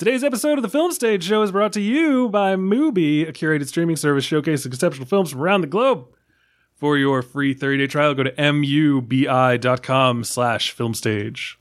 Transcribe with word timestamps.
Today's 0.00 0.24
episode 0.24 0.56
of 0.56 0.62
the 0.62 0.70
Film 0.70 0.92
Stage 0.92 1.24
Show 1.24 1.42
is 1.42 1.52
brought 1.52 1.74
to 1.74 1.80
you 1.82 2.30
by 2.30 2.56
Mubi, 2.56 3.28
a 3.28 3.34
curated 3.34 3.68
streaming 3.68 3.96
service 3.96 4.26
showcasing 4.26 4.64
exceptional 4.64 5.06
films 5.06 5.30
from 5.30 5.42
around 5.42 5.60
the 5.60 5.66
globe. 5.66 6.06
For 6.74 6.96
your 6.96 7.20
free 7.20 7.54
30-day 7.54 7.86
trial, 7.86 8.14
go 8.14 8.22
to 8.22 8.32
mubi.com 8.32 10.24
slash 10.24 10.74
filmstage. 10.74 11.56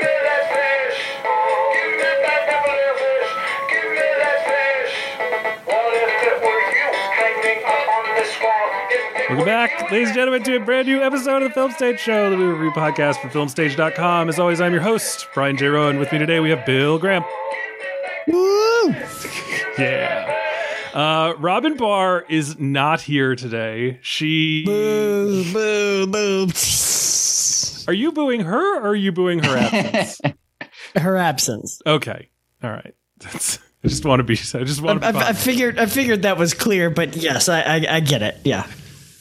Welcome 9.34 9.46
back, 9.46 9.90
ladies 9.90 10.10
and 10.10 10.14
gentlemen, 10.14 10.44
to 10.44 10.54
a 10.54 10.60
brand 10.60 10.86
new 10.86 11.02
episode 11.02 11.42
of 11.42 11.48
the 11.48 11.54
Film 11.54 11.72
Stage 11.72 11.98
Show, 11.98 12.30
the 12.30 12.36
movie 12.36 12.52
review 12.52 12.70
podcast 12.70 13.20
from 13.20 13.30
filmstage.com. 13.30 14.28
As 14.28 14.38
always, 14.38 14.60
I'm 14.60 14.72
your 14.72 14.80
host, 14.80 15.26
Brian 15.34 15.56
J. 15.56 15.66
Roan. 15.66 15.98
With 15.98 16.12
me 16.12 16.18
today, 16.18 16.38
we 16.38 16.50
have 16.50 16.64
Bill 16.64 17.00
Graham. 17.00 17.24
Woo! 18.28 18.94
Yeah. 19.76 20.40
Uh, 20.94 21.34
Robin 21.40 21.76
Barr 21.76 22.24
is 22.28 22.60
not 22.60 23.00
here 23.00 23.34
today. 23.34 23.98
She. 24.02 24.62
Boo, 24.66 25.52
boo, 25.52 26.06
boo. 26.06 26.46
Are 27.88 27.92
you 27.92 28.12
booing 28.12 28.42
her 28.42 28.78
or 28.78 28.90
are 28.90 28.94
you 28.94 29.10
booing 29.10 29.42
her 29.42 29.56
absence? 29.58 30.20
Her 30.94 31.16
absence. 31.16 31.82
okay. 31.84 32.30
All 32.62 32.70
right. 32.70 32.94
That's. 33.18 33.58
I 33.82 33.88
just 33.88 34.04
want 34.04 34.20
to 34.20 34.22
be. 34.22 34.34
I 34.34 34.62
just 34.62 34.80
want 34.80 35.02
to. 35.02 35.12
Be 35.12 35.18
I, 35.18 35.30
I 35.30 35.32
figured. 35.32 35.80
I 35.80 35.86
figured 35.86 36.22
that 36.22 36.38
was 36.38 36.54
clear, 36.54 36.88
but 36.88 37.16
yes, 37.16 37.48
I, 37.48 37.62
I, 37.62 37.86
I 37.96 38.00
get 38.00 38.22
it. 38.22 38.38
Yeah. 38.44 38.64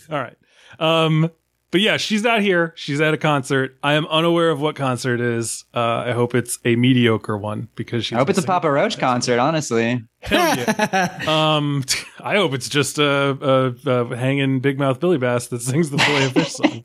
All 0.12 0.20
right. 0.20 0.38
Um, 0.80 1.30
but 1.71 1.81
yeah, 1.81 1.98
she's 1.98 2.21
not 2.21 2.41
here. 2.41 2.71
She's 2.75 3.02
at 3.02 3.16
a 3.16 3.17
concert. 3.17 3.77
I 3.81 3.93
am 3.93 4.05
unaware 4.05 4.52
of 4.52 4.62
what 4.62 4.76
concert 4.76 5.20
is. 5.20 5.66
Uh, 5.73 5.79
I 6.05 6.12
hope 6.12 6.35
it's 6.35 6.59
a 6.66 6.76
mediocre 6.76 7.35
one 7.35 7.67
because 7.76 8.05
she's. 8.05 8.15
I 8.15 8.20
hope 8.20 8.29
it's 8.29 8.37
a 8.37 8.43
Papa 8.43 8.70
Roach 8.71 8.99
concert, 8.99 9.40
honestly. 9.40 10.04
Hell 10.20 10.55
yeah. 10.57 11.24
um, 11.57 11.84
I 12.21 12.35
hope 12.35 12.54
it's 12.54 12.70
just 12.70 12.99
a, 12.99 13.76
a, 13.85 13.90
a 13.91 14.15
hanging 14.15 14.59
big 14.59 14.77
mouth 14.77 14.99
Billy 14.99 15.18
Bass 15.18 15.48
that 15.48 15.62
sings 15.63 15.90
the 15.90 15.98
Filet 15.98 16.26
of 16.26 16.31
Fish 16.34 16.54
song. 16.54 16.84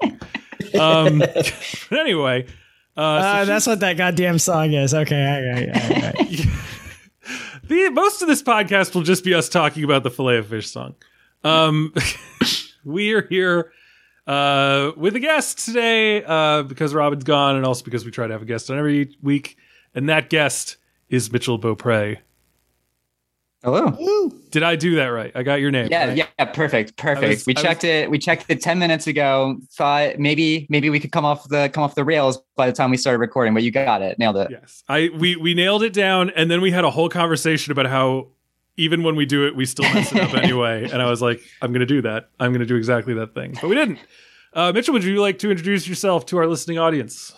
Um, 0.81 1.19
but 1.19 1.99
anyway, 1.99 2.47
uh, 2.97 3.21
so 3.21 3.27
Uh, 3.27 3.41
she- 3.43 3.47
that's 3.47 3.67
what 3.67 3.81
that 3.81 3.97
goddamn 3.99 4.39
song 4.39 4.73
is. 4.73 4.95
Okay. 4.95 5.23
All 5.27 5.53
right, 5.53 5.69
all 5.69 5.75
right, 5.75 5.97
all 5.97 6.03
right. 6.03 6.47
the, 7.65 7.91
most 7.91 8.23
of 8.23 8.29
this 8.29 8.43
podcast 8.43 8.95
will 8.95 9.03
just 9.03 9.23
be 9.23 9.35
us 9.35 9.51
talking 9.51 9.85
about 9.85 10.03
the 10.03 10.11
Filet 10.11 10.39
of 10.39 10.47
Fish 10.47 10.71
song. 10.71 10.95
Um, 11.45 11.93
we 12.89 13.13
are 13.13 13.23
here 13.23 13.73
uh, 14.27 14.93
with 14.97 15.15
a 15.15 15.21
guest 15.21 15.65
today 15.65 16.25
uh, 16.25 16.63
because 16.63 16.95
Robin's 16.95 17.25
gone, 17.25 17.57
and 17.57 17.65
also 17.65 17.85
because 17.85 18.05
we 18.05 18.11
try 18.11 18.27
to 18.27 18.33
have 18.33 18.43
a 18.43 18.47
guest 18.47 18.71
on 18.71 18.79
every 18.79 19.17
week, 19.23 19.57
and 19.95 20.09
that 20.09 20.31
guest 20.31 20.77
is 21.09 21.31
Mitchell 21.31 21.59
Beaupre. 21.59 22.17
Hello. 23.65 23.93
Woo. 23.99 24.33
Did 24.51 24.63
I 24.63 24.77
do 24.77 24.95
that 24.97 25.07
right? 25.07 25.33
I 25.35 25.43
got 25.43 25.57
your 25.61 25.73
name. 25.73 25.89
Yeah, 25.91 26.09
right? 26.09 26.17
yeah, 26.17 26.45
perfect, 26.45 26.97
perfect. 26.97 27.29
Was- 27.29 27.47
we 27.47 27.57
I 27.57 27.61
checked 27.61 27.83
it. 27.83 28.09
We 28.09 28.19
checked 28.19 28.47
it 28.49 28.63
ten 28.63 28.79
minutes 28.79 29.07
ago. 29.09 29.59
Thought 29.73 30.19
maybe 30.19 30.67
maybe 30.71 30.91
we 30.91 31.01
could 31.01 31.11
come 31.11 31.25
off 31.25 31.49
the 31.49 31.69
come 31.69 31.83
off 31.83 31.97
the 31.97 32.05
rails 32.05 32.41
by 32.57 32.67
the 32.67 32.73
time 32.73 32.91
we 32.91 32.97
started 32.97 33.19
recording, 33.19 33.55
but 33.55 33.65
you 33.65 33.73
got 33.73 34.01
it, 34.01 34.19
nailed 34.19 34.37
it. 34.37 34.49
Yes, 34.51 34.85
I 34.89 35.11
we 35.19 35.35
we 35.37 35.55
nailed 35.55 35.83
it 35.83 35.93
down, 35.93 36.31
and 36.31 36.51
then 36.51 36.61
we 36.61 36.71
had 36.71 36.85
a 36.85 36.91
whole 36.91 37.09
conversation 37.09 37.73
about 37.73 37.87
how 37.87 38.29
even 38.79 39.03
when 39.03 39.17
we 39.17 39.27
do 39.27 39.47
it, 39.47 39.55
we 39.55 39.67
still 39.67 39.93
mess 39.93 40.13
it 40.13 40.21
up 40.21 40.35
anyway. 40.43 40.89
And 40.91 41.03
I 41.03 41.11
was 41.11 41.21
like, 41.21 41.43
I'm 41.61 41.73
going 41.73 41.81
to 41.81 41.87
do 41.87 42.01
that. 42.03 42.31
I'm 42.41 42.53
going 42.53 42.61
to 42.61 42.67
do 42.67 42.77
exactly 42.77 43.13
that 43.15 43.35
thing, 43.35 43.59
but 43.61 43.69
we 43.69 43.75
didn't. 43.75 43.99
Uh, 44.55 44.73
Mitchell, 44.73 44.95
would 44.95 45.05
you 45.05 45.21
like 45.21 45.39
to 45.41 45.51
introduce 45.51 45.87
yourself 45.87 46.25
to 46.27 46.39
our 46.39 46.47
listening 46.47 46.79
audience? 46.79 47.35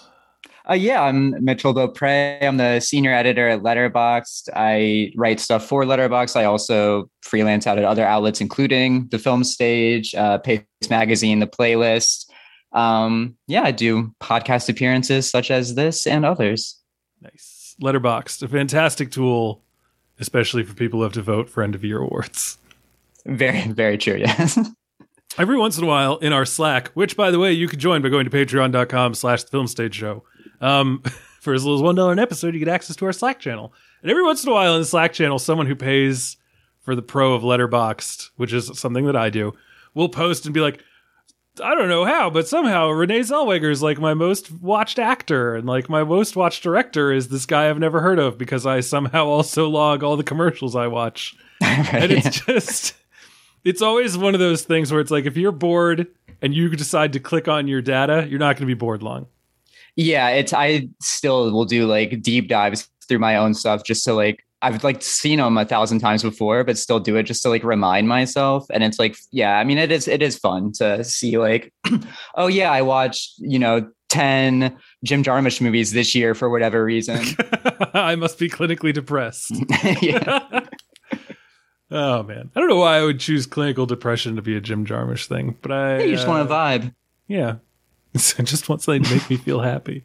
Uh, 0.69 0.75
yeah, 0.75 1.03
I'm 1.03 1.43
Mitchell 1.43 1.73
Beaupre. 1.73 2.39
I'm 2.43 2.59
the 2.59 2.79
senior 2.81 3.13
editor 3.13 3.49
at 3.49 3.63
Letterboxd. 3.63 4.51
I 4.55 5.13
write 5.17 5.41
stuff 5.41 5.67
for 5.67 5.85
Letterboxd. 5.85 6.37
I 6.37 6.45
also 6.45 7.11
freelance 7.23 7.67
out 7.67 7.79
at 7.79 7.85
other 7.85 8.05
outlets, 8.05 8.41
including 8.41 9.09
the 9.09 9.19
Film 9.19 9.43
Stage, 9.43 10.15
uh, 10.15 10.39
Paste 10.39 10.65
Magazine, 10.91 11.41
the 11.41 11.47
Playlist. 11.47 12.27
Um, 12.73 13.37
yeah, 13.49 13.63
I 13.63 13.73
do 13.73 14.15
podcast 14.21 14.69
appearances 14.69 15.29
such 15.29 15.51
as 15.51 15.75
this 15.75 16.07
and 16.07 16.25
others. 16.25 16.79
Nice. 17.23 17.75
Letterboxd, 17.83 18.43
a 18.43 18.49
fantastic 18.49 19.11
tool, 19.11 19.65
especially 20.21 20.63
for 20.63 20.75
people 20.75 21.01
who 21.01 21.05
have 21.05 21.13
to 21.15 21.23
vote 21.23 21.49
for 21.49 21.63
end 21.63 21.75
of 21.75 21.85
year 21.85 21.99
awards. 21.99 22.59
Very, 23.27 23.69
very 23.69 23.99
true. 23.99 24.17
Yes. 24.17 24.59
Every 25.39 25.57
once 25.57 25.79
in 25.79 25.85
a 25.85 25.87
while 25.87 26.17
in 26.19 26.33
our 26.33 26.45
Slack, 26.45 26.89
which 26.89 27.17
by 27.17 27.31
the 27.31 27.39
way, 27.39 27.53
you 27.53 27.69
can 27.69 27.79
join 27.79 28.03
by 28.03 28.09
going 28.09 28.29
to 28.29 28.31
patreon.com 28.31 29.15
slash 29.15 29.45
the 29.45 29.51
film 29.51 29.67
stage 29.67 29.95
show. 29.95 30.25
Um, 30.61 31.03
for 31.41 31.55
as 31.55 31.65
little 31.65 31.79
as 31.79 31.83
one 31.83 31.95
dollar 31.95 32.13
an 32.13 32.19
episode, 32.19 32.55
you 32.55 32.61
get 32.61 32.69
access 32.69 32.97
to 32.97 33.07
our 33.07 33.13
Slack 33.13 33.39
channel. 33.39 33.73
And 34.03 34.11
every 34.11 34.23
once 34.23 34.45
in 34.45 34.51
a 34.51 34.53
while 34.53 34.75
in 34.75 34.81
the 34.81 34.87
Slack 34.87 35.13
channel, 35.13 35.39
someone 35.39 35.67
who 35.67 35.77
pays 35.77 36.37
for 36.81 36.95
the 36.95 37.03
pro 37.03 37.35
of 37.35 37.43
Letterboxd, 37.43 38.31
which 38.37 38.53
is 38.53 38.79
something 38.79 39.07
that 39.07 39.17
I 39.17 39.31
do, 39.31 39.55
will 39.95 40.09
post 40.09 40.47
and 40.47 40.55
be 40.55 40.61
like, 40.61 40.83
I 41.61 41.75
don't 41.75 41.89
know 41.89 42.05
how, 42.05 42.31
but 42.31 42.49
somehow 42.49 42.89
Renee 42.91 43.21
Zellweger 43.21 43.71
is 43.71 43.83
like 43.83 43.99
my 43.99 44.15
most 44.15 44.51
watched 44.51 44.99
actor, 44.99 45.55
and 45.55 45.67
like 45.67 45.89
my 45.89 46.05
most 46.05 46.37
watched 46.37 46.63
director 46.63 47.13
is 47.13 47.29
this 47.29 47.47
guy 47.47 47.69
I've 47.69 47.79
never 47.79 48.01
heard 48.01 48.19
of 48.19 48.39
because 48.39 48.67
I 48.67 48.81
somehow 48.81 49.27
also 49.27 49.69
log 49.69 50.03
all 50.03 50.17
the 50.17 50.25
commercials 50.25 50.77
I 50.77 50.87
watch. 50.87 51.35
And 51.63 52.11
it's 52.11 52.41
just 52.41 52.95
it's 53.65 53.83
always 53.83 54.17
one 54.17 54.35
of 54.35 54.41
those 54.41 54.63
things 54.63 54.91
where 54.91 55.01
it's 55.01 55.11
like 55.11 55.27
if 55.27 55.37
you're 55.37 55.53
bored 55.53 56.07
and 56.41 56.55
you 56.55 56.71
decide 56.71 57.13
to 57.13 57.21
click 57.21 57.49
on 57.49 57.69
your 57.69 57.83
data 57.83 58.27
you're 58.29 58.39
not 58.39 58.57
going 58.57 58.67
to 58.67 58.67
be 58.67 58.75
bored 58.75 59.03
long. 59.03 59.27
Yeah, 59.97 60.29
it's 60.31 60.55
I 60.55 60.89
still 61.01 61.53
will 61.53 61.67
do 61.67 61.87
like 61.87 62.23
deep 62.23 62.49
dives 62.49 62.89
through 63.07 63.19
my 63.19 63.37
own 63.37 63.53
stuff 63.55 63.85
just 63.85 64.05
to 64.05 64.15
like 64.15 64.45
I've 64.63 64.85
like 64.85 65.03
seen 65.03 65.39
them 65.39 65.57
a 65.57 65.65
thousand 65.65 66.01
times 66.01 66.23
before, 66.23 66.65
but 66.65 66.77
still 66.77 67.01
do 67.01 67.17
it 67.17 67.23
just 67.25 67.43
to 67.43 67.49
like 67.49 67.65
remind 67.65 68.09
myself. 68.09 68.67
And 68.71 68.85
it's 68.85 68.99
like, 68.99 69.17
yeah, 69.31 69.59
I 69.59 69.65
mean, 69.65 69.79
it 69.79 69.91
is 69.91 70.07
it 70.07 70.23
is 70.23 70.39
fun 70.39 70.73
to 70.73 71.03
see 71.05 71.39
like, 71.39 71.73
oh 72.35 72.47
yeah, 72.47 72.71
I 72.71 72.83
watched 72.83 73.39
you 73.39 73.59
know 73.59 73.91
ten 74.09 74.77
Jim 75.05 75.23
Jarmusch 75.23 75.61
movies 75.61 75.93
this 75.93 76.15
year 76.15 76.35
for 76.35 76.51
whatever 76.51 76.85
reason. 76.85 77.21
i 77.95 78.15
must 78.15 78.39
be 78.39 78.49
clinically 78.49 78.93
depressed 78.93 79.53
yeah. 80.03 80.61
oh 81.91 82.23
man 82.23 82.51
i 82.55 82.61
don't 82.61 82.69
know 82.69 82.77
why 82.77 82.97
i 82.97 83.03
would 83.03 83.21
choose 83.21 83.47
clinical 83.47 83.87
depression 83.87 84.37
to 84.37 84.43
be 84.43 84.57
a 84.57 84.61
jim 84.61 84.85
jarmusch 84.85 85.27
thing 85.27 85.57
but 85.63 85.73
i 85.73 86.03
you 86.03 86.15
just 86.15 86.29
want 86.29 86.47
to 86.47 86.55
uh, 86.55 86.59
vibe. 86.59 86.95
yeah 87.29 87.57
i 88.15 88.43
just 88.43 88.69
want 88.69 88.83
something 88.83 89.03
to 89.03 89.15
make 89.15 89.31
me 89.31 89.37
feel 89.37 89.61
happy 89.61 90.05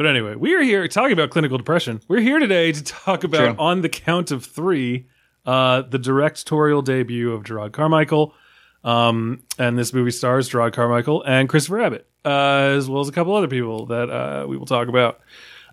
but 0.00 0.06
anyway 0.06 0.34
we 0.34 0.54
are 0.54 0.62
here 0.62 0.88
talking 0.88 1.12
about 1.12 1.28
clinical 1.28 1.58
depression 1.58 2.00
we're 2.08 2.22
here 2.22 2.38
today 2.38 2.72
to 2.72 2.82
talk 2.82 3.22
about 3.22 3.54
True. 3.54 3.54
on 3.58 3.82
the 3.82 3.88
count 3.90 4.30
of 4.30 4.46
three 4.46 5.06
uh, 5.44 5.82
the 5.82 5.98
directorial 5.98 6.80
debut 6.80 7.30
of 7.30 7.42
jerrod 7.42 7.72
carmichael 7.72 8.32
um, 8.82 9.42
and 9.58 9.78
this 9.78 9.92
movie 9.92 10.10
stars 10.10 10.48
jerrod 10.48 10.72
carmichael 10.72 11.22
and 11.24 11.50
christopher 11.50 11.82
abbott 11.82 12.06
uh, 12.24 12.72
as 12.78 12.88
well 12.88 13.02
as 13.02 13.10
a 13.10 13.12
couple 13.12 13.36
other 13.36 13.46
people 13.46 13.84
that 13.84 14.08
uh, 14.08 14.46
we 14.48 14.56
will 14.56 14.64
talk 14.64 14.88
about 14.88 15.20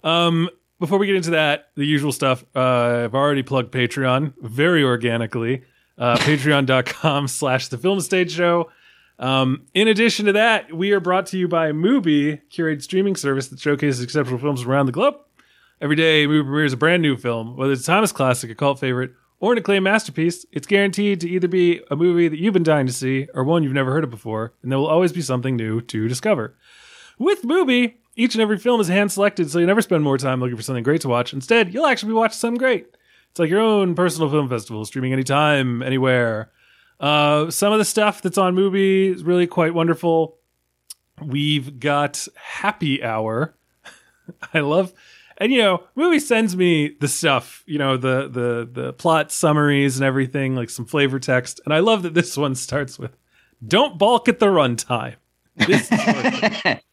um, 0.04 0.50
before 0.78 1.00
we 1.00 1.08
get 1.08 1.16
into 1.16 1.32
that, 1.32 1.70
the 1.76 1.86
usual 1.86 2.12
stuff, 2.12 2.46
uh, 2.56 3.06
I've 3.06 3.16
already 3.16 3.42
plugged 3.42 3.74
Patreon 3.74 4.34
very 4.40 4.84
organically. 4.84 5.64
Uh, 5.98 6.18
Patreon.com 6.20 7.28
slash 7.28 7.70
the 7.70 7.80
film 7.80 8.00
stage 8.00 8.32
show. 8.32 8.70
Um, 9.20 9.66
in 9.74 9.88
addition 9.88 10.26
to 10.28 10.34
that, 10.34 10.72
we 10.72 10.92
are 10.92 11.00
brought 11.00 11.26
to 11.28 11.38
you 11.38 11.48
by 11.48 11.72
Mubi, 11.72 12.42
curated 12.52 12.84
streaming 12.84 13.16
service 13.16 13.48
that 13.48 13.60
showcases 13.60 14.02
exceptional 14.02 14.38
films 14.38 14.64
around 14.64 14.86
the 14.86 14.92
globe. 14.92 15.16
Every 15.82 15.96
day, 15.96 16.26
Mubi 16.28 16.44
premieres 16.44 16.74
a 16.74 16.78
brand 16.78 17.02
new 17.02 17.18
film, 17.18 17.56
whether 17.56 17.72
it's 17.72 17.84
a 17.84 17.86
timeless 17.86 18.12
classic, 18.12 18.52
a 18.52 18.56
cult 18.56 18.80
favorite, 18.80 19.12
or 19.40 19.52
an 19.52 19.58
acclaimed 19.58 19.84
masterpiece. 19.84 20.46
It's 20.52 20.68
guaranteed 20.68 21.22
to 21.22 21.30
either 21.30 21.48
be 21.48 21.82
a 21.90 21.96
movie 21.96 22.28
that 22.28 22.40
you've 22.40 22.54
been 22.54 22.64
dying 22.64 22.88
to 22.88 22.94
see 22.94 23.28
or 23.34 23.44
one 23.44 23.64
you've 23.64 23.74
never 23.74 23.92
heard 23.92 24.04
of 24.04 24.10
before, 24.10 24.54
and 24.62 24.72
there 24.72 24.80
will 24.80 24.88
always 24.88 25.14
be 25.14 25.22
something 25.22 25.56
new 25.56 25.82
to 25.82 26.08
discover. 26.08 26.56
With 27.20 27.44
Mubi, 27.44 27.96
each 28.16 28.36
and 28.36 28.42
every 28.42 28.58
film 28.58 28.81
is 28.81 28.88
hand 28.88 29.12
selected, 29.12 29.50
so 29.50 29.60
you 29.60 29.66
never 29.66 29.81
spend 29.81 30.04
more 30.04 30.18
time 30.18 30.40
looking 30.40 30.58
for 30.58 30.63
something 30.63 30.84
great 30.84 31.02
to 31.02 31.10
watch. 31.10 31.34
Instead, 31.34 31.74
you'll 31.74 31.86
actually 31.86 32.10
be 32.10 32.13
watching 32.13 32.38
something 32.38 32.58
great. 32.58 32.88
It's 33.30 33.40
like 33.40 33.50
your 33.50 33.62
own 33.62 33.94
personal 33.94 34.30
film 34.30 34.50
festival, 34.50 34.86
streaming 34.86 35.13
anytime, 35.13 35.84
anywhere. 35.84 36.52
Uh, 37.00 37.50
some 37.52 37.72
of 37.74 37.80
the 37.80 37.86
stuff 37.86 38.22
that's 38.22 38.38
on 38.38 38.56
Mubi 38.56 39.14
is 39.14 39.24
really 39.24 39.48
quite 39.48 39.74
wonderful. 39.74 40.38
We've 41.22 41.80
got 41.80 42.28
Happy 42.36 43.04
Hour. 43.04 43.56
I 44.54 44.60
love, 44.60 44.94
and 45.38 45.52
you 45.52 45.60
know, 45.60 45.84
Mubi 45.96 46.20
sends 46.22 46.56
me 46.56 46.96
the 47.00 47.08
stuff, 47.08 47.64
you 47.66 47.78
know, 47.80 47.98
the 47.98 48.28
the 48.28 48.70
the 48.72 48.94
plot 48.94 49.32
summaries 49.32 49.98
and 49.98 50.06
everything, 50.06 50.56
like 50.56 50.70
some 50.70 50.86
flavor 50.86 51.20
text. 51.20 51.60
And 51.66 51.74
I 51.74 51.80
love 51.80 52.04
that 52.04 52.14
this 52.14 52.36
one 52.38 52.56
starts 52.56 52.98
with, 53.00 53.16
"Don't 53.66 53.98
balk 53.98 54.28
at 54.28 54.40
the 54.40 54.48
runtime." 54.48 55.16
This 55.56 55.92
is. 55.92 56.78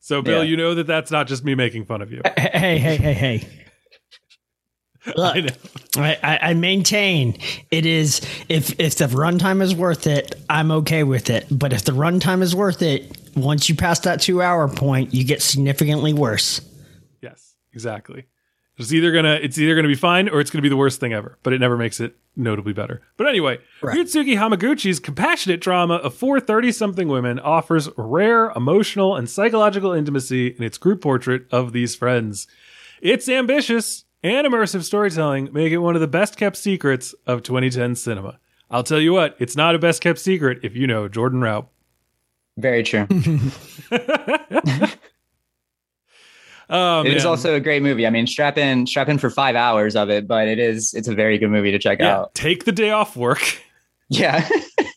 So, 0.00 0.20
Bill, 0.20 0.44
Yeah. 0.44 0.50
you 0.50 0.58
know 0.58 0.74
that 0.74 0.86
that's 0.86 1.10
not 1.10 1.26
just 1.26 1.46
me 1.46 1.54
making 1.54 1.86
fun 1.86 2.02
of 2.02 2.12
you. 2.12 2.20
Hey, 2.36 2.76
hey, 2.78 2.96
hey, 2.96 3.14
hey. 3.14 3.48
Look, 5.16 5.36
I 5.36 5.40
know. 5.40 5.52
I, 5.96 6.38
I, 6.42 6.54
maintain 6.54 7.38
it 7.70 7.84
is 7.84 8.20
if 8.48 8.78
if 8.80 8.96
the 8.96 9.06
runtime 9.06 9.60
is 9.60 9.74
worth 9.74 10.06
it, 10.06 10.34
I'm 10.48 10.70
okay 10.70 11.04
with 11.04 11.28
it. 11.30 11.46
But 11.50 11.72
if 11.72 11.84
the 11.84 11.92
runtime 11.92 12.42
is 12.42 12.56
worth 12.56 12.80
it, 12.80 13.16
once 13.36 13.68
you 13.68 13.74
pass 13.74 14.00
that 14.00 14.20
two 14.20 14.40
hour 14.40 14.66
point, 14.68 15.12
you 15.12 15.24
get 15.24 15.42
significantly 15.42 16.14
worse. 16.14 16.60
Yes, 17.20 17.54
exactly. 17.72 18.24
It's 18.78 18.92
either 18.92 19.12
gonna 19.12 19.38
it's 19.42 19.58
either 19.58 19.74
gonna 19.76 19.88
be 19.88 19.94
fine 19.94 20.28
or 20.28 20.40
it's 20.40 20.50
gonna 20.50 20.62
be 20.62 20.68
the 20.68 20.76
worst 20.76 21.00
thing 21.00 21.12
ever, 21.12 21.38
but 21.42 21.52
it 21.52 21.60
never 21.60 21.76
makes 21.76 22.00
it 22.00 22.16
notably 22.34 22.72
better. 22.72 23.02
But 23.16 23.28
anyway, 23.28 23.58
Right. 23.82 23.96
Hamaguchi's 23.96 24.98
compassionate 24.98 25.60
drama 25.60 25.94
of 25.96 26.14
four 26.14 26.40
30 26.40 26.72
something 26.72 27.08
women 27.08 27.38
offers 27.38 27.88
rare 27.96 28.50
emotional 28.56 29.14
and 29.14 29.28
psychological 29.28 29.92
intimacy 29.92 30.48
in 30.48 30.64
its 30.64 30.78
group 30.78 31.02
portrait 31.02 31.46
of 31.52 31.72
these 31.72 31.94
friends. 31.94 32.48
It's 33.00 33.28
ambitious 33.28 34.03
and 34.24 34.46
immersive 34.46 34.82
storytelling 34.82 35.50
make 35.52 35.70
it 35.72 35.78
one 35.78 35.94
of 35.94 36.00
the 36.00 36.08
best 36.08 36.36
kept 36.36 36.56
secrets 36.56 37.14
of 37.26 37.44
2010 37.44 37.94
cinema. 37.94 38.40
I'll 38.70 38.82
tell 38.82 38.98
you 39.00 39.12
what, 39.12 39.36
it's 39.38 39.54
not 39.54 39.76
a 39.76 39.78
best 39.78 40.00
kept 40.02 40.18
secret 40.18 40.58
if 40.64 40.74
you 40.74 40.86
know 40.88 41.06
Jordan 41.06 41.40
Raup. 41.42 41.68
Very 42.56 42.82
true. 42.82 43.06
Oh, 46.70 47.02
It 47.02 47.08
is 47.14 47.24
man. 47.24 47.30
also 47.30 47.54
a 47.54 47.60
great 47.60 47.82
movie. 47.82 48.06
I 48.06 48.10
mean, 48.10 48.26
strap 48.26 48.56
in, 48.56 48.86
strap 48.86 49.08
in 49.10 49.18
for 49.18 49.28
five 49.28 49.54
hours 49.54 49.94
of 49.94 50.08
it, 50.08 50.26
but 50.26 50.48
it 50.48 50.58
is, 50.58 50.94
it's 50.94 51.08
a 51.08 51.14
very 51.14 51.36
good 51.36 51.50
movie 51.50 51.70
to 51.70 51.78
check 51.78 51.98
yeah, 52.00 52.20
out. 52.20 52.34
take 52.34 52.64
the 52.64 52.72
day 52.72 52.90
off 52.90 53.16
work. 53.16 53.60
Yeah. 54.10 54.46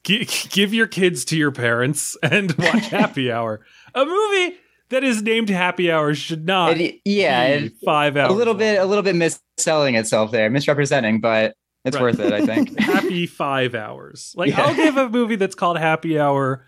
Gi- 0.04 0.28
give 0.50 0.74
your 0.74 0.86
kids 0.86 1.24
to 1.26 1.38
your 1.38 1.52
parents 1.52 2.18
and 2.22 2.52
watch 2.58 2.88
Happy 2.88 3.32
Hour. 3.32 3.62
A 3.96 4.06
movie 4.06 4.58
that 4.90 5.04
is 5.04 5.22
named 5.22 5.50
Happy 5.50 5.92
Hour 5.92 6.14
should 6.16 6.46
not 6.46 6.80
It- 6.80 7.02
yeah. 7.06 7.58
be 7.60 7.70
five 7.86 8.18
hours. 8.18 8.32
a 8.32 8.36
little 8.36 8.54
bit, 8.54 8.80
a 8.80 8.86
little 8.86 9.04
bit 9.04 9.16
misselling 9.16 9.98
itself 9.98 10.32
there, 10.32 10.50
misrepresenting, 10.50 11.20
but 11.20 11.54
it's 11.86 11.96
Right. 11.96 12.04
worth 12.04 12.20
it, 12.20 12.34
I 12.34 12.46
think. 12.46 12.80
Happy 12.80 13.26
five 13.26 13.76
hours. 13.76 14.34
Like 14.36 14.50
Yeah. 14.50 14.64
I'll 14.64 14.76
give 14.76 14.98
a 14.98 15.10
movie 15.10 15.36
that's 15.36 15.56
called 15.56 15.78
Happy 15.78 16.20
Hour 16.20 16.66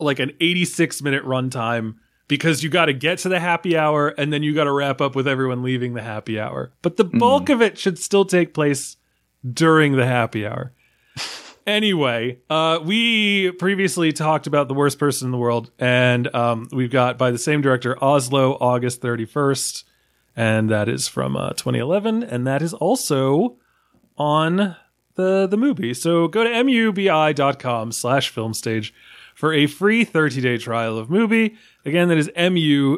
like 0.00 0.18
an 0.18 0.32
86 0.40 1.02
minute 1.02 1.24
runtime 1.24 1.94
because 2.28 2.62
you 2.62 2.70
got 2.70 2.86
to 2.86 2.92
get 2.92 3.18
to 3.18 3.28
the 3.28 3.38
happy 3.38 3.76
hour 3.76 4.08
and 4.08 4.32
then 4.32 4.42
you 4.42 4.54
got 4.54 4.64
to 4.64 4.72
wrap 4.72 5.00
up 5.00 5.14
with 5.14 5.28
everyone 5.28 5.62
leaving 5.62 5.94
the 5.94 6.02
happy 6.02 6.38
hour. 6.40 6.72
But 6.82 6.96
the 6.96 7.04
hmm. 7.04 7.18
bulk 7.18 7.48
of 7.48 7.62
it 7.62 7.78
should 7.78 7.98
still 7.98 8.24
take 8.24 8.54
place 8.54 8.96
during 9.52 9.92
the 9.92 10.06
happy 10.06 10.46
hour. 10.46 10.72
Anyway, 11.66 12.38
uh, 12.50 12.78
we 12.84 13.50
previously 13.52 14.12
talked 14.12 14.46
about 14.46 14.68
the 14.68 14.74
worst 14.74 14.98
person 14.98 15.28
in 15.28 15.32
the 15.32 15.38
world, 15.38 15.70
and 15.78 16.32
um, 16.34 16.68
we've 16.72 16.90
got 16.90 17.16
by 17.16 17.30
the 17.30 17.38
same 17.38 17.62
director 17.62 17.96
Oslo, 18.04 18.58
August 18.60 19.00
thirty 19.00 19.24
first, 19.24 19.84
and 20.36 20.68
that 20.68 20.88
is 20.88 21.08
from 21.08 21.36
uh, 21.36 21.50
2011, 21.50 22.22
and 22.22 22.46
that 22.46 22.60
is 22.60 22.74
also 22.74 23.56
on 24.18 24.76
the 25.14 25.46
the 25.46 25.56
Mubi. 25.56 25.96
So 25.96 26.28
go 26.28 26.44
to 26.44 26.50
mubi.com 26.50 27.92
slash 27.92 28.34
filmstage 28.34 28.92
for 29.34 29.52
a 29.52 29.66
free 29.66 30.04
30 30.04 30.40
day 30.40 30.58
trial 30.58 30.96
of 30.98 31.08
Mubi. 31.08 31.56
Again, 31.84 32.08
that 32.08 32.18
is 32.18 32.28
mubi.com 32.36 32.92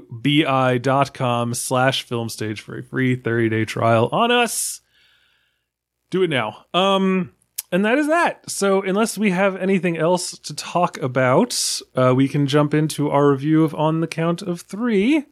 slash 1.55 2.07
filmstage 2.07 2.59
for 2.59 2.79
a 2.79 2.83
free 2.83 3.17
30 3.17 3.49
day 3.49 3.65
trial 3.65 4.09
on 4.13 4.31
us. 4.31 4.81
Do 6.11 6.23
it 6.23 6.31
now. 6.31 6.67
Um, 6.73 7.33
and 7.73 7.85
that 7.85 7.99
is 7.99 8.07
that. 8.09 8.49
So, 8.51 8.83
unless 8.83 9.19
we 9.19 9.31
have 9.31 9.57
anything 9.57 9.97
else 9.97 10.39
to 10.39 10.55
talk 10.55 10.99
about, 10.99 11.81
uh, 11.95 12.15
we 12.17 12.29
can 12.29 12.47
jump 12.47 12.75
into 12.75 13.11
our 13.11 13.31
review 13.31 13.65
of 13.65 13.75
On 13.75 14.01
the 14.01 14.07
Count 14.07 14.43
of 14.43 14.61
Three. 14.63 15.25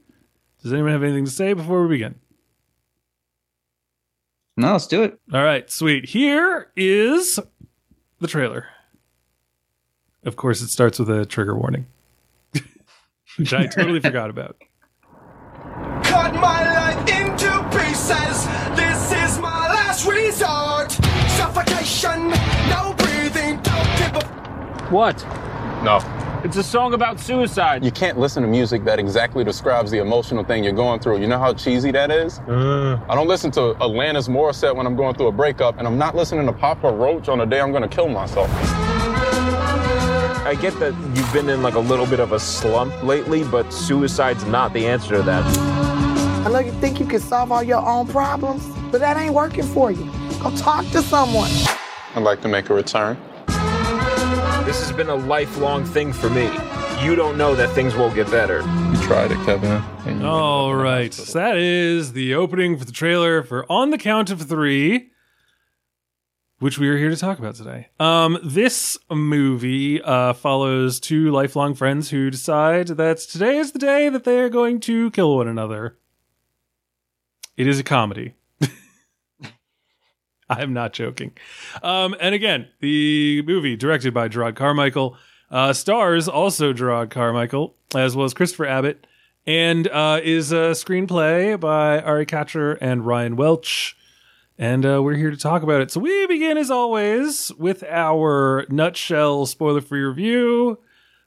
Does 0.63 0.73
anyone 0.73 0.93
have 0.93 1.03
anything 1.03 1.27
to 1.27 1.31
say 1.31 1.53
before 1.53 1.83
we 1.83 1.97
begin? 1.97 2.17
No, 4.57 4.73
let's 4.73 4.87
do 4.87 5.03
it. 5.03 5.19
All 5.33 5.43
right, 5.43 5.71
sweet. 5.71 6.09
Here 6.09 6.71
is 6.77 7.41
the 8.21 8.29
trailer. 8.29 8.67
Of 10.25 10.37
course, 10.37 10.63
it 10.63 10.69
starts 10.69 10.99
with 10.99 11.11
a 11.11 11.27
trigger 11.27 11.57
warning, 11.57 11.87
which 13.37 13.53
I 13.53 13.67
totally 13.67 14.01
forgot 14.01 14.31
about. 14.31 14.57
Cut 16.03 16.35
my 16.35 16.74
Suffocation, 22.05 22.31
no 22.69 22.95
breathing, 22.99 23.61
don't 23.63 23.97
give 23.97 24.15
a 24.15 24.89
What? 24.91 25.25
No. 25.83 26.01
It's 26.45 26.59
a 26.59 26.63
song 26.63 26.93
about 26.93 27.19
suicide. 27.19 27.83
You 27.83 27.91
can't 27.91 28.19
listen 28.19 28.43
to 28.43 28.49
music 28.49 28.85
that 28.85 28.99
exactly 28.99 29.43
describes 29.43 29.91
the 29.91 29.99
emotional 29.99 30.45
thing 30.45 30.63
you're 30.63 30.75
going 30.75 31.01
through. 31.01 31.21
You 31.21 31.27
know 31.27 31.39
how 31.39 31.55
cheesy 31.55 31.91
that 31.93 32.11
is? 32.11 32.41
Mm. 32.41 33.03
I 33.09 33.15
don't 33.15 33.29
listen 33.29 33.51
to 33.53 33.61
Alanis 33.81 34.29
Morissette 34.29 34.77
when 34.77 34.87
I'm 34.87 34.97
going 34.97 35.15
through 35.15 35.29
a 35.29 35.33
breakup, 35.33 35.79
and 35.79 35.87
I'm 35.87 35.97
not 35.97 36.15
listening 36.15 36.45
to 36.45 36.53
Papa 36.53 36.93
Roach 36.93 37.31
on 37.31 37.39
the 37.39 37.47
day 37.47 37.61
I'm 37.61 37.71
going 37.71 37.83
to 37.83 37.89
kill 37.89 38.09
myself. 38.09 38.51
I 40.47 40.55
get 40.61 40.79
that 40.81 40.93
you've 41.17 41.33
been 41.33 41.49
in 41.49 41.63
like 41.63 41.75
a 41.75 41.81
little 41.81 42.07
bit 42.07 42.21
of 42.21 42.33
a 42.33 42.39
slump 42.39 43.03
lately, 43.03 43.45
but 43.45 43.73
suicide's 43.73 44.45
not 44.45 44.75
the 44.75 44.87
answer 44.87 45.17
to 45.17 45.23
that. 45.23 45.43
I 46.47 46.51
know 46.51 46.59
you 46.59 46.73
think 46.73 47.01
you 47.01 47.07
can 47.07 47.21
solve 47.21 47.51
all 47.51 47.63
your 47.63 47.81
own 47.81 48.07
problems, 48.07 48.67
but 48.93 49.01
that 49.01 49.17
ain't 49.17 49.33
working 49.33 49.65
for 49.65 49.91
you. 49.91 50.05
Go 50.43 50.55
talk 50.55 50.85
to 50.91 51.01
someone. 51.01 51.51
I'd 52.17 52.23
like 52.23 52.41
to 52.43 52.49
make 52.49 52.71
a 52.71 52.75
return. 52.75 53.17
This 54.65 54.81
has 54.81 54.93
been 54.93 55.09
a 55.09 55.15
lifelong 55.15 55.85
thing 55.85 56.13
for 56.13 56.31
me. 56.31 56.45
You 57.03 57.15
don't 57.17 57.37
know 57.37 57.55
that 57.55 57.71
things 57.75 57.95
will 57.95 58.13
get 58.15 58.31
better. 58.31 58.61
You 58.61 58.97
tried 59.03 59.31
it, 59.33 59.45
Kevin. 59.45 59.83
and 60.07 60.21
you 60.21 60.27
All 60.27 60.69
went 60.69 60.75
to 60.75 60.79
the 60.79 60.83
right, 60.85 61.05
hospital. 61.07 61.27
so 61.33 61.39
that 61.39 61.57
is 61.57 62.13
the 62.13 62.35
opening 62.35 62.79
for 62.79 62.85
the 62.85 62.93
trailer 62.93 63.43
for 63.43 63.71
On 63.71 63.91
the 63.91 63.99
Count 63.99 64.31
of 64.31 64.41
Three, 64.43 65.11
which 66.61 66.79
we 66.79 66.89
are 66.89 66.97
here 66.97 67.11
to 67.11 67.17
talk 67.17 67.39
about 67.39 67.57
today. 67.57 67.89
Um, 68.01 68.39
this 68.43 68.97
movie 69.11 70.01
uh, 70.01 70.33
follows 70.33 70.99
two 71.01 71.31
lifelong 71.31 71.75
friends 71.75 72.11
who 72.11 72.31
decide 72.31 72.87
that 72.89 73.19
today 73.19 73.59
is 73.59 73.73
the 73.73 73.79
day 73.79 74.09
that 74.09 74.25
they 74.25 74.39
are 74.41 74.49
going 74.49 74.81
to 74.81 75.11
kill 75.11 75.37
one 75.37 75.49
another. 75.49 75.99
It 77.57 77.67
is 77.67 77.79
a 77.79 77.85
comedy. 77.85 78.35
I'm 80.59 80.73
not 80.73 80.93
joking. 80.93 81.33
Um, 81.83 82.15
and 82.21 82.35
again, 82.35 82.69
the 82.81 83.43
movie 83.47 83.77
directed 83.77 84.15
by 84.15 84.29
Jerrod 84.29 84.57
Carmichael 84.57 85.17
uh, 85.51 85.73
stars 85.73 86.29
also 86.29 86.73
Jerrod 86.73 87.11
Carmichael 87.11 87.77
as 87.95 88.17
well 88.17 88.25
as 88.25 88.35
Christopher 88.35 88.67
Abbott 88.67 89.07
and 89.47 89.89
uh, 89.89 90.21
is 90.23 90.53
a 90.53 90.73
screenplay 90.73 91.59
by 91.59 92.01
Ari 92.01 92.27
Katcher 92.27 92.79
and 92.81 93.07
Ryan 93.07 93.37
Welch. 93.37 93.97
And 94.57 94.87
uh, 94.87 95.03
we're 95.03 95.17
here 95.17 95.31
to 95.31 95.37
talk 95.37 95.63
about 95.63 95.81
it. 95.81 95.91
So 95.91 96.01
we 96.01 96.27
begin, 96.27 96.57
as 96.57 96.71
always, 96.71 97.53
with 97.55 97.83
our 97.83 98.67
nutshell 98.69 99.47
spoiler 99.47 99.81
free 99.81 100.03
review 100.03 100.79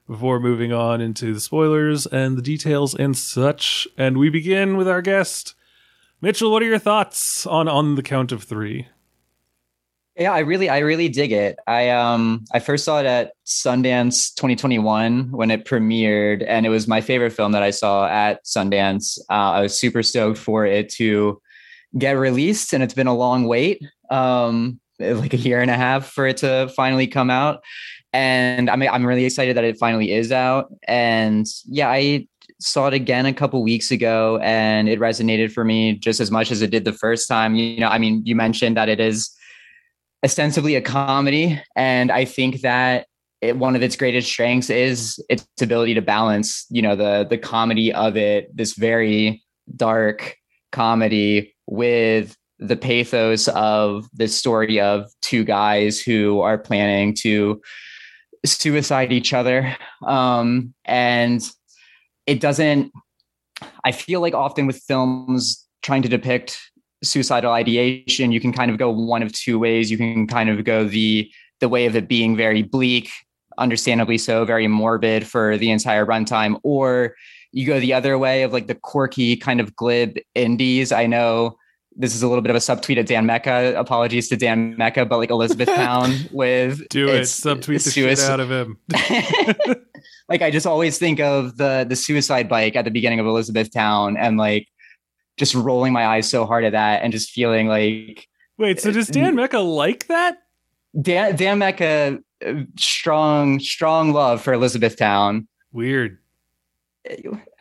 before 0.07 0.39
moving 0.39 0.71
on 0.71 1.01
into 1.01 1.33
the 1.33 1.39
spoilers 1.39 2.05
and 2.07 2.37
the 2.37 2.41
details 2.41 2.95
and 2.95 3.17
such. 3.17 3.87
And 3.97 4.17
we 4.17 4.29
begin 4.29 4.77
with 4.77 4.87
our 4.87 5.01
guest. 5.01 5.55
Mitchell, 6.21 6.51
what 6.51 6.63
are 6.63 6.67
your 6.67 6.79
thoughts 6.79 7.45
on 7.45 7.67
On 7.67 7.95
the 7.95 8.03
Count 8.03 8.31
of 8.31 8.43
Three? 8.43 8.87
Yeah, 10.17 10.33
I 10.33 10.39
really, 10.39 10.67
I 10.67 10.79
really 10.79 11.09
dig 11.09 11.31
it. 11.31 11.59
I 11.67 11.89
um, 11.89 12.45
I 12.51 12.59
first 12.59 12.85
saw 12.85 12.99
it 12.99 13.05
at 13.05 13.33
Sundance 13.45 14.33
2021 14.33 15.31
when 15.31 15.51
it 15.51 15.63
premiered, 15.65 16.43
and 16.47 16.65
it 16.65 16.69
was 16.69 16.87
my 16.87 17.01
favorite 17.01 17.31
film 17.33 17.51
that 17.51 17.61
I 17.61 17.69
saw 17.69 18.07
at 18.07 18.43
Sundance. 18.43 19.19
Uh, 19.29 19.51
I 19.51 19.61
was 19.61 19.79
super 19.79 20.01
stoked 20.01 20.39
for 20.39 20.65
it 20.65 20.89
to 20.93 21.39
get 21.99 22.13
released, 22.13 22.73
and 22.73 22.81
it's 22.81 22.95
been 22.95 23.05
a 23.05 23.15
long 23.15 23.45
wait, 23.45 23.79
um, 24.09 24.79
like 24.99 25.33
a 25.35 25.37
year 25.37 25.61
and 25.61 25.69
a 25.69 25.75
half 25.77 26.07
for 26.07 26.25
it 26.25 26.37
to 26.37 26.71
finally 26.75 27.05
come 27.05 27.29
out. 27.29 27.61
And 28.11 28.71
I'm 28.71 28.81
I'm 28.81 29.05
really 29.05 29.25
excited 29.25 29.55
that 29.55 29.65
it 29.65 29.77
finally 29.77 30.13
is 30.13 30.31
out. 30.31 30.73
And 30.87 31.45
yeah, 31.65 31.89
I 31.91 32.27
saw 32.59 32.87
it 32.87 32.95
again 32.95 33.27
a 33.27 33.33
couple 33.33 33.61
weeks 33.61 33.91
ago, 33.91 34.39
and 34.41 34.89
it 34.89 34.99
resonated 34.99 35.51
for 35.51 35.63
me 35.63 35.93
just 35.93 36.19
as 36.19 36.31
much 36.31 36.49
as 36.49 36.63
it 36.63 36.71
did 36.71 36.85
the 36.85 36.93
first 36.93 37.27
time. 37.27 37.53
You 37.53 37.81
know, 37.81 37.89
I 37.89 37.99
mean, 37.99 38.23
you 38.25 38.35
mentioned 38.35 38.77
that 38.77 38.89
it 38.89 38.99
is 38.99 39.36
ostensibly 40.23 40.75
a 40.75 40.81
comedy. 40.81 41.61
And 41.75 42.11
i 42.11 42.25
think 42.25 42.61
that 42.61 43.07
it, 43.41 43.57
one 43.57 43.75
of 43.75 43.83
its 43.83 43.95
greatest 43.95 44.29
strengths 44.29 44.69
is 44.69 45.23
its 45.29 45.45
ability 45.61 45.93
to 45.93 46.01
balance 46.01 46.65
you 46.69 46.81
know 46.81 46.95
the 46.95 47.25
the 47.29 47.37
comedy 47.37 47.93
of 47.93 48.17
it 48.17 48.55
this 48.55 48.73
very 48.73 49.43
dark 49.75 50.35
comedy 50.71 51.55
with 51.67 52.35
the 52.59 52.75
pathos 52.75 53.47
of 53.49 54.07
this 54.13 54.35
story 54.35 54.79
of 54.81 55.05
two 55.21 55.43
guys 55.43 55.99
who 55.99 56.41
are 56.41 56.57
planning 56.57 57.13
to 57.13 57.61
suicide 58.43 59.11
each 59.11 59.33
other. 59.33 59.75
Um 60.05 60.73
and 60.85 61.41
it 62.25 62.39
doesn't 62.39 62.91
i 63.83 63.91
feel 63.91 64.21
like 64.21 64.33
often 64.33 64.67
with 64.67 64.77
films 64.87 65.67
trying 65.81 66.01
to 66.01 66.09
depict 66.09 66.59
suicidal 67.03 67.51
ideation 67.51 68.31
you 68.31 68.39
can 68.39 68.51
kind 68.51 68.71
of 68.71 68.77
go 68.77 68.89
one 68.89 69.21
of 69.21 69.31
two 69.31 69.59
ways 69.59 69.91
you 69.91 69.97
can 69.97 70.27
kind 70.27 70.49
of 70.49 70.63
go 70.63 70.85
the 70.85 71.29
the 71.59 71.69
way 71.69 71.85
of 71.85 71.95
it 71.95 72.07
being 72.07 72.35
very 72.35 72.63
bleak 72.63 73.09
understandably 73.57 74.17
so 74.17 74.45
very 74.45 74.67
morbid 74.67 75.25
for 75.25 75.57
the 75.57 75.69
entire 75.71 76.05
runtime 76.05 76.59
or 76.63 77.15
you 77.51 77.65
go 77.65 77.79
the 77.79 77.93
other 77.93 78.17
way 78.17 78.43
of 78.43 78.53
like 78.53 78.67
the 78.67 78.75
quirky 78.75 79.35
kind 79.35 79.59
of 79.59 79.75
glib 79.75 80.17
indies 80.35 80.91
i 80.91 81.05
know 81.05 81.55
this 81.97 82.13
is 82.13 82.21
a 82.21 82.27
little 82.27 82.43
bit 82.43 82.51
of 82.51 82.55
a 82.55 82.59
subtweet 82.59 82.97
at 82.97 83.07
Dan 83.07 83.25
Mecca. 83.25 83.73
Apologies 83.75 84.29
to 84.29 84.37
Dan 84.37 84.77
Mecca, 84.77 85.05
but 85.05 85.17
like 85.17 85.31
Elizabeth 85.31 85.67
Town 85.75 86.13
with 86.31 86.87
Do 86.89 87.09
it. 87.09 87.21
Subtweet 87.23 87.83
the 87.83 87.89
shit 87.89 87.93
suicide- 87.93 88.33
out 88.33 88.39
of 88.39 88.51
him. 88.51 88.77
like 90.29 90.41
I 90.41 90.51
just 90.51 90.67
always 90.67 90.97
think 90.97 91.19
of 91.19 91.57
the 91.57 91.85
the 91.89 91.95
suicide 91.95 92.47
bike 92.47 92.75
at 92.75 92.85
the 92.85 92.91
beginning 92.91 93.19
of 93.19 93.25
Elizabethtown 93.25 94.15
and 94.15 94.37
like 94.37 94.67
just 95.37 95.55
rolling 95.55 95.93
my 95.93 96.05
eyes 96.05 96.29
so 96.29 96.45
hard 96.45 96.63
at 96.63 96.73
that 96.73 97.03
and 97.03 97.13
just 97.13 97.31
feeling 97.31 97.67
like 97.67 98.27
Wait, 98.57 98.79
so 98.79 98.91
does 98.91 99.07
Dan 99.07 99.35
Mecca 99.35 99.59
like 99.59 100.07
that? 100.07 100.39
Dan 100.99 101.35
Dan 101.35 101.59
Mecca 101.59 102.19
uh, 102.45 102.53
strong 102.77 103.59
strong 103.59 104.13
love 104.13 104.41
for 104.41 104.53
Elizabethtown. 104.53 105.47
Weird. 105.71 106.17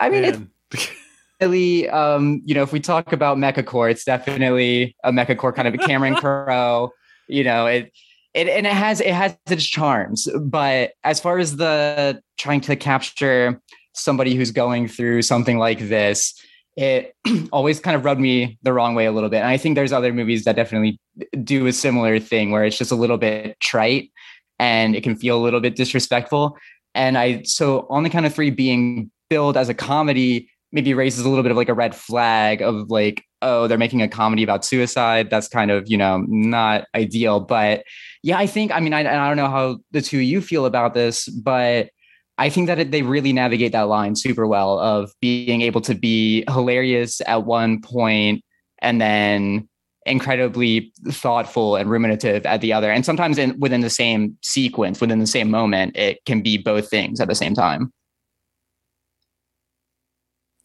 I 0.01 0.09
mean, 0.09 0.25
it's 0.25 0.39
definitely 1.39 1.89
um, 1.91 2.43
you 2.45 2.55
know, 2.55 2.63
if 2.63 2.73
we 2.73 2.81
talk 2.81 3.13
about 3.13 3.39
Mecca 3.39 3.63
mechacore, 3.63 3.91
it's 3.91 4.05
definitely 4.05 4.97
a 5.05 5.13
Mecca 5.13 5.37
mechacore 5.37 5.55
kind 5.55 5.69
of 5.69 5.75
a 5.75 5.79
Cameron 5.79 6.15
Crowe. 6.17 6.91
You 7.29 7.45
know, 7.45 7.67
it 7.67 7.93
it 8.35 8.49
and 8.49 8.67
it 8.67 8.73
has 8.73 9.01
it 9.01 9.13
has 9.13 9.37
its 9.51 9.65
charms, 9.65 10.29
but 10.41 10.93
as 11.05 11.21
far 11.21 11.39
as 11.39 11.57
the 11.57 12.21
trying 12.39 12.61
to 12.63 12.77
capture 12.77 13.61
somebody 13.95 14.35
who's 14.35 14.51
going 14.51 14.89
through 14.89 15.23
something 15.23 15.59
like 15.59 15.89
this, 15.89 16.35
it 16.77 17.15
always 17.53 17.81
kind 17.81 17.97
of 17.97 18.05
rubbed 18.05 18.21
me 18.21 18.59
the 18.63 18.73
wrong 18.73 18.95
way 18.95 19.07
a 19.07 19.13
little 19.13 19.31
bit. 19.31 19.39
And 19.39 19.49
I 19.49 19.57
think 19.57 19.75
there's 19.75 19.93
other 19.93 20.13
movies 20.13 20.45
that 20.45 20.57
definitely 20.57 20.99
do 21.43 21.67
a 21.67 21.73
similar 21.73 22.19
thing 22.19 22.51
where 22.51 22.65
it's 22.65 22.79
just 22.79 22.93
a 22.93 22.97
little 22.97 23.19
bit 23.19 23.59
trite 23.61 24.11
and 24.59 24.95
it 24.95 25.03
can 25.03 25.17
feel 25.17 25.39
a 25.39 25.43
little 25.43 25.61
bit 25.61 25.77
disrespectful. 25.77 26.57
And 26.95 27.19
I 27.19 27.43
so 27.43 27.87
on 27.91 28.03
the 28.03 28.11
count 28.11 28.27
of 28.27 28.35
three 28.35 28.51
being 28.51 29.11
billed 29.29 29.57
as 29.57 29.69
a 29.69 29.75
comedy 29.75 30.49
maybe 30.73 30.95
raises 30.95 31.25
a 31.25 31.29
little 31.29 31.43
bit 31.43 31.51
of 31.51 31.57
like 31.57 31.69
a 31.69 31.75
red 31.75 31.95
flag 31.95 32.61
of 32.61 32.91
like, 32.91 33.25
oh, 33.41 33.67
they're 33.67 33.79
making 33.79 34.03
a 34.03 34.09
comedy 34.09 34.43
about 34.43 34.65
suicide. 34.65 35.31
That's 35.31 35.49
kind 35.49 35.71
of, 35.71 35.89
you 35.89 35.97
know, 35.97 36.25
not 36.29 36.87
ideal. 36.95 37.41
But 37.41 37.85
yeah, 38.23 38.39
I 38.39 38.47
think, 38.47 38.73
I 38.73 38.81
mean, 38.81 38.93
I, 38.93 39.01
I 39.01 39.29
don't 39.29 39.37
know 39.37 39.49
how 39.49 39.79
the 39.93 40.03
two 40.03 40.19
of 40.19 40.25
you 40.25 40.41
feel 40.41 40.67
about 40.67 40.95
this, 40.95 41.29
but 41.29 41.91
I 42.39 42.51
think 42.51 42.67
that 42.67 42.79
it, 42.79 42.91
they 42.91 43.03
really 43.03 43.33
navigate 43.33 43.73
that 43.73 43.83
line 43.83 44.15
super 44.15 44.47
well 44.47 44.79
of 44.79 45.13
being 45.21 45.63
able 45.63 45.81
to 45.83 45.95
be 45.95 46.45
hilarious 46.49 47.23
at 47.27 47.47
one 47.47 47.81
point 47.81 48.45
and 48.81 49.01
then 49.01 49.69
incredibly 50.05 50.93
thoughtful 51.09 51.77
and 51.77 51.91
ruminative 51.91 52.47
at 52.47 52.61
the 52.61 52.73
other. 52.73 52.91
And 52.91 53.05
sometimes 53.05 53.39
in, 53.39 53.59
within 53.59 53.81
the 53.81 53.91
same 53.91 54.37
sequence, 54.43 55.01
within 55.01 55.19
the 55.19 55.27
same 55.27 55.51
moment, 55.51 55.97
it 55.97 56.25
can 56.27 56.43
be 56.43 56.59
both 56.59 56.89
things 56.89 57.21
at 57.21 57.29
the 57.29 57.35
same 57.35 57.55
time. 57.55 57.93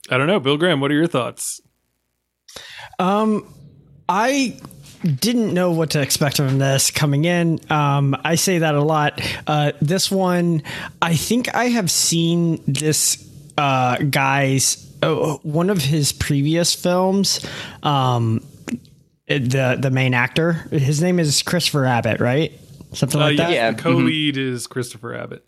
I 0.09 0.17
don't 0.17 0.27
know. 0.27 0.39
Bill 0.39 0.57
Graham, 0.57 0.81
what 0.81 0.91
are 0.91 0.95
your 0.95 1.07
thoughts? 1.07 1.61
Um, 2.99 3.51
I 4.09 4.59
didn't 5.03 5.53
know 5.53 5.72
what 5.72 5.91
to 5.91 6.01
expect 6.01 6.38
from 6.38 6.58
this 6.60 6.91
coming 6.91 7.25
in. 7.25 7.60
Um, 7.72 8.15
I 8.24 8.36
say 8.36 8.60
that 8.60 8.75
a 8.75 8.81
lot. 8.84 9.22
Uh, 9.48 9.72
this 9.81 10.12
one, 10.12 10.63
I 11.01 11.15
think 11.15 11.53
I 11.55 11.65
have 11.65 11.89
seen 11.89 12.62
this 12.67 13.27
uh, 13.58 13.98
guy's 13.98 14.88
uh, 15.01 15.38
one 15.43 15.70
of 15.70 15.81
his 15.81 16.12
previous 16.12 16.75
films. 16.75 17.46
Um, 17.84 18.46
the 19.27 19.77
the 19.79 19.89
main 19.91 20.13
actor, 20.13 20.53
his 20.72 21.01
name 21.01 21.20
is 21.20 21.41
Christopher 21.41 21.86
Abbott, 21.86 22.20
right? 22.20 22.51
Something 22.93 23.22
Uh, 23.22 23.25
like 23.25 23.38
yes, 23.38 23.48
that. 23.48 23.53
Yeah. 23.53 23.72
the 23.72 23.81
co-lead 23.81 24.38
is 24.38 24.67
Christopher 24.67 25.15
Abbott, 25.15 25.46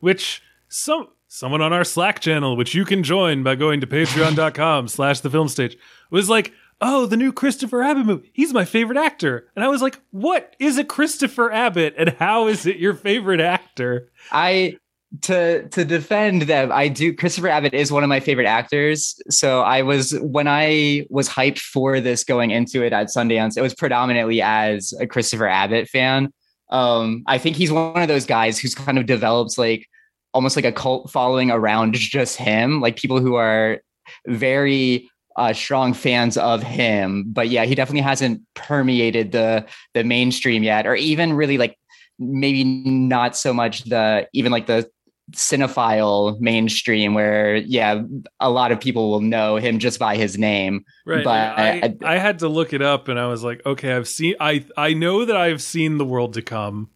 which 0.00 0.40
some 0.68 1.08
someone 1.26 1.60
on 1.60 1.72
our 1.72 1.82
Slack 1.82 2.20
channel, 2.20 2.56
which 2.56 2.74
you 2.76 2.84
can 2.84 3.02
join 3.02 3.42
by 3.42 3.56
going 3.56 3.80
to 3.80 3.86
patreon.com 3.88 4.86
slash 4.86 5.18
the 5.18 5.28
film 5.30 5.48
stage, 5.48 5.76
was 6.10 6.30
like, 6.30 6.52
oh, 6.84 7.06
the 7.06 7.16
new 7.16 7.32
Christopher 7.32 7.82
Abbott 7.82 8.04
movie. 8.04 8.30
He's 8.34 8.52
my 8.52 8.66
favorite 8.66 8.98
actor. 8.98 9.48
And 9.56 9.64
I 9.64 9.68
was 9.68 9.80
like, 9.80 9.98
what 10.10 10.54
is 10.60 10.76
a 10.76 10.84
Christopher 10.84 11.50
Abbott 11.50 11.94
and 11.96 12.10
how 12.10 12.46
is 12.46 12.66
it 12.66 12.76
your 12.76 12.94
favorite 12.94 13.40
actor? 13.40 14.10
I 14.30 14.76
to 15.22 15.66
to 15.68 15.84
defend 15.84 16.42
them, 16.42 16.70
I 16.72 16.88
do. 16.88 17.14
Christopher 17.14 17.48
Abbott 17.48 17.72
is 17.72 17.90
one 17.90 18.02
of 18.02 18.08
my 18.08 18.20
favorite 18.20 18.46
actors. 18.46 19.18
So 19.30 19.62
I 19.62 19.80
was 19.82 20.12
when 20.20 20.46
I 20.46 21.06
was 21.08 21.28
hyped 21.28 21.60
for 21.60 22.00
this 22.00 22.22
going 22.22 22.50
into 22.50 22.84
it 22.84 22.92
at 22.92 23.06
Sundance, 23.06 23.56
it 23.56 23.62
was 23.62 23.74
predominantly 23.74 24.42
as 24.42 24.92
a 25.00 25.06
Christopher 25.06 25.46
Abbott 25.46 25.88
fan. 25.88 26.32
Um, 26.70 27.22
I 27.26 27.38
think 27.38 27.56
he's 27.56 27.72
one 27.72 28.02
of 28.02 28.08
those 28.08 28.26
guys 28.26 28.58
who's 28.58 28.74
kind 28.74 28.98
of 28.98 29.06
develops 29.06 29.56
like 29.56 29.88
almost 30.34 30.56
like 30.56 30.64
a 30.64 30.72
cult 30.72 31.10
following 31.10 31.50
around 31.50 31.94
just 31.94 32.36
him, 32.36 32.80
like 32.80 32.96
people 32.96 33.20
who 33.20 33.36
are 33.36 33.80
very 34.26 35.08
uh, 35.36 35.52
strong 35.52 35.92
fans 35.94 36.36
of 36.36 36.62
him. 36.62 37.24
But 37.28 37.48
yeah, 37.48 37.64
he 37.64 37.74
definitely 37.74 38.02
hasn't 38.02 38.42
permeated 38.54 39.32
the 39.32 39.66
the 39.94 40.04
mainstream 40.04 40.62
yet, 40.62 40.86
or 40.86 40.94
even 40.94 41.32
really 41.32 41.58
like 41.58 41.78
maybe 42.18 42.62
not 42.64 43.36
so 43.36 43.52
much 43.52 43.84
the 43.84 44.28
even 44.32 44.52
like 44.52 44.66
the 44.66 44.88
cinephile 45.32 46.38
mainstream 46.38 47.14
where 47.14 47.56
yeah 47.56 48.02
a 48.40 48.50
lot 48.50 48.70
of 48.70 48.78
people 48.78 49.10
will 49.10 49.20
know 49.22 49.56
him 49.56 49.78
just 49.78 49.98
by 49.98 50.16
his 50.16 50.36
name 50.38 50.84
Right. 51.06 51.24
But 51.24 51.58
I, 51.58 51.94
I- 52.04 52.14
I 52.14 52.18
had 52.18 52.38
to 52.40 52.48
look 52.48 52.72
it 52.72 52.82
up 52.82 53.08
and 53.08 53.18
I 53.18 53.26
was 53.26 53.42
like, 53.42 53.60
okay, 53.66 53.92
I've 53.94 54.06
seen 54.08 54.34
I 54.38 54.64
I 54.76 54.92
know 54.94 55.24
that 55.24 55.36
I've 55.36 55.62
seen 55.62 55.98
The 55.98 56.04
World 56.04 56.34
to 56.34 56.42
Come. 56.42 56.90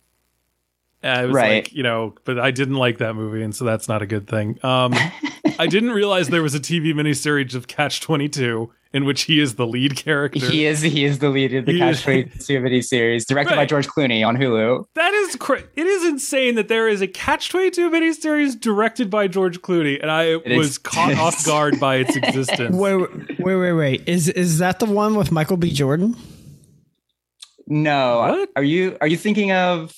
And 1.03 1.19
I 1.19 1.27
was 1.27 1.35
Right. 1.35 1.65
like, 1.65 1.73
you 1.73 1.83
know, 1.83 2.15
but 2.25 2.39
I 2.39 2.51
didn't 2.51 2.75
like 2.77 2.99
that 2.99 3.15
movie, 3.15 3.43
and 3.43 3.55
so 3.55 3.65
that's 3.65 3.89
not 3.89 4.03
a 4.03 4.07
good 4.07 4.27
thing. 4.29 4.59
Um 4.63 4.95
I 5.59 5.67
didn't 5.67 5.91
realize 5.91 6.29
there 6.29 6.43
was 6.43 6.55
a 6.55 6.61
TV 6.61 6.93
miniseries 6.95 7.55
of 7.55 7.67
Catch 7.67 8.01
Twenty 8.01 8.29
Two 8.29 8.71
in 8.91 9.05
which 9.05 9.23
he 9.23 9.39
is 9.39 9.57
the 9.57 9.67
lead 9.67 9.97
character. 9.97 10.39
he 10.49 10.65
is 10.65 10.81
he 10.81 11.05
is 11.05 11.19
the 11.19 11.29
lead 11.29 11.53
of 11.55 11.67
the 11.67 11.73
He 11.73 11.79
Catch 11.79 12.03
Twenty 12.05 12.25
Two 12.41 12.61
mini 12.61 12.81
series 12.81 13.27
directed 13.27 13.55
by 13.57 13.67
George 13.67 13.87
Clooney 13.87 14.27
on 14.27 14.37
Hulu 14.37 14.85
That 14.95 15.13
is 15.13 15.37
cra- 15.37 15.63
it 15.77 15.87
is 15.87 16.05
insane 16.07 16.55
that 16.55 16.69
there 16.69 16.89
is 16.89 17.01
a 17.03 17.07
Catch 17.07 17.51
Twenty 17.51 17.71
Two 17.71 17.91
miniseries 17.91 18.59
directed 18.59 19.11
by 19.11 19.29
George 19.29 19.61
Clooney, 19.61 20.01
and 20.01 20.11
I 20.11 20.25
It 20.45 20.57
was 20.57 20.79
caught 20.79 21.15
off 21.15 21.45
guard 21.47 21.79
by 21.81 21.97
its 21.97 22.17
existence. 22.17 22.75
Wait, 22.77 22.97
wait, 23.41 23.57
wait, 23.57 23.73
wait. 23.73 24.09
Is 24.09 24.29
is 24.29 24.59
that 24.59 24.79
the 24.79 24.87
one 24.87 25.17
with 25.17 25.31
Michael 25.33 25.57
B. 25.57 25.71
Jordan? 25.73 26.17
no 27.67 28.19
What? 28.21 28.49
are 28.57 28.63
you 28.63 28.97
are 29.01 29.07
you 29.07 29.17
thinking 29.17 29.53
of 29.53 29.93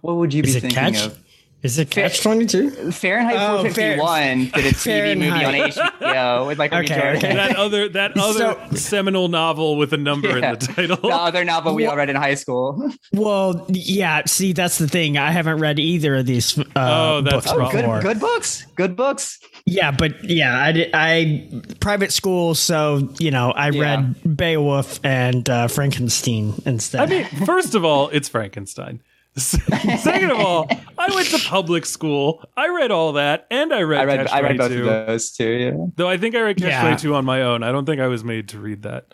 what 0.00 0.16
would 0.16 0.32
you 0.32 0.42
be 0.42 0.48
Is 0.50 0.56
it 0.56 0.60
thinking 0.60 0.78
Catch? 0.78 1.06
of 1.06 1.18
Is 1.64 1.78
it 1.78 1.88
Catch 1.90 2.20
Twenty 2.22 2.44
Two? 2.44 2.92
Fahrenheit 2.92 3.36
Oh, 3.36 3.62
451 3.64 4.38
did 4.50 4.66
a 4.66 4.76
TV 4.76 5.16
movie 5.18 5.44
on 5.44 5.54
HBO 5.54 6.46
with 6.46 6.58
Michael 6.58 6.80
B. 6.80 6.84
Okay, 6.84 6.94
Jordan. 7.00 7.16
okay. 7.16 7.34
that 7.34 7.56
other 7.56 7.88
that 7.88 8.16
other 8.18 8.38
So- 8.70 8.76
seminal 8.76 9.28
novel 9.28 9.76
with 9.78 9.92
a 9.94 9.96
number 9.96 10.28
Yeah. 10.38 10.52
in 10.52 10.58
the 10.58 10.66
title. 10.66 10.96
the 10.98 11.08
other 11.08 11.42
novel 11.42 11.74
we 11.74 11.86
all 11.86 11.96
read 11.96 12.10
in 12.10 12.16
high 12.16 12.34
school. 12.34 12.92
Well, 13.14 13.64
yeah. 13.70 14.22
See, 14.26 14.52
that's 14.52 14.76
the 14.76 14.86
thing. 14.88 15.16
I 15.16 15.30
haven't 15.30 15.58
read 15.58 15.78
either 15.78 16.16
of 16.16 16.26
these 16.26 16.58
uh, 16.58 16.62
Oh, 16.76 17.20
that's 17.22 17.34
books 17.34 17.50
Oh, 17.50 17.60
Oh, 17.62 17.70
good, 17.70 18.02
good 18.02 18.20
books. 18.20 18.66
Good 18.76 18.94
books. 18.94 19.38
Yeah, 19.64 19.90
but 19.90 20.22
yeah, 20.22 20.60
I, 20.60 20.72
did- 20.72 20.90
I 20.92 21.48
private 21.80 22.12
school, 22.12 22.54
so 22.54 23.08
you 23.18 23.30
know, 23.30 23.52
I 23.52 23.70
Yeah. 23.70 23.80
read 23.80 24.36
Beowulf 24.36 25.00
and 25.02 25.48
uh, 25.48 25.68
Frankenstein 25.68 26.60
instead. 26.66 27.00
I 27.00 27.06
mean, 27.06 27.24
first 27.46 27.74
of 27.74 27.86
all, 27.86 28.10
it's 28.10 28.28
Frankenstein. 28.28 29.00
Second 29.36 30.30
of 30.30 30.38
all, 30.38 30.68
I 30.96 31.12
went 31.12 31.26
to 31.28 31.38
public 31.48 31.86
school. 31.86 32.44
I 32.56 32.68
read 32.68 32.92
all 32.92 33.14
that, 33.14 33.46
and 33.50 33.72
I 33.74 33.82
read. 33.82 34.02
I 34.02 34.04
read 34.04 34.26
Catch 34.26 34.32
I 34.32 34.40
read 34.40 34.58
both 34.58 34.70
of 34.70 34.84
those 34.84 35.32
too. 35.32 35.48
Yeah. 35.50 35.86
Though 35.96 36.08
I 36.08 36.18
think 36.18 36.36
I 36.36 36.40
read 36.40 36.56
Catch 36.56 36.68
Yeah. 36.68 36.82
22 36.82 37.14
on 37.16 37.24
my 37.24 37.42
own. 37.42 37.62
I 37.64 37.72
don't 37.72 37.84
think 37.84 38.00
I 38.00 38.06
was 38.06 38.22
made 38.22 38.48
to 38.50 38.60
read 38.60 38.82
that. 38.82 39.06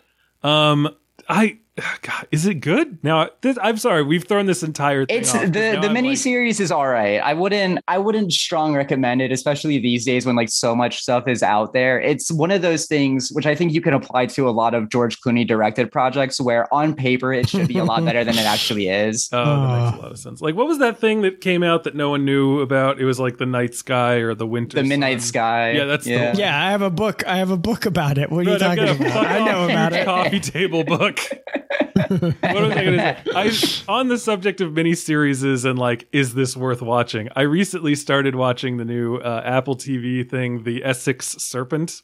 Um, 0.43 0.89
I 1.27 1.59
God, 2.01 2.27
is 2.31 2.45
it 2.45 2.55
good? 2.55 3.01
Now, 3.01 3.29
this, 3.41 3.57
I'm 3.61 3.77
sorry, 3.77 4.03
we've 4.03 4.25
thrown 4.25 4.45
this 4.45 4.61
entire 4.61 5.05
thing. 5.05 5.19
It's 5.21 5.33
off, 5.33 5.41
'cause 5.41 5.51
the 5.51 5.77
the 5.79 5.87
I'm 5.87 5.93
mini 5.93 6.09
like- 6.09 6.17
series 6.17 6.59
is 6.59 6.69
all 6.69 6.87
right. 6.87 7.19
I 7.19 7.33
wouldn't 7.33 7.79
I 7.87 7.97
wouldn't 7.97 8.33
strong 8.33 8.75
recommend 8.75 9.21
it, 9.21 9.31
especially 9.31 9.79
these 9.79 10.03
days 10.05 10.25
when 10.25 10.35
like 10.35 10.49
so 10.49 10.75
much 10.75 11.01
stuff 11.01 11.29
is 11.29 11.41
out 11.41 11.71
there. 11.71 11.99
It's 11.99 12.29
one 12.29 12.51
of 12.51 12.61
those 12.61 12.87
things 12.87 13.29
which 13.31 13.45
I 13.45 13.55
think 13.55 13.71
you 13.71 13.79
can 13.79 13.93
apply 13.93 14.25
to 14.27 14.49
a 14.49 14.51
lot 14.51 14.73
of 14.73 14.89
George 14.89 15.21
Clooney 15.21 15.47
directed 15.47 15.91
projects 15.91 16.41
where 16.41 16.71
on 16.73 16.93
paper 16.93 17.33
it 17.33 17.47
should 17.47 17.69
be 17.69 17.77
a 17.77 17.85
lot 17.85 18.03
better 18.03 18.25
than 18.25 18.37
it 18.37 18.45
actually 18.45 18.89
is. 18.89 19.29
Oh, 19.31 19.43
that 19.43 19.83
makes 19.83 19.97
a 19.97 20.01
lot 20.01 20.05
of 20.07 20.11
ah. 20.11 20.15
sense. 20.15 20.41
Like, 20.41 20.55
what 20.55 20.67
was 20.67 20.79
that 20.79 20.99
thing 20.99 21.21
that 21.21 21.39
came 21.39 21.63
out 21.63 21.85
that 21.85 21.95
no 21.95 22.09
one 22.09 22.25
knew 22.25 22.59
about? 22.59 22.99
It 22.99 23.05
was 23.05 23.17
like 23.19 23.37
the 23.37 23.45
night 23.45 23.75
sky 23.75 24.15
or 24.15 24.35
the 24.35 24.47
winter. 24.47 24.75
The 24.75 24.83
Midnight 24.83 25.21
Sun. 25.21 25.27
Sky. 25.31 25.71
Yeah, 25.71 25.85
that's 25.85 26.03
the 26.03 26.11
yeah. 26.11 26.29
one. 26.31 26.37
yeah, 26.39 26.67
I 26.67 26.71
have 26.71 26.81
a 26.81 26.89
book. 26.89 27.25
I 27.25 27.37
have 27.37 27.49
a 27.49 27.57
book 27.57 27.85
about 27.85 28.17
it. 28.17 28.29
What 28.29 28.45
are 28.45 28.51
you 28.51 28.57
talking 28.57 28.89
about? 28.89 29.25
I 29.25 29.39
know 29.45 29.63
off, 29.63 29.69
about 29.69 29.93
it. 29.93 30.05
Coffee 30.05 30.39
table 30.41 30.83
book. 30.83 31.19
what 32.09 32.11
was 32.11 32.71
I 32.71 32.83
going 32.83 32.97
to 32.97 33.23
say? 33.25 33.85
I 33.87 33.91
on 33.91 34.07
the 34.07 34.17
subject 34.17 34.61
of 34.61 34.71
miniseries 34.73 35.65
and 35.65 35.77
like, 35.79 36.07
is 36.11 36.33
this 36.33 36.55
worth 36.57 36.81
watching? 36.81 37.29
I 37.35 37.41
recently 37.41 37.95
started 37.95 38.35
watching 38.35 38.77
the 38.77 38.85
new 38.85 39.17
uh, 39.17 39.41
Apple 39.45 39.75
TV 39.75 40.27
thing, 40.29 40.63
The 40.63 40.83
Essex 40.83 41.27
Serpent. 41.39 42.01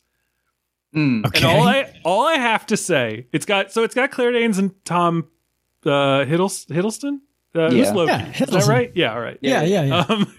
Mm. 0.95 1.25
Okay. 1.27 1.39
And 1.47 1.57
all 1.59 1.67
I 1.67 1.93
all 2.05 2.27
I 2.27 2.35
have 2.35 2.65
to 2.67 2.77
say, 2.77 3.27
it's 3.33 3.45
got 3.45 3.71
so 3.71 3.83
it's 3.83 3.93
got 3.95 4.11
Claire 4.11 4.31
Danes 4.31 4.57
and 4.57 4.71
Tom 4.85 5.27
uh, 5.85 6.23
Hiddles, 6.25 6.65
Hiddleston. 6.67 7.19
Uh, 7.53 7.69
who's 7.69 7.87
Yeah. 7.87 7.91
Loki? 7.93 8.11
Yeah, 8.11 8.43
Is 8.43 8.49
that 8.49 8.67
right? 8.67 8.91
Yeah, 8.95 9.13
all 9.13 9.19
right. 9.19 9.37
yeah, 9.41 9.63
yeah, 9.63 9.83
yeah. 9.83 10.05
Um, 10.07 10.33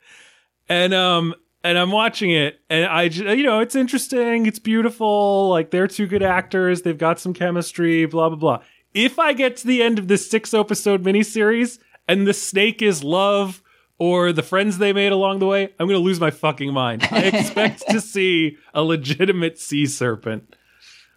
and 0.68 0.94
um, 0.94 1.34
and 1.62 1.78
I'm 1.78 1.90
watching 1.90 2.30
it, 2.30 2.60
and 2.70 2.86
I, 2.86 3.02
you 3.02 3.42
know, 3.42 3.60
it's 3.60 3.74
interesting, 3.74 4.46
it's 4.46 4.58
beautiful. 4.58 5.48
Like 5.50 5.70
they're 5.70 5.88
two 5.88 6.06
good 6.06 6.22
actors, 6.22 6.82
they've 6.82 6.96
got 6.96 7.20
some 7.20 7.34
chemistry, 7.34 8.06
blah 8.06 8.28
blah 8.28 8.38
blah. 8.38 8.62
If 8.94 9.18
I 9.18 9.32
get 9.32 9.56
to 9.58 9.66
the 9.66 9.82
end 9.82 9.98
of 9.98 10.08
this 10.08 10.28
six 10.28 10.52
episode 10.54 11.04
miniseries 11.04 11.78
and 12.08 12.26
the 12.26 12.34
snake 12.34 12.82
is 12.82 13.04
love 13.04 13.62
or 13.98 14.32
the 14.32 14.42
friends 14.42 14.78
they 14.78 14.92
made 14.92 15.12
along 15.12 15.38
the 15.38 15.46
way, 15.46 15.72
I'm 15.78 15.86
gonna 15.86 15.98
lose 15.98 16.20
my 16.20 16.30
fucking 16.30 16.72
mind. 16.72 17.06
I 17.10 17.24
expect 17.24 17.88
to 17.90 18.00
see 18.00 18.56
a 18.72 18.82
legitimate 18.82 19.58
sea 19.58 19.86
serpent, 19.86 20.56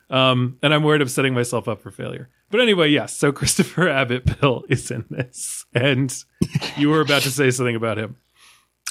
um, 0.10 0.58
and 0.62 0.74
I'm 0.74 0.84
worried 0.84 1.02
of 1.02 1.10
setting 1.10 1.34
myself 1.34 1.68
up 1.68 1.82
for 1.82 1.92
failure. 1.92 2.30
But 2.52 2.62
anyway, 2.62 2.90
yes. 2.90 3.18
So 3.18 3.32
Christopher 3.32 3.88
Abbott 3.90 4.40
Bill 4.40 4.64
is 4.70 4.92
in 4.92 5.06
this, 5.10 5.66
and 5.74 6.14
you 6.78 6.90
were 6.90 7.02
about 7.02 7.24
to 7.24 7.32
say 7.32 7.50
something 7.50 7.76
about 7.76 7.98
him. 7.98 8.18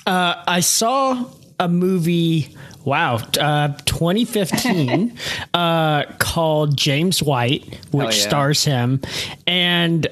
Uh, 0.06 0.42
I 0.46 0.60
saw 0.60 1.24
a 1.60 1.68
movie, 1.68 2.56
wow, 2.84 3.16
uh, 3.38 3.68
2015, 3.84 5.16
uh, 5.54 6.04
called 6.18 6.76
James 6.76 7.22
White, 7.22 7.78
which 7.92 8.16
yeah. 8.16 8.22
stars 8.28 8.64
him. 8.64 9.00
And 9.46 10.06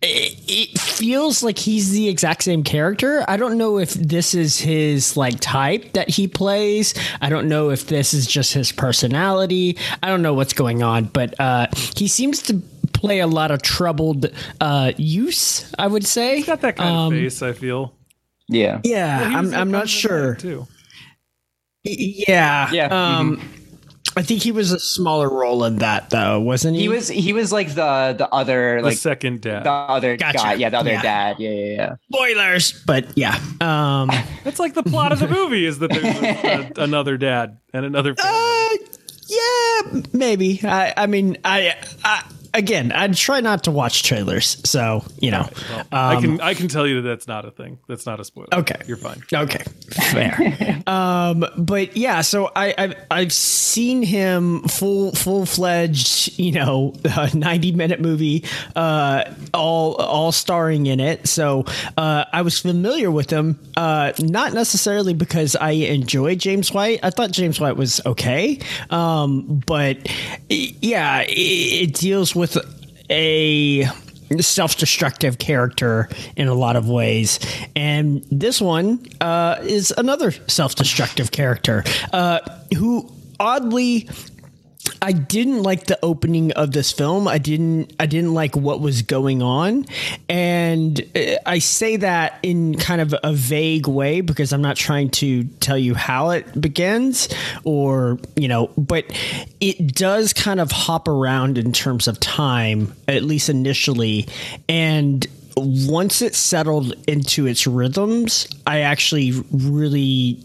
it, 0.00 0.38
it 0.48 0.78
feels 0.78 1.42
like 1.42 1.58
he's 1.58 1.90
the 1.90 2.08
exact 2.08 2.42
same 2.44 2.62
character. 2.64 3.24
I 3.28 3.36
don't 3.36 3.58
know 3.58 3.78
if 3.78 3.94
this 3.94 4.34
is 4.34 4.58
his 4.58 5.16
like 5.16 5.38
type 5.40 5.92
that 5.94 6.08
he 6.08 6.26
plays. 6.28 6.94
I 7.20 7.28
don't 7.28 7.48
know 7.48 7.70
if 7.70 7.86
this 7.88 8.14
is 8.14 8.26
just 8.26 8.52
his 8.54 8.70
personality. 8.72 9.76
I 10.02 10.08
don't 10.08 10.22
know 10.22 10.34
what's 10.34 10.52
going 10.52 10.82
on, 10.82 11.04
but 11.06 11.38
uh, 11.40 11.66
he 11.96 12.06
seems 12.08 12.42
to 12.42 12.60
play 12.92 13.18
a 13.20 13.26
lot 13.26 13.50
of 13.50 13.62
troubled 13.62 14.26
uh, 14.60 14.92
use. 14.96 15.72
I 15.78 15.86
would 15.86 16.06
say. 16.06 16.42
Got 16.42 16.60
that 16.62 16.76
kind 16.76 16.90
Um, 16.90 17.12
of 17.12 17.18
face. 17.18 17.42
I 17.42 17.52
feel. 17.52 17.92
Yeah. 18.48 18.80
Yeah, 18.84 19.28
He 19.28 19.36
was 19.36 19.52
I'm. 19.54 19.60
I'm 19.60 19.70
not 19.70 19.88
sure. 19.88 20.34
too. 20.36 20.66
Yeah. 21.84 22.70
Yeah, 22.72 22.86
Um, 23.18 23.40
I 24.16 24.22
think 24.22 24.42
he 24.42 24.52
was 24.52 24.72
a 24.72 24.78
smaller 24.80 25.28
role 25.28 25.64
in 25.64 25.76
that, 25.76 26.10
though, 26.10 26.40
wasn't 26.40 26.74
he? 26.76 26.82
He 26.82 26.88
was 26.88 27.08
he 27.08 27.32
was 27.32 27.52
like 27.52 27.68
the 27.68 28.14
the 28.18 28.28
other 28.32 28.76
The 28.80 28.88
like 28.88 28.96
second 28.98 29.42
dad. 29.42 29.64
the 29.64 29.70
other 29.70 30.16
Gotcha. 30.16 30.38
guy. 30.38 30.52
Yeah, 30.54 30.70
the 30.70 30.78
other 30.78 30.90
Yeah. 30.92 31.02
dad. 31.02 31.36
Yeah, 31.38 31.50
yeah, 31.50 31.74
yeah. 31.74 31.94
spoilers, 32.12 32.72
but 32.84 33.06
yeah. 33.16 33.38
Um, 33.60 34.10
That's 34.44 34.58
like 34.58 34.74
the 34.74 34.82
plot 34.82 35.12
of 35.12 35.18
the 35.20 35.28
movie 35.28 35.64
is 35.66 35.78
that 35.78 35.90
there's 35.90 36.04
a, 36.04 36.72
a, 36.80 36.82
another 36.84 37.16
dad 37.16 37.58
and 37.72 37.84
another 37.84 38.14
family. 38.16 38.38
uh, 38.38 38.76
yeah, 39.28 40.02
maybe. 40.12 40.60
I. 40.64 40.94
I 40.96 41.06
mean, 41.06 41.36
I. 41.44 41.74
I 42.02 42.24
again, 42.54 42.92
I 42.94 43.08
try 43.08 43.40
not 43.40 43.64
to 43.64 43.70
watch 43.70 44.02
trailers, 44.02 44.60
so 44.68 45.04
you 45.20 45.30
know. 45.30 45.48
Well, 45.70 45.86
I 45.92 46.20
can 46.20 46.40
I 46.40 46.54
can 46.54 46.68
tell 46.68 46.86
you 46.86 47.02
that 47.02 47.08
that's 47.08 47.26
not 47.28 47.44
a 47.44 47.50
thing. 47.50 47.78
That's 47.88 48.06
not 48.06 48.20
a 48.20 48.24
spoiler. 48.24 48.48
Okay. 48.52 48.80
you're 48.86 48.96
fine. 48.96 49.22
Okay, 49.32 49.64
fair. 49.90 50.82
um, 50.86 51.44
but 51.56 51.96
yeah, 51.96 52.20
so 52.20 52.50
I, 52.54 52.74
I've 52.78 52.94
I've 53.10 53.32
seen 53.32 54.02
him 54.02 54.62
full 54.62 55.12
full 55.12 55.46
fledged, 55.46 56.38
you 56.38 56.52
know, 56.52 56.94
ninety 57.34 57.72
minute 57.72 58.00
movie, 58.00 58.44
uh, 58.76 59.24
all 59.52 59.94
all 59.96 60.32
starring 60.32 60.86
in 60.86 61.00
it. 61.00 61.26
So 61.26 61.64
uh, 61.96 62.24
I 62.32 62.42
was 62.42 62.60
familiar 62.60 63.10
with 63.10 63.30
him, 63.30 63.58
uh, 63.76 64.12
not 64.20 64.52
necessarily 64.52 65.14
because 65.14 65.56
I 65.56 65.70
enjoy 65.70 66.36
James 66.36 66.72
White. 66.72 67.00
I 67.02 67.10
thought 67.10 67.32
James 67.32 67.60
White 67.60 67.76
was 67.76 68.00
okay, 68.06 68.60
um, 68.90 69.62
but 69.66 69.98
yeah, 70.48 71.22
it, 71.22 71.32
it 71.32 71.94
deals 71.94 72.34
with 72.38 72.56
a 73.10 73.84
self-destructive 74.40 75.38
character 75.38 76.08
in 76.36 76.48
a 76.48 76.54
lot 76.54 76.76
of 76.76 76.88
ways. 76.88 77.38
And 77.74 78.24
this 78.30 78.60
one 78.60 79.04
uh, 79.20 79.56
is 79.62 79.92
another 79.96 80.30
self-destructive 80.30 81.30
character 81.30 81.84
uh, 82.12 82.40
who 82.76 83.10
oddly 83.40 84.08
I 85.02 85.12
didn't 85.12 85.62
like 85.62 85.86
the 85.86 85.98
opening 86.02 86.52
of 86.52 86.72
this 86.72 86.92
film. 86.92 87.28
I 87.28 87.38
didn't. 87.38 87.92
I 88.00 88.06
didn't 88.06 88.34
like 88.34 88.56
what 88.56 88.80
was 88.80 89.02
going 89.02 89.42
on, 89.42 89.86
and 90.28 91.00
uh, 91.16 91.36
I 91.46 91.58
say 91.58 91.96
that 91.96 92.38
in 92.42 92.76
kind 92.76 93.00
of 93.00 93.14
a 93.22 93.32
vague 93.32 93.86
way 93.86 94.20
because 94.20 94.52
I'm 94.52 94.62
not 94.62 94.76
trying 94.76 95.10
to 95.10 95.44
tell 95.44 95.78
you 95.78 95.94
how 95.94 96.30
it 96.30 96.60
begins, 96.60 97.28
or 97.64 98.18
you 98.36 98.48
know, 98.48 98.70
but 98.76 99.04
it 99.60 99.94
does 99.94 100.32
kind 100.32 100.60
of 100.60 100.70
hop 100.70 101.08
around 101.08 101.58
in 101.58 101.72
terms 101.72 102.08
of 102.08 102.20
time, 102.20 102.94
at 103.06 103.22
least 103.22 103.48
initially, 103.48 104.28
and 104.68 105.26
once 105.56 106.22
it 106.22 106.34
settled 106.34 106.94
into 107.08 107.46
its 107.46 107.66
rhythms, 107.66 108.46
I 108.66 108.80
actually 108.80 109.32
really 109.50 110.40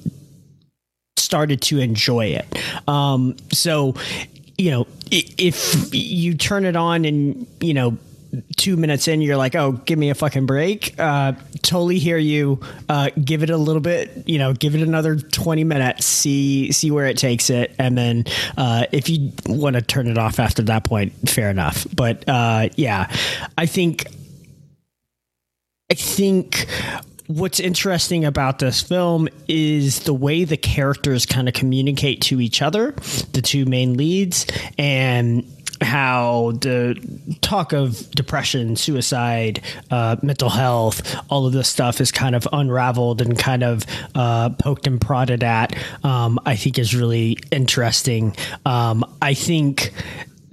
started 1.18 1.62
to 1.64 1.80
enjoy 1.80 2.26
it. 2.28 2.46
Um, 2.88 3.36
so, 3.52 3.96
you 4.58 4.72
know, 4.72 4.88
if 5.12 5.94
you 5.94 6.36
turn 6.36 6.66
it 6.66 6.76
on 6.76 7.06
and, 7.06 7.48
you 7.60 7.74
know, 7.74 7.98
two 8.58 8.78
minutes 8.78 9.08
in, 9.08 9.22
you're 9.22 9.38
like, 9.38 9.56
oh, 9.56 9.74
give 9.74 10.00
me 10.00 10.10
a 10.10 10.16
fucking 10.16 10.46
break. 10.46 11.00
Uh, 11.00 11.34
totally 11.62 12.00
hear 12.00 12.18
you. 12.18 12.60
Uh, 12.90 13.10
give 13.24 13.44
it 13.44 13.50
a 13.50 13.58
little 13.58 13.82
bit, 13.82 14.28
you 14.28 14.40
know, 14.40 14.54
give 14.54 14.76
it 14.76 14.82
another 14.82 15.16
20 15.16 15.64
minutes, 15.64 16.06
see, 16.06 16.72
see 16.72 16.90
where 16.90 17.06
it 17.06 17.18
takes 17.18 17.50
it. 17.50 17.76
And 17.78 17.98
then, 17.98 18.26
uh, 18.58 18.86
if 18.92 19.10
you 19.10 19.32
want 19.46 19.76
to 19.76 19.82
turn 19.82 20.08
it 20.08 20.18
off 20.18 20.40
after 20.40 20.64
that 20.64 20.84
point, 20.84 21.14
fair 21.30 21.50
enough. 21.50 21.86
But, 21.96 22.28
uh, 22.28 22.70
yeah, 22.76 23.12
I 23.58 23.66
think 23.66 24.08
I 25.92 25.96
think 25.96 26.66
what's 27.28 27.60
interesting 27.60 28.26
about 28.26 28.60
this 28.60 28.82
film 28.82 29.28
is 29.48 30.02
the 30.02 30.14
way 30.14 30.44
the 30.44 30.58
characters 30.58 31.26
kind 31.26 31.48
of 31.48 31.54
communicate 31.54 32.22
to 32.22 32.42
each 32.42 32.62
other, 32.62 32.92
the 33.32 33.42
two 33.42 33.66
main 33.66 33.96
leads, 33.96 34.46
and 34.78 35.46
how 35.82 36.54
the 36.62 36.96
talk 37.42 37.74
of 37.74 38.10
depression, 38.12 38.76
suicide, 38.76 39.62
uh, 39.92 40.16
mental 40.22 40.50
health, 40.50 41.16
all 41.30 41.46
of 41.46 41.54
this 41.54 41.68
stuff 41.68 42.00
is 42.00 42.12
kind 42.12 42.36
of 42.36 42.48
unraveled 42.54 43.22
and 43.22 43.38
kind 43.38 43.64
of 43.64 43.86
uh, 44.16 44.50
poked 44.50 44.88
and 44.88 45.02
prodded 45.02 45.44
at, 45.44 45.76
um, 46.04 46.40
I 46.46 46.56
think 46.56 46.80
is 46.80 46.96
really 46.96 47.38
interesting. 47.52 48.36
Um, 48.66 49.04
I 49.22 49.34
think 49.34 49.92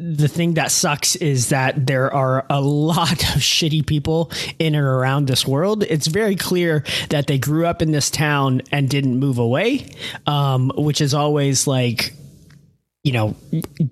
the 0.01 0.29
thing 0.29 0.55
that 0.55 0.71
sucks 0.71 1.15
is 1.17 1.51
that 1.51 1.87
there 1.87 2.13
are 2.13 2.47
a 2.49 2.61
lot 2.61 3.13
of 3.13 3.19
shitty 3.41 3.87
people 3.87 4.31
in 4.59 4.75
and 4.75 4.85
around 4.85 5.27
this 5.27 5.47
world. 5.47 5.85
It's 5.85 6.07
very 6.07 6.37
clear 6.37 6.85
that 7.11 7.27
they 7.27 7.39
grew 7.39 7.67
up 7.67 7.83
in 7.83 7.93
this 7.93 8.11
town 8.11 8.63
and 8.73 8.89
didn't 8.89 9.19
move 9.19 9.39
away, 9.39 9.91
um, 10.27 10.73
which 10.77 11.01
is 11.01 11.13
always 11.13 11.67
like, 11.67 12.15
you 13.03 13.13
know, 13.13 13.35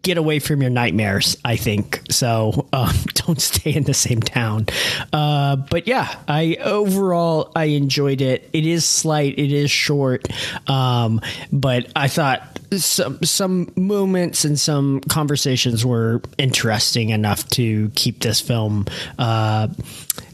get 0.03 0.19
away 0.19 0.39
from 0.39 0.61
your 0.61 0.71
nightmares. 0.71 1.37
I 1.43 1.57
think 1.57 2.03
so. 2.11 2.69
Um, 2.75 2.95
don't 3.15 3.41
stay 3.41 3.75
in 3.75 3.85
the 3.85 3.95
same 3.95 4.21
town. 4.21 4.67
Uh, 5.13 5.57
but 5.57 5.87
yeah, 5.87 6.15
I 6.29 6.59
overall 6.61 7.51
I 7.57 7.65
enjoyed 7.65 8.21
it. 8.21 8.51
It 8.53 8.67
is 8.67 8.85
slight. 8.85 9.39
It 9.39 9.51
is 9.51 9.71
short. 9.71 10.29
Um, 10.69 11.23
but 11.51 11.91
I 11.97 12.09
thought 12.09 12.59
some 12.77 13.23
some 13.23 13.73
moments 13.77 14.45
and 14.45 14.61
some 14.61 15.01
conversations 15.09 15.87
were 15.87 16.21
interesting 16.37 17.09
enough 17.09 17.49
to 17.49 17.91
keep 17.95 18.21
this 18.21 18.43
film 18.43 18.85
uh, 19.19 19.69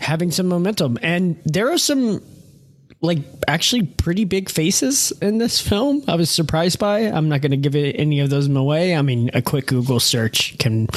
having 0.01 0.33
some 0.33 0.49
momentum. 0.49 0.99
And 1.01 1.41
there 1.45 1.71
are 1.71 1.79
some 1.79 2.21
like 3.05 3.19
actually 3.47 3.83
pretty 3.83 4.25
big 4.25 4.49
faces 4.49 5.13
in 5.21 5.39
this 5.39 5.61
film. 5.61 6.03
I 6.09 6.17
was 6.17 6.31
surprised 6.31 6.79
by. 6.79 7.01
I'm 7.01 7.29
not 7.29 7.43
going 7.43 7.51
to 7.51 7.57
give 7.57 7.77
it 7.77 7.97
any 7.99 8.21
of 8.21 8.31
those 8.31 8.49
away. 8.49 8.97
I 8.97 9.03
mean, 9.03 9.31
a 9.35 9.43
quick 9.43 9.67
Google 9.67 10.01
search 10.01 10.57
can, 10.59 10.89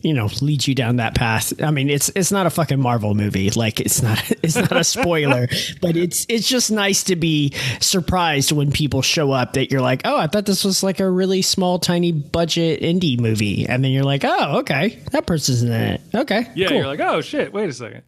you 0.00 0.14
know, 0.14 0.28
lead 0.40 0.66
you 0.66 0.74
down 0.74 0.96
that 0.96 1.14
path. 1.14 1.52
I 1.60 1.70
mean, 1.70 1.90
it's 1.90 2.10
it's 2.10 2.30
not 2.30 2.46
a 2.46 2.50
fucking 2.50 2.80
Marvel 2.80 3.14
movie. 3.14 3.50
Like 3.50 3.80
it's 3.80 4.02
not 4.02 4.18
it's 4.42 4.56
not 4.56 4.72
a 4.72 4.84
spoiler, 4.84 5.48
but 5.82 5.96
it's 5.96 6.24
it's 6.28 6.48
just 6.48 6.70
nice 6.70 7.02
to 7.04 7.16
be 7.16 7.52
surprised 7.80 8.52
when 8.52 8.70
people 8.70 9.02
show 9.02 9.32
up 9.32 9.54
that 9.54 9.70
you're 9.70 9.80
like, 9.82 10.02
"Oh, 10.04 10.16
I 10.16 10.28
thought 10.28 10.46
this 10.46 10.64
was 10.64 10.82
like 10.82 11.00
a 11.00 11.10
really 11.10 11.42
small 11.42 11.78
tiny 11.78 12.12
budget 12.12 12.80
indie 12.80 13.18
movie." 13.18 13.66
And 13.66 13.84
then 13.84 13.90
you're 13.90 14.04
like, 14.04 14.24
"Oh, 14.24 14.58
okay. 14.60 14.98
That 15.10 15.26
person's 15.26 15.62
in 15.62 15.72
it." 15.72 16.00
Okay. 16.14 16.48
Yeah, 16.54 16.68
cool. 16.68 16.76
you're 16.78 16.86
like, 16.86 17.00
oh 17.00 17.20
shit, 17.20 17.52
wait 17.52 17.68
a 17.68 17.72
second. 17.72 18.02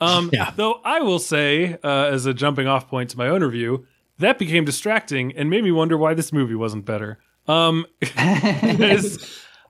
Um, 0.00 0.30
Yeah. 0.32 0.52
Though 0.54 0.80
I 0.84 1.00
will 1.00 1.18
say, 1.18 1.78
uh, 1.82 2.04
as 2.06 2.26
a 2.26 2.34
jumping 2.34 2.66
off 2.66 2.88
point 2.88 3.10
to 3.10 3.18
my 3.18 3.28
own 3.28 3.42
review, 3.42 3.86
that 4.18 4.38
became 4.38 4.64
distracting 4.64 5.36
and 5.36 5.50
made 5.50 5.64
me 5.64 5.72
wonder 5.72 5.96
why 5.96 6.14
this 6.14 6.32
movie 6.32 6.54
wasn't 6.54 6.84
better. 6.84 7.18
Um, 7.46 7.86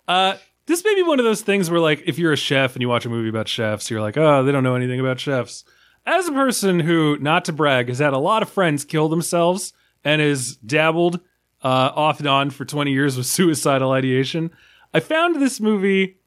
uh, 0.08 0.36
this 0.66 0.84
may 0.84 0.94
be 0.94 1.02
one 1.02 1.18
of 1.18 1.24
those 1.24 1.42
things 1.42 1.70
where, 1.70 1.80
like, 1.80 2.02
if 2.06 2.18
you're 2.18 2.32
a 2.32 2.36
chef 2.36 2.74
and 2.74 2.82
you 2.82 2.88
watch 2.88 3.06
a 3.06 3.08
movie 3.08 3.28
about 3.28 3.48
chefs, 3.48 3.90
you're 3.90 4.00
like, 4.00 4.16
oh, 4.16 4.44
they 4.44 4.52
don't 4.52 4.64
know 4.64 4.74
anything 4.74 5.00
about 5.00 5.20
chefs. 5.20 5.64
As 6.04 6.28
a 6.28 6.32
person 6.32 6.80
who, 6.80 7.18
not 7.18 7.44
to 7.46 7.52
brag, 7.52 7.88
has 7.88 7.98
had 7.98 8.12
a 8.12 8.18
lot 8.18 8.42
of 8.42 8.48
friends 8.48 8.84
kill 8.84 9.08
themselves 9.08 9.72
and 10.04 10.20
has 10.20 10.56
dabbled 10.56 11.20
uh, 11.62 11.90
off 11.94 12.20
and 12.20 12.28
on 12.28 12.50
for 12.50 12.64
20 12.64 12.92
years 12.92 13.16
with 13.16 13.26
suicidal 13.26 13.90
ideation, 13.90 14.50
I 14.94 15.00
found 15.00 15.40
this 15.40 15.60
movie 15.60 16.18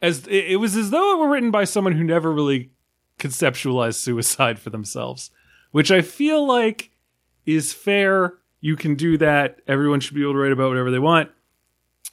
as 0.00 0.26
it, 0.28 0.52
it 0.52 0.56
was 0.56 0.76
as 0.76 0.90
though 0.90 1.14
it 1.14 1.18
were 1.18 1.28
written 1.28 1.50
by 1.50 1.64
someone 1.64 1.94
who 1.94 2.04
never 2.04 2.32
really 2.32 2.70
conceptualized 3.18 3.96
suicide 3.96 4.58
for 4.58 4.70
themselves, 4.70 5.30
which 5.70 5.90
I 5.90 6.02
feel 6.02 6.46
like 6.46 6.90
is 7.44 7.72
fair 7.72 8.38
You 8.60 8.76
can 8.76 8.94
do 8.94 9.16
that. 9.18 9.60
Everyone 9.66 10.00
should 10.00 10.14
be 10.14 10.22
able 10.22 10.32
to 10.32 10.38
write 10.38 10.52
about 10.52 10.68
whatever 10.68 10.90
they 10.90 10.98
want. 10.98 11.30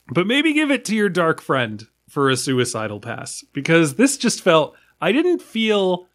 But 0.07 0.27
maybe 0.27 0.53
give 0.53 0.69
it 0.69 0.85
to 0.85 0.95
your 0.95 1.09
dark 1.09 1.41
friend 1.41 1.87
for 2.09 2.29
a 2.29 2.37
suicidal 2.37 2.99
pass 2.99 3.43
because 3.53 3.95
this 3.95 4.17
just 4.17 4.41
felt 4.41 4.75
I 5.01 5.11
didn't 5.11 5.41
feel 5.41 6.07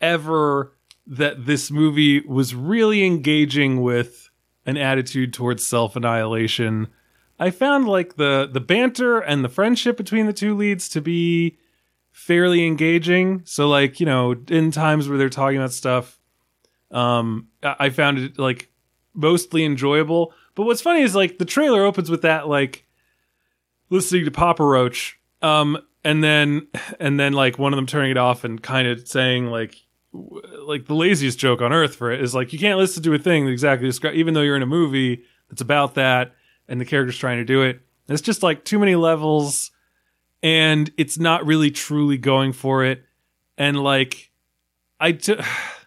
ever 0.00 0.74
that 1.06 1.46
this 1.46 1.70
movie 1.70 2.20
was 2.20 2.54
really 2.54 3.04
engaging 3.04 3.80
with 3.80 4.30
an 4.66 4.76
attitude 4.76 5.32
towards 5.32 5.66
self-annihilation. 5.66 6.88
I 7.38 7.50
found 7.50 7.88
like 7.88 8.16
the 8.16 8.48
the 8.52 8.60
banter 8.60 9.18
and 9.18 9.42
the 9.42 9.48
friendship 9.48 9.96
between 9.96 10.26
the 10.26 10.34
two 10.34 10.54
leads 10.54 10.88
to 10.90 11.00
be 11.00 11.58
fairly 12.20 12.66
engaging. 12.66 13.42
So 13.44 13.68
like, 13.68 13.98
you 13.98 14.06
know, 14.06 14.34
in 14.48 14.70
times 14.70 15.08
where 15.08 15.18
they're 15.18 15.30
talking 15.30 15.56
about 15.56 15.72
stuff, 15.72 16.18
um 16.90 17.48
I 17.62 17.90
found 17.90 18.18
it 18.18 18.38
like 18.38 18.70
mostly 19.14 19.64
enjoyable. 19.64 20.32
But 20.54 20.64
what's 20.64 20.82
funny 20.82 21.02
is 21.02 21.14
like 21.14 21.38
the 21.38 21.44
trailer 21.44 21.84
opens 21.84 22.10
with 22.10 22.22
that 22.22 22.48
like 22.48 22.86
listening 23.88 24.24
to 24.24 24.30
Papa 24.30 24.64
Roach, 24.64 25.18
um, 25.42 25.78
and 26.04 26.22
then 26.22 26.68
and 26.98 27.18
then 27.18 27.32
like 27.32 27.58
one 27.58 27.72
of 27.72 27.76
them 27.76 27.86
turning 27.86 28.10
it 28.10 28.16
off 28.16 28.44
and 28.44 28.62
kind 28.62 28.86
of 28.86 29.06
saying 29.08 29.46
like 29.46 29.74
like 30.12 30.86
the 30.86 30.94
laziest 30.94 31.38
joke 31.38 31.62
on 31.62 31.72
earth 31.72 31.94
for 31.94 32.10
it 32.10 32.20
is 32.20 32.34
like 32.34 32.52
you 32.52 32.58
can't 32.58 32.78
listen 32.78 33.02
to 33.02 33.14
a 33.14 33.18
thing 33.18 33.46
that 33.46 33.52
exactly 33.52 33.90
even 34.12 34.34
though 34.34 34.40
you're 34.40 34.56
in 34.56 34.62
a 34.62 34.66
movie 34.66 35.22
that's 35.48 35.60
about 35.60 35.94
that 35.94 36.34
and 36.68 36.80
the 36.80 36.84
character's 36.84 37.16
trying 37.16 37.38
to 37.38 37.44
do 37.44 37.62
it. 37.62 37.80
It's 38.08 38.22
just 38.22 38.42
like 38.42 38.64
too 38.64 38.78
many 38.78 38.96
levels 38.96 39.69
and 40.42 40.90
it's 40.96 41.18
not 41.18 41.46
really 41.46 41.70
truly 41.70 42.18
going 42.18 42.52
for 42.52 42.84
it. 42.84 43.02
And 43.58 43.78
like 43.78 44.30
I 44.98 45.12
t- 45.12 45.36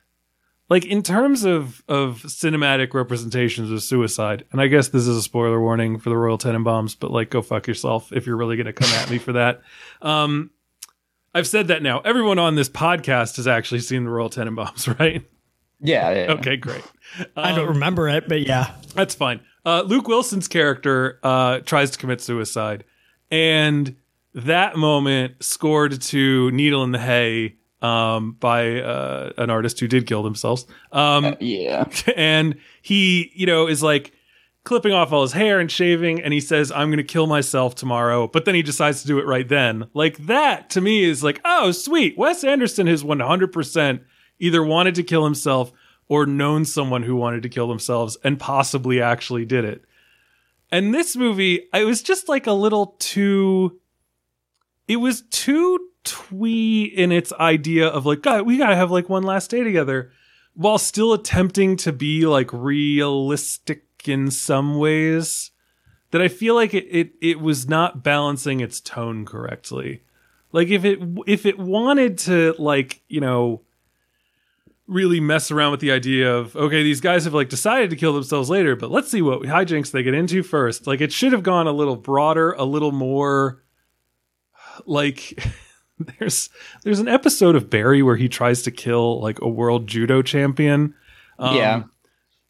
like 0.70 0.86
in 0.86 1.04
terms 1.04 1.44
of 1.44 1.84
of 1.88 2.22
cinematic 2.24 2.94
representations 2.94 3.72
of 3.72 3.84
suicide, 3.84 4.46
and 4.52 4.62
I 4.62 4.68
guess 4.68 4.90
this 4.90 5.08
is 5.08 5.18
a 5.18 5.22
spoiler 5.22 5.60
warning 5.60 6.00
for 6.00 6.10
the 6.10 6.18
Royal 6.18 6.38
Tenenbaums, 6.38 6.96
but 7.00 7.12
like 7.12 7.30
go 7.30 7.42
fuck 7.42 7.68
yourself 7.68 8.12
if 8.12 8.26
you're 8.26 8.38
really 8.38 8.58
gonna 8.58 8.74
come 8.74 8.90
at 8.92 9.10
me 9.10 9.18
for 9.18 9.34
that. 9.34 9.62
Um 10.02 10.52
I've 11.36 11.48
said 11.48 11.70
that 11.70 11.82
now. 11.82 12.00
Everyone 12.02 12.38
on 12.38 12.54
this 12.54 12.70
podcast 12.70 13.38
has 13.38 13.48
actually 13.48 13.80
seen 13.80 14.04
the 14.04 14.12
Royal 14.12 14.30
Tenenbaums, 14.30 14.88
right? 15.00 15.26
Yeah. 15.80 16.12
yeah. 16.12 16.32
Okay, 16.34 16.58
great. 16.58 16.84
I 17.36 17.56
don't 17.56 17.70
remember 17.70 18.08
it, 18.08 18.28
but 18.28 18.42
yeah. 18.46 18.76
That's 18.94 19.16
fine. 19.16 19.42
Uh, 19.66 19.82
Luke 19.82 20.08
Wilson's 20.08 20.48
character 20.48 21.20
uh, 21.24 21.60
tries 21.60 21.92
to 21.92 21.98
commit 21.98 22.22
suicide, 22.22 22.84
and 23.32 23.96
that 24.34 24.76
moment 24.76 25.44
scored 25.44 26.02
to 26.02 26.52
"Needle 26.52 26.84
in 26.84 26.92
the 26.92 27.00
Hay" 27.00 27.56
um, 27.82 28.34
by 28.40 28.80
uh, 28.82 29.32
an 29.38 29.50
artist 29.50 29.80
who 29.80 29.88
did 29.88 30.08
kill 30.08 30.24
themselves. 30.24 30.66
Um, 30.92 31.36
Yeah. 31.40 31.88
and 32.16 32.56
he, 32.82 33.32
you 33.36 33.46
know, 33.46 33.68
is 33.68 33.84
like 33.84 34.14
clipping 34.64 34.94
off 34.94 35.12
all 35.12 35.22
his 35.22 35.34
hair 35.34 35.60
and 35.60 35.70
shaving, 35.70 36.22
and 36.22 36.34
he 36.34 36.40
says, 36.40 36.72
"I'm 36.72 36.88
going 36.90 36.98
to 36.98 37.04
kill 37.04 37.28
myself 37.28 37.76
tomorrow." 37.76 38.28
But 38.28 38.46
then 38.46 38.56
he 38.56 38.64
decides 38.64 39.02
to 39.02 39.08
do 39.08 39.20
it 39.20 39.26
right 39.26 39.48
then. 39.48 39.88
Like 39.94 40.18
that 40.26 40.70
to 40.72 40.82
me 40.82 41.04
is 41.04 41.24
like, 41.24 41.42
oh, 41.46 41.72
sweet. 41.72 42.18
Wes 42.18 42.44
Anderson 42.44 42.88
has 42.88 43.04
100 43.04 43.52
percent 43.52 44.02
either 44.40 44.64
wanted 44.64 44.96
to 44.96 45.04
kill 45.04 45.24
himself 45.24 45.72
or 46.08 46.26
known 46.26 46.66
someone 46.66 47.04
who 47.04 47.16
wanted 47.16 47.44
to 47.44 47.50
kill 47.50 47.68
themselves 47.68 48.18
and 48.24 48.40
possibly 48.40 49.02
actually 49.02 49.46
did 49.46 49.66
it. 49.66 49.84
And 50.72 50.94
this 50.94 51.16
movie, 51.16 51.68
it 51.74 51.86
was 51.86 52.02
just 52.02 52.28
like 52.28 52.48
a 52.48 52.52
little 52.52 52.96
too. 53.00 53.80
It 54.88 54.98
was 54.98 55.22
too 55.30 55.80
twee 56.04 56.84
in 56.84 57.12
its 57.12 57.32
idea 57.34 57.88
of 57.88 58.06
like, 58.06 58.22
God, 58.22 58.44
we 58.44 58.58
gotta 58.58 58.76
have 58.76 58.92
like 58.92 59.10
one 59.10 59.24
last 59.24 59.50
day 59.50 59.64
together, 59.64 60.12
while 60.54 60.78
still 60.78 61.14
attempting 61.14 61.78
to 61.78 61.92
be 61.92 62.26
like 62.26 62.52
realistic 62.52 63.86
in 64.06 64.30
some 64.32 64.78
ways. 64.78 65.52
That 66.12 66.22
I 66.22 66.28
feel 66.28 66.54
like 66.54 66.74
it 66.74 66.86
it, 66.92 67.14
it 67.22 67.40
was 67.40 67.68
not 67.68 68.04
balancing 68.04 68.60
its 68.60 68.80
tone 68.80 69.26
correctly. 69.26 70.04
Like 70.52 70.68
if 70.68 70.86
it 70.86 71.00
if 71.26 71.46
it 71.46 71.58
wanted 71.58 72.20
to 72.20 72.54
like 72.60 73.02
you 73.08 73.20
know 73.20 73.64
really 74.86 75.20
mess 75.20 75.50
around 75.50 75.72
with 75.72 75.80
the 75.80 75.92
idea 75.92 76.36
of 76.36 76.56
okay 76.56 76.84
these 76.84 77.02
guys 77.02 77.24
have 77.24 77.34
like 77.34 77.50
decided 77.50 77.90
to 77.90 77.96
kill 77.96 78.14
themselves 78.14 78.50
later 78.50 78.76
but 78.76 78.92
let's 78.92 79.10
see 79.10 79.22
what 79.22 79.42
hijinks 79.44 79.92
they 79.92 80.04
get 80.04 80.14
into 80.14 80.44
first 80.44 80.86
like 80.86 81.00
it 81.00 81.12
should 81.12 81.32
have 81.32 81.42
gone 81.42 81.68
a 81.68 81.72
little 81.72 81.96
broader 81.96 82.52
a 82.52 82.66
little 82.66 82.92
more 82.92 83.63
like 84.86 85.44
there's 86.20 86.50
there's 86.84 87.00
an 87.00 87.08
episode 87.08 87.56
of 87.56 87.70
barry 87.70 88.02
where 88.02 88.16
he 88.16 88.28
tries 88.30 88.62
to 88.64 88.72
kill 88.72 89.22
like 89.22 89.40
a 89.42 89.48
world 89.48 89.88
judo 89.88 90.22
champion. 90.22 90.94
Um, 91.40 91.56
Yeah. 91.58 91.84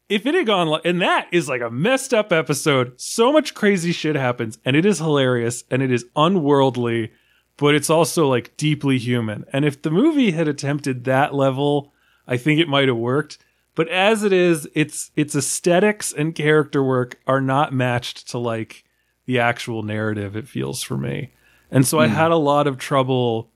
if 0.08 0.26
it 0.26 0.34
had 0.34 0.46
gone 0.46 0.68
like 0.68 0.84
and 0.84 1.00
that 1.02 1.28
is 1.32 1.48
like 1.48 1.60
a 1.62 1.70
messed 1.70 2.12
up 2.14 2.32
episode. 2.32 3.00
So 3.00 3.32
much 3.32 3.54
crazy 3.54 3.92
shit 3.92 4.16
happens 4.16 4.58
and 4.64 4.76
it 4.76 4.84
is 4.86 4.98
hilarious 4.98 5.64
and 5.70 5.82
it 5.82 5.90
is 5.92 6.04
unworldly 6.16 7.12
but 7.56 7.74
it's 7.76 7.90
also 7.90 8.28
like 8.28 8.56
deeply 8.56 8.98
human. 8.98 9.44
And 9.52 9.64
if 9.64 9.80
the 9.82 9.90
movie 9.90 10.32
had 10.32 10.48
attempted 10.48 11.04
that 11.04 11.34
level 11.34 11.92
i 12.26 12.36
think 12.36 12.58
it 12.60 12.68
might 12.68 12.88
have 12.88 12.96
worked. 12.96 13.38
But 13.76 13.88
as 13.88 14.22
it 14.22 14.32
is 14.32 14.68
its 14.74 15.10
its 15.16 15.34
aesthetics 15.34 16.12
and 16.12 16.34
character 16.34 16.82
work 16.82 17.18
are 17.26 17.40
not 17.40 17.72
matched 17.74 18.28
to 18.30 18.38
like 18.38 18.84
the 19.26 19.38
actual 19.40 19.82
narrative 19.82 20.36
it 20.36 20.46
feels 20.48 20.82
for 20.82 20.96
me 20.96 21.33
and 21.74 21.86
so 21.86 21.98
i 21.98 22.06
had 22.06 22.30
a 22.30 22.36
lot 22.36 22.66
of 22.66 22.78
trouble 22.78 23.50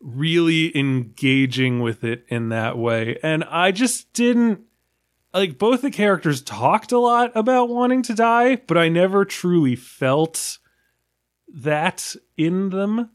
really 0.00 0.76
engaging 0.76 1.80
with 1.80 2.04
it 2.04 2.24
in 2.28 2.48
that 2.48 2.78
way 2.78 3.18
and 3.22 3.44
i 3.44 3.70
just 3.70 4.12
didn't 4.12 4.60
like 5.34 5.58
both 5.58 5.82
the 5.82 5.90
characters 5.90 6.40
talked 6.40 6.92
a 6.92 6.98
lot 6.98 7.32
about 7.34 7.68
wanting 7.68 8.02
to 8.02 8.14
die, 8.14 8.56
but 8.56 8.78
I 8.78 8.88
never 8.88 9.24
truly 9.24 9.74
felt 9.74 10.58
that 11.52 12.14
in 12.36 12.70
them. 12.70 13.10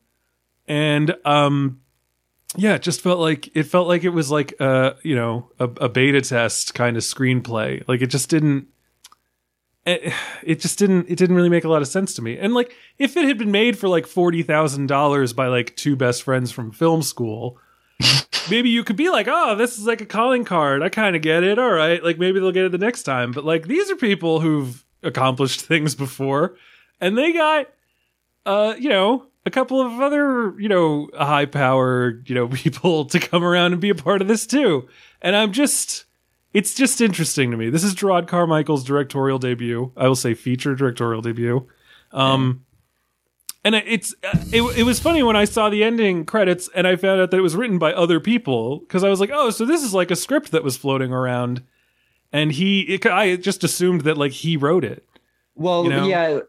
And 0.68 1.16
um 1.26 1.82
yeah, 2.58 2.76
it 2.76 2.82
just 2.82 3.02
felt 3.02 3.20
like 3.20 3.56
it 3.56 3.64
felt 3.64 3.88
like 3.88 4.04
it 4.04 4.10
was 4.10 4.32
like 4.32 4.60
a, 4.60 4.96
you 5.04 5.16
know, 5.16 5.52
a, 5.60 5.66
a 5.66 5.90
beta 5.90 6.20
test 6.20 6.74
kind 6.74 6.98
of 6.98 7.04
screenplay. 7.04 7.88
Like 7.88 8.02
it 8.02 8.08
just 8.08 8.30
didn't 8.30 8.68
it, 10.44 10.60
just 10.60 10.78
didn't 10.80 11.10
it 11.10 11.18
didn't 11.18 11.36
really 11.36 11.50
make 11.50 11.64
a 11.64 11.70
lot 11.70 11.82
of 11.82 11.88
sense 11.88 12.14
to 12.16 12.22
me. 12.22 12.38
And 12.38 12.54
like 12.54 12.76
if 12.98 13.16
it 13.18 13.26
had 13.26 13.38
been 13.38 13.52
made 13.52 13.78
for 13.78 13.88
like 13.88 14.06
$40,000 14.06 15.36
by 15.36 15.48
like 15.48 15.76
two 15.76 15.96
best 15.96 16.24
friends 16.24 16.52
from 16.52 16.72
film 16.72 17.02
school, 17.02 17.58
maybe 18.50 18.70
you 18.70 18.84
could 18.84 18.96
be 18.96 19.10
like, 19.10 19.28
oh, 19.30 19.56
this 19.56 19.78
is 19.78 19.86
like 19.86 20.02
a 20.02 20.06
calling 20.06 20.46
card. 20.46 20.84
I 20.84 20.90
kind 20.90 21.16
of 21.16 21.22
get 21.22 21.44
it. 21.44 21.60
All 21.60 21.72
right. 21.72 22.04
Like 22.04 22.18
maybe 22.18 22.40
they'll 22.40 22.52
get 22.52 22.66
it 22.66 22.72
the 22.72 22.78
next 22.78 23.04
time. 23.04 23.32
But 23.32 23.46
like 23.46 23.68
these 23.68 23.90
are 23.90 23.96
people 23.96 24.40
who've 24.40 24.84
accomplished 25.04 25.62
things 25.62 25.96
before 25.96 26.56
and 27.00 27.18
they 27.18 27.34
got, 27.34 27.68
uh, 28.46 28.76
you 28.78 28.90
know, 28.90 29.26
a 29.46 29.52
couple 29.52 29.82
of 29.82 30.00
other, 30.00 30.60
you 30.60 30.70
know, 30.70 31.10
high 31.18 31.46
power, 31.46 32.22
you 32.26 32.36
know, 32.36 32.48
people 32.54 33.06
to 33.06 33.20
come 33.20 33.44
around 33.44 33.74
and 33.74 33.82
be 33.82 33.90
a 33.90 33.96
part 33.96 34.22
of 34.22 34.28
this 34.28 34.46
too. 34.46 34.88
And 35.22 35.36
I'm 35.36 35.52
just, 35.52 36.06
it's 36.54 36.74
just 36.74 37.00
interesting 37.02 37.52
to 37.52 37.58
me. 37.58 37.70
This 37.70 37.84
is 37.84 37.94
Jerrod 37.96 38.28
Carmichael's 38.28 38.84
directorial 38.84 39.40
debut. 39.40 39.92
I 39.96 40.08
will 40.08 40.16
say 40.16 40.34
feature 40.34 40.76
directorial 40.76 41.22
debut. 41.22 41.68
Um, 42.12 42.66
and 43.64 43.76
it- 43.76 43.84
it's 43.88 44.16
uh, 44.24 44.38
it, 44.52 44.62
it 44.80 44.84
was 44.84 45.00
funny 45.00 45.22
when 45.24 45.36
I 45.36 45.46
saw 45.46 45.70
the 45.70 45.84
ending 45.84 46.26
credits 46.26 46.70
and 46.74 46.88
I 46.88 46.96
found 46.96 47.22
out 47.22 47.32
that 47.32 47.38
it 47.38 47.42
was 47.42 47.56
written 47.56 47.78
by 47.78 47.94
other 47.94 48.20
people 48.20 48.80
because 48.80 49.04
I 49.04 49.10
was 49.10 49.20
like, 49.20 49.30
oh, 49.34 49.50
so 49.52 49.66
this 49.66 49.84
is 49.84 49.94
like 49.94 50.12
a 50.12 50.16
script 50.16 50.52
that 50.52 50.64
was 50.64 50.78
floating 50.78 51.12
around, 51.12 51.62
and 52.32 52.52
he 52.52 52.82
it, 52.82 53.06
I 53.06 53.36
just 53.36 53.64
assumed 53.64 54.02
that 54.02 54.18
like 54.18 54.32
he 54.32 54.58
wrote 54.58 54.84
it. 54.86 55.06
Well, 55.56 55.84
You 55.84 55.90
know? 55.90 56.08
yeah. 56.08 56.40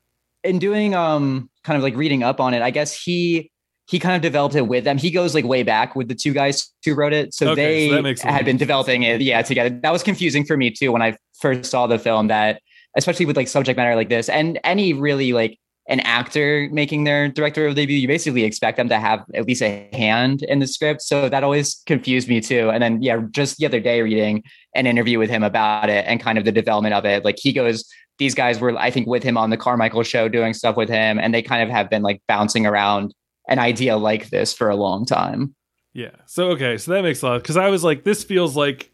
In 0.45 0.59
doing 0.59 0.95
um 0.95 1.51
kind 1.65 1.77
of 1.77 1.83
like 1.83 1.97
reading 1.97 2.23
up 2.23 2.41
on 2.41 2.55
it, 2.55 2.63
I 2.63 2.71
guess 2.71 2.99
he 2.99 3.51
he 3.91 3.99
kind 3.99 4.15
of 4.15 4.23
developed 4.23 4.55
it 4.55 4.69
with 4.69 4.85
them. 4.85 4.99
He 4.99 5.11
goes 5.11 5.35
like 5.35 5.45
way 5.45 5.65
back 5.65 5.97
with 5.97 6.07
the 6.07 6.15
two 6.15 6.33
guys 6.33 6.71
who 6.85 6.95
wrote 6.95 7.13
it. 7.13 7.35
So 7.35 7.51
Okay, 7.51 7.91
they 7.91 8.13
a 8.13 8.33
had 8.33 8.45
been 8.45 8.57
developing 8.57 9.03
it, 9.03 9.21
yeah, 9.21 9.43
together. 9.43 9.81
That 9.83 9.93
was 9.93 10.05
confusing 10.05 10.45
for 10.45 10.57
me 10.57 10.71
too 10.71 10.93
when 10.93 11.03
I 11.03 11.17
first 11.41 11.69
saw 11.69 11.89
the 11.89 11.99
film 11.99 12.29
that 12.29 12.63
especially 12.97 13.27
with 13.27 13.37
like 13.37 13.49
subject 13.49 13.77
matter 13.77 13.97
like 13.97 14.09
this 14.09 14.29
and 14.29 14.61
any 14.63 14.93
really 14.93 15.33
like 15.33 15.59
an 15.89 15.99
actor 16.01 16.69
making 16.71 17.03
their 17.03 17.29
directorial 17.29 17.75
debut, 17.75 17.97
you 17.97 18.07
basically 18.07 18.45
expect 18.45 18.77
them 18.77 18.89
to 18.89 18.99
have 19.01 19.25
at 19.35 19.45
least 19.49 19.61
a 19.61 19.89
hand 19.93 20.45
in 20.45 20.61
the 20.61 20.69
script. 20.69 21.03
So 21.03 21.29
that 21.29 21.43
always 21.43 21.83
confused 21.87 22.29
me 22.29 22.41
too. 22.41 22.71
And 22.71 22.81
then, 22.81 23.03
yeah, 23.03 23.21
just 23.33 23.57
the 23.57 23.67
other 23.67 23.81
day 23.81 24.03
reading 24.03 24.45
an 24.77 24.87
interview 24.87 25.19
with 25.19 25.31
him 25.31 25.43
about 25.43 25.91
it 25.91 26.05
and 26.07 26.21
kind 26.21 26.39
of 26.39 26.45
the 26.45 26.53
development 26.53 26.95
of 26.95 27.05
it. 27.05 27.25
Like 27.25 27.39
he 27.41 27.53
goes, 27.53 27.85
these 28.19 28.37
guys 28.37 28.61
were, 28.61 28.79
I 28.79 28.93
think, 28.93 29.09
with 29.09 29.25
him 29.25 29.37
on 29.37 29.51
the 29.51 29.57
Carmichael 29.57 30.05
show 30.05 30.29
doing 30.29 30.55
stuff 30.55 30.77
with 30.77 30.89
him. 30.89 31.19
And 31.19 31.35
they 31.35 31.43
kind 31.43 31.63
of 31.63 31.71
have 31.71 31.91
been 31.91 32.03
like 32.03 32.23
bouncing 32.29 32.67
around 32.67 33.13
an 33.51 33.59
idea 33.59 33.99
like 33.99 34.31
this 34.31 34.55
for 34.55 34.71
a 34.71 34.77
long 34.77 35.05
time. 35.05 35.55
Yeah. 35.93 36.17
So 36.27 36.51
okay, 36.53 36.79
so 36.79 36.93
that 36.93 37.03
makes 37.03 37.21
a 37.23 37.27
lot 37.27 37.43
because 37.43 37.59
I 37.59 37.69
was 37.69 37.85
like, 37.85 38.05
this 38.05 38.25
feels 38.25 38.57
like 38.57 38.91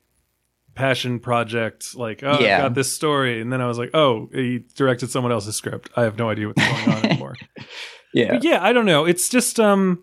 passion 0.74 1.20
project. 1.20 1.94
Like, 1.94 2.22
oh, 2.24 2.40
Yeah. 2.40 2.58
I 2.58 2.62
got 2.62 2.74
this 2.74 2.92
story, 2.92 3.40
and 3.40 3.52
then 3.52 3.60
I 3.60 3.66
was 3.66 3.78
like, 3.78 3.90
oh, 3.94 4.28
he 4.32 4.64
directed 4.74 5.10
someone 5.10 5.30
else's 5.30 5.54
script. 5.56 5.90
I 5.96 6.02
have 6.02 6.18
no 6.18 6.28
idea 6.28 6.48
what's 6.48 6.66
going 6.66 6.96
on 6.96 7.04
anymore. 7.06 7.36
Yeah. 8.14 8.32
But 8.32 8.44
yeah, 8.44 8.64
I 8.64 8.72
don't 8.72 8.86
know. 8.86 9.04
It's 9.04 9.28
just 9.28 9.60
um, 9.60 10.02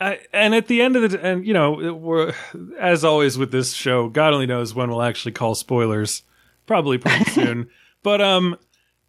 I, 0.00 0.18
and 0.32 0.54
at 0.56 0.66
the 0.66 0.82
end 0.82 0.96
of 0.96 1.10
the 1.10 1.24
and 1.24 1.46
you 1.46 1.54
know 1.54 1.94
we're 1.94 2.34
as 2.80 3.04
always 3.04 3.38
with 3.38 3.52
this 3.52 3.72
show, 3.72 4.08
God 4.08 4.34
only 4.34 4.46
knows 4.46 4.74
when 4.74 4.90
we'll 4.90 5.02
actually 5.02 5.32
call 5.32 5.54
spoilers. 5.54 6.22
probably 6.66 6.98
pretty 6.98 7.24
soon. 7.30 7.68
But 8.02 8.20
um, 8.20 8.56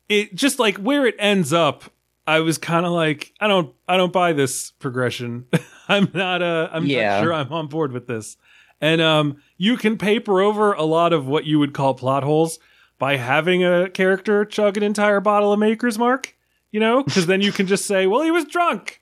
it 0.07 0.35
just 0.35 0.59
like 0.59 0.77
where 0.77 1.07
it 1.07 1.15
ends 1.17 1.53
up, 1.53 1.85
I 2.27 2.41
was 2.41 2.57
kind 2.57 2.85
of 2.85 2.91
like, 2.91 3.33
I 3.39 3.47
don't, 3.47 3.73
I 3.87 3.95
don't 3.97 4.11
buy 4.13 4.33
this 4.33 4.71
progression. 4.71 5.45
I'm 5.87 6.11
not, 6.13 6.41
uh, 6.41 6.69
I'm 6.71 6.85
Yeah. 6.85 7.09
not 7.15 7.23
sure 7.23 7.33
I'm 7.33 7.51
on 7.53 7.67
board 7.67 7.93
with 7.93 8.05
this. 8.07 8.35
And 8.81 9.01
um, 9.01 9.37
you 9.57 9.77
can 9.77 9.97
paper 9.97 10.41
over 10.41 10.73
a 10.73 10.83
lot 10.83 11.13
of 11.13 11.25
what 11.27 11.45
you 11.45 11.57
would 11.59 11.73
call 11.73 11.93
plot 11.95 12.23
holes 12.23 12.59
by 12.99 13.15
having 13.15 13.63
a 13.63 13.89
character 13.89 14.43
chug 14.45 14.77
an 14.77 14.83
entire 14.83 15.19
bottle 15.21 15.51
of 15.53 15.59
Maker's 15.59 15.97
Mark. 15.97 16.35
You 16.71 16.81
know, 16.81 17.01
because 17.01 17.25
then 17.27 17.39
you 17.41 17.53
can 17.53 17.65
just 17.65 17.85
say, 17.85 18.07
well, 18.07 18.21
he 18.21 18.29
was 18.29 18.43
drunk. 18.45 19.01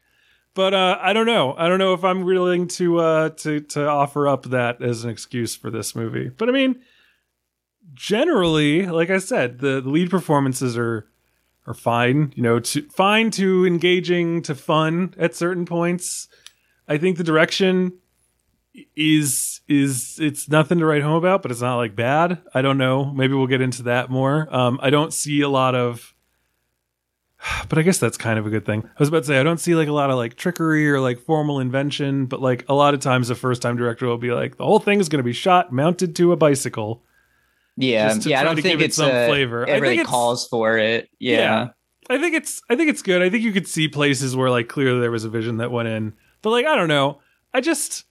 But 0.53 0.73
uh, 0.75 0.97
I 1.01 1.11
don't 1.13 1.25
know. 1.25 1.55
I 1.57 1.67
don't 1.67 1.79
know 1.79 1.93
if 1.95 2.03
I'm 2.05 2.23
willing 2.23 2.67
to 2.69 2.99
uh, 2.99 3.29
to 3.29 3.59
to 3.59 3.87
offer 3.87 4.27
up 4.27 4.43
that 4.45 4.81
as 4.83 5.03
an 5.03 5.09
excuse 5.09 5.55
for 5.55 5.71
this 5.71 5.95
movie. 5.95 6.29
But 6.29 6.47
I 6.47 6.51
mean, 6.51 6.79
generally, 7.93 8.85
like 8.85 9.09
I 9.09 9.17
said, 9.17 9.59
the, 9.59 9.81
the 9.81 9.89
lead 9.89 10.09
performances 10.09 10.77
are 10.77 11.07
are 11.65 11.73
fine. 11.73 12.33
You 12.35 12.43
know, 12.43 12.59
to 12.59 12.81
fine 12.89 13.31
to 13.31 13.65
engaging 13.65 14.41
to 14.43 14.55
fun 14.55 15.13
at 15.17 15.35
certain 15.35 15.65
points. 15.65 16.27
I 16.87 16.97
think 16.97 17.17
the 17.17 17.23
direction 17.23 17.93
is 18.95 19.61
is 19.67 20.17
it's 20.19 20.49
nothing 20.49 20.79
to 20.79 20.85
write 20.85 21.01
home 21.01 21.15
about, 21.15 21.41
but 21.41 21.51
it's 21.51 21.61
not 21.61 21.77
like 21.77 21.95
bad. 21.95 22.41
I 22.53 22.61
don't 22.61 22.77
know. 22.77 23.05
Maybe 23.05 23.33
we'll 23.33 23.47
get 23.47 23.61
into 23.61 23.83
that 23.83 24.09
more. 24.09 24.53
Um, 24.53 24.79
I 24.81 24.89
don't 24.89 25.13
see 25.13 25.41
a 25.41 25.49
lot 25.49 25.75
of 25.75 26.15
but 27.69 27.77
I 27.77 27.81
guess 27.81 27.97
that's 27.97 28.17
kind 28.17 28.39
of 28.39 28.45
a 28.45 28.49
good 28.49 28.65
thing. 28.65 28.83
I 28.83 28.99
was 28.99 29.09
about 29.09 29.19
to 29.19 29.25
say 29.25 29.39
I 29.39 29.43
don't 29.43 29.59
see 29.59 29.75
like 29.75 29.87
a 29.87 29.93
lot 29.93 30.09
of 30.09 30.17
like 30.17 30.35
trickery 30.35 30.89
or 30.89 30.99
like 30.99 31.19
formal 31.19 31.59
invention, 31.59 32.25
but 32.25 32.41
like 32.41 32.65
a 32.69 32.73
lot 32.73 32.93
of 32.93 32.99
times 32.99 33.27
the 33.27 33.35
first 33.35 33.61
time 33.61 33.77
director 33.77 34.07
will 34.07 34.17
be 34.17 34.31
like 34.31 34.57
the 34.57 34.65
whole 34.65 34.79
thing 34.79 34.99
is 34.99 35.09
going 35.09 35.19
to 35.19 35.23
be 35.23 35.33
shot 35.33 35.71
mounted 35.71 36.15
to 36.17 36.31
a 36.31 36.37
bicycle. 36.37 37.03
Yeah, 37.77 38.17
yeah. 38.21 38.39
I 38.39 38.43
don't 38.43 38.55
think 38.55 38.65
give 38.67 38.81
it 38.81 38.85
it's 38.85 38.95
some 38.95 39.09
a- 39.09 39.27
flavor. 39.27 39.67
I 39.69 39.77
really 39.77 39.97
think 39.97 40.07
calls 40.07 40.47
for 40.47 40.77
it. 40.77 41.09
Yeah. 41.19 41.69
I 42.09 42.19
think 42.19 42.35
it's 42.35 42.61
I 42.69 42.75
think 42.75 42.89
it's 42.89 43.01
good. 43.01 43.21
I 43.21 43.29
think 43.29 43.43
you 43.43 43.51
could 43.51 43.67
see 43.67 43.87
places 43.87 44.35
where 44.35 44.49
like 44.49 44.67
clearly 44.67 44.99
there 45.01 45.11
was 45.11 45.25
a 45.25 45.29
vision 45.29 45.57
that 45.57 45.71
went 45.71 45.87
in. 45.87 46.13
But 46.41 46.51
like 46.51 46.65
I 46.65 46.75
don't 46.75 46.87
know. 46.87 47.19
I 47.53 47.61
just 47.61 48.05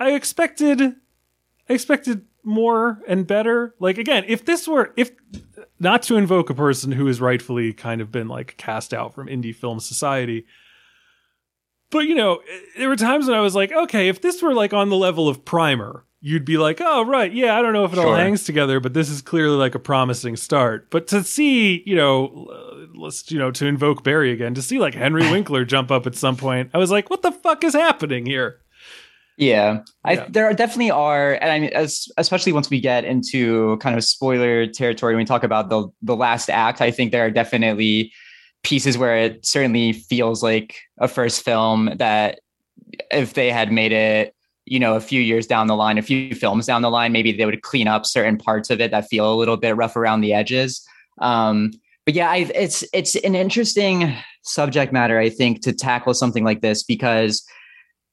I 0.00 0.12
expected 0.12 0.80
I 0.82 1.72
expected 1.72 2.26
more 2.42 3.00
and 3.06 3.26
better. 3.26 3.74
Like 3.78 3.98
again, 3.98 4.24
if 4.26 4.44
this 4.44 4.66
were 4.66 4.92
if 4.96 5.10
not 5.78 6.02
to 6.04 6.16
invoke 6.16 6.50
a 6.50 6.54
person 6.54 6.92
who 6.92 7.06
has 7.06 7.20
rightfully 7.20 7.72
kind 7.72 8.00
of 8.00 8.10
been 8.10 8.28
like 8.28 8.56
cast 8.56 8.92
out 8.92 9.14
from 9.14 9.28
indie 9.28 9.54
film 9.54 9.78
society. 9.80 10.46
But 11.90 12.06
you 12.06 12.14
know, 12.16 12.40
there 12.76 12.88
were 12.88 12.96
times 12.96 13.26
when 13.26 13.36
I 13.36 13.40
was 13.40 13.54
like, 13.54 13.70
okay, 13.72 14.08
if 14.08 14.20
this 14.20 14.42
were 14.42 14.54
like 14.54 14.72
on 14.72 14.88
the 14.88 14.96
level 14.96 15.28
of 15.28 15.44
Primer, 15.44 16.04
you'd 16.26 16.44
be 16.44 16.58
like, 16.58 16.80
oh 16.80 17.04
right, 17.04 17.32
yeah, 17.32 17.56
I 17.56 17.62
don't 17.62 17.72
know 17.72 17.84
if 17.84 17.92
it 17.92 18.00
all 18.00 18.12
hangs 18.12 18.42
together, 18.42 18.80
but 18.80 18.94
this 18.94 19.08
is 19.08 19.22
clearly 19.22 19.56
like 19.56 19.76
a 19.76 19.78
promising 19.78 20.34
start. 20.34 20.90
But 20.90 21.06
to 21.08 21.22
see, 21.22 21.84
you 21.86 21.94
know, 21.94 22.48
let's 22.96 23.30
you 23.30 23.38
know, 23.38 23.52
to 23.52 23.66
invoke 23.66 24.02
Barry 24.02 24.32
again, 24.32 24.52
to 24.54 24.62
see 24.62 24.80
like 24.80 24.94
Henry 24.94 25.22
Winkler 25.30 25.64
jump 25.64 25.92
up 25.92 26.04
at 26.04 26.16
some 26.16 26.36
point, 26.36 26.70
I 26.74 26.78
was 26.78 26.90
like, 26.90 27.10
what 27.10 27.22
the 27.22 27.30
fuck 27.30 27.62
is 27.62 27.74
happening 27.74 28.26
here? 28.26 28.58
Yeah, 29.36 29.82
I 30.04 30.14
Yeah. 30.14 30.26
there 30.28 30.46
are 30.46 30.54
definitely 30.54 30.90
are, 30.90 31.34
and 31.34 31.52
I 31.52 31.60
mean, 31.60 31.70
as 31.74 32.08
especially 32.16 32.52
once 32.52 32.70
we 32.70 32.80
get 32.80 33.04
into 33.04 33.76
kind 33.78 33.94
of 33.96 34.02
spoiler 34.02 34.66
territory 34.66 35.14
when 35.14 35.20
we 35.22 35.26
talk 35.26 35.44
about 35.44 35.68
the 35.68 35.86
the 36.02 36.16
last 36.16 36.50
act, 36.50 36.80
I 36.80 36.90
think 36.90 37.12
there 37.12 37.24
are 37.24 37.30
definitely 37.30 38.12
pieces 38.64 38.98
where 38.98 39.16
it 39.16 39.46
certainly 39.46 39.92
feels 39.92 40.42
like 40.42 40.74
a 40.98 41.06
first 41.06 41.44
film 41.44 41.90
that 41.98 42.40
if 43.12 43.34
they 43.34 43.50
had 43.52 43.70
made 43.70 43.92
it, 43.92 44.34
you 44.66 44.80
know, 44.80 44.96
a 44.96 45.00
few 45.00 45.20
years 45.20 45.46
down 45.46 45.68
the 45.68 45.76
line, 45.76 45.96
a 45.96 46.02
few 46.02 46.34
films 46.34 46.66
down 46.66 46.82
the 46.82 46.90
line, 46.90 47.12
maybe 47.12 47.32
they 47.32 47.46
would 47.46 47.62
clean 47.62 47.86
up 47.86 48.04
certain 48.04 48.36
parts 48.36 48.68
of 48.68 48.80
it 48.80 48.90
that 48.90 49.08
feel 49.08 49.32
a 49.32 49.36
little 49.36 49.56
bit 49.56 49.76
rough 49.76 49.96
around 49.96 50.20
the 50.20 50.32
edges. 50.32 50.86
Um, 51.20 51.70
but 52.04 52.14
yeah, 52.14 52.30
I, 52.30 52.38
it's 52.54 52.84
it's 52.92 53.14
an 53.16 53.34
interesting 53.34 54.14
subject 54.42 54.92
matter, 54.92 55.18
I 55.18 55.30
think, 55.30 55.62
to 55.62 55.72
tackle 55.72 56.14
something 56.14 56.44
like 56.44 56.60
this 56.60 56.82
because 56.82 57.44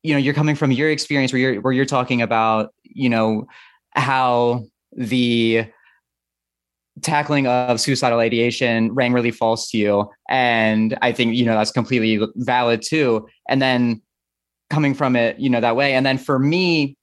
you 0.04 0.14
know 0.14 0.20
you're 0.20 0.34
coming 0.34 0.56
from 0.56 0.72
your 0.72 0.90
experience 0.90 1.34
where 1.34 1.40
you're 1.40 1.62
where 1.62 1.74
you're 1.74 1.86
talking 1.86 2.22
about 2.22 2.74
you 2.84 3.10
know 3.10 3.48
how 3.92 4.64
the 4.96 5.66
tackling 7.02 7.48
of 7.48 7.80
suicidal 7.80 8.20
ideation 8.20 8.94
rang 8.94 9.14
really 9.14 9.32
false 9.32 9.72
to 9.72 9.78
you 9.78 10.08
and 10.30 10.96
i 11.02 11.12
think 11.12 11.34
you 11.34 11.44
know 11.44 11.56
that's 11.56 11.72
completely 11.72 12.24
valid 12.36 12.84
too 12.84 13.28
and 13.50 13.62
then 13.62 14.00
coming 14.74 14.94
from 14.94 15.16
it 15.16 15.40
you 15.40 15.50
know 15.50 15.62
that 15.62 15.76
way 15.76 15.94
and 15.94 16.06
then 16.06 16.18
for 16.18 16.40
me 16.40 16.96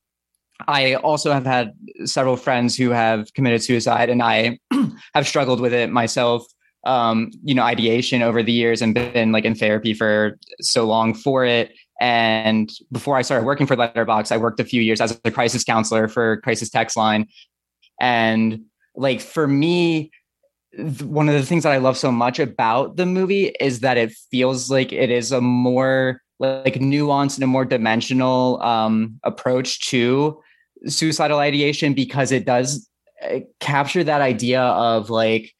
i 0.68 0.94
also 0.94 1.32
have 1.32 1.46
had 1.46 1.72
several 2.04 2.36
friends 2.36 2.76
who 2.76 2.90
have 2.90 3.32
committed 3.34 3.62
suicide 3.62 4.10
and 4.10 4.22
i 4.22 4.58
have 5.14 5.26
struggled 5.26 5.60
with 5.60 5.72
it 5.72 5.90
myself 5.90 6.44
um 6.84 7.30
you 7.44 7.54
know 7.54 7.62
ideation 7.62 8.22
over 8.22 8.42
the 8.42 8.52
years 8.52 8.82
and 8.82 8.94
been 8.94 9.32
like 9.32 9.44
in 9.44 9.54
therapy 9.54 9.94
for 9.94 10.38
so 10.60 10.84
long 10.84 11.14
for 11.14 11.44
it 11.44 11.72
and 12.00 12.72
before 12.90 13.18
I 13.18 13.22
started 13.22 13.44
working 13.44 13.66
for 13.66 13.76
Letterboxd, 13.76 14.32
I 14.32 14.38
worked 14.38 14.58
a 14.58 14.64
few 14.64 14.80
years 14.80 15.02
as 15.02 15.20
a 15.22 15.30
crisis 15.30 15.62
counselor 15.62 16.08
for 16.08 16.38
Crisis 16.38 16.70
Text 16.70 16.96
Line. 16.96 17.28
And 18.00 18.62
like 18.96 19.20
for 19.20 19.46
me, 19.46 20.10
one 21.02 21.28
of 21.28 21.34
the 21.34 21.44
things 21.44 21.64
that 21.64 21.72
I 21.72 21.76
love 21.76 21.98
so 21.98 22.10
much 22.10 22.38
about 22.38 22.96
the 22.96 23.04
movie 23.04 23.52
is 23.60 23.80
that 23.80 23.98
it 23.98 24.12
feels 24.30 24.70
like 24.70 24.92
it 24.92 25.10
is 25.10 25.30
a 25.30 25.42
more 25.42 26.22
like 26.40 26.74
nuanced 26.74 27.36
and 27.36 27.44
a 27.44 27.46
more 27.46 27.64
dimensional 27.64 28.60
um, 28.62 29.20
approach 29.22 29.88
to 29.88 30.40
suicidal 30.86 31.38
ideation 31.38 31.92
because 31.92 32.32
it 32.32 32.46
does 32.46 32.88
uh, 33.22 33.40
capture 33.60 34.02
that 34.02 34.22
idea 34.22 34.62
of 34.62 35.10
like 35.10 35.52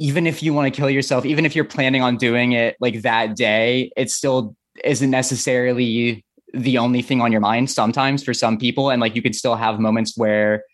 even 0.00 0.26
if 0.26 0.42
you 0.42 0.52
want 0.52 0.72
to 0.72 0.76
kill 0.76 0.90
yourself, 0.90 1.24
even 1.24 1.46
if 1.46 1.54
you're 1.54 1.64
planning 1.64 2.02
on 2.02 2.16
doing 2.16 2.52
it 2.52 2.76
like 2.80 3.02
that 3.02 3.36
day, 3.36 3.92
it 3.96 4.10
still 4.10 4.56
isn't 4.82 5.10
necessarily 5.10 6.24
the 6.52 6.76
only 6.76 7.02
thing 7.02 7.20
on 7.20 7.30
your 7.30 7.40
mind 7.40 7.70
sometimes 7.70 8.24
for 8.24 8.34
some 8.34 8.58
people. 8.58 8.90
And 8.90 9.00
like 9.00 9.14
you 9.14 9.22
could 9.22 9.36
still 9.36 9.54
have 9.54 9.78
moments 9.78 10.18
where 10.18 10.64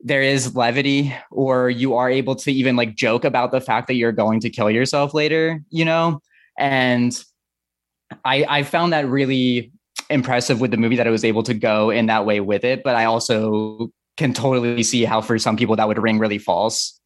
there 0.00 0.22
is 0.22 0.54
levity 0.54 1.12
or 1.32 1.68
you 1.68 1.96
are 1.96 2.08
able 2.08 2.36
to 2.36 2.52
even 2.52 2.76
like 2.76 2.94
joke 2.94 3.24
about 3.24 3.50
the 3.50 3.60
fact 3.60 3.88
that 3.88 3.94
you're 3.94 4.12
going 4.12 4.38
to 4.40 4.50
kill 4.50 4.70
yourself 4.70 5.14
later, 5.14 5.60
you 5.70 5.84
know? 5.84 6.20
And 6.56 7.18
I 8.24 8.44
I 8.48 8.62
found 8.62 8.92
that 8.92 9.08
really 9.08 9.72
impressive 10.10 10.60
with 10.60 10.70
the 10.70 10.76
movie 10.76 10.96
that 10.96 11.06
it 11.06 11.10
was 11.10 11.24
able 11.24 11.42
to 11.44 11.54
go 11.54 11.90
in 11.90 12.06
that 12.06 12.26
way 12.26 12.40
with 12.40 12.64
it. 12.64 12.82
But 12.82 12.96
I 12.96 13.04
also 13.04 13.90
can 14.16 14.32
totally 14.32 14.82
see 14.82 15.04
how 15.04 15.20
for 15.20 15.38
some 15.38 15.56
people 15.56 15.76
that 15.76 15.88
would 15.88 16.00
ring 16.00 16.18
really 16.18 16.38
false. 16.38 17.00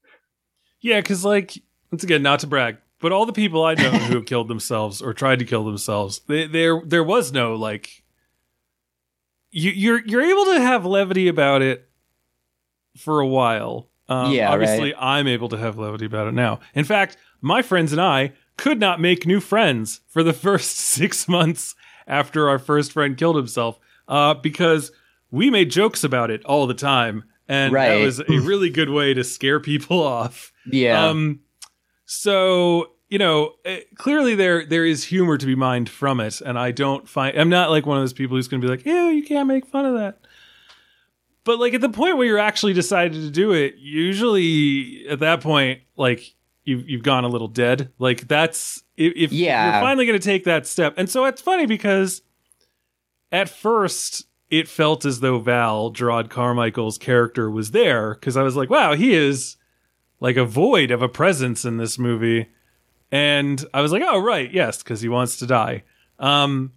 Yeah, 0.81 1.01
because 1.01 1.25
like 1.25 1.61
once 1.91 2.05
again, 2.05 2.23
not 2.23 2.41
to 2.41 2.47
brag, 2.47 2.79
but 3.01 3.13
all 3.13 3.27
the 3.27 3.33
people 3.33 3.65
I 3.65 3.75
know 3.75 3.91
who 3.91 4.15
have 4.17 4.27
killed 4.27 4.49
themselves 4.49 5.01
or 5.01 5.15
tried 5.15 5.39
to 5.39 5.45
kill 5.45 5.65
themselves, 5.65 6.21
they, 6.27 6.47
there 6.47 6.83
there 6.85 7.05
was 7.05 7.33
no 7.33 7.55
like. 7.55 8.03
You, 9.51 9.71
you're 9.71 10.05
you're 10.05 10.23
able 10.23 10.45
to 10.53 10.61
have 10.61 10.85
levity 10.85 11.27
about 11.27 11.63
it 11.63 11.89
for 12.99 13.21
a 13.21 13.27
while. 13.27 13.89
Um, 14.07 14.33
Yeah, 14.33 14.53
obviously, 14.53 14.95
I'm 14.95 15.27
able 15.27 15.49
to 15.49 15.57
have 15.57 15.79
levity 15.79 16.05
about 16.05 16.27
it 16.29 16.35
now. 16.35 16.61
In 16.75 16.85
fact, 16.85 17.17
my 17.41 17.63
friends 17.63 17.93
and 17.93 18.01
I 18.01 18.33
could 18.59 18.79
not 18.79 19.01
make 19.01 19.27
new 19.27 19.41
friends 19.41 20.01
for 20.09 20.23
the 20.23 20.33
first 20.35 20.77
six 20.77 21.27
months 21.27 21.75
after 22.07 22.49
our 22.49 22.59
first 22.59 22.93
friend 22.93 23.17
killed 23.17 23.37
himself, 23.37 23.79
uh, 24.09 24.35
because 24.35 24.93
we 25.31 25.49
made 25.51 25.71
jokes 25.71 26.05
about 26.05 26.31
it 26.31 26.45
all 26.45 26.67
the 26.67 26.75
time, 26.75 27.25
and 27.49 27.75
that 27.75 27.97
was 27.97 28.21
a 28.21 28.25
really 28.29 28.69
good 28.69 28.91
way 28.91 29.15
to 29.15 29.25
scare 29.25 29.61
people 29.61 30.03
off. 30.07 30.53
Yeah. 30.71 31.07
Um, 31.07 31.41
so 32.05 32.93
you 33.09 33.19
know, 33.19 33.55
eh, 33.65 33.81
clearly 33.95 34.35
there 34.35 34.67
there 34.67 34.85
is 34.85 35.05
humor 35.05 35.39
to 35.39 35.47
be 35.47 35.55
mined 35.55 35.89
from 35.89 36.21
it, 36.21 36.41
and 36.41 36.59
I 36.59 36.73
don't 36.73 37.09
find 37.09 37.39
I'm 37.39 37.49
not 37.49 37.71
like 37.71 37.87
one 37.87 37.97
of 37.97 38.03
those 38.03 38.13
people 38.13 38.37
who's 38.37 38.49
going 38.49 38.61
to 38.61 38.67
be 38.67 38.71
like, 38.71 38.85
"Ew, 38.85 39.09
you 39.09 39.23
can't 39.23 39.49
make 39.49 39.67
fun 39.67 39.87
of 39.87 39.95
that." 39.95 40.19
But 41.45 41.59
like 41.59 41.73
at 41.73 41.81
the 41.81 41.89
point 41.89 42.19
where 42.19 42.27
you're 42.27 42.39
actually 42.39 42.75
decided 42.75 43.23
to 43.23 43.31
do 43.31 43.53
it, 43.53 43.77
usually 43.79 45.07
at 45.09 45.21
that 45.21 45.41
point, 45.41 45.81
like 45.97 46.35
you've 46.69 46.89
you've 46.89 47.03
gone 47.03 47.25
a 47.25 47.29
little 47.29 47.49
dead. 47.49 47.91
Like 47.99 48.29
that's 48.29 48.83
if, 48.97 49.13
if 49.17 49.33
Yeah. 49.33 49.65
you're 49.73 49.81
finally 49.81 50.07
going 50.07 50.19
to 50.19 50.25
take 50.25 50.45
that 50.45 50.67
step, 50.67 50.95
and 50.97 51.09
so 51.11 51.25
it's 51.25 51.41
funny 51.43 51.67
because 51.67 52.23
at 53.33 53.49
first 53.49 54.27
it 54.51 54.69
felt 54.69 55.05
as 55.05 55.21
though 55.21 55.39
Val 55.39 55.93
Jerrod 55.93 56.31
Carmichael's 56.31 56.97
character 56.99 57.51
was 57.51 57.73
there 57.73 58.15
because 58.15 58.37
I 58.37 58.43
was 58.43 58.57
like, 58.57 58.71
wow, 58.71 58.95
he 58.95 59.13
is 59.15 59.57
like 60.21 60.37
a 60.37 60.45
void 60.45 60.91
of 60.91 61.03
a 61.03 61.09
presence 61.09 61.65
in 61.65 61.77
this 61.77 61.99
movie. 61.99 62.49
And 63.11 63.63
I 63.75 63.81
was 63.81 63.93
like, 63.93 64.03
oh 64.07 64.19
right, 64.21 64.51
yes, 64.53 64.83
because 64.83 65.01
he 65.01 65.09
wants 65.09 65.37
to 65.39 65.47
die. 65.47 65.85
Um, 66.19 66.73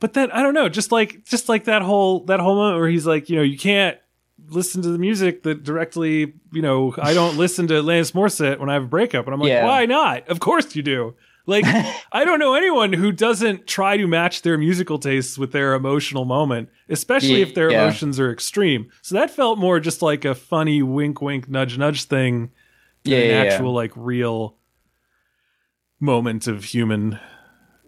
but 0.00 0.12
then 0.12 0.30
I 0.30 0.42
don't 0.42 0.54
know, 0.54 0.68
just 0.68 0.92
like 0.92 1.24
just 1.24 1.48
like 1.48 1.64
that 1.64 1.82
whole 1.82 2.24
that 2.26 2.40
whole 2.40 2.56
moment 2.56 2.78
where 2.80 2.88
he's 2.88 3.06
like, 3.06 3.28
you 3.30 3.36
know, 3.36 3.42
you 3.42 3.58
can't 3.58 3.98
listen 4.48 4.82
to 4.82 4.88
the 4.90 4.98
music 4.98 5.42
that 5.44 5.62
directly, 5.64 6.34
you 6.52 6.62
know, 6.62 6.94
I 7.00 7.14
don't 7.14 7.36
listen 7.44 7.66
to 7.68 7.74
Alanis 7.74 8.12
Morissette 8.12 8.58
when 8.58 8.70
I 8.70 8.74
have 8.74 8.84
a 8.84 8.88
breakup, 8.88 9.26
and 9.26 9.34
I'm 9.34 9.40
like, 9.40 9.48
Yeah. 9.50 9.64
why 9.64 9.86
not? 9.86 10.28
Of 10.28 10.40
course 10.40 10.74
you 10.76 10.82
do. 10.82 11.14
Like, 11.46 11.64
I 12.12 12.24
don't 12.24 12.38
know 12.40 12.54
anyone 12.54 12.92
who 12.92 13.12
doesn't 13.12 13.66
try 13.66 13.96
to 13.96 14.06
match 14.06 14.42
their 14.42 14.58
musical 14.58 14.98
tastes 14.98 15.38
with 15.38 15.52
their 15.52 15.74
emotional 15.74 16.24
moment, 16.24 16.68
especially 16.88 17.42
if 17.42 17.54
their 17.54 17.70
Yeah. 17.70 17.82
emotions 17.84 18.18
are 18.18 18.32
extreme. 18.32 18.90
So 19.02 19.14
that 19.14 19.30
felt 19.30 19.58
more 19.58 19.78
just 19.78 20.02
like 20.02 20.24
a 20.24 20.34
funny 20.34 20.82
wink, 20.82 21.20
wink, 21.22 21.48
nudge, 21.48 21.78
nudge 21.78 22.04
thing 22.04 22.50
than 23.04 23.12
Yeah, 23.12 23.18
an 23.20 23.28
yeah, 23.30 23.34
yeah. 23.34 23.42
actual, 23.42 23.72
like, 23.72 23.92
real 23.94 24.56
moment 26.00 26.46
of 26.46 26.64
human 26.64 27.18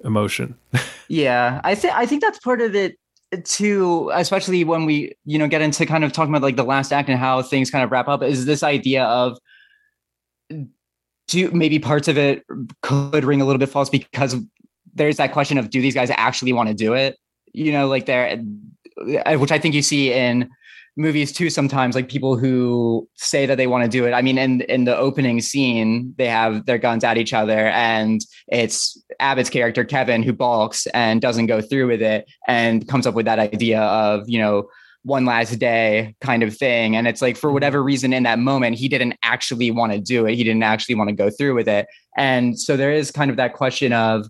emotion. 0.04 0.56
Yeah, 1.10 1.62
I 1.64 1.74
think 1.74 1.94
I 1.94 2.04
think 2.04 2.20
that's 2.20 2.38
part 2.40 2.60
of 2.60 2.74
it 2.74 2.98
too, 3.44 4.10
especially 4.14 4.64
when 4.64 4.84
we 4.84 5.14
you 5.24 5.38
know 5.38 5.48
get 5.48 5.60
into 5.60 5.86
kind 5.86 6.04
of 6.04 6.12
talking 6.12 6.34
about 6.34 6.42
like 6.42 6.56
the 6.56 6.64
last 6.64 6.92
act 6.92 7.08
and 7.08 7.18
how 7.18 7.42
things 7.42 7.70
kind 7.70 7.84
of 7.84 7.90
wrap 7.90 8.08
up. 8.08 8.22
Is 8.22 8.46
this 8.46 8.62
idea 8.62 9.04
of 9.04 9.38
do 11.28 11.50
maybe 11.50 11.78
parts 11.78 12.08
of 12.08 12.16
it 12.16 12.44
could 12.82 13.24
ring 13.24 13.40
a 13.40 13.44
little 13.44 13.58
bit 13.58 13.68
false 13.68 13.90
because 13.90 14.36
there's 14.94 15.18
that 15.18 15.32
question 15.32 15.58
of 15.58 15.70
do 15.70 15.82
these 15.82 15.94
guys 15.94 16.10
actually 16.16 16.52
want 16.52 16.68
to 16.68 16.74
do 16.74 16.94
it? 16.94 17.16
You 17.52 17.72
know, 17.72 17.86
like 17.86 18.06
they're 18.06 18.42
which 19.36 19.52
I 19.52 19.58
think 19.58 19.74
you 19.74 19.82
see 19.82 20.12
in 20.12 20.50
movies 20.98 21.32
too 21.32 21.48
sometimes 21.48 21.94
like 21.94 22.08
people 22.08 22.36
who 22.36 23.08
say 23.14 23.46
that 23.46 23.56
they 23.56 23.66
want 23.66 23.84
to 23.84 23.90
do 23.90 24.04
it. 24.04 24.12
I 24.12 24.20
mean 24.20 24.36
in 24.36 24.60
in 24.62 24.84
the 24.84 24.96
opening 24.96 25.40
scene 25.40 26.14
they 26.18 26.26
have 26.26 26.66
their 26.66 26.78
guns 26.78 27.04
at 27.04 27.16
each 27.16 27.32
other 27.32 27.68
and 27.68 28.20
it's 28.48 29.00
abbott's 29.20 29.48
character 29.48 29.84
kevin 29.84 30.22
who 30.22 30.32
balks 30.32 30.86
and 30.88 31.20
doesn't 31.20 31.46
go 31.46 31.60
through 31.60 31.86
with 31.86 32.02
it 32.02 32.28
and 32.46 32.86
comes 32.88 33.06
up 33.06 33.14
with 33.14 33.26
that 33.26 33.38
idea 33.38 33.80
of 33.80 34.28
you 34.28 34.38
know 34.38 34.68
one 35.04 35.24
last 35.24 35.58
day 35.58 36.14
kind 36.20 36.42
of 36.42 36.54
thing. 36.54 36.94
And 36.94 37.06
it's 37.06 37.22
like 37.22 37.36
for 37.36 37.46
mm-hmm. 37.46 37.54
whatever 37.54 37.82
reason 37.82 38.12
in 38.12 38.24
that 38.24 38.38
moment 38.38 38.76
he 38.76 38.88
didn't 38.88 39.14
actually 39.22 39.70
want 39.70 39.92
to 39.92 40.00
do 40.00 40.26
it. 40.26 40.34
He 40.34 40.44
didn't 40.44 40.64
actually 40.64 40.96
want 40.96 41.08
to 41.08 41.14
go 41.14 41.30
through 41.30 41.54
with 41.54 41.68
it. 41.68 41.86
And 42.16 42.58
so 42.58 42.76
there 42.76 42.92
is 42.92 43.10
kind 43.10 43.30
of 43.30 43.36
that 43.36 43.54
question 43.54 43.92
of 43.92 44.26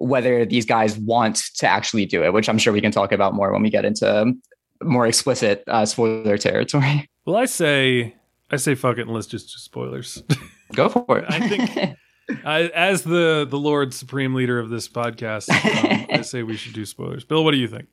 whether 0.00 0.46
these 0.46 0.64
guys 0.64 0.96
want 0.98 1.42
to 1.56 1.66
actually 1.66 2.06
do 2.06 2.24
it 2.24 2.32
which 2.32 2.48
i'm 2.48 2.56
sure 2.56 2.72
we 2.72 2.80
can 2.80 2.90
talk 2.90 3.12
about 3.12 3.34
more 3.34 3.52
when 3.52 3.62
we 3.62 3.68
get 3.68 3.84
into 3.84 4.32
more 4.82 5.06
explicit 5.06 5.64
uh, 5.66 5.86
spoiler 5.86 6.38
territory. 6.38 7.06
Well, 7.26 7.36
I 7.36 7.44
say, 7.44 8.16
I 8.50 8.56
say, 8.56 8.74
fuck 8.74 8.96
it, 8.96 9.02
and 9.02 9.10
let's 9.10 9.26
just 9.26 9.52
do 9.52 9.58
spoilers. 9.58 10.22
Go 10.74 10.88
for 10.88 11.18
it. 11.18 11.26
I 11.28 11.48
think, 11.48 11.96
I, 12.44 12.62
as 12.68 13.02
the 13.02 13.46
the 13.48 13.58
Lord 13.58 13.92
Supreme 13.92 14.34
Leader 14.34 14.58
of 14.58 14.70
this 14.70 14.88
podcast, 14.88 15.50
um, 15.50 16.06
I 16.18 16.22
say 16.22 16.42
we 16.42 16.56
should 16.56 16.72
do 16.72 16.86
spoilers. 16.86 17.24
Bill, 17.24 17.44
what 17.44 17.52
do 17.52 17.58
you 17.58 17.68
think? 17.68 17.88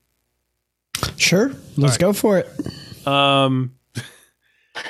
Sure, 1.18 1.50
let's 1.76 1.94
right. 1.94 2.00
go 2.00 2.14
for 2.14 2.40
it. 2.40 3.06
Um, 3.06 3.76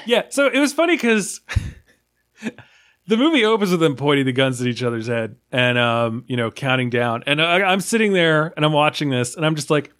yeah. 0.06 0.26
So 0.30 0.48
it 0.48 0.60
was 0.60 0.72
funny 0.72 0.96
because 0.96 1.42
the 3.08 3.18
movie 3.18 3.44
opens 3.44 3.72
with 3.72 3.80
them 3.80 3.96
pointing 3.96 4.26
the 4.26 4.34
guns 4.34 4.62
at 4.62 4.68
each 4.68 4.84
other's 4.84 5.08
head 5.08 5.38
and 5.52 5.78
um, 5.78 6.26
you 6.28 6.38
know, 6.38 6.52
counting 6.52 6.90
down. 6.90 7.24
And 7.26 7.42
I, 7.42 7.64
I'm 7.64 7.82
sitting 7.82 8.14
there 8.14 8.54
and 8.56 8.64
I'm 8.64 8.74
watching 8.74 9.10
this, 9.10 9.36
and 9.36 9.46
I'm 9.46 9.56
just 9.56 9.70
like, 9.70 9.94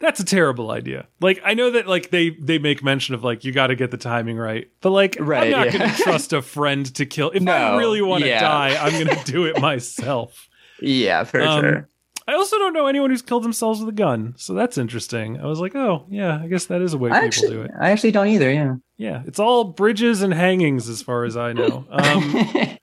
that's 0.00 0.20
a 0.20 0.24
terrible 0.24 0.70
idea. 0.70 1.08
Like 1.20 1.40
I 1.44 1.54
know 1.54 1.72
that 1.72 1.86
like 1.86 2.10
they 2.10 2.30
they 2.30 2.58
make 2.58 2.82
mention 2.82 3.14
of 3.14 3.24
like 3.24 3.44
you 3.44 3.52
got 3.52 3.68
to 3.68 3.76
get 3.76 3.90
the 3.90 3.96
timing 3.96 4.36
right, 4.36 4.68
but 4.80 4.90
like 4.90 5.20
I'm 5.20 5.26
not 5.26 5.72
yeah. 5.72 5.78
going 5.78 5.90
to 5.96 6.02
trust 6.02 6.32
a 6.32 6.42
friend 6.42 6.92
to 6.94 7.06
kill. 7.06 7.30
If 7.30 7.46
I 7.46 7.76
really 7.76 8.02
want 8.02 8.22
to 8.22 8.28
yeah. 8.28 8.40
die, 8.40 8.76
I'm 8.80 8.92
going 8.92 9.16
to 9.24 9.24
do 9.32 9.44
it 9.46 9.60
myself. 9.60 10.48
yeah, 10.80 11.24
for 11.24 11.40
Um, 11.40 11.60
sure. 11.60 11.88
I 12.26 12.34
also 12.34 12.58
don't 12.58 12.74
know 12.74 12.86
anyone 12.86 13.08
who's 13.08 13.22
killed 13.22 13.42
themselves 13.42 13.80
with 13.80 13.88
a 13.88 13.96
gun, 13.96 14.34
so 14.36 14.52
that's 14.52 14.76
interesting. 14.76 15.40
I 15.40 15.46
was 15.46 15.60
like, 15.60 15.74
oh 15.74 16.04
yeah, 16.10 16.38
I 16.42 16.46
guess 16.46 16.66
that 16.66 16.82
is 16.82 16.92
a 16.92 16.98
way 16.98 17.10
I 17.10 17.14
people 17.14 17.26
actually, 17.26 17.50
do 17.50 17.62
it. 17.62 17.70
I 17.80 17.90
actually 17.90 18.12
don't 18.12 18.28
either. 18.28 18.52
Yeah. 18.52 18.74
Yeah, 18.98 19.22
it's 19.26 19.38
all 19.38 19.64
bridges 19.64 20.22
and 20.22 20.34
hangings 20.34 20.88
as 20.88 21.00
far 21.02 21.24
as 21.24 21.36
I 21.36 21.52
know. 21.54 21.86
Um, 21.90 22.78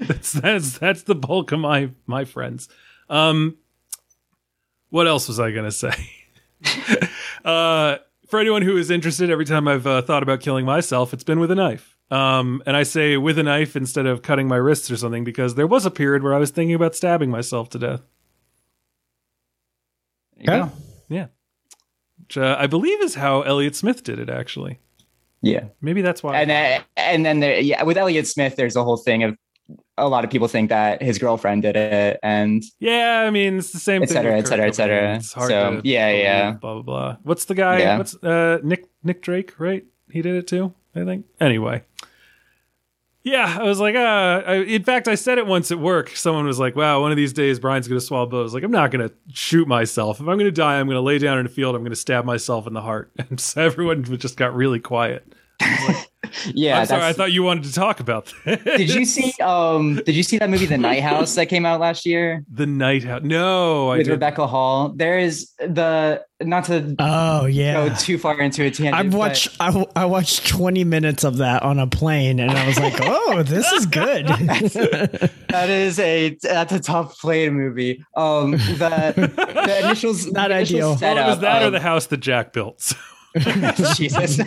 that's 0.00 0.32
that's 0.32 0.78
that's 0.78 1.02
the 1.04 1.14
bulk 1.14 1.52
of 1.52 1.60
my 1.60 1.90
my 2.06 2.24
friends. 2.24 2.68
Um, 3.08 3.56
what 4.88 5.06
else 5.06 5.28
was 5.28 5.38
I 5.38 5.52
gonna 5.52 5.70
say? 5.70 5.94
uh, 7.44 7.96
for 8.28 8.40
anyone 8.40 8.62
who 8.62 8.76
is 8.76 8.90
interested, 8.90 9.30
every 9.30 9.44
time 9.44 9.68
I've 9.68 9.86
uh, 9.86 10.02
thought 10.02 10.22
about 10.22 10.40
killing 10.40 10.64
myself, 10.64 11.12
it's 11.12 11.24
been 11.24 11.40
with 11.40 11.50
a 11.50 11.54
knife. 11.54 11.96
Um, 12.10 12.62
and 12.66 12.76
I 12.76 12.82
say 12.82 13.16
with 13.16 13.38
a 13.38 13.42
knife 13.42 13.74
instead 13.76 14.06
of 14.06 14.22
cutting 14.22 14.46
my 14.46 14.56
wrists 14.56 14.90
or 14.90 14.96
something 14.96 15.24
because 15.24 15.54
there 15.54 15.66
was 15.66 15.86
a 15.86 15.90
period 15.90 16.22
where 16.22 16.34
I 16.34 16.38
was 16.38 16.50
thinking 16.50 16.74
about 16.74 16.94
stabbing 16.94 17.30
myself 17.30 17.70
to 17.70 17.78
death. 17.78 18.02
There 20.36 20.56
you 20.56 20.62
Okay. 20.62 20.70
go. 20.70 20.76
Yeah, 21.08 21.26
which 22.20 22.36
uh, 22.38 22.56
I 22.58 22.66
believe 22.66 23.00
is 23.02 23.14
how 23.14 23.42
Elliott 23.42 23.76
Smith 23.76 24.02
did 24.02 24.18
it. 24.18 24.28
Actually, 24.28 24.78
Yeah. 25.42 25.64
maybe 25.80 26.02
that's 26.02 26.22
why. 26.22 26.38
And 26.40 26.50
then, 26.50 26.82
and 26.96 27.24
then 27.26 27.40
there, 27.40 27.60
yeah, 27.60 27.82
with 27.82 27.96
Elliott 27.96 28.26
Smith, 28.26 28.56
there's 28.56 28.76
a 28.76 28.84
whole 28.84 28.96
thing 28.96 29.22
of 29.22 29.36
a 29.98 30.08
lot 30.08 30.24
of 30.24 30.30
people 30.30 30.48
think 30.48 30.70
that 30.70 31.02
his 31.02 31.18
girlfriend 31.18 31.62
did 31.62 31.76
it, 31.76 32.18
and 32.22 32.62
Yeah, 32.80 33.24
I 33.26 33.30
mean 33.30 33.58
it's 33.58 33.72
the 33.72 33.78
same 33.78 34.02
Et 34.02 34.06
thing. 34.08 34.16
cetera, 34.16 34.36
with 34.36 34.46
et 34.46 34.48
cetera, 34.48 34.66
et 34.66 34.74
cetera. 34.74 35.02
Cobain. 35.02 35.16
It's 35.16 35.32
hard 35.32 35.48
So, 35.50 35.80
to 35.80 35.88
yeah, 35.88 36.10
yeah. 36.10 36.50
Blah 36.52 36.74
blah 36.74 36.82
blah. 36.82 37.16
What's 37.22 37.44
the 37.44 37.54
guy? 37.54 37.78
Yeah. 37.80 37.98
What's 37.98 38.14
uh 38.22 38.58
Nick 38.62 38.86
Nick 39.02 39.22
Drake? 39.22 39.58
Right? 39.60 39.84
He 40.10 40.22
did 40.22 40.34
it 40.36 40.46
too. 40.46 40.74
I 40.94 41.04
think. 41.04 41.26
Anyway. 41.40 41.84
Yeah, 43.24 43.56
I 43.60 43.62
was 43.62 43.78
like, 43.78 43.94
uh, 43.94 44.42
I, 44.44 44.54
in 44.64 44.82
fact, 44.82 45.06
I 45.06 45.14
said 45.14 45.38
it 45.38 45.46
once 45.46 45.70
at 45.70 45.78
work. 45.78 46.08
Someone 46.16 46.44
was 46.44 46.58
like, 46.58 46.74
wow, 46.74 47.00
one 47.00 47.12
of 47.12 47.16
these 47.16 47.32
days 47.32 47.60
Brian's 47.60 47.86
going 47.86 48.00
to 48.00 48.04
swallow 48.04 48.26
blows. 48.26 48.40
I 48.40 48.44
was 48.46 48.54
like, 48.54 48.64
I'm 48.64 48.72
not 48.72 48.90
going 48.90 49.08
to 49.08 49.14
shoot 49.32 49.68
myself. 49.68 50.16
If 50.16 50.22
I'm 50.22 50.36
going 50.38 50.38
to 50.40 50.50
die, 50.50 50.80
I'm 50.80 50.86
going 50.86 50.96
to 50.96 51.00
lay 51.02 51.18
down 51.18 51.38
in 51.38 51.46
a 51.46 51.48
field. 51.48 51.76
I'm 51.76 51.82
going 51.82 51.90
to 51.92 51.96
stab 51.96 52.24
myself 52.24 52.66
in 52.66 52.72
the 52.72 52.80
heart. 52.82 53.12
And 53.30 53.38
so 53.38 53.62
everyone 53.62 54.02
just 54.18 54.36
got 54.36 54.56
really 54.56 54.80
quiet. 54.80 55.32
Yeah. 56.54 56.80
I'm 56.80 56.86
sorry, 56.86 57.02
I 57.04 57.12
thought 57.12 57.32
you 57.32 57.42
wanted 57.42 57.64
to 57.64 57.72
talk 57.72 58.00
about 58.00 58.32
that. 58.44 58.64
did 58.64 58.92
you 58.92 59.04
see? 59.04 59.32
Um, 59.42 59.96
did 59.96 60.14
you 60.14 60.22
see 60.22 60.38
that 60.38 60.48
movie, 60.50 60.66
The 60.66 60.78
Night 60.78 61.02
House, 61.02 61.34
that 61.34 61.46
came 61.46 61.64
out 61.66 61.80
last 61.80 62.06
year 62.06 62.44
the 62.52 62.66
night 62.66 63.04
house? 63.04 63.22
No, 63.22 63.90
I 63.90 63.98
with 63.98 64.06
did. 64.06 64.12
Rebecca 64.12 64.46
Hall? 64.46 64.90
There 64.94 65.18
is 65.18 65.50
the 65.58 66.22
not 66.40 66.64
to 66.64 66.96
Oh 66.98 67.46
yeah 67.46 67.88
go 67.88 67.94
too 67.94 68.18
far 68.18 68.40
into 68.40 68.62
a 68.64 68.70
tangent. 68.70 68.94
I've 68.96 69.10
but- 69.12 69.18
watched 69.18 69.56
I, 69.60 69.66
w- 69.66 69.86
I 69.94 70.04
watched 70.06 70.46
20 70.48 70.82
minutes 70.82 71.22
of 71.22 71.36
that 71.36 71.62
on 71.62 71.78
a 71.78 71.86
plane 71.86 72.40
and 72.40 72.50
I 72.50 72.66
was 72.66 72.78
like, 72.80 72.94
"Oh, 73.00 73.42
this 73.44 73.70
is 73.72 73.86
good." 73.86 74.26
That 75.52 75.68
is 75.68 75.98
a 75.98 76.36
that's 76.42 76.72
a 76.72 76.80
tough 76.80 77.18
plane 77.20 77.52
movie. 77.52 78.02
Um, 78.16 78.52
the 78.52 79.12
the 79.66 79.80
initials 79.84 80.26
Not 80.32 80.48
the 80.48 80.56
initial 80.56 80.92
ideal. 80.92 80.98
Well, 81.00 81.18
it 81.18 81.30
was 81.30 81.38
that 81.40 81.62
or 81.62 81.70
the 81.70 81.78
house 81.80 82.06
that 82.06 82.16
Jack 82.20 82.52
built. 82.54 82.94
Jesus. 83.94 84.40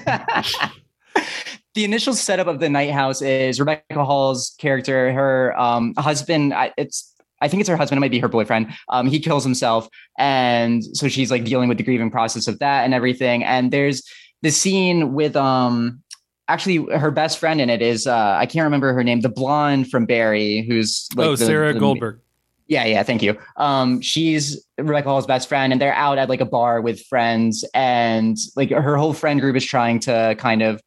The 1.75 1.83
initial 1.83 2.13
setup 2.13 2.47
of 2.47 2.59
the 2.59 2.69
night 2.69 2.91
house 2.91 3.21
is 3.21 3.59
Rebecca 3.59 4.03
Hall's 4.03 4.55
character, 4.57 5.11
her 5.11 5.57
um, 5.59 5.93
husband. 5.97 6.53
I, 6.53 6.73
it's 6.77 7.13
I 7.41 7.49
think 7.49 7.59
it's 7.59 7.69
her 7.69 7.75
husband. 7.75 7.97
It 7.97 8.01
might 8.01 8.11
be 8.11 8.19
her 8.19 8.29
boyfriend. 8.29 8.73
Um, 8.89 9.07
he 9.07 9.19
kills 9.19 9.43
himself, 9.43 9.87
and 10.17 10.83
so 10.95 11.09
she's 11.09 11.29
like 11.29 11.43
dealing 11.43 11.67
with 11.67 11.77
the 11.77 11.83
grieving 11.83 12.09
process 12.09 12.47
of 12.47 12.59
that 12.59 12.85
and 12.85 12.93
everything. 12.93 13.43
And 13.43 13.71
there's 13.71 14.03
the 14.41 14.51
scene 14.51 15.13
with 15.13 15.35
um. 15.35 16.01
Actually, 16.47 16.77
her 16.95 17.09
best 17.09 17.39
friend 17.39 17.59
in 17.59 17.71
it 17.71 17.81
is 17.81 18.05
uh, 18.05 18.37
I 18.39 18.45
can't 18.45 18.65
remember 18.65 18.93
her 18.93 19.03
name, 19.03 19.21
the 19.21 19.29
blonde 19.29 19.89
from 19.89 20.05
Barry, 20.05 20.63
who's 20.69 21.09
like 21.15 21.27
oh, 21.27 21.35
the- 21.35 21.45
Sarah 21.45 21.73
the- 21.73 21.79
Goldberg. 21.79 22.19
yeah, 22.67 22.85
yeah, 22.85 23.01
thank 23.01 23.23
you. 23.23 23.35
Um, 23.57 23.99
she's 23.99 24.63
Rebecca 24.77 25.09
Hall's 25.09 25.25
best 25.25 25.49
friend, 25.49 25.73
and 25.73 25.81
they're 25.81 25.95
out 25.95 26.19
at 26.19 26.29
like 26.29 26.41
a 26.41 26.45
bar 26.45 26.81
with 26.81 27.03
friends, 27.07 27.65
and 27.73 28.37
like 28.55 28.69
her 28.69 28.95
whole 28.95 29.13
friend 29.13 29.41
group 29.41 29.55
is 29.55 29.65
trying 29.65 29.99
to 30.01 30.35
kind 30.37 30.61
of 30.61 30.81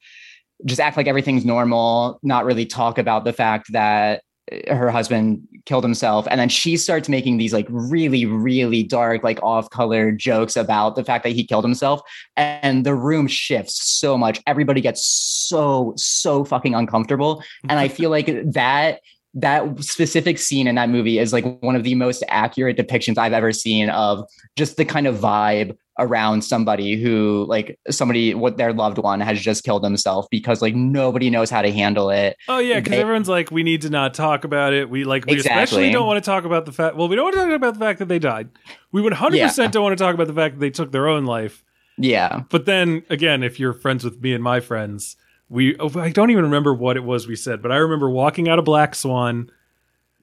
just 0.64 0.81
act 0.81 0.97
like 0.97 1.07
everything's 1.07 1.44
normal, 1.44 2.18
not 2.23 2.44
really 2.44 2.66
talk 2.66 2.99
about 2.99 3.25
the 3.25 3.33
fact 3.33 3.73
that 3.73 4.23
uh, 4.51 4.75
her 4.75 4.90
husband 4.90 5.47
killed 5.66 5.85
himself. 5.85 6.27
And 6.31 6.40
then 6.40 6.49
she 6.49 6.77
starts 6.77 7.09
making 7.09 7.37
these 7.37 7.53
like 7.53 7.66
really, 7.68 8.27
really 8.27 8.83
dark, 8.83 9.23
like 9.23 9.42
off-color 9.42 10.12
jokes 10.12 10.57
about 10.57 10.97
the 10.97 11.05
fact 11.05 11.25
that 11.25 11.31
he 11.31 11.47
killed 11.47 11.64
himself. 11.64 12.01
And 12.37 12.85
the 12.85 12.94
room 12.94 13.27
shifts 13.27 13.99
so 13.99 14.18
much. 14.18 14.40
Everybody 14.47 14.81
gets 14.81 15.05
so, 15.05 15.92
so 15.97 16.44
fucking 16.44 16.75
uncomfortable. 16.75 17.42
And 17.68 17.79
I 17.79 17.88
feel 17.88 18.11
like 18.11 18.27
that 18.53 19.01
that 19.35 19.85
specific 19.85 20.38
scene 20.38 20.66
in 20.66 20.75
that 20.75 20.88
movie 20.88 21.18
is 21.18 21.33
like 21.33 21.44
one 21.62 21.77
of 21.77 21.85
the 21.85 21.94
most 21.94 22.25
accurate 22.29 22.77
depictions 22.77 23.18
I've 23.18 23.35
ever 23.35 23.53
seen 23.53 23.90
of 23.90 24.25
just 24.57 24.77
the 24.77 24.85
kind 24.85 25.07
of 25.07 25.16
vibe 25.16 25.77
around 25.99 26.43
somebody 26.43 26.97
who 26.97 27.45
like 27.49 27.79
somebody 27.91 28.35
what 28.35 28.57
their 28.57 28.73
loved 28.73 28.99
one 28.99 29.21
has 29.21 29.41
just 29.41 29.65
killed 29.65 29.83
himself 29.83 30.27
because 30.31 30.63
like 30.63 30.75
nobody 30.75 31.29
knows 31.29 31.51
how 31.51 31.61
to 31.61 31.73
handle 31.73 32.11
it. 32.11 32.37
Oh 32.49 32.59
yeah, 32.59 32.81
because 32.81 32.95
everyone's 32.95 33.29
like, 33.29 33.51
we 33.51 33.63
need 33.63 33.83
to 33.83 33.91
not 33.91 34.15
talk 34.15 34.45
about 34.45 34.73
it. 34.73 34.89
We 34.89 35.05
like, 35.05 35.27
we 35.27 35.39
especially 35.39 35.91
don't 35.91 36.07
want 36.07 36.23
to 36.23 36.29
talk 36.29 36.45
about 36.45 36.67
the 36.67 36.73
fact. 36.73 36.97
Well, 36.97 37.09
we 37.09 37.17
don't 37.17 37.25
want 37.25 37.35
to 37.35 37.41
talk 37.43 37.51
about 37.51 37.75
the 37.75 37.81
fact 37.81 37.99
that 37.99 38.09
they 38.09 38.19
died. 38.19 38.49
We 38.93 39.03
would 39.03 39.13
hundred 39.13 39.41
percent 39.41 39.73
don't 39.73 39.83
want 39.83 39.99
to 39.99 40.03
talk 40.03 40.15
about 40.15 40.29
the 40.29 40.35
fact 40.35 40.55
that 40.55 40.61
they 40.61 40.71
took 40.71 40.93
their 40.93 41.09
own 41.09 41.25
life. 41.25 41.65
Yeah. 41.99 42.44
But 42.49 42.65
then 42.67 43.03
again, 43.11 43.42
if 43.42 43.59
you're 43.59 43.73
friends 43.73 44.05
with 44.05 44.21
me 44.21 44.33
and 44.33 44.42
my 44.42 44.61
friends, 44.61 45.17
we 45.49 45.77
oh, 45.79 45.90
I 45.99 46.11
don't 46.11 46.31
even 46.31 46.44
remember 46.44 46.73
what 46.73 46.96
it 46.96 47.05
was 47.05 47.27
we 47.27 47.37
said, 47.37 47.61
but 47.61 47.73
I 47.73 47.77
remember 47.77 48.09
walking 48.09 48.49
out 48.49 48.59
of 48.59 48.65
Black 48.65 48.94
Swan. 48.94 49.51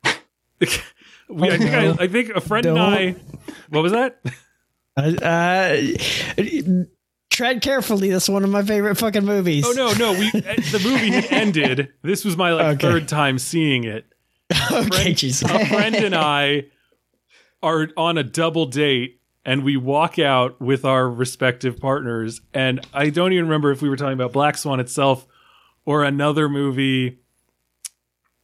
we, 0.59 1.49
I 1.49 1.57
think 1.57 1.73
I, 1.73 2.03
I 2.03 2.07
think 2.07 2.29
a 2.29 2.41
friend 2.41 2.65
and 2.65 2.75
Don't. 2.75 2.93
I. 2.93 3.15
What 3.69 3.81
was 3.81 3.91
that? 3.91 4.21
Uh, 4.97 5.77
tread 7.29 7.61
carefully. 7.61 8.09
That's 8.11 8.29
one 8.29 8.43
of 8.43 8.49
my 8.49 8.63
favorite 8.63 8.95
fucking 8.95 9.25
movies. 9.25 9.65
Oh 9.67 9.71
no, 9.73 9.93
no, 9.93 10.13
we 10.17 10.29
the 10.31 10.81
movie 10.83 11.11
had 11.11 11.25
ended. 11.31 11.89
This 12.01 12.23
was 12.25 12.37
my 12.37 12.53
like 12.53 12.77
Okay. 12.77 12.87
third 12.91 13.07
time 13.07 13.37
seeing 13.39 13.83
it, 13.83 14.05
okay, 14.71 15.13
jeez. 15.13 15.43
a 15.43 15.65
friend 15.67 15.95
and 15.95 16.15
I 16.15 16.65
are 17.63 17.89
on 17.97 18.17
a 18.17 18.23
double 18.23 18.65
date 18.67 19.19
and 19.43 19.63
we 19.63 19.77
walk 19.77 20.17
out 20.19 20.59
with 20.61 20.85
our 20.85 21.09
respective 21.09 21.79
partners 21.79 22.41
and 22.53 22.85
I 22.93 23.09
don't 23.09 23.33
even 23.33 23.45
remember 23.45 23.71
if 23.71 23.81
we 23.81 23.89
were 23.89 23.95
talking 23.95 24.13
about 24.13 24.31
Black 24.33 24.57
Swan 24.57 24.79
itself 24.79 25.25
or 25.85 26.03
another 26.03 26.47
movie 26.49 27.19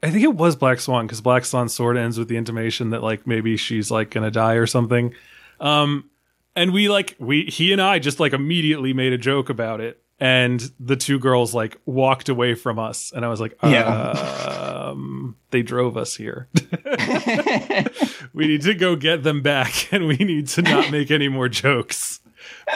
I 0.03 0.09
think 0.09 0.23
it 0.23 0.33
was 0.35 0.55
Black 0.55 0.79
Swan 0.79 1.05
because 1.05 1.21
Black 1.21 1.45
Swan 1.45 1.69
sort 1.69 1.95
of 1.97 2.01
ends 2.03 2.17
with 2.17 2.27
the 2.27 2.37
intimation 2.37 2.89
that 2.89 3.03
like 3.03 3.27
maybe 3.27 3.55
she's 3.57 3.91
like 3.91 4.09
gonna 4.09 4.31
die 4.31 4.53
or 4.55 4.65
something. 4.65 5.13
Um, 5.59 6.09
and 6.55 6.71
we 6.73 6.89
like 6.89 7.15
we 7.19 7.45
he 7.45 7.71
and 7.73 7.81
I 7.81 7.99
just 7.99 8.19
like 8.19 8.33
immediately 8.33 8.93
made 8.93 9.13
a 9.13 9.17
joke 9.17 9.49
about 9.49 9.81
it, 9.81 10.01
and 10.19 10.61
the 10.79 10.95
two 10.95 11.19
girls 11.19 11.53
like 11.53 11.77
walked 11.85 12.29
away 12.29 12.55
from 12.55 12.79
us, 12.79 13.11
and 13.15 13.23
I 13.25 13.27
was 13.29 13.39
like, 13.41 13.61
um, 13.63 15.35
they 15.51 15.61
drove 15.63 15.97
us 15.97 16.15
here. 16.15 16.47
we 18.33 18.47
need 18.47 18.61
to 18.63 18.73
go 18.73 18.95
get 18.95 19.23
them 19.23 19.41
back, 19.41 19.87
and 19.91 20.07
we 20.07 20.17
need 20.17 20.47
to 20.49 20.61
not 20.61 20.91
make 20.91 21.11
any 21.11 21.27
more 21.27 21.49
jokes 21.49 22.19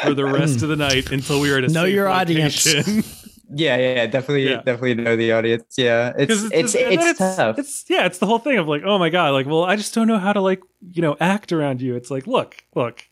for 0.03 0.13
the 0.13 0.25
rest 0.25 0.61
of 0.63 0.69
the 0.69 0.75
night 0.75 1.11
until 1.11 1.39
we 1.39 1.51
are 1.51 1.57
at 1.57 1.63
a 1.65 1.67
Know 1.67 1.83
safe 1.85 1.93
your 1.93 2.07
audience. 2.09 3.21
Yeah, 3.57 3.77
yeah, 3.77 4.07
definitely, 4.07 4.49
Yeah. 4.49 4.55
definitely 4.63 4.95
know 4.95 5.15
the 5.15 5.31
audience. 5.31 5.75
Yeah, 5.77 6.13
it's 6.17 6.33
'Cause 6.33 6.45
it's 6.51 6.71
just- 6.73 6.75
and 6.83 6.93
it's, 6.99 7.19
tough. 7.19 7.59
It's 7.59 7.85
yeah, 7.87 8.07
it's 8.07 8.17
the 8.17 8.25
whole 8.25 8.39
thing 8.39 8.57
of 8.57 8.67
like, 8.67 8.81
oh 8.83 8.97
my 8.97 9.09
god, 9.09 9.33
like, 9.33 9.45
well, 9.45 9.63
I 9.63 9.75
just 9.75 9.93
don't 9.93 10.07
know 10.07 10.17
how 10.17 10.33
to 10.33 10.41
like, 10.41 10.61
you 10.91 11.03
know, 11.03 11.15
act 11.19 11.53
around 11.53 11.79
you. 11.79 11.95
It's 11.95 12.09
like, 12.09 12.25
look, 12.25 12.57
look, 12.73 13.03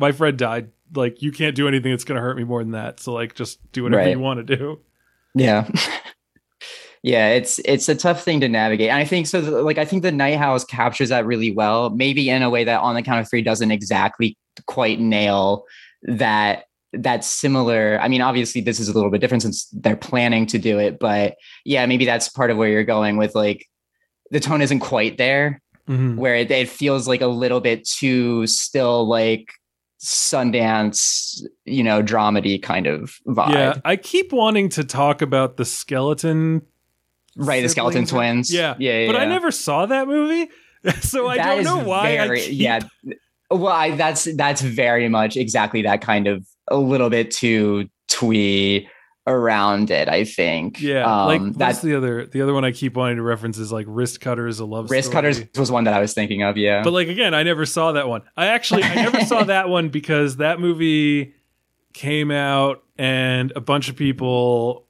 my 0.00 0.10
friend 0.12 0.36
died. 0.36 0.70
Like, 0.94 1.22
you 1.22 1.30
can't 1.30 1.54
do 1.54 1.68
anything 1.68 1.92
that's 1.92 2.02
gonna 2.04 2.20
hurt 2.20 2.36
me 2.36 2.42
more 2.44 2.62
than 2.62 2.72
that. 2.72 2.98
So 3.00 3.12
like, 3.12 3.34
just 3.36 3.58
do 3.72 3.84
whatever 3.84 4.02
Right. 4.02 4.10
you 4.10 4.18
want 4.18 4.44
to 4.46 4.56
do. 4.56 4.80
Yeah. 5.34 5.68
yeah, 7.02 7.28
it's 7.28 7.58
it's 7.64 7.88
a 7.88 7.94
tough 7.94 8.22
thing 8.24 8.40
to 8.40 8.48
navigate. 8.48 8.90
And 8.90 8.98
I 8.98 9.04
think 9.04 9.26
so 9.26 9.40
like 9.62 9.78
I 9.78 9.84
think 9.84 10.02
the 10.02 10.12
Night 10.12 10.36
House 10.38 10.64
captures 10.64 11.08
that 11.08 11.24
really 11.26 11.52
well, 11.52 11.90
maybe 11.90 12.28
in 12.28 12.42
a 12.42 12.50
way 12.50 12.64
that 12.64 12.80
on 12.80 12.94
the 12.94 13.02
count 13.02 13.20
of 13.20 13.28
three 13.30 13.42
doesn't 13.42 13.70
exactly 13.70 14.36
quite 14.66 15.00
nail 15.00 15.64
that 16.02 16.64
that's 16.92 17.26
similar. 17.26 17.98
I 18.02 18.08
mean, 18.08 18.20
obviously 18.20 18.60
this 18.60 18.80
is 18.80 18.88
a 18.88 18.92
little 18.92 19.10
bit 19.10 19.20
different 19.20 19.42
since 19.42 19.66
they're 19.72 19.96
planning 19.96 20.44
to 20.46 20.58
do 20.58 20.78
it, 20.78 20.98
but 20.98 21.36
yeah, 21.64 21.86
maybe 21.86 22.04
that's 22.04 22.28
part 22.28 22.50
of 22.50 22.56
where 22.56 22.68
you're 22.68 22.84
going 22.84 23.16
with 23.16 23.34
like 23.34 23.66
the 24.32 24.40
tone 24.40 24.60
isn't 24.60 24.80
quite 24.80 25.16
there 25.16 25.62
Mhm. 25.88 26.16
where 26.16 26.34
it, 26.36 26.50
it 26.50 26.68
feels 26.68 27.08
like 27.08 27.20
a 27.20 27.26
little 27.26 27.60
bit 27.60 27.84
too 27.86 28.46
still 28.46 29.08
like 29.08 29.52
Sundance, 30.02 31.42
you 31.64 31.82
know, 31.82 32.02
dramedy 32.02 32.62
kind 32.62 32.86
of 32.86 33.18
vibe. 33.26 33.52
Yeah, 33.52 33.74
I 33.84 33.96
keep 33.96 34.32
wanting 34.32 34.68
to 34.70 34.84
talk 34.84 35.22
about 35.22 35.56
the 35.56 35.64
skeleton. 35.64 36.62
Right, 37.36 37.62
the 37.62 37.68
skeleton 37.68 38.06
twins. 38.06 38.52
Yeah, 38.52 38.74
yeah, 38.78 39.00
yeah. 39.00 39.12
but 39.12 39.16
I 39.20 39.24
never 39.26 39.50
saw 39.50 39.86
that 39.86 40.08
movie, 40.08 40.50
so 41.00 41.28
I 41.28 41.36
That 41.36 41.54
don't 41.56 41.64
know 41.64 41.84
why. 41.84 42.18
I 42.18 42.26
very- 42.26 42.40
keep- 42.40 42.58
yeah. 42.60 42.80
Well, 43.50 43.66
I, 43.68 43.96
that's 43.96 44.24
that's 44.36 44.60
very 44.62 45.08
much 45.08 45.36
exactly 45.36 45.82
that 45.82 46.00
kind 46.00 46.26
of 46.28 46.46
a 46.68 46.76
little 46.76 47.10
bit 47.10 47.30
too 47.30 47.88
twee 48.08 48.88
around 49.30 49.90
it. 49.90 50.08
I 50.08 50.24
think. 50.24 50.80
Yeah, 50.80 51.04
um, 51.04 51.26
like 51.26 51.56
that's 51.56 51.80
the 51.80 51.94
other 51.96 52.26
the 52.26 52.42
other 52.42 52.52
one 52.52 52.64
I 52.64 52.72
keep 52.72 52.94
wanting 52.94 53.16
to 53.16 53.22
reference 53.22 53.58
is 53.58 53.72
like 53.72 53.86
Wristcutters, 53.86 54.60
a 54.60 54.64
love 54.64 54.90
wrist 54.90 55.08
story. 55.08 55.22
cutters 55.22 55.42
was 55.56 55.70
one 55.70 55.84
that 55.84 55.94
I 55.94 56.00
was 56.00 56.12
thinking 56.14 56.42
of. 56.42 56.56
Yeah. 56.56 56.82
But 56.82 56.92
like 56.92 57.08
again, 57.08 57.34
I 57.34 57.42
never 57.42 57.64
saw 57.66 57.92
that 57.92 58.08
one. 58.08 58.22
I 58.36 58.46
actually 58.48 58.82
I 58.82 58.94
never 58.96 59.20
saw 59.24 59.44
that 59.44 59.68
one 59.68 59.88
because 59.88 60.36
that 60.36 60.60
movie 60.60 61.34
came 61.92 62.30
out 62.30 62.82
and 62.98 63.52
a 63.56 63.60
bunch 63.60 63.88
of 63.88 63.96
people 63.96 64.86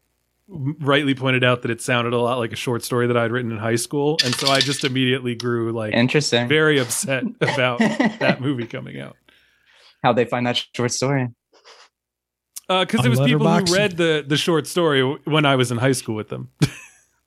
rightly 0.49 1.15
pointed 1.15 1.45
out 1.45 1.63
that 1.63 1.71
it 1.71 1.81
sounded 1.81 2.13
a 2.13 2.19
lot 2.19 2.39
like 2.39 2.53
a 2.53 2.57
short 2.57 2.83
story 2.83 3.07
that 3.07 3.17
I'd 3.17 3.31
written 3.31 3.53
in 3.53 3.59
high 3.59 3.77
school, 3.77 4.19
and 4.25 4.35
so 4.35 4.49
I 4.49 4.59
just 4.61 4.83
immediately 4.85 5.35
grew 5.37 5.73
like 5.73 5.95
Interesting. 5.95 6.49
very 6.49 6.79
upset 6.81 7.23
about 7.41 7.79
that 7.79 8.39
movie 8.41 8.67
coming 8.67 9.01
out. 9.01 9.17
How 10.03 10.13
they 10.13 10.25
find 10.25 10.47
that 10.47 10.61
short 10.75 10.91
story. 10.93 11.29
Uh, 12.71 12.85
because 12.85 13.01
On 13.01 13.07
it 13.07 13.09
was 13.11 13.21
people 13.21 13.47
who 13.49 13.75
read 13.75 13.97
the 13.97 14.25
the 14.27 14.37
short 14.37 14.67
story 14.67 15.03
when 15.25 15.45
I 15.45 15.57
was 15.57 15.71
in 15.73 15.79
high 15.79 15.93
school 15.93 16.15
with 16.15 16.29
them. 16.29 16.49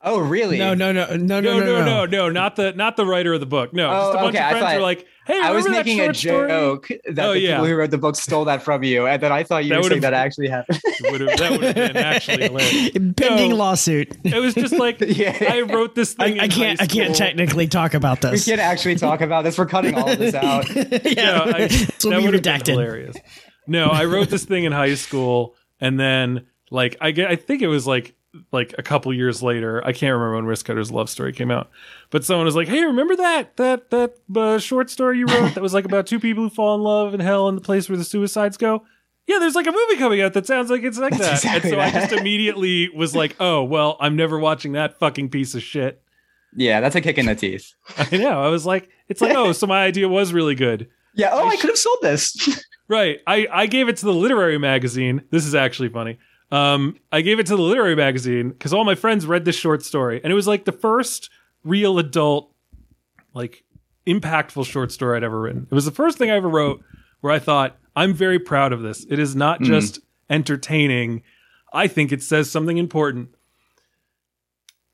Oh, 0.05 0.19
really? 0.19 0.59
Uh, 0.61 0.75
no, 0.75 0.91
no, 0.91 1.05
no, 1.15 1.15
no, 1.15 1.39
No, 1.39 1.59
no, 1.61 1.85
no, 1.85 2.05
no, 2.05 2.29
not 2.29 2.57
the 2.57 2.73
not 2.73 2.97
the 2.97 3.05
writer 3.05 3.31
of 3.31 3.39
the 3.39 3.45
book. 3.45 3.73
No, 3.73 3.87
Oh, 3.89 3.93
just 3.93 4.03
a 4.03 4.09
oh, 4.19 4.23
bunch 4.23 4.35
okay, 4.35 4.43
I 4.43 4.47
of 4.47 4.51
friends 4.57 4.65
thought- 4.65 4.75
were 4.75 4.81
like, 4.81 5.05
"Hey, 5.25 5.39
I 5.41 5.51
was 5.51 5.63
remember 5.63 5.77
that 5.77 5.85
making 5.85 6.01
a 6.01 6.03
short 6.03 6.15
story?" 6.17 6.49
joke 6.49 6.87
that 7.15 7.25
Oh, 7.25 7.31
the 7.31 7.39
yeah. 7.39 7.51
people 7.51 7.67
who 7.67 7.75
wrote 7.77 7.91
the 7.91 7.97
book 7.97 8.17
stole 8.17 8.43
that 8.43 8.61
from 8.63 8.83
you, 8.83 9.07
and 9.07 9.23
then 9.23 9.31
I 9.31 9.43
thought 9.43 9.63
you 9.63 9.69
That 9.69 9.77
were 9.77 9.83
saying 9.83 9.91
would've- 9.91 10.01
that 10.01 10.13
actually 10.13 10.49
happened. 10.49 10.81
Would've- 11.09 11.37
that 11.37 11.51
would 11.51 11.63
have 11.63 11.75
been 11.75 11.95
actually 11.95 12.43
hilarious. 12.49 12.91
Pending 13.15 13.51
No. 13.51 13.55
lawsuit. 13.55 14.17
It 14.25 14.41
was 14.41 14.53
just 14.55 14.73
like 14.73 14.97
Yeah. 14.99 15.37
I 15.49 15.61
wrote 15.61 15.95
this 15.95 16.15
thing. 16.15 16.37
I 16.37 16.45
in 16.45 16.51
can't. 16.51 16.79
high 16.81 16.83
I 16.83 16.87
can't 16.87 17.15
technically 17.15 17.67
talk 17.67 17.93
about 17.93 18.19
this. 18.19 18.45
we 18.45 18.51
can't 18.51 18.59
actually 18.59 18.95
talk 18.95 19.21
about 19.21 19.45
this. 19.45 19.57
We're 19.57 19.67
cutting 19.67 19.95
all 19.95 20.09
of 20.09 20.19
this 20.19 20.35
out. 20.35 20.67
yeah, 20.75 21.23
No, 21.37 21.43
I, 21.55 21.67
this 21.69 21.85
that 21.85 22.01
be 22.03 22.07
would 22.09 22.33
have 22.33 22.43
been 22.43 22.53
redacted. 22.59 22.67
hilarious. 22.67 23.15
No, 23.67 23.87
I 23.87 24.05
wrote 24.05 24.29
this 24.29 24.45
thing 24.45 24.63
in 24.63 24.71
high 24.71 24.95
school, 24.95 25.55
and 25.79 25.99
then 25.99 26.47
like 26.71 26.97
I 27.01 27.07
I 27.09 27.35
think 27.35 27.61
it 27.61 27.67
was 27.67 27.87
like 27.87 28.15
like 28.51 28.73
a 28.77 28.83
couple 28.83 29.13
years 29.13 29.43
later. 29.43 29.85
I 29.85 29.93
can't 29.93 30.13
remember 30.13 30.35
when 30.35 30.45
Wristcutters' 30.45 30.91
love 30.91 31.09
story 31.09 31.33
came 31.33 31.51
out, 31.51 31.69
but 32.09 32.25
someone 32.25 32.45
was 32.45 32.55
like, 32.55 32.67
"Hey, 32.67 32.83
remember 32.83 33.15
that 33.15 33.57
that 33.57 33.89
that 33.91 34.15
uh, 34.35 34.59
short 34.59 34.89
story 34.89 35.19
you 35.19 35.25
wrote 35.27 35.53
that 35.53 35.61
was 35.61 35.73
like 35.73 35.85
about 35.85 36.07
two 36.07 36.19
people 36.19 36.43
who 36.43 36.49
fall 36.49 36.75
in 36.75 36.81
love 36.81 37.13
in 37.13 37.19
hell 37.19 37.47
in 37.47 37.55
the 37.55 37.61
place 37.61 37.89
where 37.89 37.97
the 37.97 38.03
suicides 38.03 38.57
go?" 38.57 38.83
Yeah, 39.27 39.39
there's 39.39 39.55
like 39.55 39.67
a 39.67 39.71
movie 39.71 39.95
coming 39.97 40.21
out 40.21 40.33
that 40.33 40.45
sounds 40.45 40.69
like 40.69 40.83
it's 40.83 40.97
like 40.97 41.17
that. 41.17 41.35
exactly 41.35 41.71
and 41.71 41.77
so 41.77 41.79
I 41.79 41.91
just 41.91 42.11
immediately 42.11 42.89
was 42.89 43.15
like, 43.15 43.35
"Oh, 43.39 43.63
well, 43.63 43.97
I'm 43.99 44.15
never 44.15 44.37
watching 44.39 44.73
that 44.73 44.99
fucking 44.99 45.29
piece 45.29 45.55
of 45.55 45.63
shit." 45.63 46.01
Yeah, 46.55 46.81
that's 46.81 46.95
a 46.95 47.01
kick 47.01 47.17
in 47.17 47.25
the 47.27 47.35
teeth. 47.35 47.73
I 47.97 48.17
know. 48.17 48.43
I 48.43 48.47
was 48.47 48.65
like, 48.65 48.89
it's 49.07 49.21
like, 49.21 49.35
"Oh, 49.35 49.51
so 49.51 49.67
my 49.67 49.83
idea 49.83 50.09
was 50.09 50.33
really 50.33 50.55
good." 50.55 50.89
Yeah. 51.15 51.29
Oh, 51.31 51.47
I 51.47 51.55
could 51.57 51.69
have 51.69 51.77
sold 51.77 51.99
this. 52.01 52.65
Right. 52.87 53.19
I, 53.25 53.47
I 53.51 53.67
gave 53.67 53.87
it 53.89 53.97
to 53.97 54.05
the 54.05 54.13
literary 54.13 54.57
magazine. 54.57 55.23
This 55.29 55.45
is 55.45 55.55
actually 55.55 55.89
funny. 55.89 56.19
Um, 56.51 56.97
I 57.11 57.21
gave 57.21 57.39
it 57.39 57.47
to 57.47 57.55
the 57.55 57.61
literary 57.61 57.95
magazine 57.95 58.49
because 58.49 58.73
all 58.73 58.83
my 58.83 58.95
friends 58.95 59.25
read 59.25 59.45
this 59.45 59.55
short 59.55 59.83
story, 59.83 60.21
and 60.23 60.31
it 60.31 60.35
was 60.35 60.47
like 60.47 60.65
the 60.65 60.71
first 60.71 61.29
real 61.63 61.97
adult, 61.97 62.53
like 63.33 63.63
impactful 64.05 64.65
short 64.65 64.91
story 64.91 65.17
I'd 65.17 65.23
ever 65.23 65.39
written. 65.39 65.67
It 65.71 65.73
was 65.73 65.85
the 65.85 65.91
first 65.91 66.17
thing 66.17 66.29
I 66.29 66.35
ever 66.35 66.49
wrote 66.49 66.83
where 67.21 67.33
I 67.33 67.39
thought, 67.39 67.77
I'm 67.95 68.13
very 68.13 68.37
proud 68.37 68.73
of 68.73 68.81
this. 68.81 69.05
It 69.09 69.17
is 69.17 69.35
not 69.35 69.61
just 69.61 69.99
entertaining. 70.29 71.23
I 71.71 71.87
think 71.87 72.11
it 72.11 72.21
says 72.21 72.51
something 72.51 72.77
important. 72.77 73.29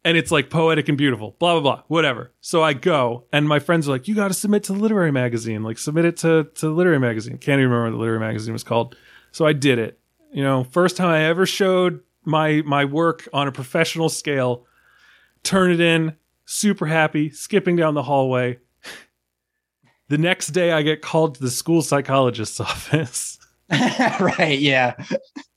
And 0.06 0.16
it's 0.16 0.32
like 0.32 0.50
poetic 0.50 0.88
and 0.88 0.98
beautiful, 0.98 1.36
blah, 1.40 1.60
blah, 1.60 1.62
blah, 1.62 1.84
whatever. 1.88 2.32
So 2.40 2.64
I 2.64 2.72
go, 2.74 3.26
and 3.34 3.48
my 3.48 3.60
friends 3.60 3.88
are 3.88 3.92
like, 3.92 4.08
You 4.08 4.16
got 4.16 4.30
to 4.30 4.34
submit 4.34 4.64
to 4.66 4.74
the 4.74 4.80
literary 4.80 5.12
magazine. 5.12 5.62
Like, 5.62 5.78
submit 5.78 6.06
it 6.06 6.18
to, 6.18 6.46
to 6.56 6.70
literary 6.70 7.00
magazine. 7.00 7.38
Can't 7.38 7.60
even 7.60 7.72
remember 7.72 7.86
what 7.86 7.92
the 7.92 7.98
literary 7.98 8.20
magazine 8.20 8.54
was 8.54 8.64
called. 8.64 8.96
So 9.32 9.46
I 9.46 9.54
did 9.54 9.78
it. 9.78 10.00
You 10.32 10.44
know, 10.44 10.64
first 10.64 10.96
time 10.96 11.10
I 11.10 11.24
ever 11.24 11.46
showed 11.46 12.02
my 12.24 12.62
my 12.66 12.86
work 12.86 13.28
on 13.34 13.48
a 13.48 13.52
professional 13.52 14.10
scale, 14.10 14.66
turn 15.44 15.72
it 15.72 15.80
in, 15.80 16.16
super 16.46 16.86
happy, 16.86 17.30
skipping 17.30 17.76
down 17.76 17.94
the 17.94 18.04
hallway. 18.04 18.60
The 20.10 20.18
next 20.18 20.48
day 20.48 20.72
I 20.72 20.82
get 20.82 21.04
called 21.04 21.36
to 21.36 21.42
the 21.42 21.52
school 21.52 21.84
psychologist's 21.84 22.60
office. 22.60 23.39
right. 24.20 24.58
Yeah. 24.58 24.96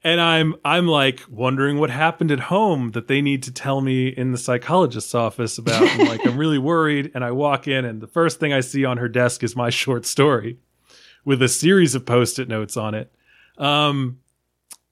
And 0.04 0.20
I'm 0.20 0.54
I'm 0.64 0.86
like 0.86 1.22
wondering 1.28 1.78
what 1.78 1.90
happened 1.90 2.30
at 2.30 2.40
home 2.40 2.90
that 2.90 3.08
they 3.08 3.22
need 3.22 3.42
to 3.44 3.52
tell 3.52 3.80
me 3.80 4.08
in 4.08 4.32
the 4.32 4.38
psychologist's 4.38 5.14
office 5.14 5.56
about. 5.56 5.82
And 5.82 6.08
like 6.08 6.26
I'm 6.26 6.36
really 6.36 6.58
worried. 6.58 7.12
And 7.14 7.24
I 7.24 7.30
walk 7.30 7.66
in 7.66 7.84
and 7.84 8.00
the 8.00 8.06
first 8.06 8.38
thing 8.38 8.52
I 8.52 8.60
see 8.60 8.84
on 8.84 8.98
her 8.98 9.08
desk 9.08 9.42
is 9.42 9.56
my 9.56 9.70
short 9.70 10.04
story 10.04 10.58
with 11.24 11.40
a 11.40 11.48
series 11.48 11.94
of 11.94 12.04
post-it 12.04 12.48
notes 12.48 12.76
on 12.76 12.94
it. 12.94 13.14
Um 13.56 14.18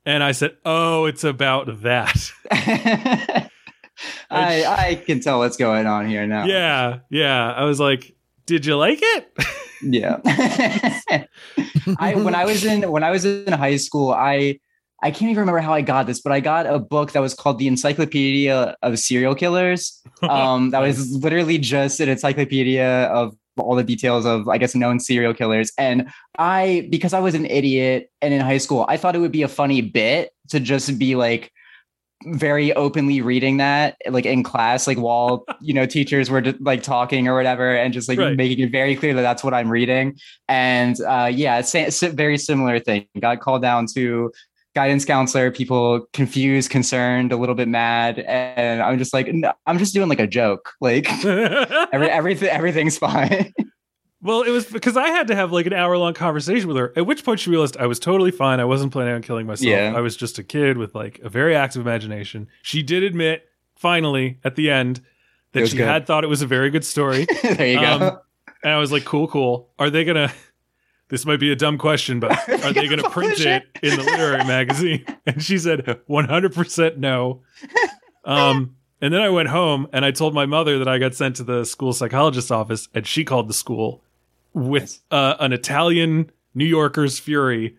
and 0.07 0.25
I 0.25 0.33
said, 0.33 0.57
Oh, 0.65 1.05
it's 1.05 1.25
about 1.25 1.83
that. 1.83 2.31
I 4.31 4.65
I 4.65 5.03
can 5.05 5.21
tell 5.21 5.41
what's 5.41 5.59
going 5.59 5.87
on 5.87 6.09
here 6.09 6.27
now. 6.27 6.47
Yeah, 6.47 7.01
yeah. 7.11 7.53
I 7.53 7.65
was 7.65 7.81
like, 7.81 8.15
Did 8.51 8.67
you 8.67 8.77
like 8.77 8.99
it? 9.01 9.33
Yeah. 9.81 10.19
I 12.01 12.17
when 12.17 12.35
I 12.35 12.45
was 12.45 12.65
in 12.65 12.91
when 12.91 13.05
I 13.05 13.13
was 13.13 13.25
in 13.25 13.53
high 13.53 13.77
school, 13.77 14.11
I 14.11 14.59
I 15.01 15.13
can't 15.13 15.31
even 15.31 15.43
remember 15.43 15.61
how 15.61 15.73
I 15.73 15.83
got 15.83 16.09
this, 16.09 16.21
but 16.21 16.33
I 16.33 16.41
got 16.41 16.67
a 16.67 16.81
book 16.81 17.13
that 17.13 17.21
was 17.21 17.33
called 17.33 17.61
The 17.61 17.69
Encyclopedia 17.69 18.77
of 18.83 18.99
Serial 18.99 19.37
Killers. 19.37 20.03
Um, 20.29 20.71
that 20.73 20.81
was 20.81 21.11
literally 21.13 21.57
just 21.57 21.99
an 21.99 22.11
encyclopedia 22.11 23.05
of 23.05 23.35
all 23.57 23.75
the 23.75 23.85
details 23.85 24.27
of, 24.27 24.49
I 24.49 24.59
guess, 24.59 24.75
known 24.75 25.01
serial 25.01 25.33
killers. 25.33 25.73
And 25.79 26.11
I, 26.37 26.89
because 26.91 27.15
I 27.15 27.21
was 27.21 27.35
an 27.35 27.47
idiot 27.47 28.11
and 28.21 28.35
in 28.35 28.43
high 28.43 28.59
school, 28.59 28.85
I 28.87 28.99
thought 28.99 29.17
it 29.17 29.21
would 29.21 29.33
be 29.33 29.43
a 29.43 29.49
funny 29.49 29.81
bit 29.81 30.33
to 30.49 30.61
just 30.61 30.99
be 30.99 31.15
like 31.15 31.51
very 32.25 32.73
openly 32.75 33.23
reading 33.23 33.57
that 33.57 33.97
like 34.11 34.27
in 34.27 34.43
class 34.43 34.87
like 34.87 34.99
while 34.99 35.45
you 35.61 35.73
know 35.73 35.87
teachers 35.87 36.29
were 36.31 36.41
just, 36.43 36.61
like 36.61 36.83
talking 36.83 37.27
or 37.27 37.35
whatever 37.35 37.75
and 37.75 37.95
just 37.95 38.09
like 38.09 38.19
Right. 38.19 38.37
making 38.37 38.63
it 38.63 38.71
very 38.71 38.95
clear 38.95 39.15
that 39.15 39.23
that's 39.23 39.43
what 39.43 39.55
i'm 39.55 39.71
reading 39.71 40.19
and 40.47 41.01
uh 41.01 41.31
yeah 41.33 41.63
it's 41.63 42.03
a 42.03 42.11
very 42.11 42.37
similar 42.37 42.79
thing 42.79 43.07
got 43.19 43.41
called 43.41 43.63
down 43.63 43.87
to 43.95 44.31
guidance 44.75 45.05
counselor, 45.05 45.51
people 45.51 46.07
confused, 46.13 46.71
concerned, 46.71 47.33
a 47.33 47.37
little 47.37 47.55
bit 47.55 47.69
mad, 47.69 48.21
and 48.21 48.81
I'm 48.81 48.99
just 48.99 49.13
like, 49.13 49.27
no, 49.33 49.53
I'm 49.67 49.79
just 49.79 49.93
doing 49.95 50.09
like 50.09 50.21
a 50.21 50.27
joke. 50.27 50.73
Like 50.81 51.09
every, 51.25 52.09
everything, 52.09 52.49
everything's 52.49 52.97
fine. 52.99 53.53
Well, 54.23 54.43
it 54.43 54.51
was 54.51 54.67
because 54.67 54.97
I 54.97 55.09
had 55.09 55.29
to 55.29 55.35
have 55.35 55.51
like 55.51 55.67
an 55.67 55.73
hour 55.73 55.97
long 55.97 56.13
conversation 56.13 56.69
with 56.69 56.77
her, 56.77 56.93
at 56.95 57.07
which 57.07 57.25
point 57.25 57.41
she 57.41 57.49
realized 57.49 57.77
I 57.79 57.87
was 57.87 57.99
totally 57.99 58.31
fine. 58.31 58.61
I 58.61 58.65
wasn't 58.65 58.93
planning 58.93 59.15
on 59.15 59.23
killing 59.23 59.47
myself. 59.47 59.69
Yeah. 59.69 59.95
I 59.97 60.01
was 60.01 60.15
just 60.15 60.39
a 60.39 60.45
kid 60.45 60.77
with 60.77 60.95
like 60.95 61.21
a 61.21 61.31
very 61.31 61.57
active 61.57 61.81
imagination. 61.81 62.49
She 62.63 62.83
did 62.83 63.03
admit, 63.03 63.49
finally, 63.77 64.39
at 64.45 64.57
the 64.57 64.71
end, 64.71 65.01
that 65.53 65.69
she 65.69 65.79
good. 65.79 65.87
had 65.87 66.07
thought 66.07 66.23
it 66.23 66.29
was 66.29 66.43
a 66.43 66.47
very 66.47 66.71
good 66.71 66.85
story. 66.85 67.27
there 67.43 67.67
you 67.67 67.81
go. 67.81 67.87
Um, 67.87 68.19
and 68.63 68.75
I 68.75 68.79
was 68.79 68.93
like, 68.93 69.07
cool, 69.07 69.27
cool. 69.27 69.71
Are 69.79 69.89
they 69.91 70.05
going 70.05 70.17
to. 70.29 70.35
This 71.09 71.27
might 71.27 71.41
be 71.41 71.51
a 71.51 71.57
dumb 71.57 71.77
question, 71.77 72.21
but 72.21 72.31
are 72.65 72.73
they 72.73 72.87
going 72.87 73.03
to 73.03 73.11
print 73.11 73.41
it 73.41 73.65
in 73.83 73.97
the 73.97 74.05
literary 74.05 74.45
magazine? 74.45 75.05
And 75.27 75.43
she 75.43 75.59
said 75.59 75.85
100% 76.09 76.97
no. 76.99 77.43
Um, 78.25 78.77
and 79.01 79.13
then 79.13 79.21
I 79.21 79.29
went 79.29 79.49
home 79.49 79.89
and 79.93 80.05
I 80.05 80.13
told 80.13 80.35
my 80.35 80.47
mother 80.47 80.79
that 80.79 80.87
I 80.87 80.99
got 80.99 81.17
sent 81.17 81.35
to 81.37 81.43
the 81.43 81.65
school 81.65 81.93
psychologist's 81.93 82.53
office, 82.53 82.89
and 82.95 83.05
she 83.09 83.25
called 83.25 83.49
the 83.49 83.55
school 83.55 84.05
with 84.53 85.01
uh, 85.11 85.37
an 85.41 85.53
Italian 85.53 86.31
New 86.55 86.65
Yorker's 86.65 87.19
fury. 87.19 87.77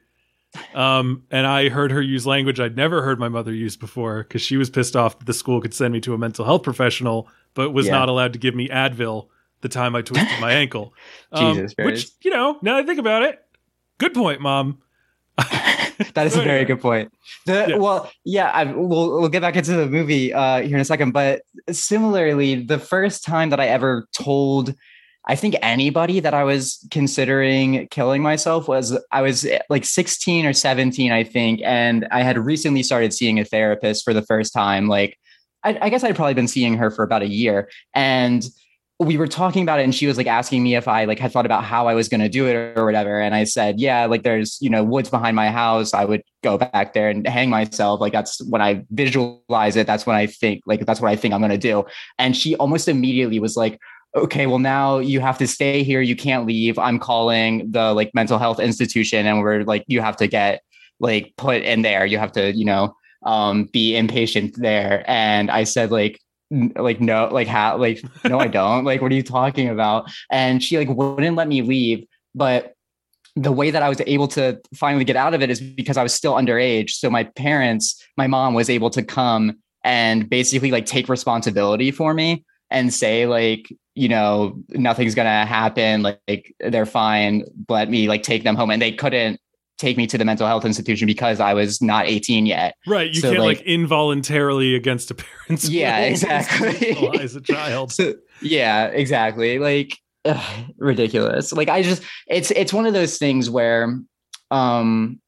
Um, 0.74 1.24
and 1.32 1.47
I 1.47 1.69
heard 1.69 1.91
her 1.91 2.01
use 2.01 2.26
language 2.26 2.59
I'd 2.59 2.76
never 2.76 3.01
heard 3.03 3.19
my 3.19 3.30
mother 3.30 3.53
use 3.53 3.78
before 3.78 4.24
because 4.24 4.41
she 4.41 4.57
was 4.57 4.69
pissed 4.69 4.95
off 4.95 5.17
that 5.19 5.26
the 5.26 5.34
school 5.34 5.61
could 5.61 5.74
send 5.74 5.93
me 5.93 6.01
to 6.01 6.13
a 6.13 6.17
mental 6.17 6.43
health 6.43 6.63
professional, 6.63 7.30
but 7.53 7.72
was 7.72 7.86
Yeah. 7.88 7.93
not 7.93 8.09
allowed 8.09 8.34
to 8.34 8.39
give 8.39 8.53
me 8.53 8.67
Advil 8.67 9.28
the 9.61 9.69
time 9.69 9.95
I 9.95 10.01
twisted 10.01 10.39
my 10.41 10.53
ankle. 10.53 10.93
Um, 11.34 11.55
Jesus 11.55 11.74
which 11.78 12.09
you 12.24 12.32
know, 12.32 12.57
now 12.61 12.76
that 12.76 12.84
I 12.84 12.86
think 12.86 12.99
about 12.99 13.24
it, 13.24 13.39
good 13.97 14.13
point, 14.13 14.41
mom. 14.41 14.80
that 15.38 16.26
is 16.28 16.36
a 16.36 16.41
very 16.41 16.65
good 16.65 16.82
point. 16.82 17.13
The, 17.45 17.67
Yeah. 17.69 17.76
Well, 17.78 18.11
yeah, 18.26 18.49
I, 18.49 18.65
we'll 18.65 19.22
we'll 19.22 19.30
get 19.30 19.41
back 19.41 19.55
into 19.55 19.72
the 19.72 19.86
movie 19.88 20.34
uh, 20.34 20.61
here 20.61 20.76
in 20.76 20.82
a 20.82 20.86
second. 20.86 21.11
But 21.11 21.43
similarly, 21.72 22.55
the 22.63 22.80
first 22.80 23.24
time 23.24 23.49
that 23.51 23.61
I 23.61 23.67
ever 23.67 24.07
told, 24.11 24.76
I 25.26 25.36
think 25.36 25.55
anybody 25.61 26.19
that 26.19 26.34
I 26.34 26.43
was 26.43 26.86
considering 26.89 27.88
killing 27.91 28.22
myself 28.22 28.67
was 28.67 28.97
I 29.11 29.22
was 29.22 29.45
eh, 29.45 29.59
like 29.69 29.86
16 29.86 30.45
or 30.45 30.53
17, 30.53 31.11
I 31.11 31.24
think, 31.24 31.61
and 31.63 32.07
I 32.11 32.24
had 32.24 32.38
recently 32.38 32.82
started 32.84 33.13
seeing 33.13 33.39
a 33.39 33.45
therapist 33.45 34.03
for 34.03 34.13
the 34.13 34.24
first 34.24 34.51
time. 34.53 34.88
Like, 34.88 35.17
I, 35.63 35.78
I 35.80 35.89
guess 35.89 36.03
I'd 36.03 36.15
probably 36.15 36.34
been 36.34 36.47
seeing 36.47 36.76
her 36.78 36.89
for 36.89 37.03
about 37.03 37.22
a 37.22 37.28
year, 37.28 37.69
and 37.93 38.43
we 39.01 39.17
were 39.17 39.28
talking 39.28 39.63
about 39.63 39.80
it 39.80 39.84
and 39.84 39.95
she 39.95 40.05
was 40.05 40.15
like 40.15 40.28
asking 40.28 40.61
me 40.61 40.76
if 40.76 40.88
I 40.88 41.05
like 41.05 41.17
had 41.17 41.32
thought 41.32 41.47
about 41.47 41.63
how 41.63 41.88
I 41.88 41.95
was 41.95 42.07
going 42.07 42.22
to 42.22 42.30
do 42.30 42.47
it 42.47 42.78
or 42.78 42.86
whatever. 42.86 43.19
And 43.19 43.34
I 43.34 43.45
said, 43.45 43.80
yeah, 43.80 44.05
like 44.05 44.22
there's, 44.22 44.59
you 44.61 44.69
know, 44.69 44.84
woods 44.84 45.09
behind 45.09 45.36
my 45.36 45.49
house. 45.49 45.95
I 45.95 46.05
would 46.05 46.22
go 46.43 46.59
back 46.59 46.93
there 46.93 47.09
and 47.09 47.28
hang 47.28 47.49
myself. 47.49 47.99
Like 47.99 48.13
that's 48.13 48.43
when 48.45 48.61
I 48.61 48.86
visualize 48.91 49.76
it. 49.76 49.88
That's 49.88 50.05
when 50.05 50.15
I 50.15 50.28
think 50.28 50.61
like, 50.67 50.86
that's 50.86 51.01
what 51.01 51.09
I 51.09 51.15
think 51.15 51.34
I'm 51.34 51.41
going 51.41 51.49
to 51.49 51.57
do. 51.57 51.84
And 52.19 52.38
she 52.38 52.55
almost 52.57 52.88
immediately 52.88 53.39
was 53.39 53.57
like, 53.57 53.80
okay, 54.16 54.45
well 54.45 54.59
now 54.59 54.99
you 54.99 55.20
have 55.20 55.38
to 55.38 55.47
stay 55.47 55.84
here. 55.84 56.01
You 56.01 56.16
can't 56.16 56.45
leave. 56.45 56.78
I'm 56.78 56.99
calling 56.99 57.72
the 57.72 57.93
like 57.93 58.12
mental 58.14 58.38
health 58.38 58.59
institution 58.59 59.26
and 59.26 59.41
we're 59.41 59.64
like, 59.64 59.86
you 59.88 60.01
have 60.01 60.18
to 60.18 60.28
get 60.28 60.62
like 60.99 61.34
put 61.38 61.62
in 61.62 61.82
there. 61.82 62.05
You 62.05 62.18
have 62.18 62.32
to, 62.34 62.55
you 62.55 62.66
know, 62.66 62.95
um, 63.26 63.66
be 63.66 63.93
inpatient 63.93 64.55
there. 64.55 65.03
And 65.07 65.49
I 65.49 65.64
said 65.64 65.91
like, 65.91 66.20
n- 66.51 66.74
like 66.76 66.99
no 66.99 67.30
like 67.32 67.47
how 67.47 67.78
like 67.78 68.03
no 68.26 68.39
i 68.39 68.47
don't 68.59 68.84
like 68.84 69.01
what 69.01 69.12
are 69.12 69.16
you 69.16 69.24
talking 69.24 69.70
about 69.70 70.12
and 70.30 70.64
she 70.64 70.78
like 70.78 70.89
wouldn't 70.89 71.38
let 71.38 71.47
me 71.47 71.62
leave 71.62 72.05
but 72.36 72.76
the 73.36 73.51
way 73.51 73.72
that 73.72 73.82
i 73.82 73.89
was 73.89 74.01
able 74.05 74.28
to 74.28 74.59
finally 74.76 75.05
get 75.05 75.16
out 75.16 75.34
of 75.34 75.41
it 75.41 75.49
is 75.49 75.62
because 75.62 75.97
i 75.97 76.03
was 76.03 76.14
still 76.14 76.34
underage 76.34 76.91
so 76.91 77.09
my 77.09 77.24
parents 77.24 78.03
my 78.18 78.28
mom 78.28 78.53
was 78.53 78.70
able 78.70 78.89
to 78.89 79.01
come 79.01 79.57
and 79.84 80.30
basically 80.30 80.72
like 80.72 80.86
take 80.86 81.07
responsibility 81.09 81.89
for 81.89 82.14
me 82.14 82.43
and 82.72 82.93
say 82.93 83.26
like 83.28 83.72
you 83.93 84.07
know 84.09 84.55
nothing's 84.69 85.13
gonna 85.13 85.45
happen 85.45 86.01
like, 86.01 86.19
like 86.28 86.55
they're 86.59 86.86
fine 86.86 87.43
let 87.69 87.89
me 87.89 88.07
like 88.07 88.24
take 88.24 88.43
them 88.43 88.55
home 88.55 88.72
and 88.72 88.82
they 88.82 88.91
couldn't 88.91 89.39
take 89.78 89.97
me 89.97 90.05
to 90.07 90.17
the 90.17 90.24
mental 90.26 90.45
health 90.47 90.63
institution 90.63 91.05
because 91.07 91.39
i 91.39 91.53
was 91.53 91.82
not 91.82 92.05
18 92.07 92.45
yet 92.45 92.76
Right. 92.88 93.13
You 93.13 93.19
So, 93.22 93.30
can't 93.32 93.39
like, 93.43 93.57
like- 93.59 93.65
involuntarily 93.67 94.76
against 94.76 95.11
a 95.11 95.15
parent's 95.15 95.67
Yeah, 95.69 95.99
exactly. 96.05 96.95
As 97.19 97.36
a 97.36 97.41
child. 97.41 97.91
So, 97.91 98.13
yeah, 98.41 98.86
exactly. 98.88 99.59
Like 99.59 99.97
ugh, 100.26 100.65
ridiculous. 100.78 101.51
Like 101.51 101.67
I 101.69 101.82
just 101.82 102.03
it's 102.28 102.51
it's 102.51 102.72
one 102.74 102.86
of 102.86 102.93
those 102.93 103.17
things 103.17 103.49
where 103.49 103.99
um 104.51 105.19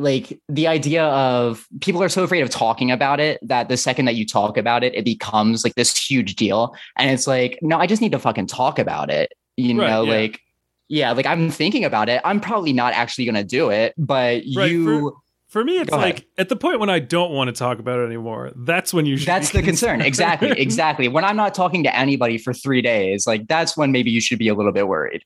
like 0.00 0.40
the 0.48 0.66
idea 0.66 1.04
of 1.04 1.66
people 1.80 2.02
are 2.02 2.08
so 2.08 2.24
afraid 2.24 2.40
of 2.40 2.50
talking 2.50 2.90
about 2.90 3.20
it 3.20 3.38
that 3.46 3.68
the 3.68 3.76
second 3.76 4.06
that 4.06 4.14
you 4.14 4.26
talk 4.26 4.56
about 4.56 4.82
it 4.82 4.94
it 4.94 5.04
becomes 5.04 5.62
like 5.64 5.74
this 5.74 5.96
huge 5.96 6.36
deal 6.36 6.74
and 6.96 7.10
it's 7.10 7.26
like 7.26 7.58
no 7.62 7.78
I 7.78 7.86
just 7.86 8.00
need 8.02 8.12
to 8.12 8.18
fucking 8.18 8.46
talk 8.46 8.78
about 8.78 9.10
it. 9.10 9.32
You 9.56 9.78
Right, 9.78 9.88
know, 9.90 10.02
yeah. 10.04 10.12
like 10.12 10.40
yeah, 10.88 11.12
like 11.12 11.26
I'm 11.26 11.50
thinking 11.50 11.84
about 11.84 12.08
it. 12.08 12.20
I'm 12.24 12.40
probably 12.40 12.72
not 12.72 12.94
actually 12.94 13.24
going 13.24 13.36
to 13.36 13.44
do 13.44 13.70
it, 13.70 13.94
but 13.96 14.42
Right, 14.56 14.70
you 14.72 15.16
For 15.46 15.62
me, 15.64 15.78
it's 15.78 15.90
Go 15.90 15.96
ahead. 15.96 16.14
like 16.16 16.26
at 16.38 16.48
the 16.48 16.56
point 16.56 16.80
when 16.80 16.90
I 16.90 16.98
don't 16.98 17.32
want 17.32 17.48
to 17.48 17.52
talk 17.52 17.78
about 17.78 18.00
it 18.00 18.06
anymore. 18.06 18.50
That's 18.56 18.92
when 18.94 19.06
you 19.06 19.16
should. 19.16 19.28
that's 19.28 19.50
the 19.50 19.62
concern. 19.62 20.00
Exactly. 20.00 20.50
Exactly. 20.58 21.06
When 21.08 21.24
I'm 21.24 21.36
not 21.36 21.54
talking 21.54 21.82
to 21.84 21.94
anybody 21.96 22.38
for 22.38 22.52
three 22.52 22.82
days, 22.82 23.26
like 23.26 23.46
that's 23.48 23.76
when 23.76 23.92
maybe 23.92 24.10
you 24.10 24.20
should 24.20 24.38
be 24.38 24.48
a 24.48 24.54
little 24.54 24.72
bit 24.72 24.88
worried. 24.88 25.24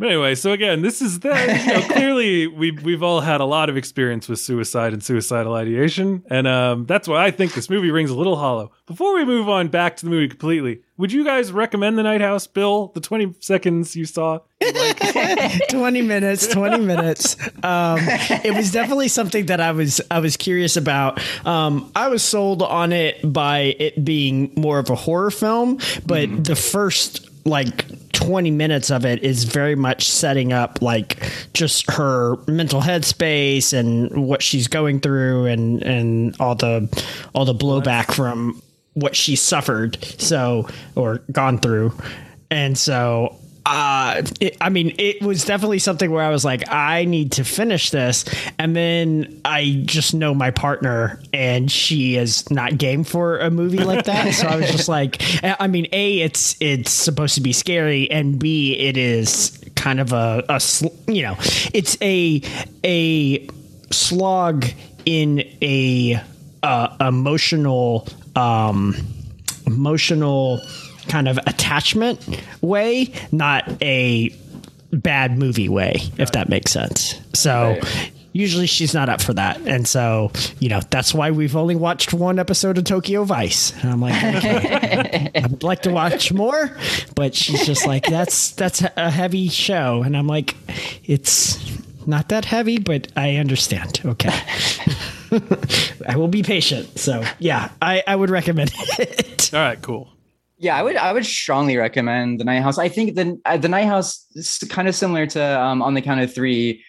But 0.00 0.08
anyway, 0.08 0.34
so 0.34 0.52
again, 0.52 0.80
this 0.80 1.02
is 1.02 1.20
that. 1.20 1.66
you 1.66 1.74
know, 1.74 1.86
clearly 1.94 2.46
we've 2.46 2.82
we've 2.82 3.02
all 3.02 3.20
had 3.20 3.42
a 3.42 3.44
lot 3.44 3.68
of 3.68 3.76
experience 3.76 4.30
with 4.30 4.38
suicide 4.38 4.94
and 4.94 5.04
suicidal 5.04 5.52
ideation, 5.52 6.24
and 6.30 6.48
um, 6.48 6.86
that's 6.86 7.06
why 7.06 7.22
I 7.22 7.30
think 7.30 7.52
this 7.52 7.68
movie 7.68 7.90
rings 7.90 8.08
a 8.08 8.14
little 8.14 8.36
hollow. 8.36 8.72
Before 8.86 9.14
we 9.14 9.26
move 9.26 9.50
on 9.50 9.68
back 9.68 9.98
to 9.98 10.06
the 10.06 10.10
movie 10.10 10.28
completely, 10.28 10.80
would 10.96 11.12
you 11.12 11.22
guys 11.22 11.52
recommend 11.52 11.98
The 11.98 12.02
Night 12.02 12.22
House, 12.22 12.46
Bill? 12.46 12.92
The 12.94 13.02
twenty 13.02 13.34
seconds 13.40 13.94
you 13.94 14.06
saw, 14.06 14.38
20 15.70 16.02
minutes 16.02 16.46
20 16.46 16.84
minutes 16.84 17.34
um 17.64 17.98
it 18.00 18.54
was 18.54 18.70
definitely 18.70 19.08
something 19.08 19.46
that 19.46 19.58
i 19.58 19.72
was 19.72 20.02
i 20.10 20.18
was 20.18 20.36
curious 20.36 20.76
about 20.76 21.18
um 21.46 21.90
i 21.96 22.08
was 22.08 22.22
sold 22.22 22.62
on 22.62 22.92
it 22.92 23.32
by 23.32 23.74
it 23.78 24.04
being 24.04 24.52
more 24.56 24.78
of 24.78 24.90
a 24.90 24.94
horror 24.94 25.30
film 25.30 25.78
but 26.04 26.44
the 26.44 26.54
first 26.54 27.29
like 27.44 27.84
20 28.12 28.50
minutes 28.50 28.90
of 28.90 29.04
it 29.04 29.22
is 29.22 29.44
very 29.44 29.74
much 29.74 30.08
setting 30.08 30.52
up 30.52 30.82
like 30.82 31.32
just 31.54 31.90
her 31.90 32.36
mental 32.46 32.80
headspace 32.80 33.72
and 33.72 34.26
what 34.26 34.42
she's 34.42 34.68
going 34.68 35.00
through 35.00 35.46
and 35.46 35.82
and 35.82 36.36
all 36.38 36.54
the 36.54 36.86
all 37.34 37.44
the 37.44 37.54
blowback 37.54 38.12
from 38.12 38.60
what 38.94 39.16
she 39.16 39.36
suffered 39.36 39.96
so 40.20 40.68
or 40.96 41.18
gone 41.32 41.58
through. 41.58 41.92
And 42.50 42.76
so 42.76 43.36
uh 43.70 44.22
it, 44.40 44.56
i 44.60 44.68
mean 44.68 44.92
it 44.98 45.22
was 45.22 45.44
definitely 45.44 45.78
something 45.78 46.10
where 46.10 46.24
i 46.24 46.28
was 46.28 46.44
like 46.44 46.68
i 46.72 47.04
need 47.04 47.30
to 47.32 47.44
finish 47.44 47.90
this. 47.90 48.24
And 48.58 48.74
then 48.74 49.40
i 49.44 49.82
just 49.86 50.12
know 50.12 50.34
my 50.34 50.50
partner 50.50 51.20
and 51.32 51.70
she 51.70 52.16
is 52.16 52.50
not 52.50 52.78
game 52.78 53.04
for 53.04 53.38
a 53.38 53.50
movie 53.50 53.78
like 53.84 54.06
that. 54.06 54.34
So 54.34 54.48
i 54.48 54.56
was 54.56 54.70
just 54.70 54.88
like 54.98 55.22
i 55.42 55.68
mean 55.68 55.86
a 55.92 56.20
it's 56.20 56.56
it's 56.60 56.90
supposed 56.90 57.36
to 57.36 57.40
be 57.40 57.52
scary 57.52 58.10
and 58.10 58.38
b 58.38 58.76
it 58.76 58.96
is 58.96 59.62
kind 59.76 60.00
of 60.00 60.12
a, 60.12 60.44
a 60.48 60.58
sl- 60.58 60.88
you 61.06 61.22
know 61.22 61.36
it's 61.72 61.96
a 62.02 62.42
a 62.84 63.48
slog 63.92 64.66
in 65.06 65.40
a 65.62 66.20
uh, 66.62 66.96
emotional 67.00 68.06
um 68.36 68.96
emotional 69.66 70.60
kind 71.10 71.28
of 71.28 71.38
attachment 71.46 72.24
way, 72.60 73.12
not 73.32 73.68
a 73.82 74.34
bad 74.92 75.38
movie 75.38 75.68
way, 75.68 75.96
if 76.18 76.32
that 76.32 76.48
makes 76.48 76.70
sense. 76.72 77.20
So 77.34 77.78
usually 78.32 78.66
she's 78.66 78.94
not 78.94 79.08
up 79.08 79.20
for 79.20 79.34
that. 79.34 79.60
And 79.66 79.86
so, 79.86 80.30
you 80.58 80.68
know, 80.68 80.80
that's 80.90 81.12
why 81.12 81.30
we've 81.30 81.56
only 81.56 81.76
watched 81.76 82.12
one 82.12 82.38
episode 82.38 82.78
of 82.78 82.84
Tokyo 82.84 83.24
Vice. 83.24 83.72
And 83.82 83.90
I'm 83.90 84.00
like, 84.00 84.14
okay, 84.36 85.30
I 85.34 85.46
would 85.46 85.62
like 85.62 85.82
to 85.82 85.90
watch 85.90 86.32
more, 86.32 86.76
but 87.14 87.34
she's 87.34 87.66
just 87.66 87.86
like, 87.86 88.06
that's 88.06 88.52
that's 88.52 88.82
a 88.96 89.10
heavy 89.10 89.48
show. 89.48 90.02
And 90.02 90.16
I'm 90.16 90.26
like, 90.26 90.56
it's 91.04 91.58
not 92.06 92.28
that 92.28 92.44
heavy, 92.44 92.78
but 92.78 93.08
I 93.16 93.36
understand. 93.36 94.00
Okay. 94.04 94.30
I 96.08 96.16
will 96.16 96.28
be 96.28 96.42
patient. 96.42 96.98
So 96.98 97.24
yeah, 97.38 97.70
I, 97.80 98.02
I 98.06 98.16
would 98.16 98.30
recommend 98.30 98.72
it. 98.98 99.52
all 99.54 99.60
right, 99.60 99.80
cool. 99.80 100.08
Yeah, 100.62 100.76
I 100.76 100.82
would 100.82 100.96
I 100.96 101.14
would 101.14 101.24
strongly 101.24 101.78
recommend 101.78 102.38
the 102.38 102.44
Night 102.44 102.60
House. 102.60 102.76
I 102.76 102.90
think 102.90 103.14
the 103.14 103.40
uh, 103.46 103.56
the 103.56 103.68
Night 103.68 103.86
House 103.86 104.26
is 104.34 104.58
kind 104.68 104.88
of 104.88 104.94
similar 104.94 105.26
to 105.28 105.60
um, 105.60 105.80
on 105.80 105.94
the 105.94 106.02
count 106.02 106.20
of 106.20 106.34
three. 106.34 106.84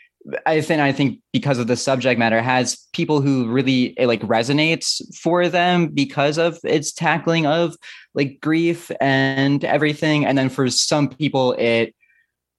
I 0.45 0.59
think 0.59 0.81
I 0.81 0.91
think 0.91 1.19
because 1.31 1.57
of 1.57 1.67
the 1.67 1.77
subject 1.77 2.19
matter 2.19 2.41
has 2.41 2.75
people 2.91 3.21
who 3.21 3.47
really 3.49 3.93
it, 3.97 4.07
like 4.07 4.21
resonates 4.23 5.01
for 5.15 5.47
them 5.47 5.87
because 5.87 6.37
of 6.37 6.59
its 6.65 6.91
tackling 6.91 7.45
of 7.45 7.77
like 8.13 8.39
grief 8.41 8.91
and 8.99 9.63
everything. 9.63 10.25
And 10.25 10.37
then 10.37 10.49
for 10.49 10.69
some 10.69 11.07
people, 11.07 11.53
it, 11.53 11.95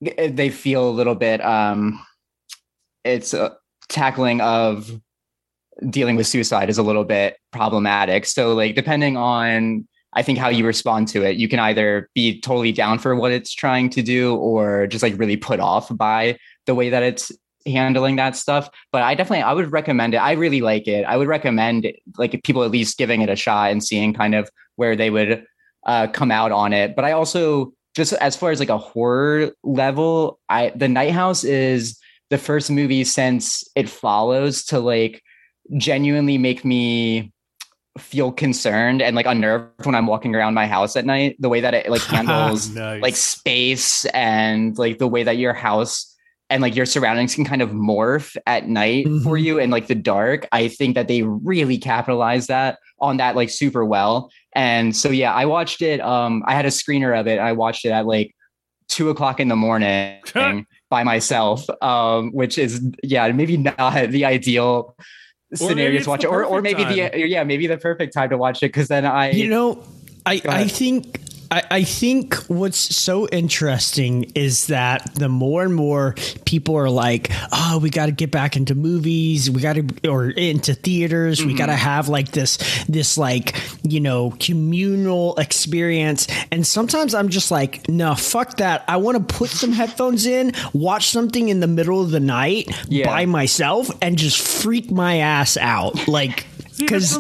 it 0.01 0.35
they 0.35 0.49
feel 0.49 0.89
a 0.89 0.97
little 0.97 1.15
bit 1.15 1.45
um 1.45 2.03
its 3.05 3.35
uh, 3.35 3.51
tackling 3.91 4.41
of 4.41 4.91
dealing 5.91 6.17
with 6.17 6.27
suicide 6.27 6.71
is 6.71 6.79
a 6.79 6.83
little 6.83 7.05
bit 7.05 7.37
problematic. 7.51 8.25
So 8.25 8.55
like 8.55 8.75
depending 8.75 9.19
on 9.19 9.87
I 10.15 10.23
think 10.23 10.39
how 10.39 10.49
you 10.49 10.67
respond 10.67 11.09
to 11.09 11.25
it, 11.25 11.37
you 11.37 11.49
can 11.49 11.59
either 11.59 12.11
be 12.15 12.41
totally 12.41 12.73
down 12.73 12.99
for 12.99 13.15
what 13.15 13.33
it's 13.33 13.55
trying 13.55 13.91
to 13.91 14.03
do 14.03 14.37
or 14.37 14.87
just 14.87 15.03
like 15.03 15.19
really 15.19 15.37
put 15.37 15.61
off 15.61 15.95
by 15.97 16.39
the 16.67 16.75
way 16.75 16.91
that 16.91 17.03
it's 17.03 17.33
handling 17.67 18.17
that 18.17 18.37
stuff. 18.37 18.69
But 18.93 19.03
I 19.03 19.15
definitely 19.15 19.43
I 19.43 19.53
would 19.53 19.73
recommend 19.73 20.15
it. 20.15 20.19
I 20.19 20.33
really 20.33 20.61
like 20.61 20.87
it. 20.87 21.05
I 21.05 21.17
would 21.17 21.29
recommend 21.29 21.91
like 22.19 22.43
people 22.45 22.63
at 22.65 22.71
least 22.71 22.99
giving 22.99 23.23
it 23.23 23.31
a 23.31 23.37
shot 23.37 23.71
and 23.71 23.83
seeing 23.83 24.13
kind 24.13 24.35
of 24.35 24.51
where 24.77 24.97
they 24.97 25.11
would 25.11 25.45
uh, 25.87 26.09
come 26.09 26.31
out 26.31 26.53
on 26.53 26.73
it. 26.73 26.95
But 26.95 27.05
I 27.05 27.13
also 27.13 27.73
just 27.95 28.13
as 28.15 28.37
far 28.37 28.51
as 28.51 28.61
like 28.61 28.69
a 28.69 28.79
horror 28.79 29.53
level, 29.63 30.39
I 30.49 30.73
the 30.75 30.89
Night 30.89 31.13
House 31.13 31.45
is 31.45 31.99
the 32.31 32.39
first 32.39 32.71
movie 32.71 33.05
since 33.05 33.65
it 33.77 33.89
follows 33.89 34.65
to 34.65 34.81
like 34.81 35.23
genuinely 35.77 36.39
make 36.39 36.65
me 36.65 37.32
feel 37.99 38.33
concerned 38.33 39.03
and 39.03 39.15
like 39.15 39.27
unnerved 39.27 39.85
when 39.85 39.95
I'm 39.95 40.07
walking 40.07 40.35
around 40.35 40.55
my 40.55 40.67
house 40.67 40.97
at 40.97 41.05
night. 41.05 41.37
The 41.39 41.49
way 41.49 41.61
that 41.61 41.75
it 41.75 41.91
like 41.91 42.01
handles 42.03 42.71
Nice. 42.71 43.03
like 43.03 43.17
space 43.17 44.05
and 44.07 44.77
like 44.79 44.99
the 44.99 45.09
way 45.09 45.23
that 45.25 45.37
your 45.37 45.53
house 45.53 46.09
and 46.49 46.61
like 46.63 46.75
your 46.77 46.87
surroundings 46.87 47.35
can 47.35 47.45
kind 47.45 47.63
of 47.63 47.71
morph 47.71 48.37
at 48.47 48.69
night 48.69 49.05
for 49.23 49.37
Mhm. 49.39 49.43
you 49.43 49.59
in 49.59 49.71
like 49.71 49.87
the 49.87 49.95
dark. 49.95 50.47
I 50.53 50.69
think 50.69 50.95
that 50.95 51.09
they 51.09 51.23
really 51.23 51.79
capitalize 51.79 52.47
that 52.49 52.79
on 53.01 53.17
that 53.19 53.37
like 53.37 53.49
super 53.51 53.85
well. 53.85 54.31
And 54.55 54.95
so 54.95 55.11
yeah, 55.11 55.33
I 55.33 55.47
watched 55.47 55.81
it. 55.83 56.01
Um, 56.01 56.43
I 56.47 56.55
had 56.55 56.65
a 56.67 56.69
screener 56.69 57.19
of 57.19 57.27
it. 57.27 57.39
I 57.39 57.53
watched 57.53 57.85
it 57.85 57.91
at 57.91 58.07
like 58.07 58.35
two 58.89 59.09
o'clock 59.11 59.41
in 59.41 59.49
the 59.49 59.57
morning 59.57 60.19
by 60.91 61.05
myself. 61.05 61.65
Um, 61.83 62.33
which 62.33 62.59
is 62.59 62.83
yeah, 63.03 63.27
maybe 63.33 63.57
not 63.57 64.11
the 64.11 64.25
ideal 64.27 64.95
scenario 65.57 65.97
it's 65.97 66.05
to 66.05 66.11
watch 66.11 66.25
it, 66.25 66.29
or 66.29 66.45
or 66.45 66.63
perfect 66.63 66.79
maybe 66.79 66.85
the 66.85 67.29
yeah, 67.29 67.45
maybe 67.45 67.67
the 67.67 67.79
perfect 67.79 68.13
time 68.13 68.31
to 68.31 68.39
watch 68.39 68.59
it 68.59 68.69
because 68.69 68.89
then 68.89 69.05
I 69.05 69.31
You 69.31 69.49
know, 69.49 69.85
I 70.25 70.41
I 70.47 70.69
think 70.69 71.21
I, 71.53 71.63
I 71.71 71.85
think 71.85 72.35
what's 72.49 72.79
so 72.79 73.29
interesting 73.29 74.33
is 74.35 74.69
that 74.69 75.15
the 75.15 75.29
more 75.29 75.63
and 75.63 75.75
more 75.75 76.15
people 76.47 76.77
are 76.77 76.89
like, 76.89 77.31
oh, 77.53 77.79
we 77.83 77.91
got 77.91 78.07
to 78.07 78.13
get 78.13 78.31
back 78.31 78.57
into 78.57 78.75
movies, 78.75 79.51
we 79.51 79.61
got 79.61 79.75
to 79.75 79.87
or 80.09 80.31
into 80.31 80.73
theaters, 80.73 81.45
we 81.45 81.53
got 81.53 81.67
to 81.67 81.73
mm-hmm. 81.73 81.83
have 81.83 82.09
like 82.09 82.31
this 82.31 82.57
this 82.89 83.19
like 83.19 83.55
you 83.83 84.01
know 84.01 84.31
communal 84.41 85.37
experience. 85.37 86.27
And 86.51 86.67
sometimes 86.67 87.15
I'm 87.15 87.29
just 87.29 87.51
like, 87.51 87.87
no, 87.87 88.15
fuck 88.15 88.57
that. 88.57 88.83
I 88.89 88.97
want 88.97 89.19
to 89.19 89.35
put 89.35 89.51
some 89.51 89.73
headphones 89.73 90.25
in, 90.25 90.53
watch 90.73 91.11
something 91.11 91.51
in 91.51 91.61
the 91.61 91.67
middle 91.67 92.01
of 92.01 92.13
the 92.13 92.21
night 92.21 92.71
Yeah. 92.89 93.05
by 93.07 93.27
myself, 93.27 93.91
and 94.01 94.17
just 94.17 94.41
freak 94.41 94.91
my 94.91 95.19
ass 95.19 95.59
out, 95.59 96.09
like. 96.09 96.47
Because 96.79 97.19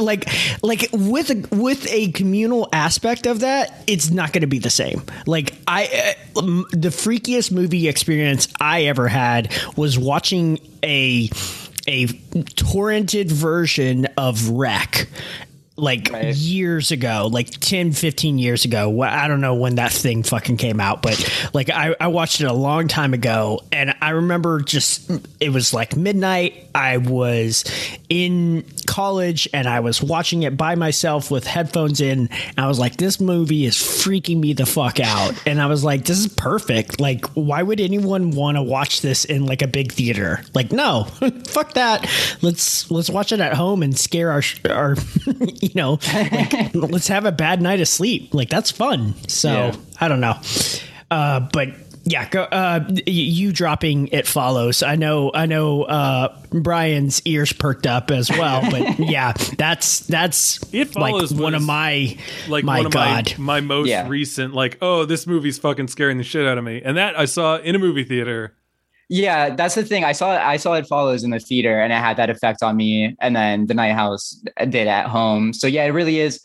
like 0.00 0.28
like 0.62 0.88
with 0.92 1.30
a 1.30 1.46
with 1.54 1.90
a 1.90 2.10
communal 2.12 2.68
aspect 2.72 3.26
of 3.26 3.40
that 3.40 3.84
it's 3.86 4.10
not 4.10 4.32
going 4.32 4.42
to 4.42 4.46
be 4.46 4.58
the 4.58 4.70
same. 4.70 5.02
Like 5.26 5.54
i 5.66 6.14
uh, 6.36 6.40
the 6.72 6.88
freakiest 6.88 7.52
movie 7.52 7.88
experience 7.88 8.48
i 8.60 8.84
ever 8.84 9.08
had 9.08 9.52
was 9.76 9.98
watching 9.98 10.58
a 10.82 11.28
a 11.86 12.06
torrented 12.06 13.30
version 13.30 14.06
of 14.16 14.48
Rec 14.48 15.08
like 15.76 16.10
Right. 16.12 16.34
years 16.36 16.92
ago 16.92 17.28
like 17.32 17.50
10 17.50 17.92
15 17.92 18.38
years 18.38 18.64
ago. 18.64 19.02
I 19.02 19.26
don't 19.26 19.40
know 19.40 19.54
when 19.54 19.74
that 19.74 19.90
thing 19.92 20.22
fucking 20.22 20.56
came 20.56 20.78
out 20.78 21.02
but 21.02 21.18
like 21.52 21.68
I, 21.68 21.96
I 22.00 22.06
watched 22.06 22.40
it 22.40 22.44
a 22.46 22.52
long 22.52 22.86
time 22.86 23.12
ago 23.12 23.60
and 23.72 23.92
i 24.00 24.10
remember 24.10 24.60
just 24.60 25.10
it 25.40 25.48
was 25.50 25.74
like 25.74 25.96
midnight. 25.96 26.68
I 26.76 26.98
was 26.98 27.64
in 28.08 28.64
college 28.86 29.48
and 29.52 29.66
i 29.68 29.80
was 29.80 30.00
watching 30.02 30.44
it 30.44 30.56
by 30.56 30.76
myself 30.76 31.30
with 31.30 31.44
headphones 31.44 32.00
in. 32.00 32.28
And 32.28 32.58
i 32.58 32.68
was 32.68 32.78
like 32.78 32.96
this 32.96 33.20
movie 33.20 33.64
is 33.64 33.74
freaking 33.74 34.38
me 34.38 34.52
the 34.52 34.66
fuck 34.66 35.00
out. 35.00 35.34
And 35.44 35.60
i 35.60 35.66
was 35.66 35.82
like 35.82 36.04
this 36.04 36.18
is 36.20 36.28
perfect. 36.28 37.00
Like 37.00 37.24
why 37.34 37.62
would 37.64 37.80
anyone 37.80 38.30
want 38.30 38.56
to 38.56 38.62
watch 38.62 39.00
this 39.00 39.24
in 39.24 39.44
like 39.46 39.62
a 39.62 39.66
big 39.68 39.90
theater? 39.90 40.40
Like 40.54 40.70
no 40.70 41.04
fuck 41.48 41.74
that. 41.74 42.08
Let's 42.42 42.88
let's 42.92 43.10
watch 43.10 43.32
it 43.32 43.40
at 43.40 43.54
home 43.54 43.82
and 43.82 43.98
scare 43.98 44.30
our 44.30 44.42
our 44.70 44.94
you 45.68 45.70
know 45.74 45.98
like, 46.12 46.74
let's 46.74 47.08
have 47.08 47.24
a 47.24 47.32
bad 47.32 47.62
night 47.62 47.80
of 47.80 47.88
sleep 47.88 48.34
like 48.34 48.48
that's 48.50 48.70
fun 48.70 49.14
so 49.28 49.48
Yeah. 49.52 49.76
i 50.00 50.08
don't 50.08 50.20
know 50.20 50.38
uh 51.10 51.40
but 51.52 51.68
yeah, 52.06 52.28
go, 52.28 52.42
uh, 52.42 52.86
you 53.06 53.50
dropping 53.50 54.08
it 54.08 54.26
follows. 54.26 54.82
I 54.82 54.94
know, 54.96 55.30
I 55.32 55.46
know. 55.46 55.84
Uh, 55.84 56.36
Brian's 56.52 57.22
ears 57.24 57.50
perked 57.54 57.86
up 57.86 58.10
as 58.10 58.28
well, 58.28 58.60
but 58.70 58.98
yeah, 58.98 59.32
that's 59.56 60.00
that's 60.00 60.60
It 60.70 60.94
like 60.96 61.12
Follows 61.12 61.32
one 61.32 61.54
of 61.54 61.62
my 61.62 62.18
like 62.46 62.62
my 62.62 62.76
one 62.80 62.86
of 62.88 62.94
my 62.94 63.24
my 63.38 63.60
most 63.62 63.88
Yeah. 63.88 64.06
recent 64.06 64.52
like 64.52 64.76
oh 64.82 65.06
this 65.06 65.26
movie's 65.26 65.56
fucking 65.58 65.88
scaring 65.88 66.18
the 66.18 66.24
shit 66.24 66.46
out 66.46 66.58
of 66.58 66.64
me 66.64 66.82
and 66.84 66.98
that 66.98 67.18
I 67.18 67.24
saw 67.24 67.56
in 67.56 67.74
a 67.74 67.78
movie 67.78 68.04
theater 68.04 68.54
Yeah, 69.14 69.54
that's 69.54 69.76
the 69.76 69.84
thing. 69.84 70.02
I 70.02 70.10
saw 70.10 70.30
I 70.32 70.56
saw 70.56 70.72
it 70.72 70.88
follows 70.88 71.22
in 71.22 71.30
the 71.30 71.38
theater, 71.38 71.80
and 71.80 71.92
it 71.92 71.96
had 71.96 72.16
that 72.16 72.30
effect 72.30 72.64
on 72.64 72.76
me. 72.76 73.14
And 73.20 73.36
then 73.36 73.66
the 73.66 73.74
Night 73.74 73.92
House 73.92 74.42
did 74.68 74.88
at 74.88 75.06
home. 75.06 75.52
So 75.52 75.68
yeah, 75.68 75.84
it 75.84 75.90
really 75.90 76.18
is 76.18 76.40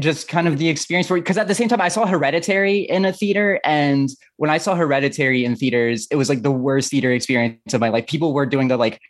just 0.00 0.26
kind 0.26 0.48
of 0.48 0.58
the 0.58 0.68
experience 0.68 1.06
for 1.06 1.14
because 1.14 1.38
at 1.38 1.46
the 1.46 1.54
same 1.54 1.68
time 1.68 1.80
I 1.80 1.86
saw 1.86 2.06
Hereditary 2.06 2.80
in 2.80 3.04
a 3.04 3.12
theater, 3.12 3.60
and 3.62 4.08
when 4.36 4.50
I 4.50 4.58
saw 4.58 4.74
Hereditary 4.74 5.44
in 5.44 5.54
theaters, 5.54 6.08
it 6.10 6.16
was 6.16 6.28
like 6.28 6.42
the 6.42 6.50
worst 6.50 6.90
theater 6.90 7.12
experience 7.12 7.72
of 7.72 7.80
my 7.80 7.88
life. 7.88 8.08
People 8.08 8.34
were 8.34 8.46
doing 8.46 8.66
the 8.66 8.76
like 8.76 9.00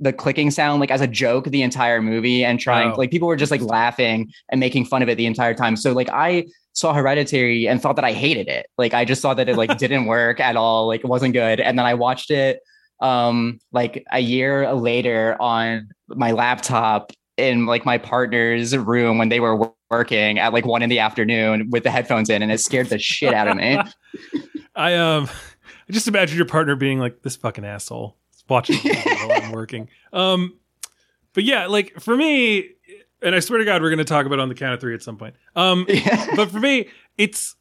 the 0.00 0.12
clicking 0.12 0.50
sound 0.50 0.80
like 0.80 0.90
as 0.90 1.00
a 1.00 1.06
joke 1.06 1.44
the 1.44 1.62
entire 1.62 2.02
movie 2.02 2.44
and 2.44 2.58
trying 2.58 2.90
Wow. 2.90 2.96
like 2.96 3.12
people 3.12 3.28
were 3.28 3.36
just 3.36 3.52
like 3.52 3.62
laughing 3.62 4.32
and 4.50 4.58
making 4.58 4.84
fun 4.86 5.00
of 5.00 5.08
it 5.08 5.16
the 5.16 5.26
entire 5.26 5.54
time. 5.54 5.76
So 5.76 5.92
like 5.92 6.08
I 6.12 6.46
saw 6.74 6.92
Hereditary 6.92 7.66
and 7.66 7.80
thought 7.80 7.96
that 7.96 8.04
I 8.04 8.12
hated 8.12 8.48
it. 8.48 8.66
Like 8.76 8.92
I 8.92 9.04
just 9.04 9.22
thought 9.22 9.38
that 9.38 9.48
it 9.48 9.56
like 9.56 9.78
didn't 9.78 10.06
work 10.06 10.40
at 10.40 10.56
all. 10.56 10.86
Like 10.88 11.00
it 11.00 11.06
wasn't 11.06 11.32
good. 11.32 11.60
And 11.60 11.78
then 11.78 11.86
I 11.86 11.94
watched 11.94 12.30
it 12.30 12.60
um 13.00 13.58
like 13.72 14.04
a 14.12 14.20
year 14.20 14.72
later 14.72 15.36
on 15.40 15.88
my 16.08 16.30
laptop 16.30 17.10
in 17.36 17.66
like 17.66 17.84
my 17.84 17.98
partner's 17.98 18.76
room 18.76 19.18
when 19.18 19.28
they 19.28 19.40
were 19.40 19.72
working 19.90 20.38
at 20.38 20.52
like 20.52 20.64
one 20.64 20.82
in 20.82 20.88
the 20.88 21.00
afternoon 21.00 21.68
with 21.70 21.82
the 21.82 21.90
headphones 21.90 22.30
in 22.30 22.42
and 22.42 22.52
it 22.52 22.58
scared 22.58 22.88
the 22.88 22.98
shit 22.98 23.34
out 23.34 23.48
of 23.48 23.56
me. 23.56 23.78
I 24.76 24.94
um 24.94 25.28
I 25.88 25.92
just 25.92 26.08
imagine 26.08 26.36
your 26.36 26.46
partner 26.46 26.76
being 26.76 26.98
like 26.98 27.22
this 27.22 27.36
fucking 27.36 27.64
asshole 27.64 28.16
watching 28.48 28.76
while 28.76 29.32
I'm 29.32 29.52
working. 29.52 29.88
Um 30.12 30.58
but 31.32 31.42
yeah, 31.42 31.66
like 31.66 32.00
for 32.00 32.16
me 32.16 32.70
and 33.22 33.34
I 33.34 33.40
swear 33.40 33.58
to 33.58 33.64
God 33.64 33.82
we're 33.82 33.90
gonna 33.90 34.04
talk 34.04 34.26
about 34.26 34.40
on 34.40 34.48
the 34.48 34.54
count 34.54 34.74
of 34.74 34.80
three 34.80 34.94
at 34.94 35.02
some 35.02 35.16
point. 35.16 35.34
Um 35.56 35.86
but 36.36 36.50
for 36.50 36.60
me, 36.60 36.88
it's 37.16 37.56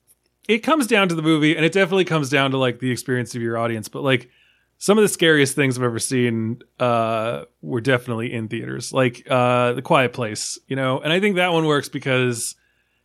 it 0.48 0.60
comes 0.60 0.88
down 0.88 1.10
to 1.10 1.16
the 1.16 1.22
movie, 1.22 1.56
and 1.56 1.66
it 1.66 1.72
definitely 1.72 2.06
comes 2.06 2.30
down 2.30 2.52
to 2.52 2.58
like 2.58 2.80
the 2.80 2.92
experience 2.92 3.36
of 3.36 3.42
your 3.42 3.58
audience. 3.58 3.88
But 3.88 4.04
like 4.04 4.30
some 4.78 4.98
of 4.98 5.02
the 5.02 5.08
scariest 5.08 5.56
things 5.56 5.78
I've 5.78 5.84
ever 5.84 6.00
seen 6.00 6.60
uh, 6.80 7.46
were 7.62 7.80
definitely 7.80 8.34
in 8.34 8.50
theaters, 8.50 8.92
like 8.92 9.26
uh, 9.30 9.74
The 9.74 9.82
Quiet 9.82 10.12
Place, 10.12 10.60
you 10.68 10.76
know. 10.76 11.00
And 11.00 11.14
I 11.14 11.20
think 11.20 11.38
that 11.38 11.54
one 11.54 11.66
works 11.66 11.88
because 11.88 12.56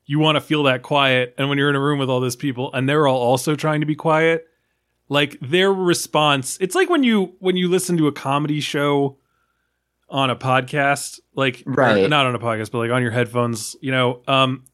you 0.05 0.19
want 0.19 0.37
to 0.37 0.41
feel 0.41 0.65
that 0.65 0.83
quiet, 0.83 1.35
and 1.39 1.49
when 1.49 1.59
you're 1.59 1.71
in 1.71 1.77
a 1.77 1.81
room 1.81 1.99
with 1.99 2.11
all 2.11 2.21
those 2.21 2.37
people, 2.37 2.73
and 2.73 2.89
they're 2.89 3.07
all 3.07 3.21
also 3.21 3.55
trying 3.55 3.81
to 3.81 3.87
be 3.87 3.95
quiet, 3.95 4.49
like 5.09 5.39
their 5.41 5.73
response, 5.73 6.59
it's 6.61 6.75
like 6.75 6.91
when 6.91 7.05
you 7.05 7.37
when 7.39 7.57
you 7.57 7.69
listen 7.69 7.97
to 7.99 8.09
a 8.09 8.13
comedy 8.13 8.61
show 8.61 9.17
on 10.11 10.31
a 10.31 10.37
podcast, 10.37 11.21
like 11.35 11.63
Right. 11.67 12.09
not 12.09 12.27
on 12.27 12.35
a 12.35 12.39
podcast, 12.39 12.71
but 12.71 12.79
like 12.79 12.91
on 12.91 13.03
your 13.03 13.11
headphones, 13.11 13.77
you 13.81 13.91
know, 13.93 14.23
um, 14.27 14.65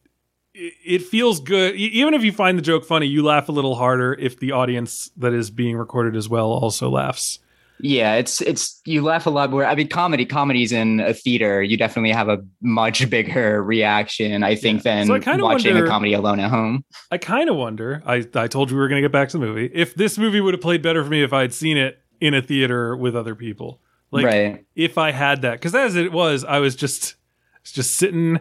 it, 0.55 1.03
feels 1.03 1.41
good. 1.41 1.74
Even 1.74 2.14
if 2.14 2.22
you 2.22 2.30
find 2.32 2.57
the 2.57 2.62
joke 2.62 2.85
funny, 2.85 3.07
you 3.07 3.24
laugh 3.24 3.49
a 3.49 3.53
little 3.53 3.74
harder 3.74 4.14
if 4.14 4.39
the 4.39 4.53
audience 4.53 5.11
that 5.16 5.32
is 5.32 5.51
being 5.51 5.76
recorded 5.76 6.14
as 6.16 6.28
well 6.28 6.47
also 6.47 6.89
laughs. 6.91 7.41
Yeah, 7.80 8.14
it's 8.14 8.41
it's 8.41 8.80
you 8.87 9.03
laugh 9.03 9.26
a 9.26 9.30
lot 9.30 9.51
more. 9.51 9.66
I 9.66 9.74
mean, 9.74 9.89
comedy, 9.89 10.24
comedies 10.24 10.70
in 10.70 11.01
a 11.01 11.12
theater, 11.12 11.61
you 11.61 11.76
definitely 11.76 12.12
have 12.12 12.28
a 12.28 12.39
much 12.62 13.11
bigger 13.11 13.61
reaction, 13.64 14.45
I 14.45 14.55
think, 14.55 14.85
than 14.85 15.07
So 15.09 15.14
watching 15.14 15.41
wonder- 15.74 15.85
a 15.85 15.89
comedy 15.89 16.12
alone 16.12 16.39
at 16.39 16.51
home. 16.51 16.85
I 17.11 17.18
kind 17.18 17.51
of 17.51 17.57
wonder. 17.57 18.01
I 18.07 18.24
I 18.37 18.47
told 18.47 18.70
you 18.70 18.76
we 18.76 18.80
were 18.80 18.89
going 18.89 19.03
to 19.03 19.07
get 19.09 19.12
back 19.12 19.28
to 19.30 19.39
the 19.39 19.45
movie. 19.45 19.68
If 19.74 19.97
this 19.97 20.16
movie 20.16 20.41
would 20.41 20.55
have 20.55 20.61
played 20.61 20.82
better 20.82 21.03
for 21.03 21.11
me 21.11 21.24
if 21.24 21.32
I 21.32 21.41
had 21.41 21.53
seen 21.53 21.76
it 21.76 21.99
in 22.20 22.32
a 22.32 22.41
theater 22.41 22.97
with 22.97 23.16
other 23.16 23.35
people, 23.35 23.80
like 24.14 24.26
right. 24.26 24.64
if 24.76 24.96
I 24.96 25.10
had 25.10 25.42
that, 25.42 25.54
because 25.54 25.74
as 25.74 25.96
it 25.96 26.12
was, 26.12 26.44
I 26.44 26.60
was 26.60 26.76
just 26.76 27.16
just 27.64 27.96
sitting 27.96 28.38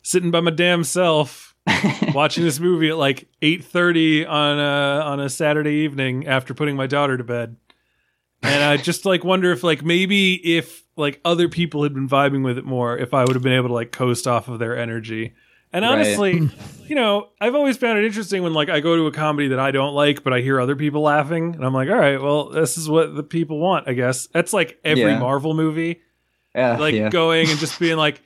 sitting 0.00 0.30
by 0.30 0.40
my 0.40 0.50
damn 0.50 0.82
self 0.82 1.54
watching 2.14 2.42
this 2.42 2.58
movie 2.58 2.88
at 2.88 2.96
like 2.96 3.28
eight 3.42 3.62
thirty 3.62 4.24
on 4.24 4.58
a 4.58 5.02
on 5.04 5.20
a 5.20 5.28
Saturday 5.28 5.84
evening 5.84 6.26
after 6.26 6.54
putting 6.54 6.74
my 6.74 6.86
daughter 6.86 7.18
to 7.18 7.24
bed, 7.24 7.56
and 8.42 8.64
I 8.64 8.78
just 8.78 9.04
like 9.04 9.22
wonder 9.22 9.52
if 9.52 9.62
like 9.62 9.84
maybe 9.84 10.34
if 10.56 10.84
like 10.96 11.20
other 11.22 11.50
people 11.50 11.82
had 11.82 11.92
been 11.92 12.08
vibing 12.08 12.42
with 12.42 12.56
it 12.56 12.64
more, 12.64 12.96
if 12.96 13.12
I 13.12 13.24
would 13.24 13.34
have 13.34 13.42
been 13.42 13.52
able 13.52 13.68
to 13.68 13.74
like 13.74 13.92
coast 13.92 14.26
off 14.26 14.48
of 14.48 14.58
their 14.58 14.74
energy 14.74 15.34
And 15.72 15.84
Right. 15.84 15.92
honestly, 15.92 16.48
you 16.88 16.94
know, 16.96 17.28
I've 17.40 17.54
always 17.54 17.76
found 17.76 17.98
it 17.98 18.04
interesting 18.04 18.42
when 18.42 18.52
like 18.54 18.68
I 18.68 18.80
go 18.80 18.96
to 18.96 19.06
a 19.06 19.12
comedy 19.12 19.48
that 19.48 19.58
I 19.60 19.70
don't 19.70 19.94
like, 19.94 20.24
but 20.24 20.32
I 20.32 20.40
hear 20.40 20.60
other 20.60 20.74
people 20.76 21.02
laughing, 21.02 21.54
and 21.54 21.64
I'm 21.64 21.72
like, 21.74 21.88
all 21.88 21.94
right, 21.96 22.20
well, 22.20 22.48
this 22.50 22.76
is 22.76 22.88
what 22.88 23.14
the 23.14 23.22
people 23.22 23.58
want, 23.60 23.88
I 23.88 23.92
guess. 23.92 24.26
That's 24.28 24.52
like 24.52 24.78
every 24.84 25.02
Yeah. 25.04 25.18
Marvel 25.18 25.54
movie, 25.54 26.00
Yeah, 26.54 26.76
like 26.78 26.94
yeah. 26.94 27.08
going 27.10 27.48
and 27.48 27.58
just 27.58 27.78
being 27.78 27.96
like. 27.96 28.22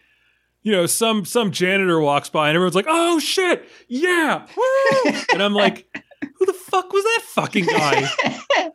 You 0.67 0.73
know, 0.73 0.87
some 0.87 1.27
some 1.27 1.51
janitor 1.51 2.01
walks 2.01 2.31
by 2.31 2.49
and 2.49 2.57
everyone's 2.57 2.75
like, 2.75 2.87
"Oh 2.89 3.19
shit, 3.19 3.69
yeah!" 3.87 4.47
Woo! 4.57 5.13
and 5.31 5.43
I'm 5.43 5.53
like, 5.53 5.87
"Who 6.39 6.47
the 6.47 6.55
fuck 6.55 6.91
was 6.91 7.05
that 7.05 7.21
fucking 7.23 7.67
guy? 7.67 8.09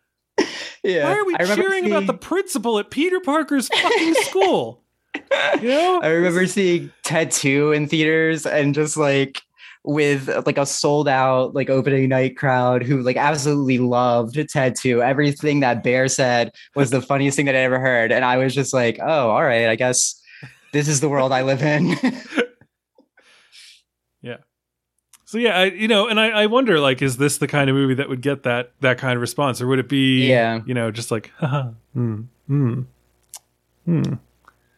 yeah. 0.84 1.06
Why 1.06 1.18
are 1.18 1.26
we 1.26 1.36
cheering 1.38 1.88
about 1.88 2.06
the 2.06 2.14
principal 2.14 2.78
at 2.78 2.92
Peter 2.92 3.20
Parker's 3.20 3.70
fucking 3.70 4.14
school?" 4.22 4.84
I 5.32 6.08
remember 6.08 6.46
seeing 6.48 6.92
Ted 7.04 7.32
2 7.32 7.72
in 7.72 7.88
theaters 7.88 8.46
and 8.46 8.74
just 8.76 8.98
like 8.98 9.42
with 9.86 10.28
like 10.46 10.58
a 10.58 10.66
sold 10.66 11.08
out 11.08 11.56
like 11.56 11.70
opening 11.70 12.10
night 12.10 12.36
crowd 12.38 12.84
who 12.84 13.02
like 13.02 13.16
absolutely 13.18 13.80
loved 13.80 14.38
Ted 14.50 14.76
2. 14.76 15.02
Everything 15.02 15.62
that 15.62 15.84
Bear 15.84 16.08
said 16.08 16.52
was 16.76 16.90
the 16.92 17.02
funniest 17.02 17.36
thing 17.38 17.46
that 17.46 17.56
I 17.56 17.60
ever 17.60 17.80
heard. 17.80 18.12
And 18.12 18.24
I 18.26 18.38
was 18.38 18.54
just 18.54 18.74
like, 18.74 19.00
oh, 19.02 19.30
all 19.30 19.44
right, 19.44 19.68
I 19.70 19.76
guess 19.76 20.22
this 20.74 20.88
is 20.88 21.00
the 21.00 21.10
world 21.10 21.32
I 21.32 21.42
live 21.44 21.62
in. 21.64 21.96
Yeah. 24.22 24.38
So 25.26 25.38
yeah, 25.38 25.58
I, 25.58 25.66
you 25.66 25.88
know, 25.88 26.08
and 26.08 26.20
I, 26.20 26.30
I 26.30 26.46
wonder, 26.48 26.80
like, 26.80 27.02
is 27.02 27.16
this 27.18 27.38
the 27.38 27.48
kind 27.48 27.70
of 27.70 27.76
movie 27.76 27.94
that 27.94 28.10
would 28.10 28.22
get 28.22 28.44
that 28.44 28.74
that 28.82 28.98
kind 28.98 29.16
of 29.16 29.22
response, 29.22 29.62
or 29.62 29.68
would 29.68 29.80
it 29.80 29.88
be, 29.88 30.28
Yeah. 30.28 30.60
you 30.66 30.74
know, 30.74 30.92
just 30.92 31.10
like, 31.10 31.32
haha, 31.38 31.70
hmm, 31.94 32.22
hmm, 32.48 32.82
hmm. 33.86 34.14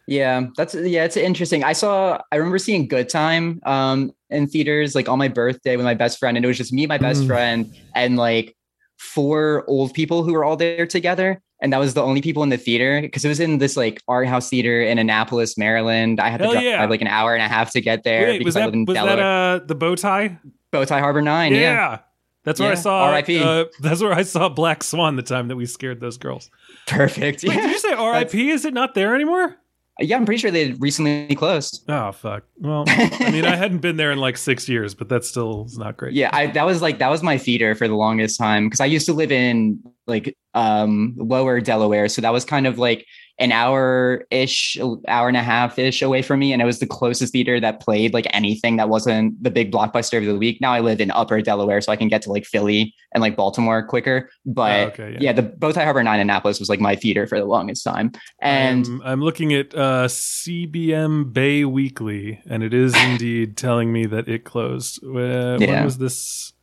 Yeah, 0.08 0.48
that's 0.58 0.74
yeah, 0.76 1.06
it's 1.06 1.18
interesting. 1.18 1.64
I 1.64 1.74
saw 1.74 2.20
I 2.32 2.36
remember 2.36 2.58
seeing 2.58 2.88
Good 2.88 3.08
Time 3.10 3.62
um 3.66 4.12
in 4.30 4.48
theaters 4.48 4.96
like 4.96 5.08
on 5.10 5.18
my 5.18 5.28
birthday 5.28 5.76
with 5.78 5.86
my 5.86 5.94
best 5.94 6.20
friend 6.20 6.38
and 6.38 6.44
it 6.46 6.48
was 6.48 6.58
just 6.58 6.74
me, 6.74 6.86
my 6.88 6.98
best 6.98 7.24
Mm. 7.24 7.28
friend 7.28 7.76
and 7.96 8.18
like 8.18 8.56
four 8.98 9.64
old 9.68 9.94
people 9.94 10.24
who 10.24 10.34
were 10.34 10.44
all 10.44 10.56
there 10.56 10.86
together 10.86 11.42
and 11.62 11.72
that 11.74 11.78
was 11.80 11.94
the 11.94 12.02
only 12.02 12.22
people 12.22 12.44
in 12.44 12.50
the 12.50 12.58
theater 12.58 13.02
because 13.02 13.24
it 13.24 13.28
was 13.30 13.40
in 13.40 13.58
this 13.60 13.78
like 13.78 14.02
art 14.08 14.28
house 14.28 14.50
theater 14.50 14.82
in 14.82 14.98
Annapolis, 14.98 15.58
Maryland. 15.58 16.20
I 16.20 16.30
had 16.30 16.38
to 16.40 16.50
drive 16.52 16.64
yeah. 16.64 16.86
like 16.86 17.02
an 17.02 17.08
hour 17.08 17.34
and 17.36 17.44
a 17.44 17.48
half 17.48 17.72
to 17.74 17.82
get 17.82 18.04
there 18.04 18.28
Wait, 18.28 18.40
because 18.40 18.56
was 18.56 18.64
I 18.64 18.70
that 18.70 18.78
was 18.88 18.96
Delaware. 18.96 19.16
that 19.18 19.24
uh 19.24 19.66
the 19.66 19.76
bow 19.76 19.96
tie? 19.96 20.38
Bowtie 20.74 21.00
Harbor 21.00 21.22
9, 21.22 21.54
Yeah, 21.54 21.60
yeah. 21.60 21.98
that's 22.46 22.60
where 22.60 22.72
I 22.72 22.76
saw. 22.76 23.04
R.I.P.. 23.04 23.40
Uh, 23.44 23.66
that's 23.82 24.02
where 24.02 24.14
I 24.14 24.24
saw 24.24 24.48
Black 24.48 24.84
Swan 24.84 25.18
the 25.18 25.22
time 25.22 25.50
that 25.50 25.58
we 25.58 25.66
scared 25.66 26.00
those 26.00 26.18
girls. 26.18 26.50
Perfect. 26.88 27.44
Wait, 27.44 27.56
did 27.56 27.70
you 27.72 27.78
say 27.80 27.92
R.I.P.? 27.94 28.50
Is 28.50 28.64
it 28.66 28.74
not 28.74 28.96
there 28.96 29.14
anymore? 29.14 29.58
Yeah, 30.02 30.18
I'm 30.18 30.26
pretty 30.26 30.40
sure 30.40 30.52
they 30.52 30.74
recently 30.74 31.36
closed. 31.36 31.84
Oh 31.90 32.12
fuck. 32.12 32.44
Well, 32.58 32.84
I 32.88 33.32
mean, 33.32 33.46
I 33.46 33.56
hadn't 33.56 33.80
been 33.80 33.98
there 33.98 34.12
in 34.12 34.18
like 34.18 34.38
six 34.38 34.68
years, 34.68 34.94
but 34.94 35.10
that's 35.10 35.28
still 35.28 35.68
not 35.76 35.98
great. 35.98 36.14
Yeah, 36.14 36.30
I 36.34 36.48
that 36.48 36.66
was 36.66 36.82
like 36.82 37.00
that 37.00 37.10
was 37.10 37.24
my 37.24 37.38
theater 37.38 37.76
for 37.76 37.88
the 37.88 37.96
longest 37.96 38.38
time 38.38 38.68
because 38.68 38.80
I 38.80 38.86
used 38.86 39.06
to 39.08 39.14
live 39.14 39.32
in 39.32 39.80
like 40.08 40.36
um 40.54 41.14
lower 41.18 41.62
Delaware, 41.62 42.08
so 42.10 42.22
that 42.22 42.34
was 42.34 42.46
kind 42.46 42.68
of 42.68 42.78
like 42.78 43.06
an 43.42 43.52
hour 43.52 44.24
ish, 44.32 44.78
hour 45.08 45.28
and 45.28 45.36
a 45.36 45.42
half 45.44 45.78
ish 45.78 46.02
away 46.02 46.22
from 46.22 46.40
me, 46.40 46.54
and 46.54 46.62
it 46.62 46.66
was 46.66 46.80
the 46.80 46.86
closest 46.88 47.34
theater 47.34 47.60
that 47.60 47.82
played 47.82 48.14
like 48.14 48.28
anything 48.32 48.78
that 48.78 48.88
wasn't 48.88 49.42
the 49.44 49.50
big 49.52 49.72
blockbuster 49.72 50.18
of 50.20 50.26
the 50.26 50.38
week. 50.38 50.62
Now 50.62 50.72
I 50.72 50.80
live 50.80 51.02
in 51.02 51.12
Upper 51.12 51.42
Delaware, 51.42 51.82
so 51.82 51.92
I 51.92 51.96
can 51.96 52.08
get 52.08 52.22
to 52.22 52.30
like 52.32 52.46
Philly 52.46 52.94
and 53.14 53.22
like 53.22 53.36
Baltimore 53.36 53.84
quicker. 53.86 54.30
But 54.46 54.80
Oh, 54.80 54.84
okay, 54.90 55.12
yeah. 55.14 55.18
yeah. 55.22 55.34
the 55.34 55.42
Bowtie 55.44 55.84
Harbor 55.84 56.04
Nine 56.04 56.20
Annapolis 56.22 56.60
was 56.60 56.70
like 56.70 56.80
my 56.80 56.96
theater 56.96 57.26
for 57.28 57.40
the 57.40 57.46
longest 57.46 57.84
time, 57.84 58.12
and 58.42 58.86
I'm, 58.86 59.02
I'm 59.02 59.22
looking 59.22 59.54
at 59.54 59.74
uh, 59.76 60.08
CBM 60.08 61.34
Bay 61.34 61.66
Weekly, 61.66 62.40
and 62.48 62.62
it 62.64 62.74
is 62.74 62.94
indeed 63.12 63.58
telling 63.58 63.92
me 63.92 64.06
that 64.06 64.28
it 64.30 64.44
closed. 64.46 65.04
Uh, 65.04 65.58
When 65.58 65.62
Yeah. 65.62 65.84
was 65.84 65.98
this? 65.98 66.54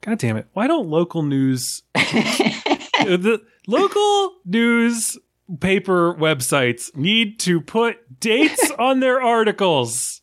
God 0.00 0.18
damn 0.18 0.36
it! 0.36 0.46
Why 0.54 0.66
don't 0.66 0.88
local 0.88 1.22
news, 1.22 1.82
the 1.94 3.40
local 3.66 4.32
news 4.44 5.18
paper 5.60 6.14
websites 6.14 6.94
need 6.96 7.38
to 7.40 7.60
put 7.60 8.20
dates 8.20 8.70
on 8.78 9.00
their 9.00 9.20
articles? 9.22 10.20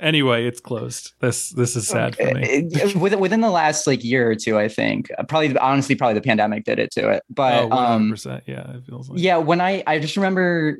Anyway, 0.00 0.46
it's 0.46 0.60
closed. 0.60 1.12
This 1.20 1.50
this 1.50 1.74
is 1.74 1.88
sad 1.88 2.14
for 2.14 2.22
me. 2.32 2.42
It- 2.42 2.76
it- 2.76 2.96
within 2.96 3.18
within 3.18 3.40
the 3.40 3.50
last 3.50 3.84
like 3.86 4.04
year 4.04 4.30
or 4.30 4.36
two, 4.36 4.56
I 4.56 4.68
think 4.68 5.10
Uh, 5.18 5.24
probably 5.24 5.56
honestly 5.58 5.96
probably 5.96 6.14
the 6.14 6.20
pandemic 6.20 6.64
did 6.64 6.78
it 6.78 6.92
to 6.92 7.08
it. 7.10 7.24
But 7.28 7.64
oh, 7.64 7.72
um, 7.72 8.12
100%. 8.12 8.42
Yeah, 8.46 8.76
it 8.76 8.84
feels 8.84 9.08
like. 9.10 9.18
yeah, 9.18 9.38
when 9.38 9.60
I 9.60 9.82
I 9.88 9.98
just 9.98 10.16
remember 10.16 10.78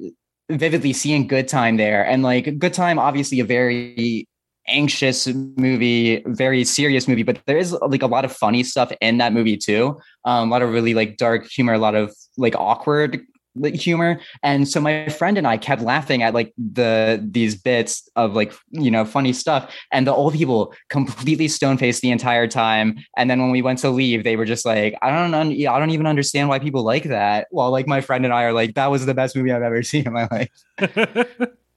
vividly 0.50 0.92
seeing 0.92 1.26
Good 1.26 1.48
Time 1.48 1.78
there, 1.78 2.06
and 2.06 2.22
like 2.22 2.58
Good 2.60 2.72
Time, 2.74 2.98
obviously 3.00 3.40
a 3.40 3.44
very 3.44 4.28
anxious 4.68 5.26
movie, 5.26 6.22
very 6.26 6.64
serious 6.64 7.08
movie, 7.08 7.22
but 7.22 7.40
there 7.46 7.58
is 7.58 7.72
like 7.72 8.02
a 8.02 8.06
lot 8.06 8.24
of 8.24 8.32
funny 8.32 8.62
stuff 8.62 8.92
in 9.00 9.18
that 9.18 9.32
movie 9.32 9.56
too. 9.56 9.98
Um, 10.24 10.48
a 10.48 10.50
lot 10.50 10.62
of 10.62 10.70
really 10.70 10.94
like 10.94 11.16
dark 11.16 11.46
humor, 11.46 11.74
a 11.74 11.78
lot 11.78 11.94
of 11.94 12.14
like 12.36 12.54
awkward 12.56 13.20
humor, 13.64 14.20
and 14.42 14.68
so 14.68 14.80
my 14.80 15.08
friend 15.08 15.36
and 15.36 15.46
I 15.46 15.56
kept 15.56 15.82
laughing 15.82 16.22
at 16.22 16.32
like 16.32 16.52
the 16.56 17.20
these 17.28 17.60
bits 17.60 18.08
of 18.14 18.34
like 18.34 18.52
you 18.70 18.90
know 18.90 19.04
funny 19.04 19.32
stuff, 19.32 19.74
and 19.92 20.06
the 20.06 20.14
old 20.14 20.34
people 20.34 20.74
completely 20.90 21.48
stone 21.48 21.76
faced 21.76 22.02
the 22.02 22.10
entire 22.10 22.46
time. 22.46 22.98
And 23.16 23.28
then 23.30 23.40
when 23.40 23.50
we 23.50 23.62
went 23.62 23.80
to 23.80 23.90
leave, 23.90 24.24
they 24.24 24.36
were 24.36 24.44
just 24.44 24.64
like, 24.64 24.96
I 25.02 25.10
don't 25.10 25.34
un- 25.34 25.52
I 25.52 25.78
don't 25.78 25.90
even 25.90 26.06
understand 26.06 26.48
why 26.48 26.58
people 26.58 26.82
like 26.84 27.04
that. 27.04 27.48
While 27.50 27.70
like 27.70 27.86
my 27.86 28.00
friend 28.00 28.24
and 28.24 28.34
I 28.34 28.44
are 28.44 28.52
like, 28.52 28.74
that 28.74 28.90
was 28.90 29.06
the 29.06 29.14
best 29.14 29.34
movie 29.34 29.52
I've 29.52 29.62
ever 29.62 29.82
seen 29.82 30.06
in 30.06 30.12
my 30.12 30.28
life. 30.30 30.50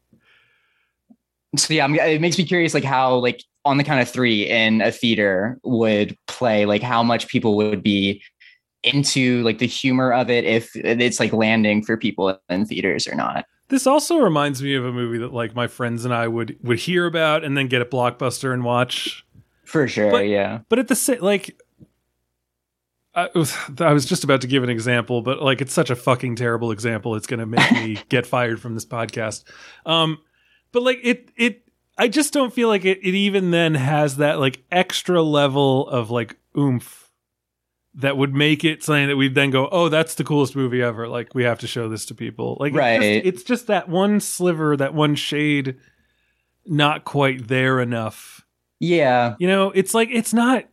So 1.57 1.73
yeah, 1.73 1.83
I'm, 1.83 1.95
it 1.95 2.21
makes 2.21 2.37
me 2.37 2.45
curious, 2.45 2.73
like 2.73 2.83
how 2.83 3.15
like 3.15 3.43
on 3.65 3.77
the 3.77 3.83
count 3.83 4.01
of 4.01 4.09
three 4.09 4.49
in 4.49 4.81
a 4.81 4.91
theater 4.91 5.59
would 5.63 6.17
play, 6.27 6.65
like 6.65 6.81
how 6.81 7.03
much 7.03 7.27
people 7.27 7.55
would 7.57 7.83
be 7.83 8.23
into 8.83 9.43
like 9.43 9.59
the 9.59 9.67
humor 9.67 10.11
of 10.11 10.29
it 10.29 10.43
if 10.45 10.75
it's 10.75 11.19
like 11.19 11.33
landing 11.33 11.83
for 11.83 11.97
people 11.97 12.39
in 12.49 12.65
theaters 12.65 13.07
or 13.07 13.15
not. 13.15 13.45
This 13.67 13.85
also 13.85 14.17
reminds 14.17 14.61
me 14.61 14.75
of 14.75 14.83
a 14.85 14.91
movie 14.91 15.17
that 15.19 15.33
like 15.33 15.55
my 15.55 15.67
friends 15.67 16.03
and 16.03 16.13
I 16.13 16.27
would 16.27 16.57
would 16.63 16.79
hear 16.79 17.05
about 17.05 17.43
and 17.43 17.57
then 17.57 17.67
get 17.67 17.81
at 17.81 17.91
Blockbuster 17.91 18.53
and 18.53 18.63
watch. 18.63 19.25
For 19.65 19.87
sure, 19.87 20.11
But- 20.11 20.27
yeah. 20.27 20.59
But 20.69 20.79
at 20.79 20.87
the 20.87 20.95
same 20.95 21.21
like 21.21 21.57
I 23.13 23.29
was, 23.35 23.53
I 23.79 23.91
was 23.91 24.05
just 24.05 24.23
about 24.23 24.39
to 24.41 24.47
give 24.47 24.63
an 24.63 24.69
example, 24.69 25.21
but 25.21 25.41
like 25.41 25.59
it's 25.61 25.73
such 25.73 25.89
a 25.89 25.97
fucking 25.97 26.37
terrible 26.37 26.71
example. 26.71 27.15
It's 27.15 27.27
going 27.27 27.41
to 27.41 27.45
make 27.45 27.71
me 27.73 27.97
get 28.09 28.25
fired 28.25 28.61
from 28.61 28.73
this 28.73 28.85
podcast. 28.85 29.43
Um, 29.85 30.19
but 30.71 30.83
like 30.83 30.99
it, 31.03 31.29
it, 31.35 31.63
I 31.97 32.07
just 32.07 32.33
don't 32.33 32.53
feel 32.53 32.67
like 32.67 32.85
it. 32.85 32.99
It 32.99 33.15
even 33.15 33.51
then 33.51 33.75
has 33.75 34.17
that 34.17 34.39
like 34.39 34.63
extra 34.71 35.21
level 35.21 35.87
of 35.89 36.09
like 36.11 36.37
oomph 36.57 37.09
that 37.95 38.15
would 38.15 38.33
make 38.33 38.63
it 38.63 38.81
something 38.83 39.07
that 39.09 39.17
we'd 39.17 39.35
then 39.35 39.49
go, 39.51 39.67
oh, 39.69 39.89
that's 39.89 40.15
the 40.15 40.23
coolest 40.23 40.55
movie 40.55 40.81
ever. 40.81 41.07
Like 41.09 41.35
we 41.35 41.43
have 41.43 41.59
to 41.59 41.67
show 41.67 41.89
this 41.89 42.05
to 42.05 42.15
people. 42.15 42.55
Like 42.59 42.73
it's 42.95 43.03
just- 43.23 43.25
it's 43.25 43.43
just 43.43 43.67
that 43.67 43.89
one 43.89 44.19
sliver, 44.21 44.77
that 44.77 44.93
one 44.93 45.15
shade, 45.15 45.75
not 46.65 47.03
quite 47.03 47.47
there 47.49 47.79
enough. 47.81 48.45
Yeah. 48.79 49.35
You 49.39 49.47
know, 49.47 49.71
it's 49.71 49.93
like 49.93 50.09
it's 50.11 50.33
not 50.33 50.65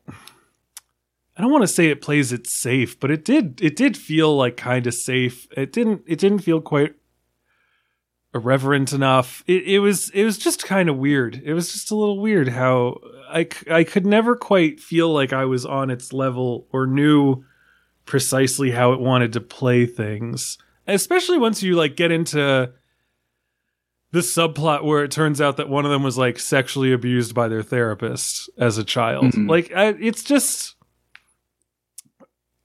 I 1.37 1.41
don't 1.43 1.53
want 1.53 1.63
to 1.63 1.69
say 1.69 1.89
it 1.89 2.01
plays 2.01 2.33
it 2.33 2.47
safe, 2.47 2.99
but 2.99 3.11
it 3.11 3.25
did 3.25 3.61
it 3.63 3.77
did 3.77 3.97
feel 3.97 4.37
like 4.37 4.57
kind 4.57 4.87
of 4.87 4.95
safe. 4.95 5.47
It 5.57 5.73
didn't 5.73 6.03
it 6.07 6.19
didn't 6.19 6.41
feel 6.41 6.61
quite 6.61 6.95
irreverent 8.39 8.93
enough. 8.93 9.45
It 9.47 9.65
it 9.65 9.79
was 9.81 10.11
it 10.11 10.25
was 10.25 10.39
just 10.39 10.65
kind 10.65 10.89
of 10.89 10.97
weird. 10.97 11.41
It 11.45 11.53
was 11.53 11.73
just 11.73 11.91
a 11.91 11.95
little 11.95 12.19
weird 12.21 12.49
how 12.49 12.99
I 13.29 13.49
I 13.71 13.85
could 13.85 14.07
never 14.07 14.37
quite 14.37 14.81
feel 14.81 15.13
like 15.13 15.33
I 15.33 15.45
was 15.45 15.67
on 15.67 15.91
its 15.91 16.13
level 16.13 16.67
or 16.73 16.87
knew 16.87 17.45
precisely 18.07 18.71
how 18.71 18.93
it 18.93 19.01
wanted 19.01 19.33
to 19.35 19.41
play 19.41 19.87
things. 19.87 20.59
Especially 20.87 21.39
once 21.39 21.63
you 21.63 21.75
like 21.75 21.97
get 21.97 22.11
into 22.11 22.73
the 24.11 24.21
subplot 24.21 24.85
where 24.85 25.05
it 25.05 25.11
turns 25.11 25.39
out 25.41 25.59
that 25.59 25.69
one 25.69 25.85
of 25.85 25.91
them 25.91 26.03
was 26.03 26.17
like 26.17 26.39
sexually 26.39 26.93
abused 26.93 27.35
by 27.35 27.47
their 27.49 27.63
therapist 27.63 28.49
as 28.57 28.79
a 28.79 28.85
child. 28.85 29.27
Mhm. 29.33 29.51
Like 29.51 29.71
I, 29.75 29.89
it's 29.89 30.25
just 30.25 30.77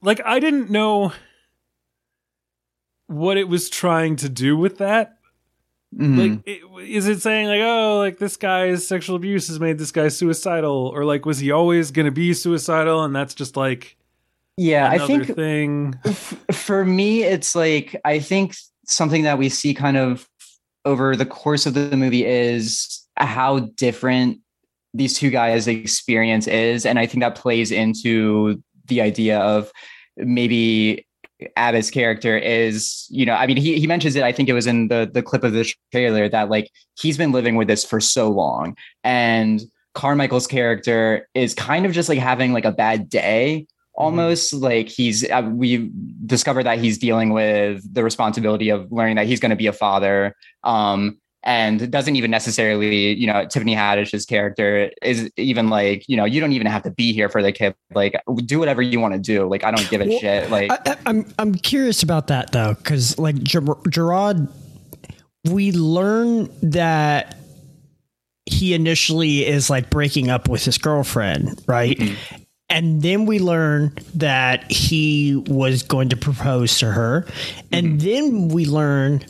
like 0.01 0.21
I 0.26 0.39
didn't 0.39 0.69
know 0.69 1.11
what 3.07 3.38
it 3.38 3.49
was 3.49 3.69
trying 3.69 4.15
to 4.17 4.30
do 4.30 4.55
with 4.55 4.78
that. 4.78 5.17
Mhm. 5.93 6.17
Like, 6.17 6.39
it, 6.45 6.61
is 6.89 7.07
it 7.07 7.21
saying 7.21 7.47
like, 7.47 7.61
oh, 7.61 7.97
like 7.99 8.17
this 8.17 8.37
guy's 8.37 8.87
sexual 8.87 9.15
abuse 9.15 9.47
has 9.47 9.59
made 9.59 9.77
this 9.77 9.91
guy 9.91 10.07
suicidal, 10.07 10.91
or 10.93 11.05
like 11.05 11.25
was 11.25 11.39
he 11.39 11.51
always 11.51 11.91
going 11.91 12.05
to 12.05 12.11
be 12.11 12.33
suicidal, 12.33 13.03
and 13.03 13.15
that's 13.15 13.33
just 13.33 13.55
like 13.55 13.97
yeah, 14.57 14.89
I 14.89 14.99
think 14.99 15.35
thing. 15.35 15.95
f- 16.05 16.37
for 16.51 16.85
me 16.85 17.23
it's 17.23 17.55
like 17.55 17.99
i 18.05 18.19
think 18.19 18.55
something 18.85 19.23
that 19.23 19.37
we 19.37 19.49
see 19.49 19.73
kind 19.73 19.97
of 19.97 20.29
over 20.85 21.15
the 21.15 21.25
course 21.25 21.65
of 21.65 21.73
the 21.73 21.95
movie 21.97 22.25
is 22.25 23.05
how 23.17 23.59
different 23.59 24.39
these 24.93 25.17
two 25.17 25.29
guys 25.29 25.67
experience 25.67 26.47
is 26.47 26.85
and 26.85 26.99
i 26.99 27.05
think 27.05 27.21
that 27.23 27.35
plays 27.35 27.71
into 27.71 28.61
the 28.87 29.01
idea 29.01 29.39
of 29.39 29.71
maybe 30.17 31.05
Abbott's 31.55 31.89
character 31.89 32.37
is, 32.37 33.07
you 33.09 33.25
know, 33.25 33.33
I 33.33 33.47
mean, 33.47 33.57
he 33.57 33.79
he 33.79 33.87
mentions 33.87 34.15
it. 34.15 34.23
I 34.23 34.31
think 34.31 34.49
it 34.49 34.53
was 34.53 34.67
in 34.67 34.87
the 34.87 35.09
the 35.11 35.21
clip 35.21 35.43
of 35.43 35.53
the 35.53 35.71
trailer 35.91 36.29
that 36.29 36.49
like 36.49 36.69
he's 36.99 37.17
been 37.17 37.31
living 37.31 37.55
with 37.55 37.67
this 37.67 37.85
for 37.85 37.99
so 37.99 38.29
long, 38.29 38.75
and 39.03 39.61
Carmichael's 39.93 40.47
character 40.47 41.27
is 41.33 41.53
kind 41.53 41.85
of 41.85 41.91
just 41.91 42.09
like 42.09 42.19
having 42.19 42.53
like 42.53 42.65
a 42.65 42.71
bad 42.71 43.09
day 43.09 43.67
almost. 43.95 44.53
Like 44.53 44.89
he's 44.89 45.29
uh, 45.29 45.49
we 45.53 45.91
discovered 46.25 46.63
that 46.63 46.79
he's 46.79 46.97
dealing 46.97 47.31
with 47.31 47.81
the 47.93 48.03
responsibility 48.03 48.69
of 48.69 48.91
learning 48.91 49.15
that 49.17 49.27
he's 49.27 49.39
going 49.39 49.51
to 49.51 49.55
be 49.55 49.67
a 49.67 49.73
father. 49.73 50.35
Um 50.63 51.19
and 51.43 51.81
it 51.81 51.91
doesn't 51.91 52.15
even 52.15 52.31
necessarily 52.31 53.13
you 53.13 53.27
know 53.27 53.45
tiffany 53.45 53.73
haddish's 53.73 54.25
character 54.25 54.91
is 55.01 55.29
even 55.37 55.69
like 55.69 56.05
you 56.07 56.15
know 56.15 56.25
you 56.25 56.39
don't 56.39 56.53
even 56.53 56.67
have 56.67 56.83
to 56.83 56.91
be 56.91 57.13
here 57.13 57.29
for 57.29 57.41
the 57.41 57.51
kid. 57.51 57.75
Like 57.93 58.19
do 58.45 58.59
whatever 58.59 58.81
you 58.81 58.99
want 58.99 59.13
to 59.13 59.19
do. 59.19 59.47
Like 59.47 59.63
i 59.63 59.71
don't 59.71 59.89
give 59.89 60.01
a 60.01 60.07
Well, 60.07 60.19
shit. 60.19 60.49
Like 60.49 60.71
I, 60.71 60.79
I- 60.85 60.97
I'm 61.05 61.33
I'm 61.39 61.55
curious 61.55 62.03
about 62.03 62.27
that 62.27 62.51
though, 62.51 62.73
because 62.73 63.17
like 63.19 63.35
Ger- 63.43 63.77
Gerard, 63.89 64.47
we 65.45 65.71
learn 65.71 66.49
that 66.61 67.37
he 68.45 68.73
initially 68.73 69.45
is 69.45 69.69
like 69.69 69.89
breaking 69.89 70.29
up 70.29 70.49
with 70.49 70.65
his 70.65 70.77
girlfriend, 70.77 71.61
right? 71.67 71.97
Mm-hmm. 71.97 72.41
And 72.69 73.01
then 73.01 73.25
we 73.25 73.39
learn 73.39 73.93
that 74.15 74.69
he 74.71 75.35
was 75.47 75.83
going 75.83 76.09
to 76.09 76.17
propose 76.17 76.79
to 76.79 76.91
her, 76.91 77.27
and 77.71 77.87
mm-hmm. 77.87 77.97
then 77.97 78.47
we 78.49 78.65
learn. 78.65 79.23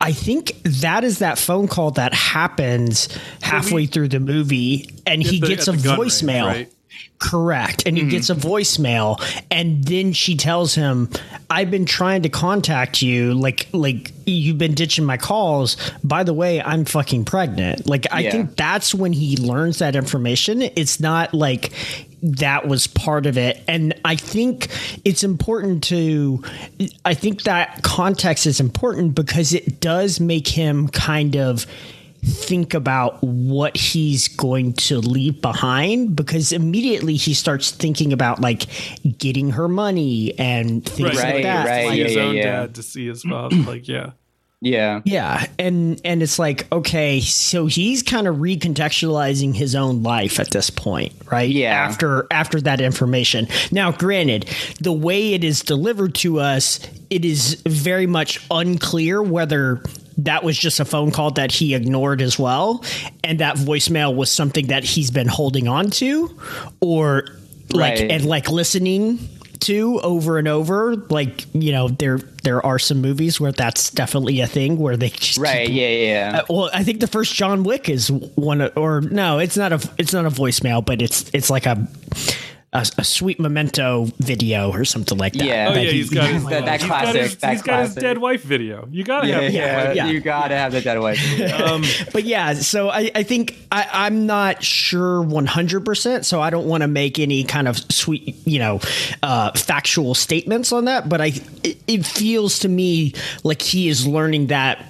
I 0.00 0.12
think 0.12 0.52
that 0.64 1.04
is 1.04 1.18
that 1.18 1.38
phone 1.38 1.68
call 1.68 1.90
that 1.92 2.14
happens 2.14 3.08
halfway 3.42 3.86
through 3.86 4.08
the 4.08 4.20
movie, 4.20 4.88
and 5.06 5.22
he 5.22 5.40
the- 5.40 5.48
gets 5.48 5.68
a 5.68 5.76
gun 5.76 5.98
range, 6.00 6.12
voicemail. 6.12 6.46
right? 6.46 6.72
Correct. 7.18 7.82
And 7.86 7.96
he 7.96 8.04
mm-hmm. 8.04 8.10
gets 8.10 8.30
a 8.30 8.34
voicemail 8.34 9.20
and 9.50 9.84
then 9.84 10.14
she 10.14 10.36
tells 10.36 10.74
him, 10.74 11.10
I've 11.50 11.70
been 11.70 11.84
trying 11.84 12.22
to 12.22 12.30
contact 12.30 13.02
you. 13.02 13.34
Like, 13.34 13.68
like 13.72 14.12
you've 14.26 14.56
been 14.56 14.74
ditching 14.74 15.04
my 15.04 15.18
calls. 15.18 15.76
By 16.02 16.24
the 16.24 16.32
way, 16.32 16.62
I'm 16.62 16.86
fucking 16.86 17.26
pregnant. 17.26 17.86
Like, 17.86 18.06
I 18.10 18.20
Yeah. 18.20 18.30
think 18.30 18.56
that's 18.56 18.94
when 18.94 19.12
he 19.12 19.36
learns 19.36 19.78
that 19.78 19.96
information. 19.96 20.62
It's 20.62 20.98
not 20.98 21.34
like 21.34 21.72
that 22.22 22.68
was 22.68 22.86
part 22.86 23.26
of 23.26 23.38
it. 23.38 23.62
And 23.66 23.94
I 24.04 24.16
think 24.16 24.68
it's 25.04 25.24
important 25.24 25.84
to, 25.84 26.42
I 27.04 27.14
think 27.14 27.42
that 27.44 27.82
context 27.82 28.46
is 28.46 28.60
important 28.60 29.14
because 29.14 29.52
it 29.54 29.80
does 29.80 30.20
make 30.20 30.46
him 30.48 30.88
kind 30.88 31.36
of 31.36 31.66
think 32.22 32.74
about 32.74 33.22
what 33.24 33.74
he's 33.74 34.28
going 34.28 34.74
to 34.74 34.98
leave 34.98 35.40
behind 35.40 36.14
because 36.14 36.52
immediately 36.52 37.14
he 37.16 37.32
starts 37.32 37.70
thinking 37.70 38.12
about 38.12 38.42
like 38.42 38.66
getting 39.16 39.48
her 39.52 39.68
money 39.68 40.38
and 40.38 40.84
things 40.84 41.16
Right, 41.16 41.34
like 41.36 41.42
that. 41.44 41.66
right, 41.66 41.86
Like, 41.86 41.94
See 41.94 42.02
his 42.02 42.14
yeah, 42.16 42.22
own 42.22 42.34
yeah. 42.36 42.42
dad 42.42 42.74
to 42.74 42.82
see 42.82 43.06
his 43.06 43.22
father. 43.22 43.56
like, 43.56 43.88
yeah. 43.88 44.10
Yeah 44.60 45.00
yeah, 45.04 45.46
and 45.58 46.00
and 46.04 46.22
it's 46.22 46.38
like 46.38 46.70
okay, 46.72 47.20
so 47.20 47.66
he's 47.66 48.02
kind 48.02 48.26
of 48.28 48.36
recontextualizing 48.36 49.54
his 49.54 49.74
own 49.74 50.02
life 50.02 50.38
at 50.38 50.50
this 50.50 50.70
point, 50.70 51.12
right? 51.30 51.48
Yeah. 51.50 51.72
After 51.72 52.26
after 52.30 52.60
that 52.62 52.80
information. 52.80 53.48
Now, 53.72 53.92
granted, 53.92 54.48
the 54.80 54.92
way 54.92 55.34
it 55.34 55.44
is 55.44 55.60
delivered 55.62 56.14
to 56.16 56.40
us, 56.40 56.80
it 57.08 57.24
is 57.24 57.54
very 57.66 58.06
much 58.06 58.44
unclear 58.50 59.22
whether 59.22 59.82
that 60.18 60.44
was 60.44 60.58
just 60.58 60.80
a 60.80 60.84
phone 60.84 61.10
call 61.10 61.30
that 61.32 61.50
he 61.50 61.74
ignored 61.74 62.20
as 62.20 62.38
well, 62.38 62.84
and 63.24 63.40
that 63.40 63.56
voicemail 63.56 64.14
was 64.14 64.30
something 64.30 64.66
that 64.66 64.84
he's 64.84 65.10
been 65.10 65.28
holding 65.28 65.66
on 65.68 65.90
to, 65.92 66.36
or 66.80 67.24
like 67.72 68.00
Right. 68.00 68.10
and 68.10 68.24
like 68.26 68.50
listening 68.50 69.18
to 69.60 70.00
over 70.00 70.38
and 70.38 70.48
over. 70.48 70.96
Like 70.96 71.46
you 71.54 71.72
know, 71.72 71.88
there 71.88 72.18
there 72.42 72.64
are 72.64 72.78
some 72.78 73.00
movies 73.00 73.40
where 73.40 73.52
that's 73.52 73.90
definitely 73.90 74.40
a 74.40 74.46
thing 74.46 74.78
where 74.78 74.96
they 74.96 75.10
just 75.10 75.38
right 75.38 75.68
yeah 75.68 75.88
yeah, 75.88 76.30
yeah. 76.32 76.38
uh, 76.38 76.44
well, 76.48 76.70
I 76.72 76.84
think 76.84 77.00
the 77.00 77.06
first 77.06 77.34
John 77.34 77.62
Wick 77.62 77.88
is 77.88 78.10
one, 78.10 78.62
or 78.76 79.00
no, 79.00 79.38
it's 79.38 79.56
not 79.56 79.72
a, 79.72 79.90
it's 79.98 80.12
not 80.12 80.26
a 80.26 80.30
voicemail, 80.30 80.84
but 80.84 81.02
it's 81.02 81.30
it's 81.32 81.50
like 81.50 81.66
a 81.66 81.86
a, 82.72 82.86
a 82.98 83.04
sweet 83.04 83.40
memento 83.40 84.06
video 84.18 84.70
or 84.70 84.84
something 84.84 85.18
like 85.18 85.32
that. 85.32 85.44
Yeah. 85.44 85.68
Oh 85.70 85.74
that 85.74 85.84
yeah, 85.84 85.90
he- 85.90 85.96
he's 85.98 86.10
got 86.10 86.30
his, 86.30 86.44
That- 86.44 86.64
that 86.66 86.80
he's 86.80 86.88
got 86.88 87.02
classic, 87.02 87.20
his, 87.22 87.36
that 87.38 87.50
he's 87.52 87.62
got 87.62 87.80
his 87.82 87.94
dead 87.96 88.18
wife 88.18 88.42
video. 88.42 88.86
You 88.92 89.02
gotta 89.02 89.26
yeah, 89.26 89.40
have 89.40 89.52
yeah, 89.52 89.92
yeah. 89.92 90.06
you 90.06 90.20
gotta 90.20 90.56
have 90.56 90.70
the 90.72 90.80
dead 90.80 90.98
wife 91.00 91.18
Um, 91.60 91.82
but 92.12 92.22
yeah, 92.24 92.54
so 92.54 92.88
I, 92.88 93.10
I 93.14 93.22
think 93.24 93.56
I, 93.72 93.88
I'm 93.92 94.26
not 94.26 94.62
sure 94.62 95.22
100%, 95.24 96.24
so 96.24 96.40
I 96.40 96.50
don't 96.50 96.66
want 96.66 96.82
to 96.82 96.88
make 96.88 97.18
any 97.18 97.42
kind 97.44 97.66
of 97.66 97.76
sweet, 97.92 98.36
you 98.46 98.58
know, 98.60 98.80
uh, 99.22 99.50
factual 99.52 100.14
statements 100.14 100.70
on 100.72 100.84
that, 100.84 101.08
but 101.08 101.20
I 101.20 101.32
it, 101.64 101.78
it 101.88 102.06
feels 102.06 102.60
to 102.60 102.68
me 102.68 103.14
like 103.42 103.62
he 103.62 103.88
is 103.88 104.06
learning 104.06 104.46
that 104.48 104.84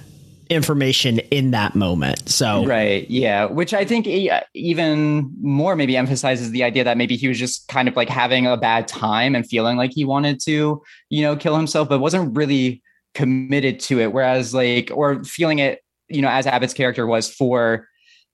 information 0.51 1.19
in 1.31 1.51
that 1.51 1.75
moment. 1.75 2.27
So 2.27 2.65
Right. 2.65 3.09
Yeah. 3.09 3.45
Which 3.45 3.73
I 3.73 3.85
think 3.85 4.05
even 4.53 5.33
more 5.41 5.77
maybe 5.77 5.95
emphasizes 5.95 6.51
the 6.51 6.63
idea 6.63 6.83
that 6.83 6.97
maybe 6.97 7.15
he 7.15 7.29
was 7.29 7.39
just 7.39 7.69
kind 7.69 7.87
of 7.87 7.95
like 7.95 8.09
having 8.09 8.45
a 8.45 8.57
bad 8.57 8.87
time 8.87 9.33
and 9.33 9.47
feeling 9.47 9.77
like 9.77 9.91
he 9.93 10.03
wanted 10.03 10.41
to, 10.41 10.83
you 11.09 11.21
know, 11.21 11.37
kill 11.37 11.55
himself, 11.55 11.87
but 11.87 11.99
wasn't 11.99 12.35
really 12.35 12.83
committed 13.13 13.79
to 13.79 14.01
it. 14.01 14.11
Whereas, 14.11 14.53
like, 14.53 14.91
or 14.93 15.23
feeling 15.23 15.59
it, 15.59 15.79
you 16.09 16.21
know, 16.21 16.29
as 16.29 16.45
Abbott's 16.45 16.73
character 16.73 17.07
was 17.07 17.33
for 17.33 17.87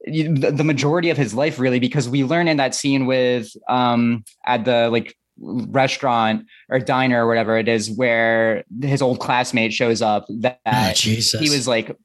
the 0.06 0.64
majority 0.64 1.12
of 1.12 1.18
his 1.18 1.36
life, 1.36 1.60
really, 1.60 1.80
because 1.80 2.10
we 2.10 2.24
learn 2.24 2.48
in 2.48 2.58
that 2.58 2.74
scene 2.74 3.06
with, 3.06 3.52
um, 3.70 4.24
at 4.46 4.66
the 4.66 4.90
like 4.90 5.16
restaurant 5.40 6.46
or 6.70 6.80
diner 6.80 7.26
or 7.26 7.28
whatever 7.28 7.58
it 7.58 7.68
is, 7.68 7.92
where 7.92 8.64
his 8.82 9.02
old 9.02 9.20
classmate 9.20 9.74
shows 9.74 10.02
up 10.02 10.26
that 10.30 10.60
Oh, 10.66 10.92
Jesus. 10.94 11.40
he 11.40 11.50
was 11.50 11.68
like 11.68 11.96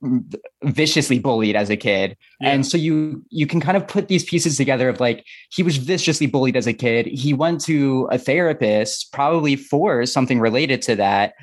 viciously 0.62 1.18
bullied 1.18 1.57
as 1.57 1.70
a 1.70 1.76
kid. 1.76 2.16
And 2.41 2.66
so 2.66 2.76
you 2.76 3.24
you 3.30 3.47
can 3.47 3.61
kind 3.61 3.76
of 3.76 3.87
put 3.87 4.09
these 4.09 4.24
pieces 4.24 4.57
together 4.57 4.89
of 4.89 5.01
like 5.01 5.24
he 5.51 5.62
was 5.62 5.76
viciously 5.76 6.26
bullied 6.26 6.57
as 6.57 6.66
a 6.66 6.72
kid. 6.72 7.07
He 7.07 7.35
went 7.35 7.61
to 7.62 8.09
a 8.11 8.18
therapist 8.18 9.12
probably 9.12 9.57
for 9.57 10.07
something 10.07 10.41
related 10.41 10.83
to 10.83 10.97
that 10.97 11.35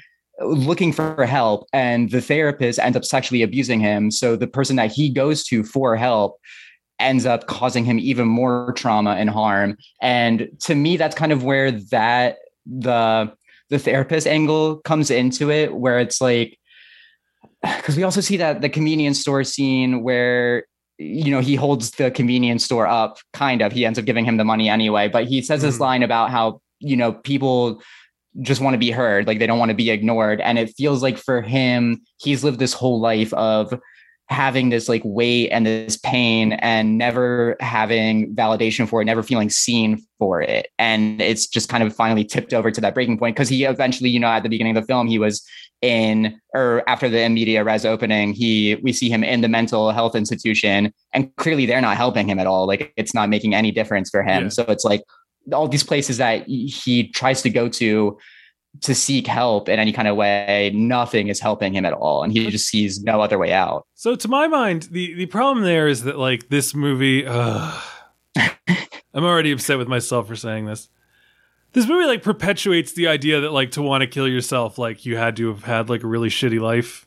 looking 0.42 0.94
for 0.94 1.26
help 1.26 1.68
and 1.74 2.12
the 2.12 2.22
therapist 2.22 2.80
ends 2.80 2.96
up 2.96 3.04
sexually 3.04 3.42
abusing 3.42 3.80
him. 3.80 4.10
So 4.10 4.36
the 4.36 4.48
person 4.48 4.78
that 4.78 4.92
he 4.92 5.10
goes 5.10 5.44
to 5.46 5.64
for 5.64 5.96
help 5.96 6.40
ends 7.00 7.26
up 7.26 7.48
causing 7.48 7.86
him 7.86 8.00
even 8.00 8.28
more 8.28 8.74
trauma 8.74 9.12
and 9.12 9.30
harm. 9.30 9.78
And 10.02 10.50
to 10.62 10.76
me 10.76 10.98
that's 10.98 11.16
kind 11.16 11.32
of 11.32 11.44
where 11.44 11.72
that 11.72 12.38
the 12.66 13.32
the 13.70 13.80
therapist 13.80 14.28
angle 14.28 14.78
comes 14.78 15.12
into 15.12 15.52
it 15.52 15.76
where 15.76 16.00
it's 16.00 16.20
like 16.22 16.58
because 17.64 17.96
we 17.98 18.04
also 18.04 18.22
see 18.22 18.38
that 18.38 18.62
the 18.62 18.70
convenience 18.70 19.20
store 19.20 19.44
scene 19.44 20.02
where 20.04 20.66
you 20.98 21.32
know 21.32 21.40
he 21.40 21.56
holds 21.56 21.92
the 21.92 22.12
convenience 22.12 22.66
store 22.66 22.88
up 22.88 23.18
kind 23.34 23.62
of. 23.62 23.72
He 23.72 23.86
ends 23.86 23.98
up 24.00 24.06
giving 24.06 24.26
him 24.26 24.38
the 24.38 24.46
money 24.46 24.70
anyway 24.70 25.08
but 25.08 25.26
he 25.26 25.42
says 25.42 25.62
this 25.62 25.78
Mhm. 25.78 25.82
line 25.82 26.04
about 26.04 26.30
how 26.32 26.62
you 26.80 26.96
know 26.98 27.14
people 27.14 27.82
just 28.42 28.62
want 28.62 28.74
to 28.74 28.78
be 28.78 28.92
heard 28.92 29.26
like 29.28 29.40
they 29.40 29.48
don't 29.48 29.60
want 29.60 29.70
to 29.70 29.76
be 29.76 29.90
ignored. 29.90 30.40
And 30.42 30.60
it 30.60 30.74
feels 30.78 31.02
like 31.02 31.18
for 31.18 31.42
him 31.42 32.02
he's 32.18 32.44
lived 32.44 32.60
this 32.60 32.74
whole 32.74 33.00
life 33.00 33.34
of 33.34 33.74
having 34.30 34.70
this 34.70 34.88
like 34.88 35.02
weight 35.04 35.50
and 35.50 35.66
this 35.66 35.98
pain 35.98 36.54
and 36.54 37.00
never 37.00 37.58
having 37.60 38.34
validation 38.36 38.88
for 38.88 39.02
it 39.02 39.06
never 39.06 39.24
feeling 39.24 39.50
seen 39.50 40.00
for 40.20 40.40
it. 40.40 40.68
And 40.78 41.20
it's 41.20 41.48
just 41.48 41.68
kind 41.68 41.84
of 41.84 41.96
finally 41.96 42.24
tipped 42.24 42.54
over 42.54 42.70
to 42.70 42.82
that 42.82 42.94
breaking 42.94 43.18
point 43.18 43.36
because 43.36 43.50
he 43.50 43.64
eventually 43.64 44.10
you 44.10 44.20
know 44.20 44.28
at 44.28 44.44
the 44.44 44.50
beginning 44.50 44.78
of 44.78 44.84
the 44.84 44.88
film 44.88 45.08
he 45.08 45.18
was 45.18 45.44
in 45.82 46.40
or 46.54 46.84
after 46.88 47.10
the 47.10 47.28
media 47.30 47.64
res 47.64 47.86
opening 47.86 48.34
he 48.34 48.76
we 48.84 48.92
see 48.92 49.10
him 49.10 49.24
in 49.24 49.42
the 49.42 49.48
mental 49.48 49.92
health 49.92 50.14
institution 50.14 50.94
and 51.14 51.36
clearly 51.38 51.66
they're 51.66 51.82
not 51.82 51.98
helping 51.98 52.30
him 52.30 52.38
at 52.38 52.46
all. 52.46 52.68
Like 52.68 52.94
it's 52.98 53.16
not 53.16 53.30
making 53.30 53.56
any 53.56 53.72
difference 53.72 54.12
for 54.12 54.22
him. 54.22 54.44
Yeah. 54.44 54.50
so 54.50 54.64
it's 54.68 54.86
like 54.86 55.02
all 55.54 55.68
these 55.68 55.84
places 55.84 56.18
that 56.18 56.46
he 56.48 57.08
tries 57.10 57.42
to 57.42 57.50
go 57.50 57.68
to 57.68 58.18
to 58.82 58.96
seek 58.96 59.28
help 59.28 59.68
in 59.68 59.80
any 59.80 59.92
kind 59.92 60.08
of 60.08 60.16
way 60.16 60.72
nothing 60.74 61.28
is 61.28 61.40
helping 61.40 61.74
him 61.74 61.86
at 61.86 61.94
all 61.94 62.24
and 62.24 62.32
he 62.32 62.50
just 62.50 62.68
sees 62.68 63.02
no 63.04 63.22
other 63.22 63.38
way 63.38 63.52
out 63.52 63.86
So 63.96 64.16
to 64.16 64.28
my 64.28 64.48
mind, 64.48 64.84
the 64.92 65.14
the 65.16 65.26
problem 65.26 65.66
there 65.66 65.88
is 65.88 66.04
that 66.04 66.18
like 66.18 66.48
this 66.50 66.74
movie, 66.74 67.26
ugh, 67.28 67.84
I'm 69.14 69.24
already 69.26 69.52
upset 69.52 69.78
with 69.78 69.88
myself 69.88 70.28
for 70.28 70.36
saying 70.36 70.66
this. 70.66 70.88
This 71.74 71.88
movie 71.88 72.06
like 72.06 72.24
perpetuates 72.24 72.94
the 72.94 73.08
idea 73.08 73.42
that 73.42 73.52
like 73.52 73.72
to 73.72 73.82
want 73.82 74.02
to 74.02 74.08
kill 74.08 74.28
yourself, 74.28 74.78
like 74.78 75.06
you 75.06 75.18
had 75.18 75.36
to 75.36 75.50
have 75.50 75.64
had 75.64 75.90
like 75.90 76.04
a 76.04 76.08
really 76.08 76.30
shitty 76.30 76.60
life. 76.62 77.06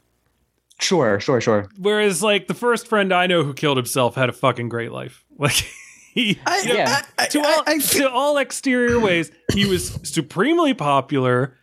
sure 0.80 1.18
sure 1.20 1.40
sure 1.40 1.68
Whereas 1.78 2.22
like 2.22 2.46
the 2.46 2.54
first 2.54 2.86
friend 2.86 3.12
I 3.12 3.26
know 3.26 3.42
who 3.42 3.54
killed 3.54 3.76
himself 3.78 4.14
had 4.14 4.28
a 4.28 4.32
fucking 4.32 4.68
great 4.68 4.92
life. 4.92 5.24
Like 5.38 5.64
he, 6.12 6.38
I, 6.46 6.60
you 6.60 6.68
know, 6.68 6.74
Yeah. 6.74 7.02
I, 7.18 7.24
I, 7.24 7.26
to 7.28 7.38
all 7.40 7.62
I, 7.66 7.72
I 7.72 7.78
to 7.78 8.10
all 8.10 8.36
exterior 8.38 9.00
ways, 9.00 9.30
he 9.52 9.66
was 9.66 9.98
supremely 10.02 10.74
popular. 10.74 11.56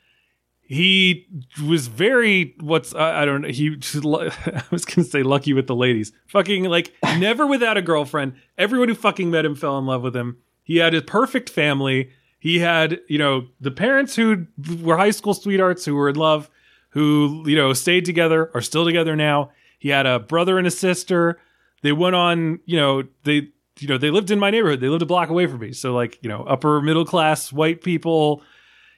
He 0.61 1.27
was 1.65 1.87
very 1.87 2.55
what's 2.59 2.93
I, 2.93 3.21
I 3.21 3.25
don't 3.25 3.41
know. 3.41 3.47
He 3.47 3.69
I 3.95 4.63
was 4.71 4.85
gonna 4.85 5.07
say 5.07 5.23
lucky 5.23 5.53
with 5.53 5.67
the 5.67 5.75
ladies. 5.75 6.11
Fucking 6.27 6.65
like 6.65 6.93
never 7.17 7.47
without 7.47 7.77
a 7.77 7.81
girlfriend. 7.81 8.33
Everyone 8.57 8.87
who 8.87 8.95
fucking 8.95 9.31
met 9.31 9.45
him 9.45 9.55
fell 9.55 9.77
in 9.79 9.85
love 9.85 10.01
with 10.03 10.15
him. 10.15 10.37
He 10.63 10.77
had 10.77 10.93
a 10.93 11.01
perfect 11.01 11.49
family. 11.49 12.11
he 12.39 12.59
had 12.59 12.99
you 13.07 13.17
know 13.17 13.47
the 13.59 13.71
parents 13.71 14.15
who 14.15 14.45
were 14.81 14.97
high 14.97 15.11
school 15.11 15.33
sweethearts 15.33 15.85
who 15.85 15.95
were 15.95 16.09
in 16.09 16.15
love, 16.15 16.49
who 16.89 17.43
you 17.47 17.55
know 17.55 17.73
stayed 17.73 18.05
together, 18.05 18.51
are 18.53 18.61
still 18.61 18.85
together 18.85 19.15
now. 19.15 19.49
He 19.79 19.89
had 19.89 20.05
a 20.05 20.19
brother 20.19 20.57
and 20.59 20.67
a 20.67 20.71
sister. 20.71 21.39
They 21.81 21.93
went 21.93 22.15
on, 22.15 22.59
you 22.65 22.77
know, 22.77 23.03
they 23.23 23.47
you 23.81 23.87
know 23.87 23.97
they 23.97 24.11
lived 24.11 24.31
in 24.31 24.39
my 24.39 24.49
neighborhood. 24.51 24.79
They 24.81 24.89
lived 24.89 25.01
a 25.01 25.05
block 25.05 25.29
away 25.29 25.47
from 25.47 25.59
me, 25.59 25.73
so 25.73 25.93
like 25.93 26.19
you 26.21 26.29
know 26.29 26.43
upper 26.43 26.81
middle 26.81 27.05
class 27.05 27.51
white 27.51 27.81
people, 27.83 28.43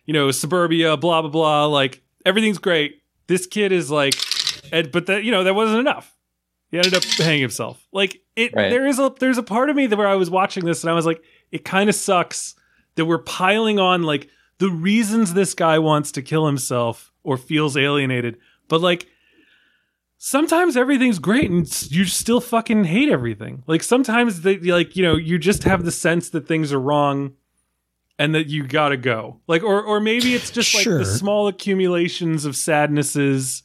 you 0.06 0.14
know 0.14 0.32
suburbia, 0.32 0.98
blah 0.98 1.22
blah 1.22 1.32
blah. 1.32 1.66
Like 1.66 2.02
everything's 2.26 2.58
great. 2.58 3.02
This 3.28 3.46
kid 3.48 3.72
is 3.72 3.90
like, 3.90 4.16
and, 4.72 4.92
but 4.92 5.06
that 5.08 5.24
you 5.24 5.32
know 5.32 5.44
that 5.44 5.56
wasn't 5.56 5.80
enough. 5.80 6.16
He 6.70 6.78
ended 6.78 6.94
up 6.94 7.04
hanging 7.04 7.42
himself. 7.42 7.86
Like 7.92 8.22
it, 8.36 8.54
Right. 8.54 8.70
there 8.70 8.88
is 8.88 8.98
a 9.00 9.14
there's 9.20 9.38
a 9.38 9.44
part 9.44 9.70
of 9.70 9.76
me 9.76 9.88
that 9.88 9.98
where 9.98 10.08
I 10.08 10.16
was 10.16 10.30
watching 10.30 10.66
this 10.66 10.84
and 10.84 10.92
I 10.92 10.94
was 10.94 11.06
like, 11.06 11.22
it 11.52 11.66
kind 11.66 11.90
of 11.90 11.96
sucks 11.96 12.56
that 12.96 13.06
we're 13.06 13.18
piling 13.20 13.78
on 13.80 14.04
like 14.04 14.30
the 14.58 14.70
reasons 14.70 15.34
this 15.34 15.54
guy 15.54 15.80
wants 15.80 16.12
to 16.14 16.22
kill 16.22 16.46
himself 16.46 17.12
or 17.24 17.36
feels 17.38 17.76
alienated, 17.76 18.38
but 18.68 18.80
like 18.82 19.08
sometimes 20.24 20.78
everything's 20.78 21.18
great 21.18 21.50
and 21.50 21.66
you 21.92 22.06
still 22.06 22.40
fucking 22.40 22.84
hate 22.84 23.10
everything. 23.10 23.64
Like 23.66 23.82
sometimes 23.82 24.42
they 24.42 24.58
like 24.60 24.96
you 24.96 25.02
know 25.02 25.16
you 25.16 25.40
just 25.40 25.64
have 25.64 25.84
the 25.84 25.92
sense 25.92 26.30
that 26.30 26.48
things 26.48 26.72
are 26.72 26.80
wrong 26.80 27.34
and 28.20 28.36
that 28.36 28.46
you 28.48 28.68
gotta 28.68 28.98
go. 28.98 29.40
Like 29.48 29.64
or 29.64 29.82
or 29.82 30.00
maybe 30.00 30.36
it's 30.36 30.52
just 30.52 30.76
like 30.76 30.86
the 30.86 31.06
small 31.06 31.48
accumulations 31.48 32.46
of 32.46 32.56
sadnesses. 32.56 33.64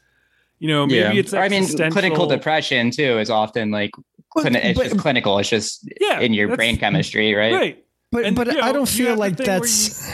You 0.58 0.68
know, 0.68 0.86
maybe 0.86 1.18
it's 1.18 1.34
Or, 1.34 1.40
I 1.40 1.50
mean, 1.50 1.66
clinical 1.90 2.26
depression 2.26 2.90
too 2.90 3.18
is 3.18 3.28
often 3.28 3.70
like 3.70 3.90
But- 4.34 4.46
clini- 4.46 4.64
it's 4.64 4.78
but- 4.78 4.84
just 4.88 4.98
clinical. 4.98 5.38
It's 5.38 5.50
just 5.50 5.86
Yeah, 6.00 6.20
in 6.20 6.32
your 6.32 6.56
brain 6.56 6.78
chemistry, 6.78 7.34
right? 7.34 7.52
right. 7.52 7.84
But 8.10 8.24
And, 8.24 8.34
but 8.34 8.46
you 8.46 8.54
know, 8.54 8.60
I 8.62 8.72
don't 8.72 8.88
feel 8.88 9.14
like 9.16 9.36
thing 9.36 9.46
where 9.46 9.60
that's 9.60 10.10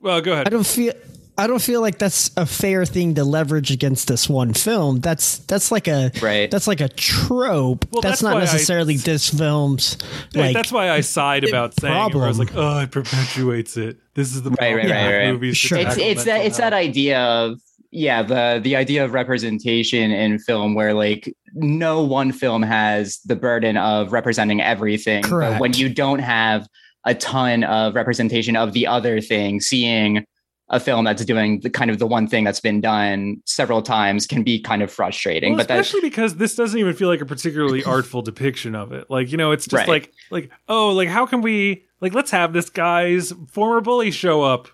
Well, 0.00 0.20
go 0.20 0.34
ahead. 0.34 0.46
I 0.46 0.50
don't 0.50 0.66
feel 0.66 0.92
I 1.38 1.46
don't 1.46 1.62
feel 1.62 1.80
like 1.80 1.98
that's 1.98 2.30
a 2.36 2.44
fair 2.44 2.84
thing 2.84 3.14
to 3.14 3.24
leverage 3.24 3.70
against 3.70 4.06
this 4.08 4.28
one 4.28 4.52
film. 4.52 5.00
That's 5.00 5.38
that's 5.38 5.72
like 5.72 5.88
a 5.88 6.10
Right. 6.20 6.50
that's 6.50 6.66
like 6.66 6.80
a 6.82 6.88
trope. 6.88 7.86
Well, 7.90 8.02
that's, 8.02 8.20
that's 8.20 8.22
not 8.22 8.34
why 8.34 8.40
I- 8.40 8.44
necessarily 8.44 8.96
this 8.96 9.30
film's 9.30 9.96
Yeah, 10.32 10.42
like 10.42 10.54
that's 10.54 10.70
why 10.70 10.90
I 10.90 11.00
sighed 11.00 11.44
about 11.48 11.78
saying 11.80 12.10
it, 12.10 12.14
where 12.14 12.24
I 12.24 12.28
was 12.28 12.38
like, 12.38 12.54
"Oh, 12.54 12.80
it 12.80 12.90
perpetuates 12.90 13.76
it." 13.76 13.96
This 14.14 14.34
is 14.34 14.42
the 14.42 14.50
Right, 14.50 14.58
problem 14.72 14.76
right, 14.76 14.90
right, 14.90 15.06
with 15.06 15.16
right. 15.16 15.32
movies. 15.32 15.56
Sure. 15.56 15.78
It's 15.78 15.96
it's 15.96 16.24
that 16.24 16.32
mental 16.32 16.46
it's 16.48 16.56
that 16.58 16.72
idea 16.74 17.18
of 17.20 17.58
yeah 17.90 18.22
the 18.22 18.60
the 18.62 18.76
idea 18.76 19.04
of 19.04 19.12
representation 19.14 20.10
in 20.10 20.38
film 20.38 20.74
where 20.74 20.92
like 20.94 21.34
no 21.54 22.02
one 22.02 22.32
film 22.32 22.62
has 22.62 23.20
the 23.24 23.36
burden 23.36 23.76
of 23.78 24.12
representing 24.12 24.60
everything. 24.60 25.22
Correct. 25.22 25.52
But 25.54 25.60
when 25.60 25.72
you 25.72 25.88
don't 25.88 26.18
have 26.20 26.66
a 27.04 27.14
ton 27.14 27.64
of 27.64 27.94
representation 27.94 28.54
of 28.54 28.72
the 28.74 28.86
other 28.86 29.20
thing, 29.20 29.60
seeing 29.60 30.24
a 30.72 30.80
film 30.80 31.04
that's 31.04 31.24
doing 31.24 31.60
the 31.60 31.70
kind 31.70 31.90
of 31.90 31.98
the 31.98 32.06
one 32.06 32.26
thing 32.26 32.44
that's 32.44 32.58
been 32.60 32.80
done 32.80 33.36
several 33.44 33.82
times 33.82 34.26
can 34.26 34.42
be 34.42 34.58
kind 34.58 34.82
of 34.82 34.90
frustrating. 34.90 35.52
Well, 35.52 35.58
but 35.58 35.68
that's 35.68 35.86
especially 35.86 36.08
because 36.08 36.36
this 36.36 36.54
doesn't 36.56 36.78
even 36.80 36.94
feel 36.94 37.08
like 37.08 37.20
a 37.20 37.26
particularly 37.26 37.84
artful 37.96 38.22
depiction 38.22 38.74
of 38.74 38.90
it. 38.92 39.10
Like, 39.10 39.30
you 39.30 39.36
know, 39.36 39.52
it's 39.52 39.66
just 39.66 39.74
Right. 39.80 39.88
like, 39.88 40.12
like, 40.30 40.50
oh, 40.68 40.90
like, 40.90 41.08
how 41.08 41.26
can 41.26 41.42
we, 41.42 41.84
like, 42.00 42.14
let's 42.14 42.30
have 42.30 42.52
this 42.54 42.70
guy's 42.70 43.32
former 43.50 43.80
bully 43.82 44.10
show 44.10 44.42
up 44.42 44.68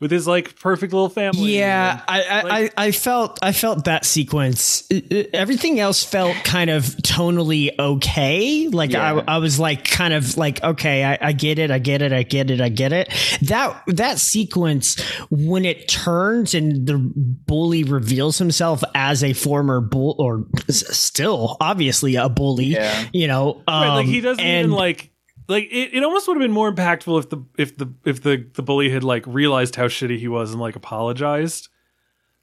with 0.00 0.10
his 0.10 0.26
like 0.26 0.58
perfect 0.58 0.92
little 0.92 1.08
family. 1.10 1.56
Yeah, 1.58 1.92
and- 1.92 2.02
I 2.08 2.22
I, 2.22 2.42
like- 2.42 2.72
I 2.78 2.86
I 2.86 2.90
felt 2.92 3.38
I 3.42 3.52
felt 3.52 3.84
that 3.84 4.04
sequence. 4.04 4.84
It- 4.90 5.12
it- 5.12 5.30
everything 5.34 5.78
else 5.78 6.02
felt 6.02 6.34
kind 6.44 6.70
of 6.70 6.84
tonally 7.02 7.70
okay. 7.78 8.68
Like 8.68 8.92
Yeah. 8.92 9.14
I 9.26 9.34
I 9.34 9.38
was 9.38 9.58
like 9.60 9.84
kind 9.84 10.14
of 10.14 10.36
like 10.36 10.62
okay, 10.64 11.04
I, 11.04 11.18
I 11.20 11.32
get 11.32 11.58
it, 11.58 11.70
I 11.70 11.78
get 11.78 12.02
it, 12.02 12.12
I 12.12 12.22
get 12.22 12.50
it, 12.50 12.60
I 12.60 12.68
get 12.70 12.92
it. 12.92 13.08
That 13.42 13.82
that 13.86 14.18
sequence 14.18 15.00
when 15.30 15.64
it 15.64 15.86
turns 15.88 16.54
and 16.54 16.86
the 16.86 16.98
bully 16.98 17.84
reveals 17.84 18.38
himself 18.38 18.82
as 18.94 19.22
a 19.22 19.32
former 19.34 19.80
bull 19.80 20.16
or 20.18 20.46
still 20.68 21.56
obviously 21.60 22.16
a 22.16 22.28
bully. 22.28 22.66
Yeah. 22.66 23.04
You 23.12 23.26
know, 23.26 23.62
um, 23.68 23.82
right, 23.82 23.94
like 23.96 24.06
he 24.06 24.20
doesn't 24.20 24.42
and- 24.44 24.66
even 24.66 24.70
like 24.76 25.09
like 25.50 25.64
it, 25.64 25.94
it 25.94 26.02
almost 26.04 26.26
would 26.28 26.36
have 26.36 26.42
been 26.42 26.52
more 26.52 26.72
impactful 26.72 27.18
if 27.18 27.28
the 27.28 27.38
if 27.58 27.76
the 27.76 27.92
if 28.04 28.22
the 28.22 28.46
the 28.54 28.62
bully 28.62 28.88
had 28.90 29.04
like 29.04 29.24
realized 29.26 29.76
how 29.76 29.86
shitty 29.88 30.18
he 30.18 30.28
was 30.28 30.52
and 30.52 30.60
like 30.60 30.76
apologized. 30.76 31.68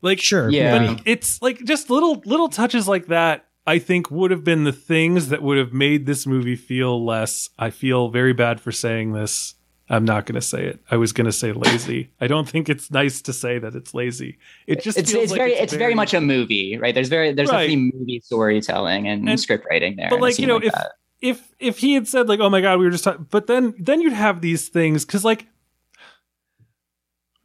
Like 0.03 0.19
Sure, 0.19 0.49
Yeah. 0.49 0.95
but 0.95 1.01
it's 1.05 1.41
like 1.41 1.63
just 1.63 1.89
little 1.89 2.21
little 2.25 2.49
touches 2.49 2.87
like 2.87 3.07
that. 3.07 3.45
I 3.65 3.79
think 3.79 4.09
would 4.11 4.31
have 4.31 4.43
been 4.43 4.63
the 4.63 4.71
things 4.71 5.29
that 5.29 5.41
would 5.41 5.57
have 5.57 5.73
made 5.73 6.05
this 6.05 6.25
movie 6.27 6.55
feel 6.55 7.03
less. 7.03 7.49
I 7.59 7.69
feel 7.71 8.09
very 8.09 8.31
bad 8.33 8.61
for 8.61 8.71
saying 8.71 9.13
this. 9.13 9.55
I'm 9.89 10.05
not 10.05 10.25
going 10.25 10.35
to 10.35 10.41
say 10.41 10.65
it. 10.65 10.81
I 10.91 10.97
was 10.97 11.13
going 11.13 11.25
to 11.25 11.31
say 11.31 11.51
lazy. 11.53 12.11
I 12.21 12.27
don't 12.27 12.47
think 12.47 12.67
it's 12.69 12.91
nice 12.91 13.21
to 13.23 13.33
say 13.33 13.57
that 13.57 13.73
it's 13.73 13.93
lazy. 13.93 14.37
It 14.67 14.83
just 14.83 14.97
it's 14.97 15.11
feels 15.11 15.23
it's 15.23 15.31
like 15.31 15.39
very 15.39 15.53
it's 15.53 15.73
very 15.73 15.95
much 15.95 16.13
a 16.13 16.21
movie, 16.21 16.77
right? 16.77 16.93
There's 16.93 17.09
very 17.09 17.31
there's 17.33 17.49
Right. 17.49 17.67
definitely 17.67 17.91
movie 17.97 18.19
storytelling 18.23 19.07
and, 19.07 19.27
And- 19.27 19.39
script 19.39 19.65
writing 19.69 19.95
there. 19.95 20.09
but 20.09 20.19
like 20.21 20.31
you 20.37 20.43
scene 20.43 20.47
know 20.49 20.57
if 20.57 20.73
that. 20.73 20.91
If 21.21 21.53
if 21.59 21.79
he 21.79 21.93
had 21.93 22.07
said 22.07 22.27
like 22.29 22.39
oh 22.39 22.49
my 22.49 22.61
god 22.61 22.79
we 22.79 22.85
were 22.85 22.91
just 22.91 23.03
talking 23.03 23.25
but 23.29 23.47
then 23.47 23.73
then 23.79 24.01
you'd 24.01 24.13
have 24.13 24.41
these 24.41 24.69
things 24.69 25.05
because 25.05 25.25
like 25.25 25.47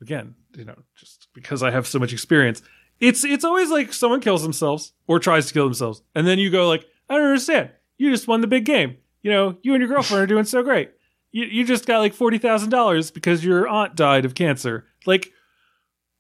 again 0.01 0.35
you 0.57 0.65
know 0.65 0.77
just 0.95 1.29
because 1.33 1.63
i 1.63 1.71
have 1.71 1.87
so 1.87 1.99
much 1.99 2.13
experience 2.13 2.63
it's 3.01 3.25
it's 3.25 3.45
always 3.45 3.71
like 3.71 3.93
someone 3.93 4.21
kills 4.21 4.43
themselves 4.43 4.93
or 5.07 5.19
tries 5.19 5.47
to 5.47 5.53
kill 5.53 5.65
themselves 5.65 6.03
and 6.15 6.27
then 6.27 6.39
you 6.39 6.51
go 6.51 6.69
like 6.69 6.87
i 7.09 7.17
don't 7.17 7.27
understand. 7.27 7.71
You 7.99 8.11
just 8.11 8.27
won 8.27 8.41
the 8.41 8.47
big 8.47 8.65
game. 8.65 8.97
You 9.23 9.31
know 9.31 9.57
you 9.63 9.75
and 9.75 9.81
your 9.81 9.89
girlfriend 9.89 10.23
are 10.23 10.27
doing 10.27 10.45
so 10.45 10.63
great. 10.63 10.91
You, 11.31 11.45
you 11.45 11.65
just 11.65 11.87
got 11.87 12.01
like 12.01 12.15
$40000 12.15 13.15
because 13.15 13.45
your 13.45 13.67
aunt 13.67 13.95
died 13.95 14.25
of 14.25 14.35
cancer. 14.35 14.87
Like 15.07 15.33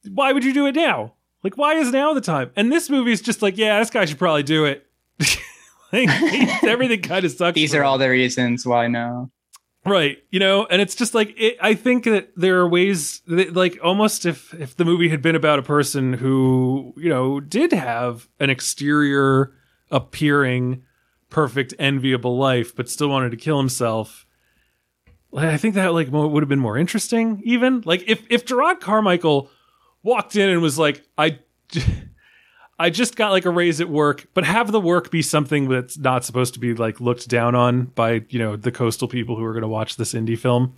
why 0.08 0.32
would 0.32 0.44
you 0.44 0.54
do 0.54 0.66
it 0.66 0.74
now? 0.74 1.14
Like 1.42 1.56
why 1.56 1.74
is 1.74 1.90
now 1.92 2.14
the 2.14 2.20
time? 2.20 2.50
And 2.56 2.70
this 2.70 2.88
movie 2.88 3.12
is 3.12 3.20
just 3.20 3.42
like 3.42 3.58
yeah 3.58 3.78
this 3.78 3.90
guy 3.90 4.04
should 4.04 4.18
probably 4.18 4.42
do 4.42 4.64
it 4.64 4.86
like, 5.92 6.08
everything 6.64 7.02
kind 7.02 7.24
of 7.24 7.32
sucks 7.32 7.54
these 7.54 7.74
are 7.74 7.84
all 7.84 7.98
the 7.98 8.08
reasons 8.08 8.66
why 8.66 8.88
no. 8.88 9.30
Right, 9.84 10.18
you 10.30 10.38
know, 10.38 10.64
and 10.66 10.80
it's 10.80 10.94
just 10.94 11.12
like 11.12 11.34
it, 11.36 11.56
I 11.60 11.74
think 11.74 12.04
that 12.04 12.30
there 12.36 12.58
are 12.60 12.68
ways, 12.68 13.20
that, 13.26 13.54
like 13.54 13.80
almost 13.82 14.24
if 14.26 14.54
if 14.54 14.76
the 14.76 14.84
movie 14.84 15.08
had 15.08 15.22
been 15.22 15.34
about 15.34 15.58
a 15.58 15.62
person 15.62 16.12
who 16.12 16.94
you 16.96 17.08
know 17.08 17.40
did 17.40 17.72
have 17.72 18.28
an 18.38 18.48
exterior 18.48 19.52
appearing 19.90 20.84
perfect 21.30 21.74
enviable 21.80 22.36
life, 22.36 22.76
but 22.76 22.88
still 22.88 23.08
wanted 23.08 23.30
to 23.30 23.36
kill 23.36 23.58
himself. 23.58 24.24
like, 25.32 25.48
I 25.48 25.56
think 25.56 25.74
that 25.74 25.94
like 25.94 26.08
would 26.12 26.42
have 26.42 26.48
been 26.48 26.60
more 26.60 26.78
interesting. 26.78 27.42
Even 27.44 27.82
like 27.84 28.04
if 28.06 28.24
if 28.30 28.46
Jerrod 28.46 28.78
Carmichael 28.78 29.50
walked 30.04 30.36
in 30.36 30.48
and 30.48 30.62
was 30.62 30.78
like, 30.78 31.02
I. 31.18 31.40
I 32.82 32.90
just 32.90 33.14
got 33.14 33.30
like 33.30 33.44
a 33.44 33.50
raise 33.50 33.80
at 33.80 33.88
work, 33.88 34.26
but 34.34 34.42
have 34.42 34.72
the 34.72 34.80
work 34.80 35.12
be 35.12 35.22
something 35.22 35.68
that's 35.68 35.96
not 35.96 36.24
supposed 36.24 36.54
to 36.54 36.60
be 36.60 36.74
like 36.74 37.00
looked 37.00 37.28
down 37.28 37.54
on 37.54 37.84
by 37.84 38.24
you 38.28 38.40
know 38.40 38.56
the 38.56 38.72
coastal 38.72 39.06
people 39.06 39.36
who 39.36 39.44
are 39.44 39.52
going 39.52 39.62
to 39.62 39.68
watch 39.68 39.94
this 39.94 40.14
indie 40.14 40.36
film. 40.36 40.76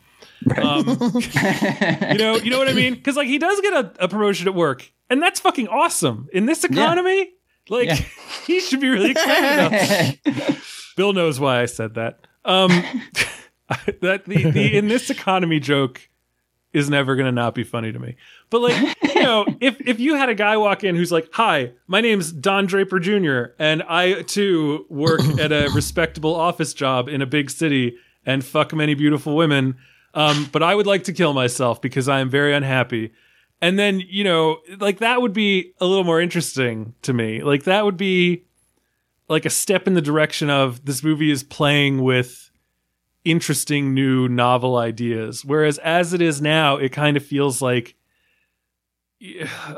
Um, 0.55 0.87
you 2.11 2.19
know, 2.19 2.37
you 2.37 2.51
know 2.51 2.59
what 2.59 2.69
I 2.69 2.75
mean? 2.75 2.93
Because 2.93 3.17
like 3.17 3.27
he 3.27 3.39
does 3.39 3.59
get 3.63 3.73
a, 3.73 4.05
a 4.05 4.09
promotion 4.09 4.47
at 4.49 4.55
work, 4.55 4.93
and 5.09 5.23
that's 5.23 5.41
fucking 5.41 5.69
awesome 5.69 6.29
in 6.35 6.45
this 6.45 6.63
economy. 6.63 7.33
Like 7.71 7.89
Yeah. 7.89 7.95
he 8.47 8.61
should 8.61 8.81
be 8.81 8.91
really 8.91 9.13
excited. 9.13 10.19
About 10.27 10.59
Bill 10.99 11.15
knows 11.15 11.41
why 11.41 11.63
I 11.63 11.65
said 11.65 11.95
that. 11.95 12.27
Um, 12.45 12.69
that 14.03 14.27
the, 14.27 14.51
the 14.51 14.77
in 14.77 14.89
this 14.89 15.09
economy 15.09 15.59
joke 15.59 16.07
is 16.75 16.91
never 16.91 17.15
going 17.15 17.27
to 17.27 17.33
not 17.33 17.55
be 17.55 17.63
funny 17.63 17.93
to 17.93 17.99
me. 17.99 18.17
But 18.51 18.61
like, 18.63 18.97
you 19.15 19.23
know, 19.23 19.47
if 19.61 19.81
if 19.81 20.01
you 20.01 20.17
had 20.17 20.29
a 20.29 20.35
guy 20.35 20.57
walk 20.57 20.85
in 20.85 20.97
who's 20.97 21.13
like, 21.13 21.29
"Hi, 21.33 21.73
my 21.87 22.01
name's 22.01 22.33
Don 22.33 22.67
Draper 22.67 22.99
Jr. 22.99 23.55
and 23.59 23.83
I 23.85 24.23
too 24.23 24.85
work 24.91 25.21
at 25.39 25.53
a 25.53 25.71
respectable 25.75 26.35
office 26.35 26.75
job 26.75 27.09
in 27.09 27.23
a 27.23 27.27
big 27.27 27.49
city 27.49 27.97
and 28.27 28.45
fuck 28.45 28.75
many 28.75 28.95
beautiful 28.95 29.37
women, 29.37 29.77
um, 30.15 30.49
but 30.53 30.63
I 30.63 30.75
would 30.75 30.87
like 30.87 31.05
to 31.05 31.13
kill 31.13 31.33
myself 31.33 31.81
because 31.81 32.09
I 32.09 32.21
am 32.21 32.29
very 32.29 32.53
unhappy." 32.53 33.13
And 33.63 33.79
then, 33.79 34.01
you 34.01 34.25
know, 34.25 34.59
like 34.79 34.99
that 34.99 35.23
would 35.23 35.33
be 35.33 35.73
a 35.81 35.87
little 35.87 36.05
more 36.05 36.21
interesting 36.21 36.93
to 37.03 37.15
me. 37.15 37.43
Like 37.43 37.65
that 37.65 37.85
would 37.85 37.97
be 37.97 38.45
like 39.29 39.47
a 39.47 39.51
step 39.51 39.87
in 39.87 39.95
the 39.95 40.03
direction 40.03 40.51
of 40.51 40.85
this 40.85 41.03
movie 41.03 41.31
is 41.31 41.43
playing 41.43 42.03
with 42.03 42.44
interesting 43.25 43.95
new 43.95 44.29
novel 44.29 44.77
ideas 44.77 45.45
whereas 45.45 45.79
as 45.79 46.13
it 46.13 46.21
is 46.21 46.43
now 46.43 46.77
it 46.77 46.91
kind 46.91 47.17
of 47.17 47.25
feels 47.25 47.63
like 47.63 47.95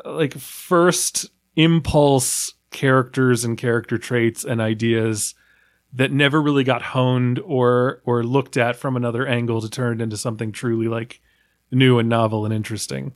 like 0.05 0.35
first 0.35 1.27
impulse 1.55 2.55
characters 2.71 3.45
and 3.45 3.57
character 3.57 3.97
traits 3.99 4.45
and 4.45 4.61
ideas 4.61 5.35
that 5.93 6.13
never 6.13 6.43
really 6.43 6.65
got 6.65 6.83
honed 6.83 7.39
or 7.41 8.03
or 8.05 8.23
looked 8.23 8.57
at 8.57 8.77
from 8.77 8.97
another 8.97 9.27
angle 9.27 9.61
to 9.61 9.71
turn 9.71 10.01
it 10.01 10.03
into 10.03 10.17
something 10.17 10.53
truly 10.53 10.89
like 10.89 11.21
new 11.71 11.99
and 11.99 12.09
novel 12.09 12.45
and 12.45 12.55
interesting 12.55 13.13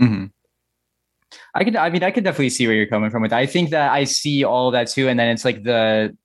Mhm. 0.00 0.30
I 1.54 1.64
could, 1.64 1.76
I 1.76 1.90
mean, 1.90 2.02
I 2.02 2.10
can 2.10 2.24
definitely 2.24 2.50
see 2.50 2.66
where 2.66 2.76
you're 2.76 2.86
coming 2.86 3.10
from 3.10 3.22
with 3.22 3.30
that. 3.30 3.38
I 3.38 3.46
think 3.46 3.70
that 3.70 3.92
I 3.92 4.04
see 4.04 4.44
all 4.44 4.70
that 4.72 4.88
too. 4.88 5.08
And 5.08 5.18
then 5.18 5.28
it's 5.28 5.44
like 5.44 5.62
the, 5.62 6.16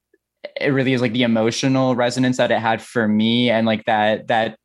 it 0.60 0.70
really 0.70 0.94
is 0.94 1.02
like 1.02 1.14
the 1.14 1.24
emotional 1.24 1.96
resonance 1.96 2.38
that 2.38 2.52
it 2.52 2.60
had 2.60 2.82
for 2.82 3.08
me 3.08 3.50
and 3.50 3.66
like 3.66 3.86
that, 3.86 4.28
that 4.28 4.58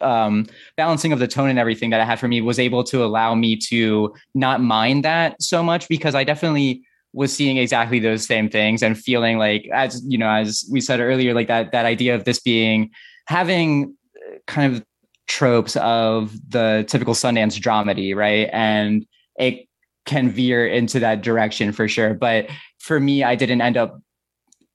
um, 0.00 0.46
balancing 0.76 1.12
of 1.12 1.18
the 1.18 1.26
tone 1.26 1.48
and 1.48 1.58
everything 1.58 1.90
that 1.90 2.00
it 2.00 2.04
had 2.04 2.20
for 2.20 2.28
me 2.28 2.40
was 2.40 2.58
able 2.58 2.84
to 2.84 3.04
allow 3.04 3.34
me 3.34 3.56
to 3.56 4.14
not 4.34 4.60
mind 4.60 5.04
that 5.04 5.40
so 5.40 5.62
much 5.62 5.88
because 5.88 6.14
I 6.14 6.24
definitely 6.24 6.82
was 7.12 7.34
seeing 7.34 7.58
exactly 7.58 7.98
those 7.98 8.26
same 8.26 8.48
things 8.48 8.82
and 8.82 8.98
feeling 8.98 9.38
like 9.38 9.68
as 9.72 10.02
you 10.06 10.16
know 10.16 10.30
as 10.30 10.64
we 10.70 10.80
said 10.80 10.98
earlier 10.98 11.34
like 11.34 11.48
that 11.48 11.70
that 11.72 11.84
idea 11.84 12.14
of 12.14 12.24
this 12.24 12.40
being 12.40 12.90
having 13.26 13.94
uh, 14.16 14.36
kind 14.46 14.74
of 14.74 14.82
tropes 15.28 15.76
of 15.76 16.32
the 16.48 16.84
typical 16.88 17.14
Sundance 17.14 17.60
dramedy 17.60 18.14
right? 18.16 18.48
And 18.52 19.06
it 19.38 19.66
can 20.06 20.30
veer 20.30 20.66
into 20.66 20.98
that 21.00 21.22
direction 21.22 21.72
for 21.72 21.86
sure. 21.86 22.14
But 22.14 22.48
for 22.78 22.98
me 22.98 23.22
I 23.22 23.34
didn't 23.34 23.60
end 23.60 23.76
up 23.76 24.00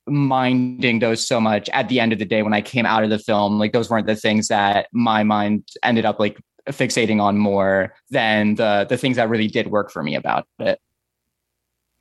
minding 0.08 0.98
those 0.98 1.26
so 1.26 1.40
much 1.40 1.68
at 1.70 1.88
the 1.88 2.00
end 2.00 2.12
of 2.12 2.18
the 2.18 2.24
day 2.24 2.42
when 2.42 2.54
I 2.54 2.60
came 2.60 2.86
out 2.86 3.04
of 3.04 3.10
the 3.10 3.18
film. 3.18 3.58
Like 3.58 3.72
those 3.72 3.90
weren't 3.90 4.06
the 4.06 4.16
things 4.16 4.48
that 4.48 4.88
my 4.92 5.22
mind 5.22 5.68
ended 5.82 6.04
up 6.04 6.18
like 6.18 6.38
fixating 6.68 7.20
on 7.20 7.38
more 7.38 7.94
than 8.10 8.54
the 8.56 8.86
the 8.88 8.96
things 8.96 9.16
that 9.16 9.28
really 9.28 9.48
did 9.48 9.68
work 9.68 9.90
for 9.90 10.02
me 10.02 10.14
about 10.14 10.46
it. 10.58 10.80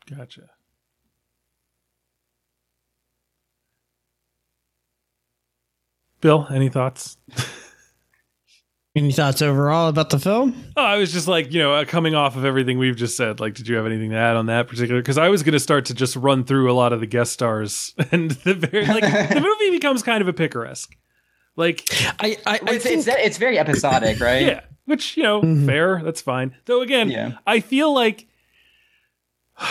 Gotcha. 0.09 0.49
Bill, 6.21 6.47
any 6.49 6.69
thoughts? 6.69 7.17
Any 8.97 9.11
thoughts 9.11 9.43
overall 9.43 9.89
about 9.89 10.09
the 10.09 10.17
film? 10.17 10.55
Oh, 10.75 10.81
I 10.81 10.97
was 10.97 11.13
just 11.13 11.27
like, 11.27 11.53
you 11.53 11.59
know, 11.59 11.73
uh, 11.75 11.85
coming 11.85 12.15
off 12.15 12.35
of 12.35 12.43
everything 12.45 12.79
we've 12.79 12.95
just 12.95 13.15
said, 13.15 13.39
like, 13.39 13.53
did 13.53 13.67
you 13.67 13.75
have 13.75 13.85
anything 13.85 14.09
to 14.09 14.15
add 14.15 14.35
on 14.35 14.47
that 14.47 14.67
particular? 14.67 14.99
Because 15.01 15.19
I 15.19 15.29
was 15.29 15.43
going 15.43 15.53
to 15.53 15.59
start 15.59 15.85
to 15.85 15.93
just 15.93 16.15
run 16.15 16.43
through 16.43 16.71
a 16.71 16.73
lot 16.73 16.93
of 16.93 16.99
the 16.99 17.05
guest 17.05 17.31
stars, 17.31 17.93
and 18.11 18.31
the 18.31 18.55
very 18.55 18.87
like 18.87 19.03
the 19.03 19.39
movie 19.59 19.69
becomes 19.77 20.01
kind 20.01 20.21
of 20.21 20.27
a 20.27 20.33
picaresque. 20.33 20.95
Like, 21.55 21.83
I, 22.19 22.37
I, 22.45 22.53
I 22.53 22.59
It's, 22.73 22.83
think 22.85 22.99
it's 22.99 23.07
it's 23.07 23.37
very 23.37 23.59
episodic, 23.59 24.19
right? 24.19 24.41
yeah, 24.45 24.61
which 24.85 25.15
you 25.15 25.21
know, 25.23 25.41
Mhm. 25.41 25.65
fair, 25.67 26.01
that's 26.03 26.21
fine. 26.21 26.55
Though 26.65 26.81
again, 26.81 27.09
Yeah. 27.11 27.33
I 27.45 27.59
feel 27.59 27.93
like, 27.93 28.25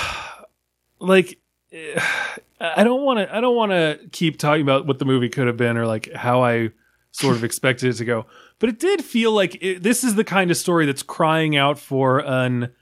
like, 1.01 1.39
I 2.61 2.85
don't 2.85 3.03
want 3.03 3.19
to. 3.21 3.35
I 3.35 3.41
don't 3.41 3.57
want 3.57 3.73
to 3.73 3.99
keep 4.13 4.39
talking 4.39 4.63
about 4.63 4.87
what 4.87 4.99
the 4.99 5.05
movie 5.05 5.29
could 5.29 5.47
have 5.47 5.57
been 5.57 5.77
or 5.77 5.87
like 5.87 6.13
how 6.15 6.43
I 6.43 6.71
sort 7.13 7.35
of 7.37 7.45
expected 7.45 7.91
it 7.91 7.95
to 7.99 8.05
go. 8.05 8.27
But 8.59 8.71
it 8.71 8.79
did 8.79 9.05
feel 9.05 9.33
like 9.33 9.59
it, 9.63 9.83
this 9.83 10.03
is 10.03 10.15
the 10.15 10.25
kind 10.25 10.51
of 10.51 10.57
story 10.57 10.87
that's 10.87 11.03
crying 11.03 11.57
out 11.57 11.79
for 11.79 12.21
an 12.21 12.73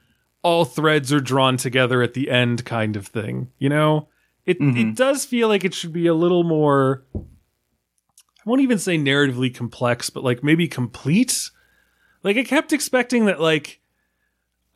all 0.42 0.64
threads 0.64 1.12
are 1.12 1.20
drawn 1.20 1.56
together 1.56 2.02
at 2.02 2.14
the 2.14 2.30
end 2.30 2.64
kind 2.64 2.96
of 2.96 3.06
thing. 3.06 3.50
You 3.58 3.70
know, 3.70 4.08
it 4.46 4.58
it 4.58 4.60
Mhm. 4.60 4.94
does 4.96 5.24
feel 5.24 5.48
like 5.48 5.64
it 5.64 5.74
should 5.74 5.92
be 5.92 6.06
a 6.06 6.14
little 6.14 6.44
more. 6.44 7.04
I 7.16 7.20
won't 8.44 8.60
even 8.60 8.78
say 8.78 8.98
narratively 8.98 9.54
complex, 9.54 10.10
but 10.10 10.22
like 10.22 10.44
maybe 10.44 10.68
complete. 10.68 11.50
Like 12.22 12.36
I 12.36 12.44
kept 12.44 12.72
expecting 12.72 13.24
that, 13.26 13.40
like, 13.40 13.80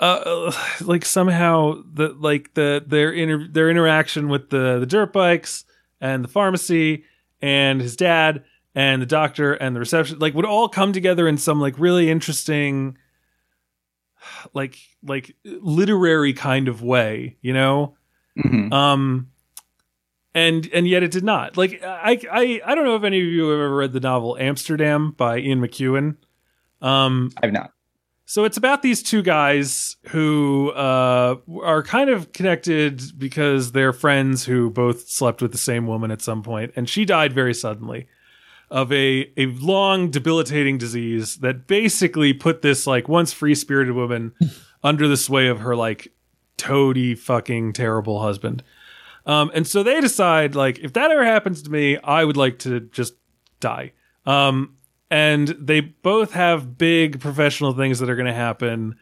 uh, 0.01 0.23
uh, 0.51 0.53
like 0.81 1.05
somehow 1.05 1.83
the 1.93 2.09
like 2.19 2.55
the 2.55 2.83
their 2.87 3.13
inter- 3.13 3.49
their 3.51 3.71
interaction 3.71 4.29
with 4.29 4.51
the 4.51 4.79
the 4.81 4.87
dirt 4.87 5.13
bikes 5.13 5.65
and 6.01 6.25
the 6.25 6.29
pharmacy 6.29 7.05
and 7.43 7.81
his 7.81 7.95
dad 7.97 8.45
and 8.75 9.01
the 9.03 9.07
doctor 9.07 9.55
and 9.55 9.75
the 9.75 9.81
reception 9.81 10.19
like 10.19 10.35
would 10.35 10.45
all 10.45 10.69
come 10.69 10.93
together 10.93 11.27
in 11.29 11.37
some 11.39 11.61
like 11.61 11.79
really 11.79 12.11
interesting 12.11 12.97
like 14.55 14.77
like 15.03 15.35
literary 15.45 16.33
kind 16.33 16.69
of 16.69 16.83
way 16.83 17.37
you 17.41 17.53
know 17.53 17.95
Mhm. 18.37 18.73
um 18.73 19.29
and 20.35 20.69
and 20.73 20.87
yet 20.87 21.03
it 21.03 21.11
did 21.11 21.25
not 21.25 21.57
like 21.57 21.83
i 21.83 22.21
i 22.31 22.61
i 22.65 22.75
don't 22.75 22.85
know 22.85 22.95
if 22.97 23.03
any 23.05 23.21
of 23.21 23.27
you 23.27 23.49
have 23.49 23.59
ever 23.59 23.75
read 23.75 23.93
the 23.93 24.01
novel 24.01 24.37
amsterdam 24.39 25.13
by 25.13 25.39
ian 25.39 25.61
mcewan 25.61 26.17
um 26.83 27.31
I've 27.43 27.53
not. 27.53 27.73
so 28.27 28.45
it's 28.45 28.57
about 28.57 28.83
these 28.83 29.03
two 29.03 29.23
guys 29.23 29.97
who 30.09 30.71
uh, 30.73 31.37
are 31.63 31.83
kind 31.83 32.11
of 32.11 32.33
connected 32.33 33.03
because 33.19 33.73
they're 33.73 33.93
friends 33.93 34.45
who 34.45 34.71
both 34.71 35.09
slept 35.09 35.43
with 35.43 35.51
the 35.53 35.59
same 35.59 35.87
woman 35.89 36.11
at 36.13 36.21
some 36.23 36.43
point, 36.45 36.73
and 36.77 36.89
she 36.89 37.05
died 37.05 37.33
very 37.33 37.55
suddenly 37.55 38.07
of 38.71 38.93
a 38.93 39.33
a 39.37 39.47
long 39.47 40.11
debilitating 40.11 40.79
disease 40.79 41.37
that 41.37 41.67
basically 41.67 42.33
put 42.33 42.63
this 42.63 42.87
like 42.87 43.09
once 43.09 43.33
free 43.33 43.55
spirited 43.55 43.95
woman 43.95 44.33
under 44.83 45.09
the 45.09 45.17
sway 45.17 45.49
of 45.49 45.61
her 45.61 45.75
like 45.75 46.13
toady 46.57 47.15
fucking 47.15 47.73
terrible 47.73 48.21
husband. 48.21 48.63
Um, 49.27 49.51
and 49.55 49.67
so 49.67 49.83
they 49.83 50.01
decide 50.01 50.55
like 50.55 50.79
if 50.81 50.93
that 50.95 51.11
ever 51.11 51.25
happens 51.25 51.63
to 51.63 51.71
me, 51.71 51.99
I 51.99 52.25
would 52.25 52.37
like 52.37 52.59
to 52.61 52.81
just 52.81 53.15
die. 53.61 53.93
Um, 54.27 54.77
and 55.11 55.49
they 55.49 55.81
both 55.81 56.33
have 56.33 56.77
big 56.77 57.21
professional 57.21 57.73
things 57.73 57.99
that 57.99 58.11
are 58.11 58.17
going 58.17 58.27
to 58.27 58.35
happen 58.35 58.97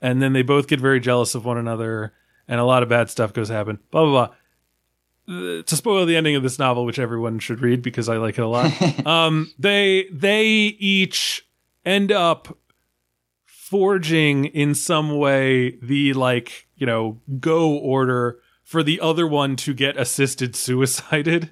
and 0.00 0.22
then 0.22 0.32
they 0.32 0.42
both 0.42 0.66
get 0.66 0.80
very 0.80 1.00
jealous 1.00 1.34
of 1.34 1.44
one 1.44 1.58
another 1.58 2.14
and 2.48 2.60
a 2.60 2.64
lot 2.64 2.82
of 2.82 2.88
bad 2.88 3.10
stuff 3.10 3.32
goes 3.32 3.48
happen 3.48 3.78
blah 3.90 4.04
blah 4.04 4.26
blah 4.26 4.36
to 5.30 5.76
spoil 5.76 6.04
the 6.06 6.16
ending 6.16 6.34
of 6.34 6.42
this 6.42 6.58
novel 6.58 6.84
which 6.84 6.98
everyone 6.98 7.38
should 7.38 7.60
read 7.60 7.82
because 7.82 8.08
i 8.08 8.16
like 8.16 8.36
it 8.38 8.42
a 8.42 8.48
lot 8.48 9.06
um 9.06 9.50
they 9.58 10.06
they 10.12 10.44
each 10.44 11.46
end 11.84 12.10
up 12.10 12.58
forging 13.46 14.46
in 14.46 14.74
some 14.74 15.16
way 15.18 15.76
the 15.82 16.12
like 16.14 16.66
you 16.76 16.86
know 16.86 17.20
go 17.38 17.70
order 17.76 18.38
for 18.64 18.82
the 18.82 19.00
other 19.00 19.26
one 19.26 19.56
to 19.56 19.72
get 19.74 19.96
assisted 19.96 20.54
suicided 20.56 21.50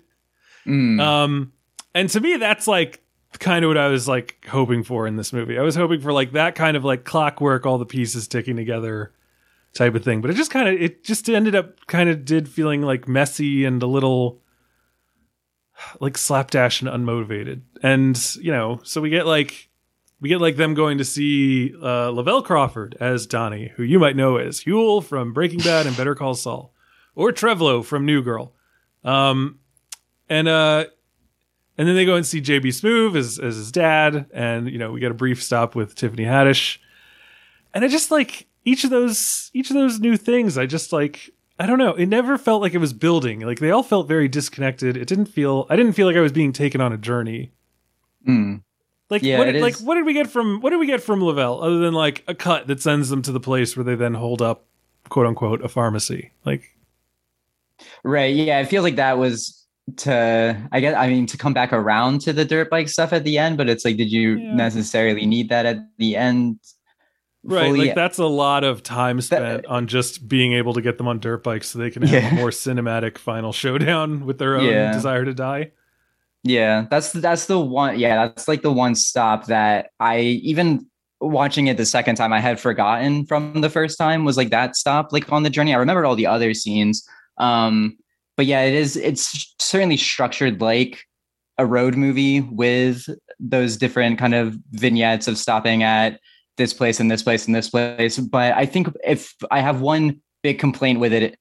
Mm. 0.66 1.01
um, 1.01 1.53
and 1.95 2.11
to 2.11 2.20
me, 2.20 2.37
that's 2.37 2.66
like 2.68 3.03
kind 3.39 3.64
of 3.64 3.70
what 3.70 3.79
I 3.79 3.89
was 3.89 4.07
like 4.07 4.45
hoping 4.51 4.83
for 4.85 5.07
in 5.07 5.16
this 5.16 5.33
movie. 5.33 5.59
I 5.59 5.62
was 5.62 5.74
hoping 5.74 6.01
for 6.03 6.12
like 6.12 6.33
that 6.33 6.57
kind 6.57 6.76
of 6.76 6.85
like 6.85 7.05
clockwork, 7.05 7.64
all 7.64 7.79
the 7.79 7.87
pieces 7.87 8.29
ticking 8.29 8.57
together 8.57 9.14
type 9.79 9.95
of 9.95 10.05
thing. 10.05 10.20
But 10.20 10.31
it 10.31 10.35
just 10.35 10.51
kind 10.51 10.68
of, 10.68 10.81
it 10.81 11.05
just 11.05 11.29
ended 11.29 11.55
up 11.55 11.87
kind 11.87 12.11
of 12.11 12.24
did 12.24 12.49
feeling 12.49 12.83
like 12.83 13.09
messy 13.09 13.64
and 13.64 13.83
a 13.83 13.87
little 13.87 14.43
like 16.01 16.18
slapdash 16.18 16.83
and 16.83 16.91
unmotivated. 16.91 17.62
And, 17.83 18.37
you 18.37 18.53
know, 18.53 18.81
so 18.83 19.01
we 19.01 19.11
get 19.11 19.26
like, 19.26 19.70
we 20.20 20.29
get 20.29 20.41
like 20.41 20.57
them 20.57 20.74
going 20.74 20.99
to 20.99 21.05
see 21.05 21.72
uh, 21.76 22.11
Lavell 22.11 22.45
Crawford 22.45 22.97
as 23.01 23.26
Donnie, 23.26 23.72
who 23.76 23.85
you 23.85 23.99
might 23.99 24.16
know 24.16 24.37
as 24.37 24.64
Huell 24.64 25.03
from 25.03 25.33
Breaking 25.33 25.61
Bad 25.61 25.87
and 25.87 25.97
Better 25.97 26.16
Call 26.16 26.35
Saul, 26.35 26.74
or 27.14 27.33
Trevlo 27.33 27.85
from 27.85 28.05
New 28.05 28.22
Girl. 28.22 28.53
Um, 29.05 29.61
and 30.29 30.49
uh 30.49 30.87
and 31.76 31.87
then 31.87 31.95
they 31.95 32.05
go 32.05 32.16
and 32.16 32.26
see 32.26 32.41
JB 32.41 32.66
Smoove 32.66 33.16
as 33.16 33.39
as 33.39 33.57
his 33.57 33.72
dad 33.72 34.26
and 34.33 34.68
you 34.68 34.79
know 34.79 34.93
we 34.93 35.01
get 35.01 35.11
a 35.11 35.14
brief 35.14 35.43
stop 35.43 35.74
with 35.74 35.95
Tiffany 35.95 36.24
Haddish 36.24 36.79
and 37.72 37.85
I 37.85 37.89
just 37.89 38.11
like 38.11 38.47
each 38.71 38.85
of 38.85 38.91
those 38.91 39.51
each 39.55 39.71
of 39.71 39.75
those 39.75 39.99
new 40.01 40.16
things 40.16 40.57
I 40.59 40.66
just 40.66 40.93
like 40.93 41.31
I 41.59 41.66
don't 41.66 41.79
know 41.79 41.95
it 41.95 42.07
never 42.07 42.39
felt 42.39 42.62
like 42.62 42.75
it 42.75 42.79
was 42.79 42.93
building 42.93 43.41
like 43.41 43.59
they 43.61 43.71
all 43.71 43.83
felt 43.83 44.07
very 44.09 44.29
disconnected 44.29 44.97
it 44.97 45.09
didn't 45.09 45.27
feel 45.27 45.66
I 45.71 45.77
didn't 45.77 45.95
feel 45.95 46.07
like 46.07 46.16
I 46.16 46.21
was 46.21 46.33
being 46.33 46.53
taken 46.53 46.81
on 46.81 46.93
a 46.93 46.99
journey 46.99 47.53
Mm. 48.27 48.62
like 49.11 49.23
Yeah, 49.23 49.39
what 49.39 49.49
it 49.49 49.62
like 49.62 49.75
is- 49.75 49.83
what 49.83 49.95
did 49.95 50.05
we 50.05 50.12
get 50.12 50.29
from 50.29 50.61
what 50.61 50.71
did 50.71 50.79
we 50.79 50.87
get 50.87 51.03
from 51.03 51.21
Lavell 51.21 51.62
other 51.62 51.79
than 51.79 51.95
like 51.95 52.25
a 52.27 52.35
cut 52.35 52.66
that 52.66 52.81
sends 52.83 53.09
them 53.09 53.23
to 53.23 53.33
the 53.33 53.41
place 53.41 53.77
where 53.77 53.85
they 53.85 53.95
then 53.95 54.14
hold 54.14 54.43
up 54.43 54.66
quote 55.09 55.27
unquote 55.27 55.64
a 55.64 55.69
pharmacy 55.69 56.33
like 56.45 56.75
Right. 58.05 58.35
Yeah. 58.35 58.61
It 58.61 58.66
feels 58.66 58.83
like 58.83 58.97
that 58.97 59.19
was 59.19 59.64
to, 59.99 60.69
I 60.73 60.81
guess, 60.81 60.95
I 60.97 61.09
mean, 61.09 61.27
to 61.27 61.37
come 61.39 61.55
back 61.55 61.73
around 61.73 62.21
to 62.23 62.33
the 62.33 62.45
dirt 62.45 62.71
bike 62.71 62.89
stuff 62.89 63.12
at 63.12 63.25
the 63.25 63.39
end, 63.39 63.57
but 63.57 63.69
it's 63.69 63.85
like, 63.85 63.97
did 63.97 64.11
you 64.11 64.37
Yeah. 64.39 64.55
necessarily 64.55 65.25
need 65.27 65.49
that 65.51 65.64
at 65.64 65.79
the 65.99 66.16
end? 66.16 66.59
Right, 67.49 67.72
like 67.72 67.94
that's 67.94 68.18
a 68.18 68.26
lot 68.26 68.64
of 68.64 68.82
time 68.82 69.20
spent 69.20 69.66
on 69.66 69.86
just 69.86 70.28
being 70.28 70.53
able 70.53 70.72
to 70.74 70.80
get 70.82 70.99
them 70.99 71.09
on 71.09 71.18
dirt 71.20 71.42
bikes 71.42 71.68
so 71.68 71.78
they 71.78 71.90
can 71.90 72.03
have 72.03 72.22
Yeah. 72.22 72.30
a 72.30 72.34
more 72.34 72.51
cinematic 72.51 73.18
final 73.18 73.53
showdown 73.53 74.26
with 74.26 74.38
their 74.38 74.57
own 74.57 74.64
Yeah. 74.64 74.92
desire 74.92 75.24
to 75.24 75.34
die. 75.34 75.72
Yeah, 76.44 76.86
that's 76.90 77.12
that's 77.12 77.46
the 77.46 77.59
one. 77.59 77.99
Yeah, 77.99 78.26
that's 78.28 78.47
like 78.48 78.62
the 78.62 78.73
one 78.73 78.94
stop 78.94 79.47
that 79.47 79.90
I 79.98 80.20
even 80.20 80.86
watching 81.20 81.66
it 81.66 81.77
the 81.77 81.85
second 81.85 82.14
time 82.14 82.32
I 82.32 82.39
had 82.40 82.60
forgotten 82.60 83.27
from 83.27 83.60
the 83.60 83.68
first 83.70 83.98
time 83.98 84.24
was 84.24 84.36
like 84.36 84.51
that 84.51 84.77
stop 84.77 85.12
like 85.12 85.31
on 85.32 85.43
the 85.43 85.51
journey. 85.51 85.74
I 85.74 85.78
remembered 85.78 86.05
all 86.05 86.14
the 86.16 86.27
other 86.28 86.55
scenes. 86.55 87.06
Um, 87.39 87.97
but 88.36 88.47
yeah, 88.47 88.62
it 88.62 88.74
is. 88.74 88.97
It's 88.97 89.55
certainly 89.59 89.97
structured 89.97 90.60
like 90.60 91.01
a 91.59 91.66
road 91.66 91.97
movie 91.97 92.40
with 92.43 93.09
those 93.40 93.77
different 93.77 94.16
kind 94.18 94.32
of 94.35 94.56
vignettes 94.70 95.27
of 95.27 95.36
stopping 95.36 95.82
at 95.82 96.20
this 96.59 96.74
place 96.74 97.01
and 97.01 97.10
this 97.10 97.22
place 97.22 97.47
and 97.47 97.55
this 97.55 97.70
place. 97.70 98.18
But 98.18 98.52
I 98.52 98.66
think 98.66 98.89
if 99.02 99.35
I 99.51 99.60
have 99.60 99.80
one 99.80 100.20
big 100.43 100.59
complaint 100.59 101.01
with 101.01 101.14
it, 101.14 101.36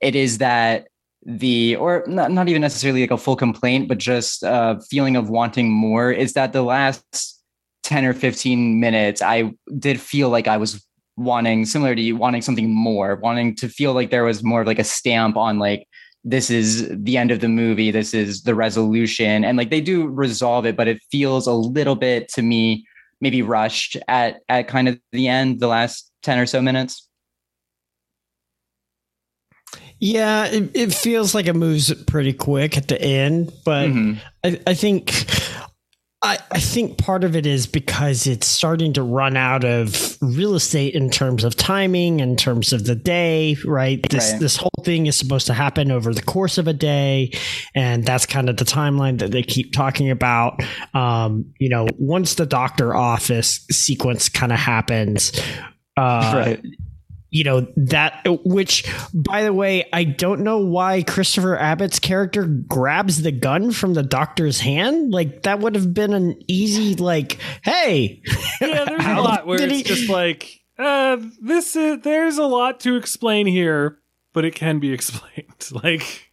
it 0.00 0.16
is 0.16 0.38
that 0.38 0.88
the 1.24 1.76
or 1.76 2.04
not, 2.06 2.30
not 2.32 2.48
even 2.48 2.60
necessarily 2.60 3.02
like 3.02 3.12
a 3.12 3.16
full 3.16 3.36
complaint 3.36 3.88
but 3.88 3.98
just 3.98 4.42
a 4.42 4.80
feeling 4.90 5.14
of 5.16 5.30
wanting 5.30 5.70
more 5.70 6.10
is 6.10 6.32
that 6.32 6.52
the 6.52 6.62
last 6.62 7.40
10 7.84 8.04
or 8.04 8.12
15 8.12 8.80
minutes 8.80 9.22
i 9.22 9.52
did 9.78 10.00
feel 10.00 10.30
like 10.30 10.48
i 10.48 10.56
was 10.56 10.84
wanting 11.16 11.64
similar 11.64 11.94
to 11.94 12.02
you 12.02 12.16
wanting 12.16 12.42
something 12.42 12.74
more 12.74 13.16
wanting 13.16 13.54
to 13.54 13.68
feel 13.68 13.92
like 13.92 14.10
there 14.10 14.24
was 14.24 14.42
more 14.42 14.62
of 14.62 14.66
like 14.66 14.80
a 14.80 14.84
stamp 14.84 15.36
on 15.36 15.60
like 15.60 15.86
this 16.24 16.50
is 16.50 16.88
the 16.90 17.16
end 17.16 17.30
of 17.30 17.38
the 17.38 17.48
movie 17.48 17.92
this 17.92 18.14
is 18.14 18.42
the 18.42 18.54
resolution 18.54 19.44
and 19.44 19.56
like 19.56 19.70
they 19.70 19.80
do 19.80 20.08
resolve 20.08 20.66
it 20.66 20.76
but 20.76 20.88
it 20.88 21.00
feels 21.10 21.46
a 21.46 21.52
little 21.52 21.96
bit 21.96 22.28
to 22.28 22.42
me 22.42 22.84
maybe 23.22 23.40
rushed 23.40 23.96
at 24.08 24.40
at 24.50 24.68
kind 24.68 24.88
of 24.88 25.00
the 25.12 25.28
end, 25.28 25.60
the 25.60 25.68
last 25.68 26.10
ten 26.22 26.38
or 26.38 26.44
so 26.44 26.60
minutes. 26.60 27.08
Yeah, 30.00 30.46
it, 30.46 30.70
it 30.74 30.92
feels 30.92 31.32
like 31.34 31.46
it 31.46 31.54
moves 31.54 31.94
pretty 32.04 32.32
quick 32.32 32.76
at 32.76 32.88
the 32.88 33.00
end, 33.00 33.52
but 33.64 33.88
Mhm. 33.88 34.18
I, 34.44 34.60
I 34.66 34.74
think 34.74 35.24
I, 36.24 36.38
I 36.52 36.60
think 36.60 36.98
part 36.98 37.24
of 37.24 37.34
it 37.34 37.46
is 37.46 37.66
because 37.66 38.28
it's 38.28 38.46
starting 38.46 38.92
to 38.92 39.02
run 39.02 39.36
out 39.36 39.64
of 39.64 40.16
real 40.20 40.54
estate 40.54 40.94
in 40.94 41.10
terms 41.10 41.42
of 41.42 41.56
timing, 41.56 42.20
in 42.20 42.36
terms 42.36 42.72
of 42.72 42.86
the 42.86 42.94
day, 42.94 43.56
right? 43.64 44.00
This 44.08 44.30
Right. 44.32 44.40
this 44.40 44.56
whole 44.56 44.70
thing 44.84 45.06
is 45.06 45.16
supposed 45.16 45.48
to 45.48 45.52
happen 45.52 45.90
over 45.90 46.14
the 46.14 46.22
course 46.22 46.58
of 46.58 46.68
a 46.68 46.72
day, 46.72 47.32
and 47.74 48.04
that's 48.04 48.24
kind 48.24 48.48
of 48.48 48.56
the 48.56 48.64
timeline 48.64 49.18
that 49.18 49.32
they 49.32 49.42
keep 49.42 49.72
talking 49.72 50.10
about. 50.10 50.62
Um, 50.94 51.52
you 51.58 51.68
know, 51.68 51.88
once 51.98 52.36
the 52.36 52.46
doctor 52.46 52.94
office 52.94 53.66
sequence 53.70 54.28
kind 54.28 54.52
of 54.52 54.58
happens, 54.60 55.32
uh, 55.96 56.56
you 57.32 57.42
know 57.42 57.66
that 57.76 58.24
which 58.44 58.84
by 59.12 59.42
the 59.42 59.52
way 59.52 59.88
i 59.92 60.04
don't 60.04 60.40
know 60.40 60.58
why 60.58 61.02
christopher 61.02 61.56
abbott's 61.56 61.98
character 61.98 62.44
grabs 62.44 63.22
the 63.22 63.32
gun 63.32 63.72
from 63.72 63.94
the 63.94 64.02
doctor's 64.02 64.60
hand 64.60 65.10
like 65.10 65.42
that 65.42 65.58
would 65.58 65.74
have 65.74 65.92
been 65.92 66.12
an 66.12 66.40
easy 66.46 66.94
like 66.94 67.38
hey 67.62 68.22
yeah, 68.60 68.84
there's 68.84 69.04
a 69.04 69.14
lot 69.20 69.46
where 69.46 69.60
it's 69.60 69.72
he- 69.72 69.82
just 69.82 70.08
like 70.08 70.62
uh, 70.78 71.18
this. 71.40 71.76
Is, 71.76 72.00
there's 72.02 72.38
a 72.38 72.44
lot 72.46 72.80
to 72.80 72.96
explain 72.96 73.46
here, 73.46 73.98
but 74.32 74.44
it 74.44 74.54
can 74.54 74.78
be 74.78 74.92
explained. 74.92 75.46
Like 75.72 76.28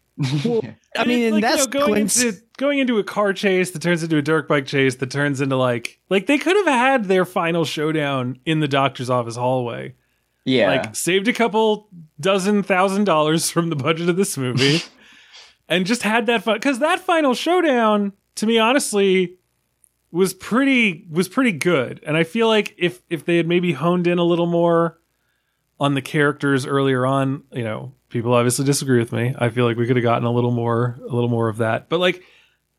i 0.98 1.06
mean 1.06 1.22
in 1.22 1.34
like, 1.36 1.44
that 1.44 1.60
you 1.60 1.66
know, 1.66 1.88
going 1.88 2.10
sequence 2.10 2.24
into 2.24 2.46
going 2.58 2.80
into 2.80 2.98
a 2.98 3.04
car 3.06 3.32
chase 3.32 3.72
that 3.72 3.82
turns 3.82 4.04
into 4.04 4.18
a 4.18 4.22
dirt 4.22 4.50
bike 4.50 4.66
chase 4.66 4.96
that 4.96 5.10
turns 5.10 5.40
into 5.40 5.56
like 5.56 5.98
like 6.10 6.26
they 6.26 6.38
could 6.38 6.58
have 6.58 6.66
had 6.66 7.06
their 7.06 7.24
final 7.24 7.64
showdown 7.64 8.38
in 8.46 8.60
the 8.60 8.68
doctor's 8.68 9.10
office 9.10 9.38
hallway. 9.38 9.96
Yeah. 10.45 10.70
Like 10.70 10.95
saved 10.95 11.28
a 11.28 11.34
couple 11.34 11.90
dozen 12.20 12.64
thousand 12.64 13.03
dollars 13.03 13.49
from 13.49 13.70
the 13.70 13.76
budget 13.76 14.10
of 14.10 14.16
this 14.16 14.38
movie, 14.38 14.82
and 15.70 15.86
just 15.86 16.03
had 16.03 16.26
that 16.28 16.44
fun 16.44 16.56
because 16.56 16.80
that 16.80 16.99
final 16.99 17.34
showdown 17.34 18.14
to 18.36 18.48
me 18.48 18.57
honestly 18.57 19.38
was 20.11 20.34
pretty 20.34 21.06
was 21.10 21.28
pretty 21.28 21.52
good. 21.52 22.02
And 22.06 22.18
i 22.18 22.24
feel 22.24 22.48
like 22.48 22.74
if 22.78 23.02
if 23.10 23.26
they 23.26 23.38
had 23.38 23.48
maybe 23.48 23.74
honed 23.74 24.07
in 24.07 24.18
a 24.18 24.24
little 24.24 24.48
more 24.48 24.99
on 25.80 25.94
the 25.94 26.02
characters 26.02 26.66
earlier 26.66 27.06
on 27.06 27.44
you 27.53 27.64
know 27.64 27.94
people 28.10 28.34
obviously 28.34 28.66
disagree 28.66 28.99
with 28.99 29.11
me. 29.11 29.36
I 29.38 29.49
feel 29.49 29.66
like 29.66 29.78
we 29.78 29.86
could 29.86 29.95
have 29.95 30.03
gotten 30.03 30.26
a 30.26 30.32
little 30.32 30.52
more 30.52 30.98
a 31.02 31.14
little 31.14 31.30
more 31.30 31.48
of 31.48 31.57
that. 31.57 31.90
But 31.90 31.99
like 31.99 32.24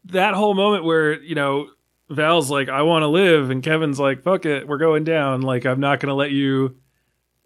that 0.07 0.35
whole 0.35 0.55
moment 0.55 0.85
where 0.85 1.20
you 1.23 1.35
know 1.35 1.69
val's 2.09 2.51
like 2.51 2.69
i 2.69 2.82
want 2.82 3.05
to 3.05 3.07
live 3.07 3.51
and 3.51 3.62
kevin's 3.62 4.01
like 4.01 4.24
fuck 4.24 4.45
it 4.45 4.66
we're 4.66 4.78
going 4.78 5.05
down. 5.05 5.43
Like 5.43 5.66
i'm 5.66 5.78
not 5.78 6.01
going 6.01 6.09
to 6.09 6.15
let 6.15 6.32
you 6.32 6.77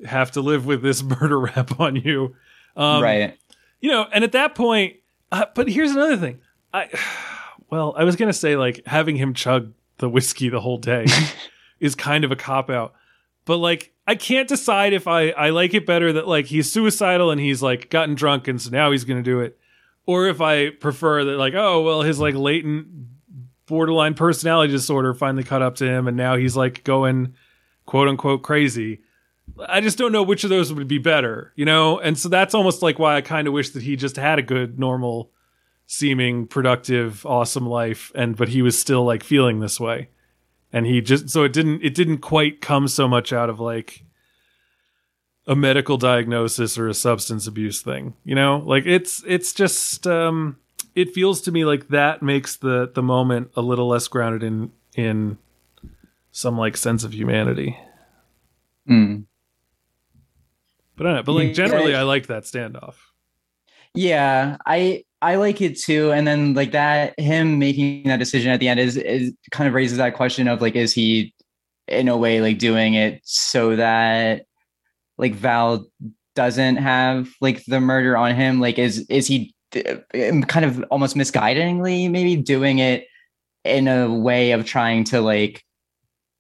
have 0.04 0.32
to 0.32 0.40
live 0.40 0.66
with 0.66 0.82
this 0.82 1.02
murder 1.20 1.38
rap 1.38 1.80
on 1.80 1.96
you 1.96 2.34
um, 2.76 3.02
right. 3.02 3.38
you 3.80 3.90
know, 3.90 4.06
and 4.12 4.24
at 4.24 4.32
that 4.32 4.54
point, 4.54 4.96
uh, 5.32 5.46
but 5.54 5.68
here's 5.68 5.92
another 5.92 6.16
thing. 6.16 6.40
I, 6.72 6.88
well, 7.70 7.94
I 7.96 8.04
was 8.04 8.16
gonna 8.16 8.32
say 8.32 8.56
like 8.56 8.82
having 8.86 9.16
him 9.16 9.34
chug 9.34 9.72
the 9.98 10.08
whiskey 10.08 10.48
the 10.48 10.60
whole 10.60 10.78
day 10.78 11.06
is 11.80 11.94
kind 11.94 12.24
of 12.24 12.32
a 12.32 12.36
cop 12.36 12.70
out, 12.70 12.94
but 13.44 13.58
like 13.58 13.92
I 14.06 14.16
can't 14.16 14.48
decide 14.48 14.92
if 14.92 15.06
I 15.06 15.30
I 15.30 15.50
like 15.50 15.74
it 15.74 15.86
better 15.86 16.12
that 16.14 16.28
like 16.28 16.46
he's 16.46 16.70
suicidal 16.70 17.30
and 17.30 17.40
he's 17.40 17.62
like 17.62 17.90
gotten 17.90 18.14
drunk 18.14 18.48
and 18.48 18.60
so 18.60 18.70
now 18.70 18.90
he's 18.90 19.04
gonna 19.04 19.22
do 19.22 19.40
it, 19.40 19.58
or 20.06 20.26
if 20.26 20.40
I 20.40 20.70
prefer 20.70 21.24
that 21.24 21.38
like 21.38 21.54
oh 21.54 21.82
well 21.82 22.02
his 22.02 22.18
like 22.18 22.34
latent 22.34 22.88
borderline 23.66 24.14
personality 24.14 24.72
disorder 24.72 25.14
finally 25.14 25.44
caught 25.44 25.62
up 25.62 25.76
to 25.76 25.86
him 25.86 26.06
and 26.06 26.16
now 26.16 26.36
he's 26.36 26.54
like 26.56 26.84
going 26.84 27.34
quote 27.86 28.08
unquote 28.08 28.42
crazy. 28.42 29.00
I 29.68 29.80
just 29.80 29.98
don't 29.98 30.12
know 30.12 30.22
which 30.22 30.44
of 30.44 30.50
those 30.50 30.72
would 30.72 30.88
be 30.88 30.98
better, 30.98 31.52
you 31.56 31.64
know? 31.64 31.98
And 31.98 32.18
so 32.18 32.28
that's 32.28 32.54
almost 32.54 32.82
like 32.82 32.98
why 32.98 33.16
I 33.16 33.20
kind 33.20 33.46
of 33.46 33.54
wish 33.54 33.70
that 33.70 33.82
he 33.82 33.96
just 33.96 34.16
had 34.16 34.38
a 34.38 34.42
good, 34.42 34.78
normal, 34.78 35.30
seeming, 35.86 36.46
productive, 36.46 37.24
awesome 37.26 37.66
life 37.66 38.10
and 38.14 38.36
but 38.36 38.48
he 38.48 38.62
was 38.62 38.78
still 38.78 39.04
like 39.04 39.22
feeling 39.22 39.60
this 39.60 39.78
way. 39.78 40.08
And 40.72 40.86
he 40.86 41.00
just 41.00 41.30
so 41.30 41.44
it 41.44 41.52
didn't 41.52 41.82
it 41.84 41.94
didn't 41.94 42.18
quite 42.18 42.60
come 42.60 42.88
so 42.88 43.06
much 43.06 43.32
out 43.32 43.48
of 43.48 43.60
like 43.60 44.04
a 45.46 45.54
medical 45.54 45.98
diagnosis 45.98 46.78
or 46.78 46.88
a 46.88 46.94
substance 46.94 47.46
abuse 47.46 47.80
thing, 47.80 48.14
you 48.24 48.34
know? 48.34 48.62
Like 48.64 48.86
it's 48.86 49.22
it's 49.26 49.52
just 49.52 50.06
um 50.06 50.56
it 50.94 51.12
feels 51.12 51.40
to 51.42 51.52
me 51.52 51.64
like 51.64 51.88
that 51.88 52.22
makes 52.22 52.56
the 52.56 52.90
the 52.92 53.02
moment 53.02 53.50
a 53.56 53.62
little 53.62 53.88
less 53.88 54.08
grounded 54.08 54.42
in 54.42 54.72
in 54.96 55.38
some 56.32 56.58
like 56.58 56.76
sense 56.76 57.04
of 57.04 57.14
humanity. 57.14 57.78
Mm. 58.88 59.26
But 60.96 61.06
I 61.06 61.10
don't 61.10 61.16
know. 61.16 61.22
But 61.24 61.32
like 61.32 61.48
Yeah. 61.48 61.54
generally, 61.54 61.94
I 61.94 62.02
liked 62.02 62.28
that 62.28 62.44
standoff. 62.44 62.94
Yeah, 63.94 64.56
I 64.66 65.04
I 65.22 65.36
like 65.36 65.60
it 65.60 65.78
too. 65.78 66.12
And 66.12 66.26
then 66.26 66.54
like 66.54 66.72
that, 66.72 67.18
him 67.18 67.58
making 67.58 68.04
that 68.08 68.18
decision 68.18 68.50
at 68.52 68.60
the 68.60 68.68
end 68.68 68.80
is 68.80 68.96
is 68.96 69.32
kind 69.52 69.68
of 69.68 69.74
raises 69.74 69.98
that 69.98 70.14
question 70.14 70.48
of 70.48 70.60
like, 70.60 70.76
is 70.76 70.92
he 70.92 71.32
in 71.88 72.08
a 72.08 72.16
way 72.16 72.40
like 72.40 72.58
doing 72.58 72.94
it 72.94 73.20
so 73.24 73.76
that 73.76 74.46
like 75.18 75.34
Val 75.34 75.86
doesn't 76.34 76.76
have 76.76 77.30
like 77.40 77.64
the 77.66 77.80
murder 77.80 78.16
on 78.16 78.34
him? 78.34 78.60
Like, 78.60 78.78
is 78.78 79.06
is 79.08 79.26
he 79.26 79.54
uh, 79.76 80.40
kind 80.46 80.64
of 80.64 80.84
almost 80.90 81.16
misguidingly 81.16 82.10
maybe 82.10 82.36
doing 82.36 82.78
it 82.78 83.06
in 83.64 83.88
a 83.88 84.12
way 84.12 84.52
of 84.52 84.64
trying 84.64 85.04
to 85.04 85.20
like 85.20 85.64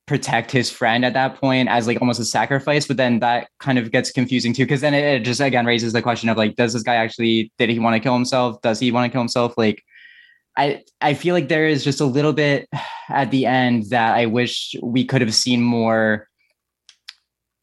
protect 0.06 0.50
his 0.50 0.70
friend 0.70 1.04
at 1.04 1.14
that 1.14 1.40
point 1.40 1.68
as 1.68 1.86
like 1.86 2.00
almost 2.00 2.20
a 2.20 2.24
sacrifice 2.24 2.86
but 2.86 2.98
then 2.98 3.20
that 3.20 3.48
kind 3.58 3.78
of 3.78 3.90
gets 3.90 4.10
confusing 4.10 4.52
too 4.52 4.64
because 4.64 4.82
then 4.82 4.92
it, 4.92 5.02
it 5.02 5.20
just 5.20 5.40
again 5.40 5.64
raises 5.64 5.94
the 5.94 6.02
question 6.02 6.28
of 6.28 6.36
like 6.36 6.56
does 6.56 6.74
this 6.74 6.82
guy 6.82 6.96
actually 6.96 7.50
did 7.58 7.70
he 7.70 7.78
want 7.78 7.94
to 7.94 8.00
kill 8.00 8.14
himself? 8.14 8.60
Does 8.60 8.78
he 8.78 8.92
want 8.92 9.10
to 9.10 9.12
kill 9.12 9.22
himself? 9.22 9.54
Like 9.56 9.82
i 10.56 10.82
i 11.00 11.14
feel 11.14 11.34
like 11.34 11.48
there 11.48 11.66
is 11.66 11.82
just 11.82 12.00
a 12.00 12.04
little 12.04 12.32
bit 12.32 12.68
at 13.08 13.30
the 13.30 13.46
end 13.46 13.84
that 13.90 14.14
i 14.14 14.26
wish 14.26 14.74
we 14.82 15.04
could 15.04 15.20
have 15.20 15.34
seen 15.34 15.60
more 15.62 16.28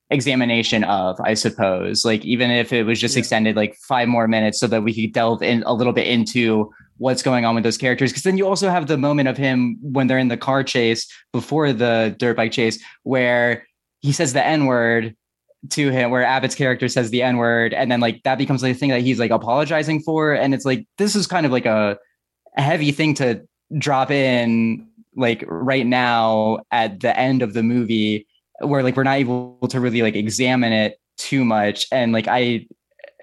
examination 0.09 0.83
of 0.83 1.19
i 1.21 1.33
suppose. 1.33 2.03
Like 2.03 2.25
even 2.25 2.51
if 2.51 2.73
it 2.73 2.83
was 2.83 2.99
just 2.99 3.17
extended 3.17 3.55
like 3.55 3.75
five 3.87 4.07
more 4.07 4.27
minutes 4.27 4.59
so 4.59 4.67
that 4.67 4.83
we 4.83 4.93
could 4.93 5.13
delve 5.13 5.41
in 5.41 5.63
a 5.63 5.73
little 5.73 5.93
bit 5.93 6.07
into 6.07 6.71
what's 7.01 7.23
going 7.23 7.45
on 7.45 7.55
with 7.55 7.63
those 7.63 7.79
characters. 7.79 8.11
Because 8.11 8.21
then 8.21 8.37
you 8.37 8.47
also 8.47 8.69
have 8.69 8.85
the 8.85 8.97
moment 8.97 9.27
of 9.27 9.35
him 9.35 9.75
when 9.81 10.05
they're 10.05 10.19
in 10.19 10.27
the 10.27 10.37
car 10.37 10.63
chase 10.63 11.07
before 11.33 11.73
the 11.73 12.15
dirt 12.19 12.37
bike 12.37 12.51
chase 12.51 12.77
where 13.01 13.65
he 14.01 14.11
says 14.11 14.33
the 14.33 14.45
n 14.45 14.67
word 14.67 15.15
to 15.71 15.89
him 15.89 16.11
where 16.11 16.23
Abbott's 16.23 16.53
character 16.53 16.87
says 16.87 17.09
the 17.09 17.23
n 17.23 17.37
word 17.37 17.73
and 17.73 17.91
then 17.91 18.01
like 18.01 18.21
that 18.21 18.37
becomes 18.37 18.61
like 18.61 18.75
a 18.75 18.77
thing 18.77 18.91
that 18.91 19.01
he's 19.01 19.17
like 19.17 19.31
apologizing 19.31 20.01
for. 20.01 20.33
And 20.33 20.53
it's 20.53 20.63
like 20.63 20.85
this 20.99 21.15
is 21.15 21.25
kind 21.25 21.47
of 21.47 21.51
like 21.51 21.65
a, 21.65 21.97
a 22.55 22.61
heavy 22.61 22.91
thing 22.91 23.15
to 23.15 23.41
drop 23.79 24.11
in 24.11 24.87
like 25.15 25.43
right 25.47 25.87
now 25.87 26.59
at 26.69 26.99
the 26.99 27.17
end 27.19 27.41
of 27.41 27.53
the 27.53 27.63
movie 27.63 28.27
where 28.59 28.83
like 28.83 28.95
we're 28.95 29.03
not 29.03 29.17
able 29.17 29.57
to 29.69 29.79
really 29.79 30.03
like 30.03 30.15
examine 30.15 30.71
it 30.71 30.99
too 31.17 31.43
much. 31.43 31.87
And 31.91 32.11
like 32.11 32.27
I 32.27 32.67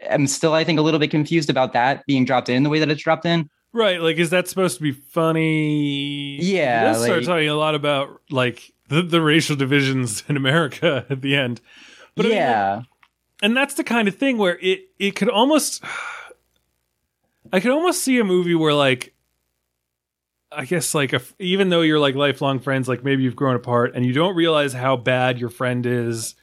am 0.02 0.26
still 0.26 0.54
I 0.54 0.64
think 0.64 0.80
a 0.80 0.82
little 0.82 0.98
bit 0.98 1.12
confused 1.12 1.48
about 1.48 1.74
that 1.74 2.04
being 2.06 2.24
dropped 2.24 2.48
in 2.48 2.64
the 2.64 2.70
way 2.70 2.80
that 2.80 2.90
it's 2.90 3.04
dropped 3.04 3.24
in 3.24 3.48
Right. 3.78 4.00
Like, 4.00 4.16
is 4.16 4.30
that 4.30 4.48
supposed 4.48 4.76
to 4.76 4.82
be 4.82 4.92
funny? 4.92 6.38
Yeah, 6.40 6.84
Let's 6.86 7.04
start 7.04 7.24
talking 7.24 7.48
a 7.48 7.54
lot 7.54 7.74
about 7.74 8.20
like 8.30 8.72
the, 8.88 9.02
the 9.02 9.20
racial 9.20 9.56
divisions 9.56 10.24
in 10.28 10.36
America 10.36 11.06
at 11.08 11.22
the 11.22 11.36
end. 11.36 11.60
But 12.14 12.26
I 12.26 12.28
mean, 12.30 12.38
yeah 12.38 12.82
and 13.42 13.56
that's 13.56 13.74
the 13.74 13.84
kind 13.84 14.08
of 14.08 14.16
thing 14.16 14.38
where 14.38 14.58
it 14.60 14.80
it 14.98 15.12
could 15.12 15.28
almost 15.28 15.82
I 17.52 17.60
could 17.60 17.70
almost 17.70 18.02
see 18.02 18.18
a 18.18 18.24
movie 18.24 18.54
where 18.54 18.74
like 18.74 19.14
I 20.50 20.64
guess 20.64 20.94
like 20.94 21.12
if 21.12 21.34
even 21.38 21.68
though 21.68 21.82
you're 21.82 21.98
like 21.98 22.14
lifelong 22.14 22.58
friends, 22.58 22.88
like 22.88 23.04
maybe 23.04 23.22
you've 23.22 23.36
grown 23.36 23.54
apart 23.54 23.92
and 23.94 24.04
you 24.04 24.12
don't 24.12 24.34
realize 24.34 24.72
how 24.72 24.96
bad 24.96 25.38
your 25.38 25.50
friend 25.50 25.84
is 25.86 26.34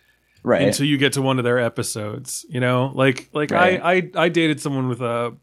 right 0.43 0.61
until 0.61 0.85
you 0.85 0.97
get 0.97 1.13
to 1.13 1.21
one 1.21 1.37
of 1.39 1.43
their 1.43 1.59
episodes. 1.59 2.45
You 2.49 2.59
know, 2.59 2.91
like 2.93 3.29
like 3.33 3.51
Right. 3.51 3.81
I, 3.81 3.93
I 3.93 4.25
I 4.25 4.29
dated 4.29 4.61
someone 4.61 4.87
with 4.87 5.01
a 5.01 5.35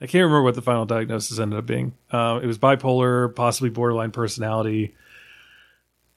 I 0.00 0.06
can't 0.06 0.22
remember 0.24 0.42
what 0.42 0.54
the 0.54 0.62
final 0.62 0.84
diagnosis 0.84 1.38
ended 1.38 1.58
up 1.58 1.66
being. 1.66 1.94
Uh, 2.10 2.38
it 2.42 2.46
was 2.46 2.58
bipolar, 2.58 3.34
possibly 3.34 3.70
borderline 3.70 4.10
personality. 4.10 4.94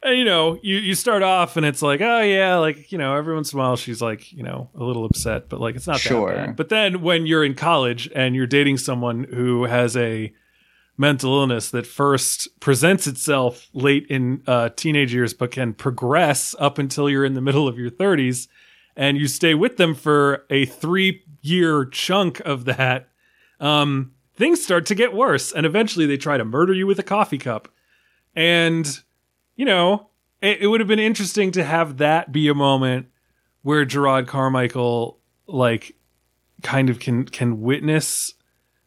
And 0.01 0.18
you 0.18 0.23
know, 0.26 0.57
you 0.64 0.77
you 0.77 0.95
start 0.95 1.23
off 1.23 1.57
and 1.57 1.65
it's 1.65 1.81
like, 1.81 1.99
oh 2.01 2.22
yeah, 2.22 2.56
like 2.57 2.91
you 2.91 2.97
know, 2.97 3.15
every 3.15 3.34
once 3.35 3.51
in 3.51 3.60
a 3.60 3.61
while 3.61 3.76
she's 3.76 4.01
like, 4.01 4.31
you 4.31 4.43
know, 4.43 4.69
a 4.76 4.84
little 4.84 5.03
upset, 5.06 5.49
but 5.49 5.60
like 5.60 5.76
it's 5.76 5.88
not 5.88 5.99
Sure. 5.99 6.34
that 6.34 6.47
bad. 6.47 6.56
But 6.56 6.69
then 6.69 7.01
when 7.01 7.26
you're 7.26 7.43
in 7.43 7.53
college 7.53 8.10
and 8.15 8.34
you're 8.35 8.47
dating 8.47 8.77
someone 8.77 9.26
who 9.26 9.65
has 9.65 9.97
a 9.97 10.34
mental 10.97 11.34
illness 11.39 11.69
that 11.72 11.85
first 11.88 12.47
presents 12.61 13.07
itself 13.07 13.68
late 13.73 14.06
in 14.10 14.41
uh, 14.47 14.69
teenage 14.76 15.14
years, 15.14 15.34
but 15.34 15.51
can 15.51 15.73
progress 15.73 16.56
up 16.60 16.77
until 16.77 17.10
you're 17.10 17.26
in 17.26 17.34
the 17.34 17.41
middle 17.41 17.68
of 17.68 17.77
your 17.77 17.89
30s, 17.89 18.47
and 18.97 19.18
you 19.18 19.27
stay 19.27 19.53
with 19.53 19.76
them 19.77 19.95
for 19.95 20.45
a 20.49 20.65
three 20.65 21.23
year 21.41 21.85
chunk 21.85 22.39
of 22.41 22.65
that, 22.65 23.09
um, 23.60 24.11
things 24.36 24.64
start 24.64 24.86
to 24.88 24.95
get 24.95 25.14
worse. 25.14 25.52
And 25.52 25.65
eventually 25.65 26.06
they 26.06 26.18
try 26.18 26.38
to 26.38 26.45
murder 26.45 26.73
you 26.73 26.88
with 26.88 26.99
a 26.99 27.03
coffee 27.03 27.38
cup. 27.38 27.68
And, 28.36 28.88
you 29.56 29.65
know, 29.65 30.10
it, 30.41 30.61
it 30.61 30.68
would 30.68 30.80
have 30.80 30.88
been 30.88 30.99
interesting 30.99 31.52
to 31.52 31.64
have 31.64 31.98
that 31.98 32.31
be 32.31 32.48
a 32.48 32.53
moment 32.53 33.07
where 33.61 33.86
Jerrod 33.86 34.27
Carmichael 34.27 35.19
like 35.48 35.95
kind 36.61 36.90
of 36.90 36.99
can 36.99 37.26
can 37.26 37.61
witness 37.61 38.34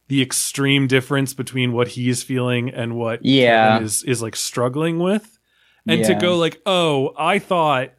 the 0.09 0.23
extreme 0.23 0.87
difference 0.87 1.35
between 1.35 1.73
what 1.73 1.89
he's 1.89 2.23
feeling 2.23 2.71
and 2.71 2.97
what 2.97 3.25
Yeah. 3.25 3.73
Kevin 3.73 3.85
is 3.85 4.03
is 4.05 4.23
like 4.23 4.37
struggling 4.37 4.99
with. 4.99 5.39
And 5.87 6.05
to 6.05 6.15
go 6.15 6.37
like, 6.39 6.61
"Oh, 6.65 7.13
I 7.19 7.41
thought 7.41 7.91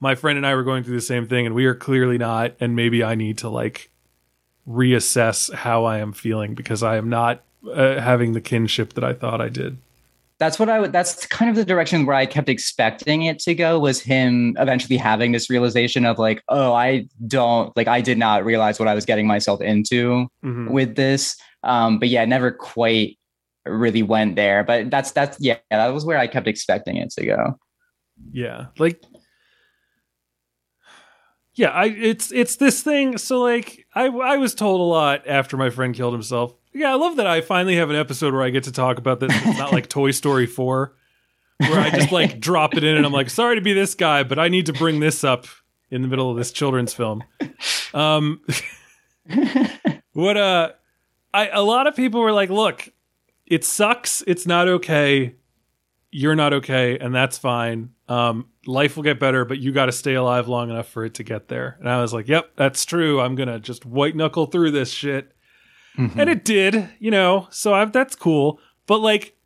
my 0.00 0.16
friend 0.16 0.36
and 0.36 0.46
I 0.46 0.54
were 0.54 0.64
going 0.64 0.82
through 0.82 0.96
the 0.96 1.00
same 1.00 1.28
thing 1.28 1.46
and 1.46 1.54
we 1.54 1.66
are 1.66 1.74
clearly 1.74 2.18
not 2.18 2.56
and 2.58 2.74
maybe 2.74 3.04
I 3.04 3.14
need 3.14 3.38
to 3.38 3.48
like 3.48 3.89
reassess 4.68 5.52
how 5.52 5.84
I 5.84 5.98
am 5.98 6.12
feeling 6.12 6.54
because 6.54 6.82
I 6.82 6.96
am 6.96 7.08
not 7.08 7.42
uh, 7.70 8.00
having 8.00 8.32
the 8.32 8.40
kinship 8.40 8.94
that 8.94 9.04
I 9.04 9.12
thought 9.12 9.40
I 9.40 9.48
did." 9.48 9.78
that's 10.38 10.58
what 10.58 10.70
I 10.70 10.80
would. 10.80 10.90
That's 10.90 11.26
kind 11.26 11.50
of 11.50 11.56
the 11.56 11.66
direction 11.66 12.06
where 12.06 12.16
I 12.16 12.24
kept 12.24 12.48
expecting 12.48 13.24
it 13.24 13.38
to 13.40 13.54
go. 13.54 13.78
Was 13.78 14.00
him 14.00 14.56
eventually 14.58 14.96
having 14.96 15.32
this 15.32 15.50
realization 15.50 16.06
of 16.06 16.18
like, 16.18 16.42
oh, 16.48 16.72
I 16.72 17.06
don't 17.26 17.76
like. 17.76 17.88
I 17.88 18.00
did 18.00 18.16
not 18.16 18.42
realize 18.46 18.78
what 18.78 18.88
I 18.88 18.94
was 18.94 19.04
getting 19.04 19.26
myself 19.26 19.60
into 19.60 20.28
Mhm. 20.42 20.70
with 20.70 20.96
this. 20.96 21.36
Um, 21.62 21.98
but 21.98 22.08
yeah, 22.08 22.24
never 22.24 22.50
quite 22.52 23.18
really 23.66 24.02
went 24.02 24.36
there. 24.36 24.64
But 24.64 24.90
that's 24.90 25.12
that's 25.12 25.36
yeah, 25.40 25.58
that 25.70 25.88
was 25.88 26.06
where 26.06 26.16
I 26.16 26.26
kept 26.26 26.48
expecting 26.48 26.96
it 26.96 27.10
to 27.18 27.26
go. 27.26 27.58
Yeah. 28.32 28.68
Like 28.78 29.02
Yeah, 31.60 31.72
I 31.72 31.88
it's 31.88 32.32
it's 32.32 32.56
this 32.56 32.82
thing 32.82 33.18
so 33.18 33.42
like 33.42 33.86
I 33.94 34.06
I 34.06 34.38
was 34.38 34.54
told 34.54 34.80
a 34.80 34.84
lot 34.84 35.26
after 35.26 35.58
my 35.58 35.68
friend 35.68 35.94
killed 35.94 36.14
himself. 36.14 36.54
Yeah, 36.72 36.90
I 36.90 36.94
love 36.94 37.16
that 37.16 37.26
I 37.26 37.42
finally 37.42 37.76
have 37.76 37.90
an 37.90 37.96
episode 37.96 38.32
where 38.32 38.42
I 38.42 38.48
get 38.48 38.64
to 38.64 38.72
talk 38.72 38.96
about 38.96 39.20
this. 39.20 39.30
It's 39.44 39.58
not 39.58 39.70
like 39.70 39.86
Toy 39.90 40.12
Story 40.12 40.46
4 40.46 40.94
where 41.58 41.78
I 41.78 41.90
just 41.90 42.12
like 42.12 42.40
drop 42.48 42.78
it 42.78 42.82
in 42.82 42.96
and 42.96 43.04
I'm 43.04 43.12
like, 43.12 43.28
"Sorry 43.28 43.56
to 43.56 43.60
be 43.60 43.74
this 43.74 43.94
guy, 43.94 44.22
but 44.22 44.38
I 44.38 44.48
need 44.48 44.64
to 44.66 44.72
bring 44.72 45.00
this 45.00 45.22
up 45.22 45.48
in 45.90 46.00
the 46.00 46.08
middle 46.08 46.30
of 46.30 46.38
this 46.38 46.50
children's 46.50 46.94
film." 46.94 47.22
Um 47.92 48.40
what 50.14 50.38
uh 50.38 50.70
I 51.34 51.48
a 51.48 51.60
lot 51.60 51.86
of 51.86 51.94
people 51.94 52.22
were 52.22 52.32
like, 52.32 52.48
"Look, 52.48 52.88
it 53.44 53.66
sucks. 53.66 54.24
It's 54.26 54.46
not 54.46 54.66
okay. 54.66 55.34
You're 56.12 56.34
not 56.34 56.52
okay, 56.54 56.98
and 56.98 57.14
that's 57.14 57.38
fine. 57.38 57.90
Um, 58.08 58.46
life 58.66 58.96
will 58.96 59.04
get 59.04 59.20
better, 59.20 59.44
but 59.44 59.58
you 59.58 59.70
got 59.70 59.86
to 59.86 59.92
stay 59.92 60.14
alive 60.14 60.48
long 60.48 60.68
enough 60.70 60.88
for 60.88 61.04
it 61.04 61.14
to 61.14 61.22
get 61.22 61.48
there." 61.48 61.76
And 61.78 61.88
I 61.88 62.00
was 62.02 62.12
like, 62.12 62.26
"Yep, 62.28 62.52
that's 62.56 62.84
true. 62.84 63.20
I'm 63.20 63.36
gonna 63.36 63.60
just 63.60 63.86
white 63.86 64.16
knuckle 64.16 64.46
through 64.46 64.72
this 64.72 64.90
shit." 64.90 65.32
And 65.96 66.30
it 66.30 66.44
did, 66.44 66.88
you 66.98 67.10
know. 67.10 67.46
So 67.50 67.74
I've, 67.74 67.92
that's 67.92 68.16
cool. 68.16 68.58
But 68.86 68.98
like, 69.00 69.36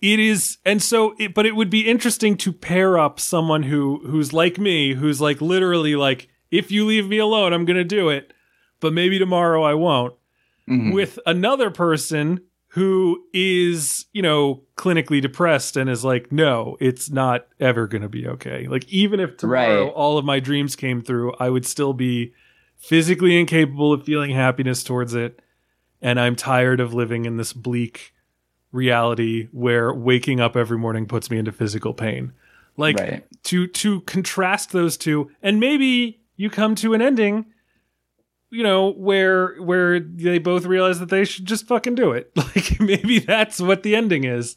it 0.00 0.18
is, 0.20 0.58
and 0.64 0.82
so, 0.82 1.14
it, 1.18 1.34
but 1.34 1.46
it 1.46 1.54
would 1.56 1.70
be 1.70 1.86
interesting 1.88 2.36
to 2.38 2.52
pair 2.52 2.98
up 2.98 3.18
someone 3.20 3.62
who 3.64 4.00
who's 4.06 4.32
like 4.32 4.58
me, 4.58 4.94
who's 4.94 5.20
like 5.20 5.40
literally 5.40 5.94
like, 5.96 6.28
if 6.50 6.70
you 6.70 6.84
leave 6.84 7.08
me 7.08 7.18
alone, 7.18 7.52
I'm 7.52 7.64
gonna 7.64 7.84
do 7.84 8.08
it, 8.08 8.32
but 8.80 8.92
maybe 8.92 9.18
tomorrow 9.18 9.62
I 9.62 9.74
won't 9.74 10.14
Mhm. 10.68 10.92
with 10.92 11.18
another 11.26 11.70
person 11.70 12.40
who 12.78 13.24
is, 13.32 14.06
you 14.12 14.22
know, 14.22 14.62
clinically 14.76 15.20
depressed 15.20 15.76
and 15.76 15.90
is 15.90 16.04
like, 16.04 16.30
no, 16.30 16.76
it's 16.80 17.10
not 17.10 17.46
ever 17.58 17.86
going 17.88 18.02
to 18.02 18.08
be 18.08 18.26
okay. 18.26 18.68
Like, 18.68 18.88
even 18.88 19.18
if 19.20 19.36
tomorrow 19.36 19.84
Right. 19.86 19.92
all 19.94 20.16
of 20.16 20.24
my 20.24 20.38
dreams 20.40 20.76
came 20.76 21.00
through, 21.00 21.34
I 21.40 21.50
would 21.50 21.66
still 21.66 21.92
be 21.92 22.32
physically 22.76 23.38
incapable 23.38 23.92
of 23.92 24.04
feeling 24.04 24.30
happiness 24.30 24.84
towards 24.84 25.14
it. 25.14 25.40
And 26.00 26.20
I'm 26.20 26.36
tired 26.36 26.78
of 26.78 26.94
living 26.94 27.24
in 27.24 27.36
this 27.36 27.52
bleak 27.52 28.14
reality 28.70 29.48
where 29.50 29.92
waking 29.92 30.40
up 30.40 30.56
every 30.56 30.78
morning 30.78 31.06
puts 31.06 31.30
me 31.30 31.38
into 31.38 31.50
physical 31.52 31.94
pain. 31.94 32.32
Like, 32.76 32.98
Right. 32.98 33.24
to 33.44 33.66
to 33.66 34.02
contrast 34.02 34.70
those 34.72 34.96
two 34.96 35.30
and 35.42 35.58
maybe 35.58 36.20
you 36.36 36.48
come 36.50 36.74
to 36.76 36.94
an 36.94 37.02
ending 37.02 37.46
you 38.50 38.62
know 38.62 38.92
where 38.92 39.56
where 39.62 40.00
they 40.00 40.38
both 40.38 40.64
realize 40.64 40.98
that 41.00 41.10
they 41.10 41.24
should 41.24 41.44
just 41.46 41.66
fucking 41.66 41.94
do 41.94 42.12
it. 42.12 42.30
Like 42.36 42.80
maybe 42.80 43.18
that's 43.18 43.60
what 43.60 43.82
the 43.82 43.94
ending 43.94 44.24
is. 44.24 44.56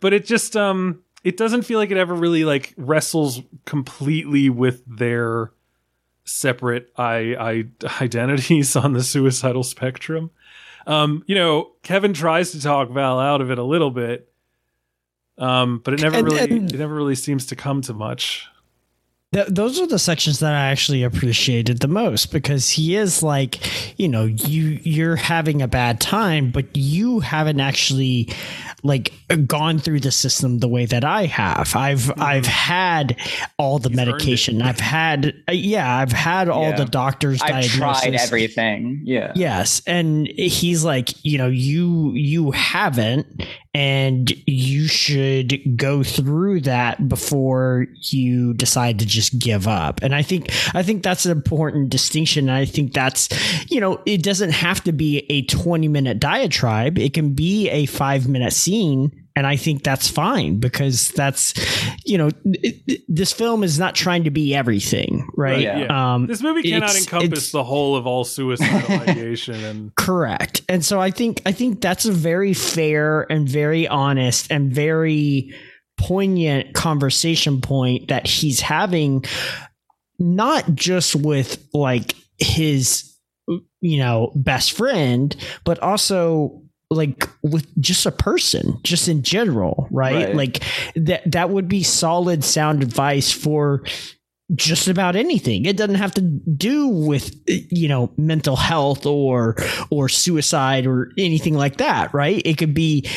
But 0.00 0.12
it 0.12 0.24
just 0.26 0.56
um 0.56 1.02
it 1.24 1.36
doesn't 1.36 1.62
feel 1.62 1.78
like 1.78 1.90
it 1.92 1.96
ever 1.96 2.14
really 2.14 2.44
like 2.44 2.74
wrestles 2.76 3.40
completely 3.64 4.50
with 4.50 4.82
their 4.86 5.52
separate 6.24 6.92
i 6.96 7.34
i 7.88 8.02
identities 8.02 8.76
on 8.84 8.92
the 8.92 9.02
suicidal 9.02 9.62
spectrum. 9.62 10.30
Um 10.86 11.22
you 11.26 11.34
know 11.34 11.72
kevin 11.82 12.12
tries 12.12 12.50
to 12.52 12.60
talk 12.60 12.90
val 12.90 13.18
out 13.20 13.40
of 13.40 13.50
it 13.50 13.58
a 13.58 13.64
little 13.64 13.90
bit 13.90 14.28
um 15.38 15.80
but 15.84 15.94
it 15.94 16.00
never 16.00 16.16
And- 16.18 16.26
really 16.26 16.40
and- 16.40 16.72
it 16.72 16.78
never 16.78 16.94
really 16.94 17.14
seems 17.14 17.46
to 17.46 17.56
come 17.56 17.82
to 17.82 17.92
much 17.94 18.46
Th- 19.32 19.46
those 19.48 19.80
are 19.80 19.86
the 19.86 19.98
sections 19.98 20.40
that 20.40 20.52
I 20.52 20.70
actually 20.70 21.02
appreciated 21.02 21.78
the 21.80 21.88
most 21.88 22.32
because 22.32 22.68
he 22.68 22.96
is 22.96 23.22
like, 23.22 23.58
you 23.98 24.06
know, 24.08 24.24
you 24.26 24.78
you're 24.82 25.16
having 25.16 25.62
a 25.62 25.68
bad 25.68 26.00
time, 26.00 26.50
but 26.50 26.66
you 26.76 27.20
haven't 27.20 27.58
actually 27.60 28.28
like 28.82 29.12
gone 29.46 29.78
through 29.78 30.00
the 30.00 30.10
system 30.10 30.58
the 30.58 30.68
way 30.68 30.84
that 30.86 31.04
I 31.04 31.26
have. 31.26 31.74
I've 31.76 32.10
I've 32.20 32.46
had 32.46 33.16
all 33.58 33.78
the 33.78 33.88
Mm-hmm. 33.88 33.96
medication. 33.96 34.60
I've 34.62 34.80
had 34.80 35.34
uh, 35.48 35.52
yeah, 35.52 35.96
I've 35.98 36.12
had 36.12 36.48
all 36.48 36.64
Yeah. 36.70 36.76
the 36.76 36.84
doctors. 36.86 37.40
I've 37.42 37.64
tried 37.66 38.14
everything. 38.14 39.00
Yeah. 39.04 39.32
Yes, 39.34 39.80
and 39.86 40.26
he's 40.28 40.84
like, 40.84 41.24
you 41.24 41.38
know, 41.38 41.48
you 41.48 42.12
you 42.12 42.50
haven't, 42.50 43.44
and 43.74 44.30
you 44.46 44.86
should 44.86 45.76
go 45.78 46.02
through 46.02 46.60
that 46.60 47.08
before 47.08 47.86
you 48.00 48.52
decide 48.54 48.98
to 48.98 49.06
just 49.06 49.38
give 49.38 49.66
up. 49.66 50.02
And 50.02 50.14
I 50.14 50.22
think 50.22 50.50
I 50.74 50.82
think 50.82 51.02
that's 51.02 51.24
an 51.24 51.32
important 51.32 51.88
distinction. 51.88 52.48
And 52.48 52.56
I 52.58 52.66
think 52.66 52.92
that's, 52.92 53.28
you 53.70 53.80
know, 53.80 54.02
it 54.04 54.22
doesn't 54.22 54.50
have 54.50 54.84
to 54.84 54.92
be 54.92 55.24
a 55.30 55.42
twenty 55.42 55.88
minute 55.88 56.20
diatribe. 56.20 56.98
It 56.98 57.14
can 57.14 57.32
be 57.32 57.70
a 57.70 57.86
five 57.86 58.28
minute 58.28 58.52
scene. 58.52 59.21
And 59.34 59.46
I 59.46 59.56
think 59.56 59.82
that's 59.82 60.08
fine 60.08 60.58
because 60.58 61.08
that's, 61.10 61.54
you 62.04 62.18
know, 62.18 62.28
it- 62.44 62.82
it- 62.86 63.02
this 63.08 63.32
film 63.32 63.64
is 63.64 63.78
not 63.78 63.94
trying 63.94 64.24
to 64.24 64.30
be 64.30 64.54
everything, 64.54 65.26
right? 65.36 65.60
Yeah. 65.60 65.78
Yeah. 65.84 66.14
Um, 66.14 66.26
This 66.26 66.42
movie 66.42 66.62
cannot 66.62 66.90
it's- 66.90 67.02
encompass 67.04 67.26
it's- 67.38 67.50
the 67.52 67.64
whole 67.64 67.96
of 67.96 68.06
all 68.06 68.24
suicidal 68.24 68.90
ideation, 69.08 69.54
and 69.64 69.94
Correct. 69.94 70.62
And 70.68 70.84
so 70.84 71.00
I 71.00 71.10
think 71.10 71.40
I 71.46 71.52
think 71.52 71.80
that's 71.80 72.04
a 72.04 72.12
very 72.12 72.52
fair 72.54 73.26
and 73.32 73.48
very 73.48 73.88
honest 73.88 74.50
and 74.50 74.72
very 74.72 75.54
poignant 75.96 76.74
conversation 76.74 77.60
point 77.60 78.08
that 78.08 78.26
he's 78.26 78.60
having 78.60 79.24
not 80.18 80.74
just 80.74 81.14
with 81.14 81.64
like 81.74 82.14
his 82.38 83.08
you 83.80 83.98
know 83.98 84.32
best 84.36 84.72
friend 84.72 85.36
but 85.64 85.78
also 85.80 86.62
like 86.92 87.28
with 87.42 87.66
just 87.80 88.06
a 88.06 88.12
person 88.12 88.78
just 88.84 89.08
in 89.08 89.22
general 89.22 89.88
right, 89.90 90.26
Right. 90.28 90.34
like 90.36 90.62
that 90.96 91.22
that 91.30 91.50
would 91.50 91.68
be 91.68 91.82
solid 91.82 92.44
sound 92.44 92.82
advice 92.82 93.30
for 93.32 93.82
just 94.54 94.86
about 94.88 95.16
anything. 95.16 95.64
It 95.64 95.78
doesn't 95.78 95.94
have 95.94 96.12
to 96.14 96.20
do 96.20 96.88
with 96.88 97.34
you 97.46 97.88
know 97.88 98.12
mental 98.18 98.56
health 98.56 99.06
or 99.06 99.56
or 99.90 100.08
suicide 100.10 100.86
or 100.86 101.10
anything 101.16 101.54
like 101.54 101.78
that 101.78 102.12
right? 102.12 102.42
It 102.44 102.58
could 102.58 102.74
be 102.74 103.08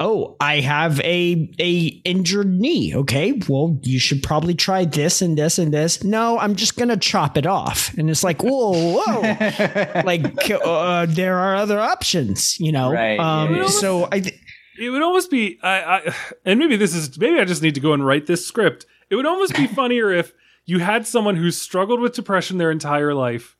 oh 0.00 0.36
i 0.40 0.60
have 0.60 1.00
a 1.00 1.48
a 1.60 1.86
injured 2.04 2.48
knee 2.48 2.94
okay 2.94 3.40
well 3.48 3.78
you 3.82 3.98
should 3.98 4.22
probably 4.22 4.54
try 4.54 4.84
this 4.84 5.22
and 5.22 5.38
this 5.38 5.58
and 5.58 5.72
this 5.72 6.02
no 6.02 6.38
i'm 6.40 6.56
just 6.56 6.76
gonna 6.76 6.96
chop 6.96 7.36
it 7.36 7.46
off 7.46 7.92
and 7.96 8.10
it's 8.10 8.24
like 8.24 8.42
whoa 8.42 8.72
whoa 9.00 9.20
like 10.04 10.50
uh, 10.50 11.06
there 11.06 11.36
are 11.38 11.54
other 11.54 11.78
options 11.78 12.58
you 12.58 12.72
know 12.72 12.92
Right, 12.92 13.18
um 13.20 13.54
yeah. 13.54 13.66
so 13.68 14.08
i 14.10 14.20
th- 14.20 14.34
it 14.76 14.90
would 14.90 15.02
almost 15.02 15.30
be. 15.30 15.60
I, 15.62 15.82
I 16.08 16.14
and 16.44 16.58
maybe 16.58 16.74
this 16.74 16.96
is 16.96 17.16
maybe 17.16 17.38
I 17.38 17.44
just 17.44 17.62
need 17.62 17.76
to 17.76 17.80
go 17.80 17.92
and 17.92 18.04
write 18.04 18.26
this 18.26 18.44
script. 18.44 18.86
It 19.08 19.14
would 19.14 19.24
almost 19.24 19.54
be 19.54 19.66
funnier 19.80 20.10
if 20.10 20.32
you 20.64 20.80
had 20.80 21.06
someone 21.06 21.36
who's 21.36 21.56
struggled 21.60 22.00
with 22.00 22.12
depression 22.14 22.58
their 22.58 22.72
entire 22.72 23.14
life, 23.14 23.56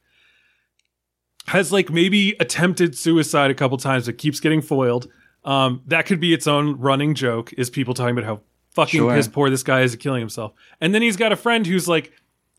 has 1.46 1.70
like 1.70 1.88
maybe 1.88 2.34
attempted 2.40 2.96
suicide 2.98 3.50
a 3.52 3.54
couple 3.54 3.76
times, 3.78 4.06
but 4.06 4.18
keeps 4.18 4.40
getting 4.40 4.60
foiled. 4.60 5.06
Um, 5.44 5.82
that 5.86 6.06
could 6.06 6.20
be 6.20 6.32
its 6.32 6.46
own 6.46 6.78
running 6.78 7.14
joke. 7.14 7.52
Is 7.56 7.70
people 7.70 7.94
talking 7.94 8.12
about 8.16 8.24
how 8.24 8.40
fucking 8.70 9.00
Sure. 9.00 9.14
piss 9.14 9.28
poor 9.28 9.50
this 9.50 9.62
guy 9.62 9.82
is 9.82 9.94
at 9.94 10.00
killing 10.00 10.20
himself, 10.20 10.52
and 10.80 10.94
then 10.94 11.02
he's 11.02 11.16
got 11.16 11.32
a 11.32 11.36
friend 11.36 11.66
who's 11.66 11.86
like 11.88 12.12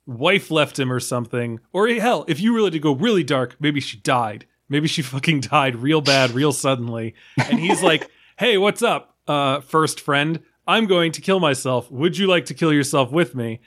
wife 0.05 0.51
left 0.51 0.77
him 0.79 0.91
or 0.91 0.99
something. 0.99 1.59
Or 1.73 1.87
hell, 1.87 2.25
if 2.27 2.39
you 2.39 2.53
really 2.53 2.71
to 2.71 2.79
go 2.79 2.93
really 2.93 3.23
dark, 3.23 3.55
maybe 3.59 3.79
she 3.79 3.97
died. 3.97 4.45
Maybe 4.69 4.87
she 4.87 5.01
fucking 5.13 5.41
died 5.41 5.75
real 5.75 6.01
bad, 6.01 6.31
real 6.31 6.51
suddenly. 6.53 7.15
And 7.37 7.59
he's 7.59 7.81
like, 7.81 8.09
"Hey, 8.37 8.57
what's 8.57 8.81
up, 8.83 9.15
uh, 9.27 9.61
first 9.61 9.99
friend? 9.99 10.41
I'm 10.67 10.85
going 10.87 11.11
to 11.13 11.21
kill 11.21 11.39
myself. 11.39 11.91
Would 11.91 12.17
you 12.17 12.27
like 12.27 12.45
to 12.45 12.53
kill 12.53 12.73
yourself 12.73 13.11
with 13.11 13.35
me?" 13.35 13.61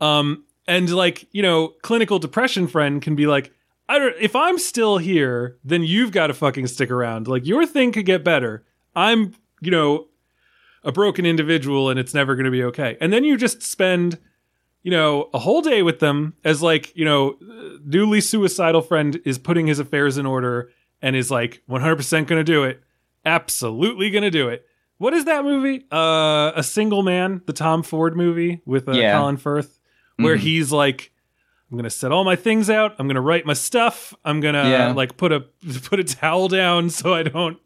Um, 0.00 0.44
and 0.66 0.90
like 0.90 1.26
you 1.32 1.42
know, 1.42 1.68
clinical 1.82 2.18
depression 2.18 2.66
friend 2.66 3.00
can 3.02 3.14
be 3.16 3.26
like, 3.26 3.52
"I 3.88 3.98
don't. 3.98 4.14
If 4.20 4.34
I'm 4.36 4.58
still 4.58 4.98
here, 4.98 5.56
then 5.64 5.82
you've 5.82 6.12
got 6.12 6.28
to 6.28 6.34
fucking 6.34 6.66
stick 6.66 6.90
around. 6.90 7.26
Like 7.28 7.46
your 7.46 7.66
thing 7.66 7.92
could 7.92 8.06
get 8.06 8.24
better. 8.24 8.64
I'm, 8.94 9.34
you 9.60 9.70
know." 9.70 10.06
a 10.84 10.92
broken 10.92 11.26
individual 11.26 11.90
and 11.90 11.98
it's 11.98 12.14
never 12.14 12.36
going 12.36 12.44
to 12.44 12.52
be 12.52 12.62
okay. 12.62 12.96
And 13.00 13.12
then 13.12 13.24
you 13.24 13.36
just 13.36 13.62
spend, 13.64 14.16
you 14.84 14.92
know, 14.92 15.28
a 15.34 15.38
whole 15.38 15.60
day 15.60 15.82
with 15.82 15.98
them 15.98 16.34
as 16.44 16.62
like, 16.62 16.96
you 16.96 17.04
know, 17.04 17.36
newly 17.84 18.20
suicidal 18.20 18.80
friend 18.80 19.20
is 19.24 19.38
putting 19.38 19.66
his 19.66 19.80
affairs 19.80 20.16
in 20.16 20.24
order 20.24 20.70
and 21.02 21.16
is 21.16 21.32
like 21.32 21.62
100% 21.68 22.10
going 22.28 22.38
to 22.38 22.44
do 22.44 22.62
it. 22.62 22.80
Absolutely 23.26 24.08
going 24.10 24.22
to 24.22 24.30
do 24.30 24.48
it. 24.48 24.66
What 24.98 25.14
is 25.14 25.24
that 25.26 25.44
movie? 25.44 25.84
Uh, 25.92 26.52
a 26.54 26.62
Single 26.62 27.02
Man, 27.02 27.42
the 27.46 27.52
Tom 27.52 27.82
Ford 27.82 28.16
movie 28.16 28.62
with 28.64 28.88
uh, 28.88 28.92
Yeah. 28.92 29.18
Colin 29.18 29.36
Firth, 29.36 29.80
where 30.16 30.36
Mhm. 30.36 30.40
he's 30.40 30.72
like, 30.72 31.12
I'm 31.70 31.76
gonna 31.76 31.90
set 31.90 32.12
all 32.12 32.24
my 32.24 32.36
things 32.36 32.70
out. 32.70 32.94
I'm 32.98 33.06
gonna 33.08 33.20
write 33.20 33.44
my 33.46 33.52
stuff. 33.52 34.14
I'm 34.24 34.40
gonna 34.40 34.68
Yeah. 34.70 34.92
like 34.92 35.16
put 35.16 35.32
a 35.32 35.40
put 35.84 36.00
a 36.00 36.04
towel 36.04 36.48
down 36.48 36.90
so 36.90 37.12
I 37.14 37.22
don't. 37.22 37.58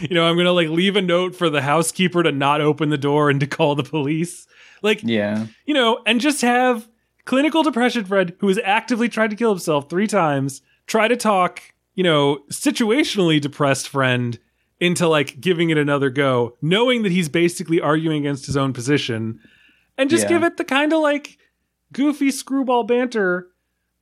You 0.00 0.14
know, 0.14 0.24
I'm 0.26 0.36
gonna 0.36 0.52
like 0.52 0.68
leave 0.68 0.96
a 0.96 1.02
note 1.02 1.34
for 1.34 1.48
the 1.48 1.62
housekeeper 1.62 2.22
to 2.22 2.32
not 2.32 2.60
open 2.60 2.90
the 2.90 2.98
door 2.98 3.30
and 3.30 3.40
to 3.40 3.46
call 3.46 3.74
the 3.74 3.82
police. 3.84 4.46
Like, 4.82 5.00
Yeah. 5.02 5.46
you 5.64 5.72
know, 5.74 6.00
and 6.06 6.20
just 6.20 6.42
have 6.42 6.88
clinical 7.24 7.62
depression 7.62 8.04
Fred, 8.04 8.34
who 8.40 8.48
has 8.48 8.58
actively 8.62 9.08
tried 9.08 9.30
to 9.30 9.36
kill 9.36 9.50
himself 9.50 9.88
three 9.88 10.06
times, 10.06 10.60
try 10.86 11.08
to 11.08 11.16
talk, 11.16 11.62
you 11.94 12.04
know, 12.04 12.40
situationally 12.50 13.40
depressed 13.40 13.88
friend 13.88 14.38
into 14.78 15.08
like 15.08 15.40
giving 15.40 15.70
it 15.70 15.78
another 15.78 16.10
go, 16.10 16.54
knowing 16.60 17.02
that 17.02 17.12
he's 17.12 17.30
basically 17.30 17.80
arguing 17.80 18.18
against 18.18 18.44
his 18.44 18.56
own 18.58 18.74
position, 18.74 19.40
and 19.96 20.10
just 20.10 20.24
Yeah. 20.24 20.28
give 20.28 20.42
it 20.42 20.58
the 20.58 20.64
kind 20.64 20.92
of 20.92 21.00
like 21.00 21.38
goofy 21.92 22.30
screwball 22.30 22.84
banter 22.84 23.48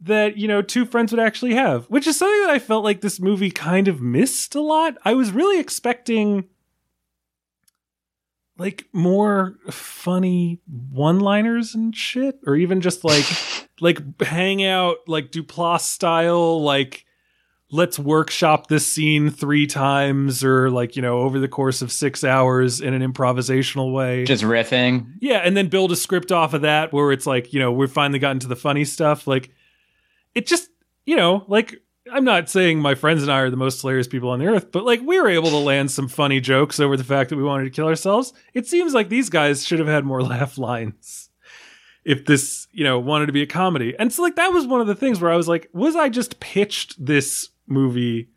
that, 0.00 0.36
you 0.36 0.48
know, 0.48 0.62
two 0.62 0.84
friends 0.84 1.12
would 1.12 1.20
actually 1.20 1.54
have, 1.54 1.86
which 1.86 2.06
is 2.06 2.16
something 2.16 2.42
that 2.42 2.50
I 2.50 2.58
felt 2.58 2.84
like 2.84 3.00
this 3.00 3.20
movie 3.20 3.50
kind 3.50 3.88
of 3.88 4.00
missed 4.00 4.54
a 4.54 4.60
lot. 4.60 4.96
I 5.04 5.14
was 5.14 5.32
really 5.32 5.58
expecting 5.58 6.48
like 8.58 8.86
more 8.92 9.56
funny 9.70 10.60
one-liners 10.68 11.74
and 11.74 11.94
shit 11.94 12.38
or 12.46 12.54
even 12.54 12.80
just 12.80 13.04
like 13.04 13.24
like 13.80 14.20
hang 14.20 14.64
out 14.64 14.96
like 15.06 15.32
Duplass 15.32 15.80
style 15.80 16.62
like 16.62 17.04
let's 17.74 17.98
workshop 17.98 18.68
this 18.68 18.86
scene 18.86 19.30
3 19.30 19.66
times 19.66 20.44
or 20.44 20.70
like 20.70 20.94
you 20.94 21.02
know 21.02 21.18
over 21.18 21.40
the 21.40 21.48
course 21.48 21.82
of 21.82 21.90
6 21.90 22.22
hours 22.24 22.80
in 22.80 22.94
an 22.94 23.02
improvisational 23.12 23.92
way. 23.92 24.24
Just 24.24 24.44
riffing. 24.44 25.14
Yeah, 25.20 25.38
and 25.38 25.56
then 25.56 25.68
build 25.68 25.90
a 25.90 25.96
script 25.96 26.30
off 26.30 26.54
of 26.54 26.62
that 26.62 26.92
where 26.92 27.10
it's 27.10 27.26
like, 27.26 27.52
you 27.52 27.58
know, 27.58 27.72
we've 27.72 27.90
finally 27.90 28.18
gotten 28.18 28.38
to 28.40 28.48
the 28.48 28.56
funny 28.56 28.84
stuff. 28.84 29.26
Like, 29.26 29.50
it 30.34 30.46
just, 30.46 30.68
you 31.04 31.16
know, 31.16 31.44
like, 31.48 31.82
I'm 32.12 32.24
not 32.24 32.48
saying 32.48 32.80
my 32.80 32.94
friends 32.94 33.22
and 33.22 33.32
I 33.32 33.40
are 33.40 33.50
the 33.50 33.56
most 33.56 33.80
hilarious 33.80 34.06
people 34.06 34.30
on 34.30 34.38
the 34.38 34.46
earth, 34.46 34.70
but 34.70 34.84
like, 34.84 35.00
we 35.00 35.20
were 35.20 35.28
able 35.28 35.50
to 35.50 35.56
land 35.56 35.90
some 35.90 36.06
funny 36.08 36.40
jokes 36.40 36.78
over 36.78 36.96
the 36.96 37.04
fact 37.04 37.30
that 37.30 37.36
we 37.36 37.42
wanted 37.42 37.64
to 37.64 37.70
kill 37.70 37.88
ourselves. 37.88 38.32
It 38.52 38.66
seems 38.66 38.94
like 38.94 39.08
these 39.08 39.30
guys 39.30 39.66
should 39.66 39.78
have 39.80 39.88
had 39.88 40.04
more 40.04 40.22
laugh 40.34 40.58
lines 40.58 41.30
if 42.04 42.26
this, 42.26 42.68
you 42.70 42.84
know, 42.84 42.98
wanted 43.00 43.26
to 43.26 43.32
be 43.32 43.42
a 43.42 43.46
comedy. 43.46 43.94
And 43.98 44.12
so, 44.12 44.22
like, 44.22 44.36
that 44.36 44.52
was 44.52 44.66
one 44.66 44.80
of 44.80 44.86
the 44.86 44.94
things 44.94 45.20
where 45.20 45.32
I 45.32 45.36
was 45.36 45.48
like, 45.48 45.68
was 45.72 45.96
I 45.96 46.08
just 46.10 46.38
pitched 46.38 47.04
this 47.04 47.48
movie 47.66 48.28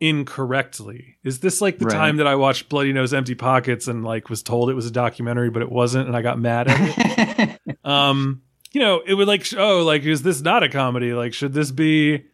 incorrectly? 0.00 1.16
Is 1.24 1.40
this 1.40 1.60
like 1.60 1.78
the 1.78 1.86
Right. 1.86 1.94
time 1.94 2.16
that 2.18 2.26
I 2.26 2.34
watched 2.36 2.68
Bloody 2.68 2.92
Nose 2.92 3.12
Empty 3.12 3.34
Pockets 3.34 3.88
and 3.88 4.04
like 4.04 4.28
was 4.30 4.42
told 4.42 4.70
it 4.70 4.74
was 4.74 4.86
a 4.86 4.90
documentary, 4.90 5.50
but 5.50 5.62
it 5.62 5.70
wasn't, 5.70 6.06
and 6.06 6.16
I 6.16 6.22
got 6.22 6.38
mad 6.38 6.68
at 6.68 7.58
it? 7.60 7.78
um, 7.84 8.42
you 8.72 8.80
know, 8.80 9.02
it 9.06 9.14
would 9.14 9.28
like, 9.28 9.46
oh, 9.56 9.82
like, 9.84 10.02
is 10.02 10.22
this 10.22 10.40
not 10.40 10.62
a 10.62 10.68
comedy? 10.68 11.12
Like, 11.14 11.34
should 11.34 11.52
this 11.52 11.70
be, 11.70 12.24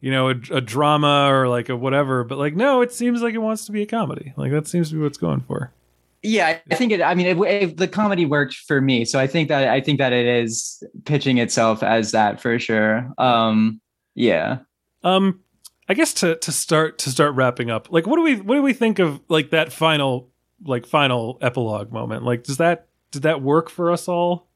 you 0.00 0.10
know, 0.10 0.28
a, 0.28 0.34
a 0.50 0.60
drama 0.60 1.28
or 1.32 1.48
like 1.48 1.68
a 1.68 1.76
whatever? 1.76 2.24
But 2.24 2.38
like, 2.38 2.54
no, 2.54 2.82
it 2.82 2.92
seems 2.92 3.22
like 3.22 3.34
it 3.34 3.38
wants 3.38 3.64
to 3.66 3.72
be 3.72 3.82
a 3.82 3.86
comedy. 3.86 4.32
Like, 4.36 4.50
that 4.52 4.66
seems 4.66 4.90
to 4.90 4.96
be 4.96 5.00
what's 5.00 5.18
going 5.18 5.40
for. 5.40 5.72
Yeah, 6.22 6.58
I 6.68 6.74
think 6.74 6.90
it. 6.90 7.00
I 7.00 7.14
mean, 7.14 7.26
it, 7.26 7.38
it, 7.40 7.76
the 7.76 7.86
comedy 7.86 8.26
worked 8.26 8.54
for 8.54 8.80
me, 8.80 9.04
so 9.04 9.20
I 9.20 9.28
think 9.28 9.48
that 9.50 9.68
I 9.68 9.80
think 9.80 9.98
that 9.98 10.12
it 10.12 10.26
is 10.26 10.82
pitching 11.04 11.38
itself 11.38 11.80
as 11.84 12.10
that 12.10 12.40
for 12.40 12.58
sure. 12.58 13.08
Um, 13.18 13.80
yeah. 14.16 14.58
Um, 15.04 15.38
I 15.88 15.94
guess 15.94 16.12
to 16.14 16.36
to 16.36 16.52
start 16.52 16.98
to 16.98 17.10
start 17.10 17.34
wrapping 17.34 17.70
up, 17.70 17.90
like, 17.90 18.06
what 18.06 18.16
do 18.16 18.22
we 18.22 18.36
what 18.36 18.56
do 18.56 18.62
we 18.62 18.72
think 18.72 18.98
of 18.98 19.20
like 19.28 19.50
that 19.50 19.72
final 19.72 20.30
like 20.64 20.86
final 20.86 21.38
epilogue 21.40 21.92
moment? 21.92 22.24
Like, 22.24 22.44
does 22.44 22.58
that 22.58 22.88
did 23.10 23.22
that 23.22 23.42
work 23.42 23.70
for 23.70 23.90
us 23.90 24.08
all? 24.08 24.48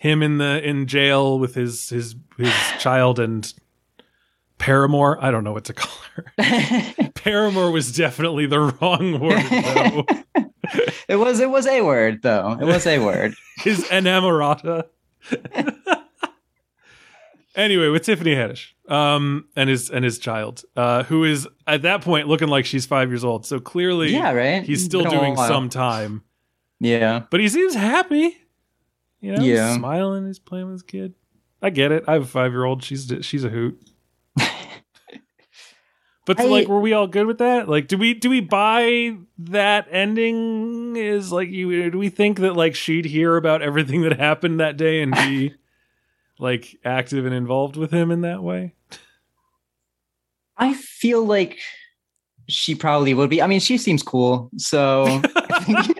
Him 0.00 0.22
in 0.22 0.38
the 0.38 0.62
in 0.66 0.86
jail 0.86 1.38
with 1.38 1.54
his 1.54 1.88
his 1.88 2.14
his 2.38 2.52
child 2.78 3.18
and 3.18 3.52
paramour. 4.58 5.18
I 5.20 5.30
don't 5.30 5.44
know 5.44 5.52
what 5.52 5.64
to 5.64 5.74
call 5.74 5.96
her. 6.14 7.10
paramour 7.14 7.70
was 7.70 7.92
definitely 7.92 8.46
the 8.46 8.60
wrong 8.60 9.18
word. 9.20 9.42
Though. 9.50 10.06
it 11.08 11.16
was 11.16 11.40
it 11.40 11.50
was 11.50 11.66
a 11.66 11.82
word 11.82 12.22
though. 12.22 12.56
It 12.60 12.64
was 12.64 12.86
a 12.86 12.98
word. 12.98 13.34
his 13.58 13.84
enamorata. 13.84 14.84
Anyway, 17.54 17.88
with 17.88 18.04
Tiffany 18.04 18.34
Haddish, 18.34 18.72
um, 18.88 19.46
and 19.56 19.68
his 19.70 19.90
and 19.90 20.04
his 20.04 20.18
child, 20.18 20.62
uh, 20.76 21.04
who 21.04 21.24
is 21.24 21.48
at 21.66 21.82
that 21.82 22.02
point 22.02 22.28
looking 22.28 22.48
like 22.48 22.64
she's 22.66 22.86
five 22.86 23.10
years 23.10 23.24
old. 23.24 23.46
So 23.46 23.60
clearly, 23.60 24.12
Yeah, 24.12 24.32
right. 24.32 24.62
He's 24.62 24.84
still 24.84 25.04
doing 25.04 25.36
some 25.36 25.68
time, 25.68 26.22
Yeah. 26.80 27.22
but 27.30 27.40
he 27.40 27.48
seems 27.48 27.74
happy. 27.74 28.36
You 29.20 29.32
know, 29.36 29.42
Yeah. 29.42 29.68
he's 29.68 29.76
smiling. 29.76 30.26
He's 30.26 30.38
playing 30.38 30.66
with 30.66 30.74
his 30.74 30.82
kid. 30.82 31.14
I 31.62 31.70
get 31.70 31.92
it. 31.92 32.04
I 32.06 32.12
have 32.14 32.22
a 32.22 32.26
five 32.26 32.52
year 32.52 32.64
old. 32.64 32.82
She's 32.84 33.10
she's 33.22 33.44
a 33.44 33.48
hoot. 33.48 33.80
But 36.26 36.40
I- 36.40 36.44
like, 36.44 36.68
were 36.68 36.80
we 36.80 36.94
all 36.94 37.06
good 37.06 37.26
with 37.26 37.36
that? 37.38 37.68
Like, 37.68 37.86
do 37.86 37.98
we 37.98 38.14
do 38.14 38.30
we 38.30 38.40
buy 38.40 39.16
that 39.38 39.86
ending? 39.90 40.96
Is 40.96 41.30
like 41.30 41.50
you? 41.50 41.90
Do 41.90 41.98
we 41.98 42.08
think 42.08 42.38
that 42.40 42.54
like 42.56 42.74
she'd 42.74 43.04
hear 43.04 43.36
about 43.36 43.60
everything 43.60 44.00
that 44.02 44.18
happened 44.18 44.58
that 44.58 44.78
day 44.78 45.02
and 45.02 45.12
be 45.12 45.52
like 46.38 46.78
active 46.84 47.26
and 47.26 47.34
involved 47.34 47.76
with 47.76 47.90
him 47.90 48.10
in 48.10 48.22
that 48.22 48.42
way? 48.42 48.74
I 50.56 50.74
feel 50.74 51.24
like 51.24 51.58
she 52.48 52.74
probably 52.74 53.14
would 53.14 53.30
be. 53.30 53.42
I 53.42 53.46
mean, 53.46 53.60
she 53.60 53.78
seems 53.78 54.02
cool, 54.02 54.50
so 54.56 55.04
I 55.36 55.60
think, 55.60 55.98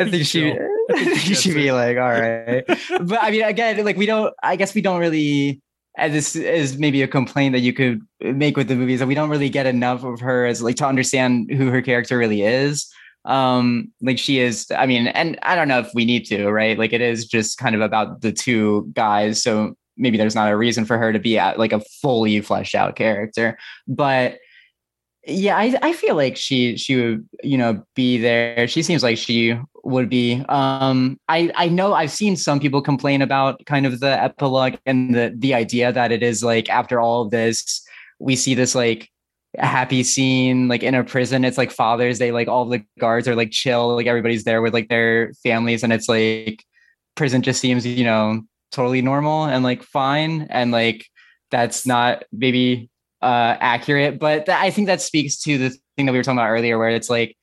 I 0.00 0.10
think 0.10 0.26
she, 0.26 0.52
I 0.52 1.04
think 1.04 1.18
she 1.18 1.28
gets 1.28 1.42
should 1.42 1.54
be 1.54 1.72
like, 1.72 1.96
all 1.96 2.10
right. 2.10 2.64
But 2.66 3.18
I 3.22 3.30
mean, 3.30 3.42
again, 3.42 3.84
like 3.84 3.96
we 3.96 4.06
don't. 4.06 4.32
I 4.42 4.56
guess 4.56 4.74
we 4.74 4.80
don't 4.80 5.00
really. 5.00 5.60
And 5.96 6.12
this 6.12 6.34
is 6.34 6.76
maybe 6.76 7.02
a 7.02 7.08
complaint 7.08 7.52
that 7.52 7.60
you 7.60 7.72
could 7.72 8.00
make 8.20 8.56
with 8.56 8.66
the 8.66 8.74
movies 8.74 8.98
that 8.98 9.06
we 9.06 9.14
don't 9.14 9.30
really 9.30 9.48
get 9.48 9.66
enough 9.66 10.02
of 10.02 10.18
her 10.20 10.44
as 10.44 10.60
like 10.60 10.74
to 10.76 10.86
understand 10.86 11.52
who 11.52 11.68
her 11.70 11.82
character 11.82 12.18
really 12.18 12.42
is. 12.42 12.92
Um, 13.24 13.92
like 14.02 14.18
she 14.18 14.38
is. 14.38 14.66
I 14.76 14.86
mean, 14.86 15.06
and 15.08 15.38
I 15.42 15.54
don't 15.54 15.68
know 15.68 15.78
if 15.78 15.90
we 15.94 16.04
need 16.04 16.26
to, 16.26 16.50
right? 16.50 16.78
Like 16.78 16.92
it 16.92 17.00
is 17.00 17.26
just 17.26 17.58
kind 17.58 17.74
of 17.74 17.80
about 17.80 18.20
the 18.20 18.32
two 18.32 18.90
guys, 18.92 19.42
so 19.42 19.74
maybe 19.96 20.18
there's 20.18 20.34
not 20.34 20.50
a 20.50 20.56
reason 20.56 20.84
for 20.84 20.98
her 20.98 21.12
to 21.12 21.18
be 21.18 21.38
at 21.38 21.58
like 21.58 21.72
a 21.72 21.80
fully 22.02 22.40
fleshed 22.40 22.74
out 22.74 22.96
character, 22.96 23.56
but 23.86 24.38
yeah 25.26 25.56
I, 25.56 25.74
I 25.82 25.92
feel 25.92 26.16
like 26.16 26.36
she 26.36 26.76
she 26.76 26.96
would 26.96 27.28
you 27.42 27.56
know 27.56 27.82
be 27.94 28.18
there 28.18 28.68
she 28.68 28.82
seems 28.82 29.02
like 29.02 29.16
she 29.16 29.58
would 29.82 30.08
be 30.08 30.44
um 30.48 31.18
i 31.28 31.50
i 31.56 31.68
know 31.68 31.94
i've 31.94 32.10
seen 32.10 32.36
some 32.36 32.60
people 32.60 32.82
complain 32.82 33.22
about 33.22 33.64
kind 33.66 33.86
of 33.86 34.00
the 34.00 34.22
epilogue 34.22 34.74
and 34.86 35.14
the 35.14 35.34
the 35.36 35.54
idea 35.54 35.92
that 35.92 36.12
it 36.12 36.22
is 36.22 36.44
like 36.44 36.68
after 36.68 37.00
all 37.00 37.22
of 37.22 37.30
this 37.30 37.82
we 38.18 38.36
see 38.36 38.54
this 38.54 38.74
like 38.74 39.10
happy 39.58 40.02
scene 40.02 40.68
like 40.68 40.82
in 40.82 40.94
a 40.94 41.04
prison 41.04 41.44
it's 41.44 41.58
like 41.58 41.70
father's 41.70 42.18
day 42.18 42.32
like 42.32 42.48
all 42.48 42.64
the 42.64 42.84
guards 42.98 43.28
are 43.28 43.36
like 43.36 43.50
chill 43.50 43.94
like 43.94 44.06
everybody's 44.06 44.44
there 44.44 44.60
with 44.60 44.74
like 44.74 44.88
their 44.88 45.32
families 45.42 45.82
and 45.82 45.92
it's 45.92 46.08
like 46.08 46.64
prison 47.14 47.42
just 47.42 47.60
seems 47.60 47.86
you 47.86 48.04
know 48.04 48.42
totally 48.72 49.00
normal 49.00 49.44
and 49.44 49.62
like 49.62 49.82
fine 49.82 50.46
and 50.50 50.72
like 50.72 51.06
that's 51.50 51.86
not 51.86 52.24
maybe 52.32 52.90
uh 53.22 53.56
accurate 53.60 54.18
but 54.18 54.46
th- 54.46 54.58
i 54.58 54.70
think 54.70 54.88
that 54.88 55.00
speaks 55.00 55.38
to 55.38 55.56
the 55.56 55.70
thing 55.96 56.06
that 56.06 56.12
we 56.12 56.18
were 56.18 56.24
talking 56.24 56.38
about 56.38 56.50
earlier 56.50 56.78
where 56.78 56.90
it's 56.90 57.10
like 57.10 57.36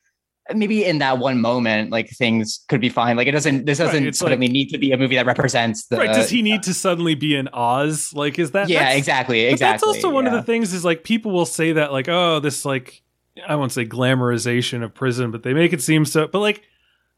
maybe 0.56 0.84
in 0.86 1.00
that 1.00 1.18
one 1.20 1.42
moment 1.42 1.92
like 1.92 2.10
things 2.10 2.64
could 2.68 2.82
be 2.82 2.90
fine 2.90 3.18
like 3.18 3.28
it 3.28 3.32
doesn't 3.32 3.66
this 3.66 3.78
doesn't 3.78 4.06
it's 4.06 4.20
suddenly 4.20 4.48
need 4.48 4.70
to 4.70 4.78
be 4.78 4.92
a 4.92 4.98
movie 4.98 5.16
that 5.16 5.26
represents 5.26 5.88
the 5.88 5.98
right? 5.98 6.14
Does 6.14 6.30
he 6.30 6.42
need 6.42 6.64
to 6.64 6.74
suddenly 6.74 7.16
be 7.16 7.36
in 7.36 7.48
Oz? 7.54 8.14
Like, 8.14 8.40
is 8.40 8.52
that? 8.52 8.70
yeah 8.70 8.92
exactly 8.92 9.42
exactly 9.42 9.74
that's 9.74 9.84
also 9.84 10.10
one 10.10 10.28
of 10.28 10.34
the 10.34 10.44
things 10.44 10.74
is 10.74 10.86
like 10.86 11.04
people 11.04 11.32
will 11.32 11.46
say 11.46 11.74
that 11.74 11.92
like, 11.92 12.08
oh, 12.08 12.40
this 12.40 12.66
like 12.66 13.02
I 13.48 13.56
won't 13.56 13.72
say 13.72 13.86
glamorization 13.86 14.84
of 14.84 14.94
prison, 14.94 15.32
but 15.32 15.44
they 15.44 15.54
make 15.54 15.74
it 15.74 15.82
seem 15.82 16.06
so. 16.06 16.28
But 16.28 16.40
like, 16.40 16.64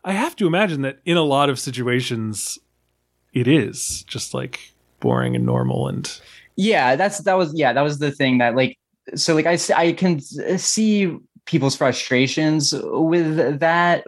I 0.03 0.13
have 0.13 0.35
to 0.37 0.47
imagine 0.47 0.83
that 0.83 0.99
in 1.05 1.17
a 1.17 1.23
lot 1.23 1.49
of 1.49 1.59
situations, 1.59 2.59
it 3.33 3.47
is 3.47 4.03
just 4.03 4.33
like 4.33 4.59
boring 4.99 5.35
and 5.35 5.45
normal 5.45 5.89
and 5.89 6.21
yeah 6.55 6.95
that's 6.95 7.19
that 7.23 7.33
was 7.33 7.51
yeah 7.53 7.73
that 7.73 7.81
was 7.81 7.99
the 7.99 8.09
thing 8.11 8.37
that 8.37 8.55
like 8.55 8.77
so 9.15 9.35
like 9.35 9.45
I 9.45 9.57
I 9.75 9.91
can 9.91 10.21
see 10.21 11.17
people's 11.45 11.75
frustrations 11.75 12.73
with 12.77 13.59
that 13.59 14.05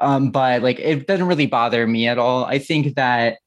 um 0.00 0.30
but 0.30 0.62
like 0.62 0.78
it 0.78 1.06
doesn't 1.06 1.26
really 1.26 1.46
bother 1.46 1.86
me 1.86 2.06
at 2.06 2.18
all. 2.18 2.44
I 2.44 2.58
think 2.58 2.94
that 2.96 3.38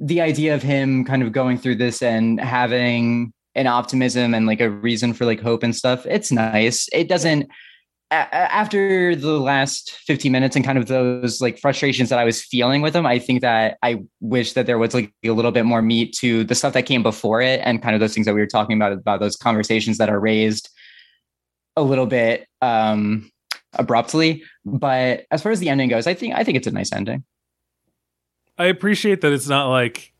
the 0.00 0.20
idea 0.20 0.54
of 0.54 0.62
him 0.62 1.04
kind 1.04 1.22
of 1.22 1.32
going 1.32 1.58
through 1.58 1.76
this 1.76 2.02
and 2.02 2.40
having 2.40 3.32
an 3.54 3.66
optimism 3.66 4.32
and 4.32 4.46
like 4.46 4.60
a 4.60 4.70
reason 4.70 5.12
for 5.12 5.26
like 5.26 5.40
hope 5.40 5.62
and 5.62 5.76
stuff 5.76 6.06
it's 6.06 6.32
nice. 6.32 6.88
It 6.92 7.08
doesn't 7.08 7.50
after 8.12 9.14
the 9.14 9.38
last 9.38 9.92
15 10.06 10.32
minutes 10.32 10.56
and 10.56 10.64
kind 10.64 10.78
of 10.78 10.86
those 10.86 11.40
like 11.40 11.60
frustrations 11.60 12.08
that 12.08 12.18
I 12.18 12.24
was 12.24 12.42
feeling 12.42 12.82
with 12.82 12.92
them, 12.92 13.06
I 13.06 13.20
think 13.20 13.40
that 13.42 13.78
I 13.84 14.02
wish 14.20 14.54
that 14.54 14.66
there 14.66 14.78
was 14.78 14.94
like 14.94 15.14
a 15.24 15.30
little 15.30 15.52
bit 15.52 15.64
more 15.64 15.80
meat 15.80 16.16
to 16.18 16.42
the 16.42 16.56
stuff 16.56 16.72
that 16.72 16.86
came 16.86 17.04
before 17.04 17.40
it 17.40 17.60
and 17.62 17.80
kind 17.80 17.94
of 17.94 18.00
those 18.00 18.12
things 18.12 18.26
that 18.26 18.34
we 18.34 18.40
were 18.40 18.48
talking 18.48 18.76
about 18.76 18.92
about 18.92 19.20
those 19.20 19.36
conversations 19.36 19.98
that 19.98 20.08
are 20.08 20.18
raised 20.18 20.70
a 21.76 21.82
little 21.82 22.06
bit 22.06 22.46
um 22.62 23.30
abruptly. 23.74 24.42
But 24.64 25.26
as 25.30 25.42
far 25.42 25.52
as 25.52 25.60
the 25.60 25.68
ending 25.68 25.88
goes, 25.88 26.06
I 26.06 26.14
think 26.14 26.34
I 26.34 26.44
think 26.44 26.56
it's 26.56 26.66
a 26.66 26.72
nice 26.72 26.92
ending. 26.92 27.24
I 28.58 28.66
appreciate 28.66 29.22
that 29.22 29.32
it's 29.32 29.48
not 29.48 29.70
like 29.70 30.12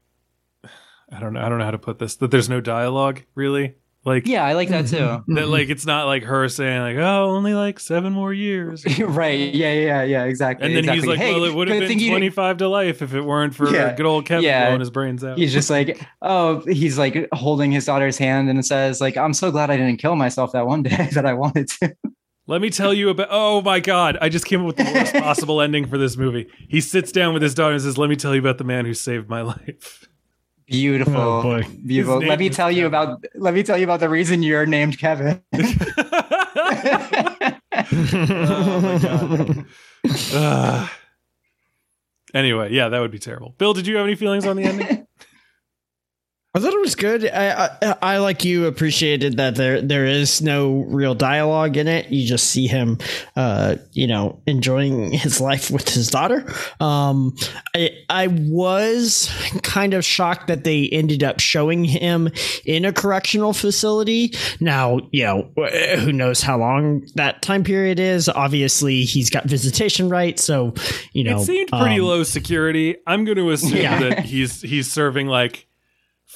I 1.12 1.20
don't 1.20 1.34
know 1.34 1.40
I 1.40 1.48
don't 1.48 1.58
know 1.58 1.64
how 1.64 1.70
to 1.70 1.78
put 1.78 1.98
this 1.98 2.16
that 2.16 2.30
there's 2.30 2.48
no 2.48 2.60
dialogue 2.60 3.22
really 3.34 3.74
like 4.04 4.26
Yeah, 4.26 4.44
I 4.44 4.54
like 4.54 4.68
that 4.70 4.86
mm-hmm. 4.86 5.32
too. 5.32 5.34
that 5.34 5.48
like 5.48 5.64
mm-hmm. 5.64 5.72
it's 5.72 5.86
not 5.86 6.06
like 6.06 6.22
her 6.24 6.48
saying 6.48 6.80
like 6.80 6.96
oh 6.96 7.30
only 7.30 7.54
like 7.54 7.78
seven 7.78 8.12
more 8.12 8.32
years 8.32 8.84
right. 9.00 9.54
Yeah, 9.54 9.72
yeah, 9.72 10.02
yeah, 10.02 10.24
exactly. 10.24 10.66
and 10.66 10.76
then 10.76 10.94
he's 10.94 11.06
like 11.06 11.18
Hey, 11.18 11.34
well 11.34 11.44
it 11.44 11.54
would 11.54 11.68
have 11.68 11.80
been 11.88 11.98
25 11.98 12.56
to 12.58 12.68
life 12.68 13.02
if 13.02 13.14
it 13.14 13.22
weren't 13.22 13.54
for 13.54 13.68
Yeah. 13.70 13.94
good 13.94 14.06
old 14.06 14.26
Kevin 14.26 14.44
Yeah. 14.44 14.66
blowing 14.66 14.80
his 14.80 14.90
brains 14.90 15.22
out 15.22 15.36
he's 15.38 15.52
just 15.52 15.70
like 15.70 16.00
oh 16.22 16.60
he's 16.66 16.98
like 16.98 17.28
holding 17.32 17.72
his 17.72 17.84
daughter's 17.84 18.16
hand 18.18 18.48
and 18.48 18.64
says 18.64 19.00
like 19.00 19.16
i'm 19.16 19.34
so 19.34 19.50
glad 19.50 19.70
i 19.70 19.76
didn't 19.76 19.98
kill 19.98 20.16
myself 20.16 20.52
that 20.52 20.66
one 20.66 20.82
day 20.84 21.08
that 21.12 21.26
i 21.26 21.34
wanted 21.34 21.68
to 21.68 21.94
Let 22.46 22.60
me 22.62 22.70
tell 22.70 22.92
you 22.92 23.10
about. 23.10 23.28
Oh 23.30 23.62
my 23.62 23.78
God! 23.78 24.18
I 24.20 24.28
just 24.28 24.44
came 24.44 24.60
up 24.62 24.66
with 24.66 24.76
the 24.76 24.84
worst 24.92 25.12
possible 25.22 25.60
ending 25.60 25.86
for 25.86 25.98
this 25.98 26.16
movie. 26.16 26.48
He 26.68 26.80
sits 26.80 27.12
down 27.12 27.32
with 27.32 27.42
his 27.42 27.54
daughter 27.54 27.74
and 27.74 27.80
says, 27.82 27.96
"Let 27.96 28.10
me 28.10 28.16
tell 28.16 28.34
you 28.34 28.40
about 28.40 28.58
the 28.58 28.64
man 28.64 28.86
who 28.86 28.94
saved 28.94 29.28
my 29.28 29.42
life." 29.42 30.08
Beautiful 30.70 31.16
Oh, 31.16 31.42
boy. 31.42 31.66
beautiful 31.84 32.18
let 32.20 32.38
me 32.38 32.44
name 32.46 32.50
is 32.52 32.56
tell 32.56 32.70
you 32.70 32.86
about 32.86 33.22
let 33.34 33.52
me 33.54 33.62
tell 33.62 33.76
you 33.76 33.84
about 33.84 34.00
the 34.00 34.08
reason 34.08 34.42
you're 34.42 34.64
named 34.66 34.98
kevin 34.98 35.42
oh 37.92 38.80
my 38.82 38.98
God. 38.98 39.66
Ugh. 40.34 40.90
anyway, 42.34 42.72
yeah, 42.72 42.88
that 42.88 42.98
would 43.00 43.10
be 43.10 43.18
terrible. 43.18 43.54
Bill, 43.58 43.74
did 43.74 43.86
you 43.86 43.96
have 43.96 44.06
any 44.06 44.14
feelings 44.14 44.46
on 44.46 44.56
the 44.56 44.64
ending? 44.64 45.06
I 46.52 46.58
thought 46.58 46.74
it 46.74 46.80
was 46.80 46.96
good. 46.96 47.24
I, 47.30 47.76
I, 47.80 47.96
I 48.02 48.18
like 48.18 48.44
you 48.44 48.66
appreciated 48.66 49.36
that 49.36 49.54
there 49.54 49.80
there 49.80 50.04
is 50.04 50.42
no 50.42 50.80
real 50.88 51.14
dialogue 51.14 51.76
in 51.76 51.86
it. 51.86 52.10
You 52.10 52.26
just 52.26 52.50
see 52.50 52.66
him, 52.66 52.98
uh, 53.36 53.76
you 53.92 54.08
know, 54.08 54.42
enjoying 54.48 55.12
his 55.12 55.40
life 55.40 55.70
with 55.70 55.88
his 55.88 56.08
daughter. 56.10 56.44
Um, 56.80 57.36
I 57.76 57.90
I 58.08 58.26
was 58.26 59.30
kind 59.62 59.94
of 59.94 60.04
shocked 60.04 60.48
that 60.48 60.64
they 60.64 60.88
ended 60.88 61.22
up 61.22 61.38
showing 61.38 61.84
him 61.84 62.28
in 62.64 62.84
a 62.84 62.92
correctional 62.92 63.52
facility. 63.52 64.34
Now, 64.58 64.98
you 65.12 65.22
know, 65.22 65.52
who 66.00 66.12
knows 66.12 66.42
how 66.42 66.58
long 66.58 67.06
that 67.14 67.42
time 67.42 67.62
period 67.62 68.00
is? 68.00 68.28
Obviously, 68.28 69.02
he's 69.04 69.30
got 69.30 69.44
visitation 69.44 70.08
rights, 70.08 70.42
so 70.42 70.74
you 71.12 71.22
know, 71.22 71.38
it 71.40 71.44
seemed 71.44 71.68
pretty 71.68 72.00
um, 72.00 72.06
low 72.06 72.22
security. 72.24 72.96
I'm 73.06 73.24
going 73.24 73.38
to 73.38 73.50
assume 73.50 73.76
Yeah. 73.76 74.00
that 74.00 74.18
he's 74.24 74.60
he's 74.62 74.90
serving 74.90 75.28
like 75.28 75.68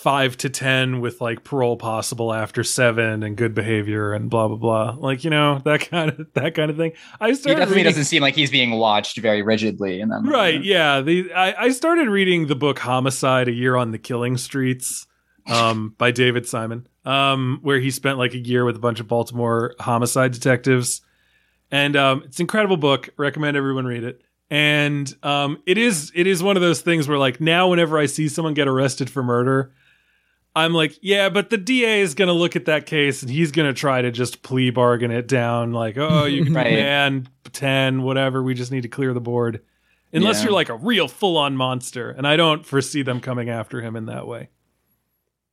five 0.05 0.37
to 0.37 0.51
ten 0.51 1.01
with 1.01 1.23
like 1.23 1.45
parole 1.45 1.79
possible 1.79 2.31
after 2.31 2.63
seven 2.63 3.23
and 3.23 3.39
good 3.39 3.55
behavior 3.55 4.13
and 4.13 4.29
blah 4.29 4.49
blah 4.49 4.59
blah. 4.59 4.97
Like 4.99 5.25
you 5.25 5.31
know 5.31 5.61
that 5.65 5.89
kind 5.89 6.11
of 6.11 6.27
that 6.35 6.55
kind 6.55 6.71
of 6.71 6.77
thing. 6.77 6.93
I 7.19 7.29
he 7.29 7.35
started 7.35 7.61
definitely 7.61 7.77
reading, 7.77 7.91
doesn't 7.91 8.05
seem 8.05 8.21
like 8.21 8.35
he's 8.35 8.51
being 8.51 8.73
watched 8.73 9.17
very 9.17 9.41
rigidly 9.41 10.03
in 10.03 10.11
that 10.11 10.17
moment. 10.17 10.35
right. 10.35 10.63
Yeah, 10.63 11.01
the 11.01 11.33
I, 11.33 11.55
I 11.65 11.71
started 11.71 12.09
reading 12.09 12.49
the 12.49 12.55
book 12.55 12.81
Homicide: 12.81 13.49
A 13.49 13.53
Year 13.53 13.77
on 13.77 13.93
the 13.93 13.99
Killing 13.99 14.37
Streets 14.37 15.07
um, 15.47 15.95
by 15.97 16.11
David 16.11 16.47
Simon, 16.47 16.87
um, 17.07 17.61
where 17.63 17.81
he 17.81 17.91
spent 17.91 18.19
like 18.19 18.35
a 18.35 18.39
year 18.39 18.67
with 18.67 18.77
a 18.77 18.81
bunch 18.81 19.01
of 19.01 19.09
Baltimore 19.09 19.75
homicide 19.81 20.33
detectives, 20.33 21.01
and 21.71 21.97
um, 21.97 22.25
it's 22.27 22.39
an 22.39 22.43
incredible 22.43 22.77
book. 22.77 23.09
Recommend 23.17 23.57
everyone 23.57 23.87
read 23.87 24.05
it. 24.05 24.21
And 24.51 25.13
um, 25.23 25.63
it 25.65 25.79
is 25.79 26.13
it 26.15 26.27
is 26.27 26.43
one 26.43 26.57
of 26.57 26.63
those 26.63 26.83
things 26.83 27.09
where 27.09 27.17
like 27.17 27.41
now 27.41 27.69
whenever 27.69 27.99
I 27.99 28.05
see 28.05 28.29
someone 28.29 28.53
get 28.53 28.69
arrested 28.69 29.09
for 29.09 29.23
murder, 29.23 29.73
I'm 30.57 30.73
like, 30.73 30.97
yeah, 31.03 31.29
but 31.31 31.51
the 31.51 31.57
DA 31.59 32.01
is 32.01 32.15
going 32.15 32.29
to 32.29 32.33
look 32.35 32.55
at 32.55 32.67
that 32.67 32.87
case 32.87 33.23
and 33.23 33.31
he's 33.31 33.51
going 33.51 33.67
to 33.67 33.75
try 33.79 34.01
to 34.03 34.11
just 34.13 34.43
plea 34.43 34.71
bargain 34.71 35.11
it 35.11 35.27
down, 35.27 35.73
like, 35.73 35.97
oh, 35.99 36.25
you 36.27 36.45
can 36.45 36.55
Right. 36.55 36.71
demand 36.71 37.29
ten, 37.53 38.03
whatever. 38.03 38.43
We 38.43 38.55
just 38.55 38.71
need 38.71 38.83
to 38.83 38.89
clear 38.89 39.13
the 39.13 39.21
board, 39.21 39.61
unless 40.13 40.39
Yeah. 40.39 40.45
you're 40.45 40.53
like 40.53 40.69
a 40.69 40.77
real 40.77 41.09
full 41.09 41.37
on 41.37 41.57
monster. 41.57 42.11
And 42.11 42.27
I 42.27 42.37
don't 42.37 42.65
foresee 42.65 43.03
them 43.03 43.21
coming 43.21 43.49
after 43.51 43.81
him 43.81 43.97
in 43.97 44.07
that 44.07 44.27
way. 44.29 44.49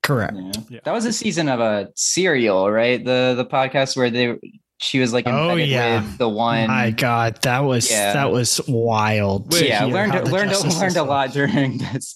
correct. 0.03 0.33
Yeah. 0.35 0.51
Yeah. 0.69 0.79
That 0.83 0.93
was 0.93 1.05
a 1.05 1.13
season 1.13 1.47
of 1.49 1.59
a 1.59 1.89
serial, 1.95 2.69
right? 2.71 3.03
The 3.03 3.33
the 3.37 3.45
podcast 3.45 3.95
where 3.97 4.09
they 4.09 4.35
she 4.79 4.99
was 4.99 5.13
like 5.13 5.25
Oh, 5.27 5.55
yeah. 5.55 6.01
with 6.01 6.17
the 6.17 6.27
one. 6.29 6.67
My 6.67 6.89
God, 6.91 7.39
that 7.43 7.59
was 7.59 7.89
Yeah. 7.89 8.13
that 8.13 8.31
was 8.31 8.59
wild. 8.67 9.51
to 9.51 9.67
yeah, 9.67 9.85
hear 9.85 9.93
learned 9.93 10.31
learned 10.31 10.49
justice 10.51 10.79
learned 10.79 10.97
a 10.97 11.03
lot 11.03 11.31
during 11.33 11.77
this. 11.93 12.15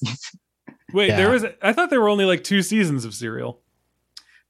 Wait, 0.96 1.10
Yeah. 1.10 1.18
there 1.18 1.30
was. 1.30 1.46
I 1.62 1.74
thought 1.74 1.90
there 1.90 2.00
were 2.00 2.08
only 2.10 2.24
like 2.26 2.44
two 2.44 2.62
seasons 2.62 3.04
of 3.04 3.14
Serial. 3.14 3.60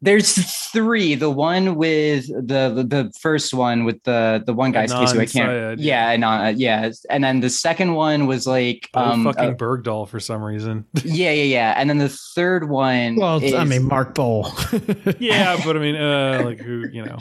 There's 0.02 0.34
three. 0.72 1.16
The 1.16 1.32
one 1.32 1.74
with 1.76 2.28
the 2.28 2.70
the, 2.70 2.84
the 2.84 3.14
first 3.20 3.52
one 3.54 3.84
with 3.86 4.04
the 4.04 4.44
the 4.46 4.54
one 4.54 4.72
guy's 4.72 4.94
case 4.94 5.14
who 5.14 5.20
I 5.22 5.26
can't. 5.26 5.50
Syed. 5.50 5.80
Yeah, 5.80 6.12
and 6.12 6.24
uh, 6.24 6.54
yeah, 6.56 6.92
and 7.10 7.24
then 7.24 7.40
the 7.40 7.50
second 7.50 7.96
one 7.96 8.28
was 8.28 8.46
like 8.46 8.90
Oh, 8.94 9.02
um 9.04 9.24
fucking 9.24 9.54
uh, 9.54 9.54
Bergdahl 9.54 10.08
for 10.08 10.20
some 10.20 10.44
reason. 10.44 10.86
yeah 11.04 11.32
yeah 11.32 11.44
yeah, 11.44 11.74
and 11.78 11.90
then 11.90 11.98
the 11.98 12.10
third 12.10 12.70
one. 12.70 13.16
Well, 13.16 13.42
I 13.56 13.64
mean, 13.64 13.88
Mark 13.88 14.14
Boal. 14.14 14.46
yeah, 15.20 15.58
but 15.66 15.76
I 15.76 15.80
mean, 15.80 15.96
uh, 15.96 16.42
like 16.46 16.60
who 16.60 16.88
you 16.92 17.04
know? 17.04 17.18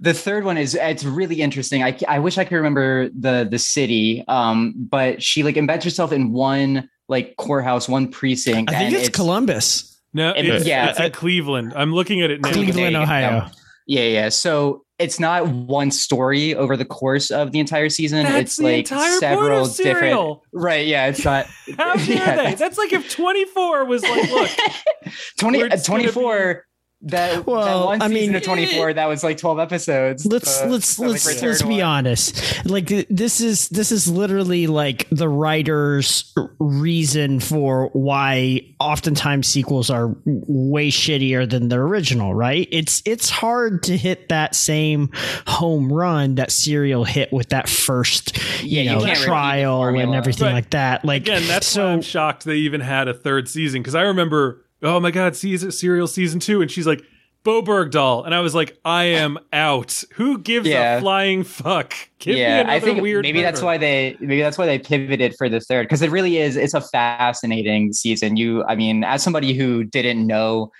the 0.00 0.12
third 0.14 0.44
one 0.44 0.58
is 0.58 0.74
it's 0.74 1.04
really 1.04 1.40
interesting. 1.42 1.84
I 1.84 1.96
I 2.08 2.18
wish 2.18 2.38
I 2.38 2.44
could 2.44 2.56
remember 2.56 3.08
the 3.10 3.46
the 3.48 3.58
city, 3.58 4.24
um, 4.26 4.74
but 4.76 5.22
she 5.22 5.44
like 5.44 5.54
embeds 5.54 5.84
herself 5.84 6.10
in 6.10 6.32
one 6.32 6.88
like 7.08 7.36
courthouse, 7.36 7.88
one 7.88 8.08
precinct. 8.08 8.70
I 8.70 8.74
think 8.78 8.94
and 8.94 9.02
it's, 9.02 9.08
Columbus, 9.16 10.00
No, 10.12 10.30
It- 10.30 10.46
it's, 10.46 10.66
yeah, 10.66 10.90
it's 10.90 11.00
in 11.00 11.12
Cleveland. 11.12 11.72
I'm 11.76 11.92
looking 11.92 12.22
at 12.22 12.30
it 12.30 12.40
now. 12.40 12.50
Cleveland. 12.52 12.72
Cleveland, 12.74 12.94
There 12.94 13.02
you 13.02 13.30
go. 13.30 13.36
Ohio. 13.36 13.50
Yeah, 13.86 14.02
yeah. 14.04 14.28
So 14.30 14.82
it's 14.98 15.20
not 15.20 15.46
one 15.46 15.90
story 15.90 16.54
over 16.54 16.76
the 16.76 16.84
course 16.86 17.30
of 17.30 17.52
the 17.52 17.60
entire 17.60 17.88
season. 17.90 18.24
That's 18.24 18.36
it's 18.52 18.56
the 18.56 18.62
like 18.64 18.78
entire 18.78 19.08
point 19.10 19.20
several 19.20 19.64
of 19.66 19.76
different. 19.76 20.38
Right. 20.52 20.86
Yeah. 20.86 21.06
It's 21.06 21.24
not. 21.24 21.46
How 21.76 21.94
dare 21.96 22.04
Yeah, 22.06 22.30
they? 22.30 22.36
that's- 22.36 22.58
That's 22.58 22.78
like 22.78 22.92
if 22.92 23.08
24 23.10 23.84
was 23.84 24.02
like, 24.02 24.30
look, 24.30 24.50
20, 25.38 25.58
We're 25.58 25.68
uh, 25.72 25.76
24 25.76 26.64
that, 27.02 27.34
that 27.36 27.46
Well, 27.46 27.86
one 27.86 28.02
I 28.02 28.08
mean, 28.08 28.34
of 28.34 28.42
24 28.42 28.94
that 28.94 29.06
was 29.06 29.22
like 29.22 29.36
12 29.38 29.58
episodes 29.58 30.24
Let's 30.26 30.60
Uh, 30.62 30.66
let's 30.68 30.88
so, 30.88 31.06
let's 31.06 31.26
Return 31.26 31.48
let's 31.50 31.62
be 31.62 31.68
one. 31.68 31.80
honest. 31.82 32.64
Like 32.66 32.88
this 33.10 33.40
is 33.40 33.68
this 33.68 33.92
is 33.92 34.10
literally 34.10 34.66
like 34.66 35.06
the 35.10 35.28
writer's 35.28 36.32
reason 36.58 37.38
for 37.40 37.90
why 37.92 38.62
oftentimes 38.80 39.46
sequels 39.46 39.90
are 39.90 40.16
way 40.24 40.88
shittier 40.90 41.48
than 41.48 41.68
the 41.68 41.76
original. 41.76 42.34
Right? 42.34 42.66
It's 42.72 43.02
it's 43.04 43.28
hard 43.28 43.82
to 43.84 43.96
hit 43.96 44.30
that 44.30 44.54
same 44.54 45.10
home 45.46 45.92
run 45.92 46.36
that 46.36 46.50
Serial 46.50 47.04
hit 47.04 47.32
with 47.32 47.50
that 47.50 47.68
first 47.68 48.36
Yeah, 48.62 48.82
you 48.82 48.82
you 48.82 48.84
know 48.90 49.04
can't 49.04 49.10
repeat 49.10 49.20
the 49.20 49.26
trial 49.26 49.82
and 49.84 50.14
everything 50.14 50.46
Right. 50.46 50.52
like 50.54 50.70
that. 50.70 51.04
Like 51.04 51.22
again, 51.22 51.42
that's 51.46 51.66
why 51.76 51.82
so. 51.82 51.86
I'm 51.88 52.02
shocked 52.02 52.44
they 52.44 52.56
even 52.56 52.80
had 52.80 53.06
a 53.08 53.14
third 53.14 53.48
season 53.48 53.82
because 53.82 53.94
I 53.94 54.02
remember, 54.02 54.64
oh 54.86 55.00
my 55.00 55.10
god, 55.10 55.36
season 55.36 55.70
Serial 55.70 56.06
season 56.06 56.40
two, 56.40 56.62
and 56.62 56.70
she's 56.70 56.86
like, 56.86 57.02
Bowe 57.46 57.62
Bergdahl, 57.62 58.26
and 58.26 58.34
I 58.34 58.40
was 58.40 58.56
like, 58.56 58.76
I 58.84 59.04
am 59.04 59.38
out. 59.52 60.02
Who 60.14 60.38
gives 60.38 60.66
Yeah. 60.66 60.96
a 60.96 61.00
flying 61.00 61.44
fuck? 61.44 61.94
Give 62.18 62.36
yeah, 62.36 62.56
me 62.56 62.60
another 62.62 62.70
I 62.72 62.80
think 62.80 63.02
weird. 63.02 63.22
maybe 63.22 63.40
that's 63.40 63.62
why 63.62 63.78
they 63.78 64.16
maybe 64.18 64.40
that's 64.40 64.58
why 64.58 64.66
they 64.66 64.80
pivoted 64.80 65.34
for 65.38 65.48
the 65.48 65.60
third 65.60 65.84
because 65.84 66.02
it 66.02 66.10
really 66.10 66.38
is 66.38 66.56
it's 66.56 66.74
a 66.74 66.80
fascinating 66.80 67.92
season. 67.92 68.36
You, 68.36 68.64
I 68.64 68.74
mean, 68.74 69.04
as 69.04 69.22
somebody 69.22 69.54
who 69.54 69.84
didn't 69.84 70.26
know 70.26 70.72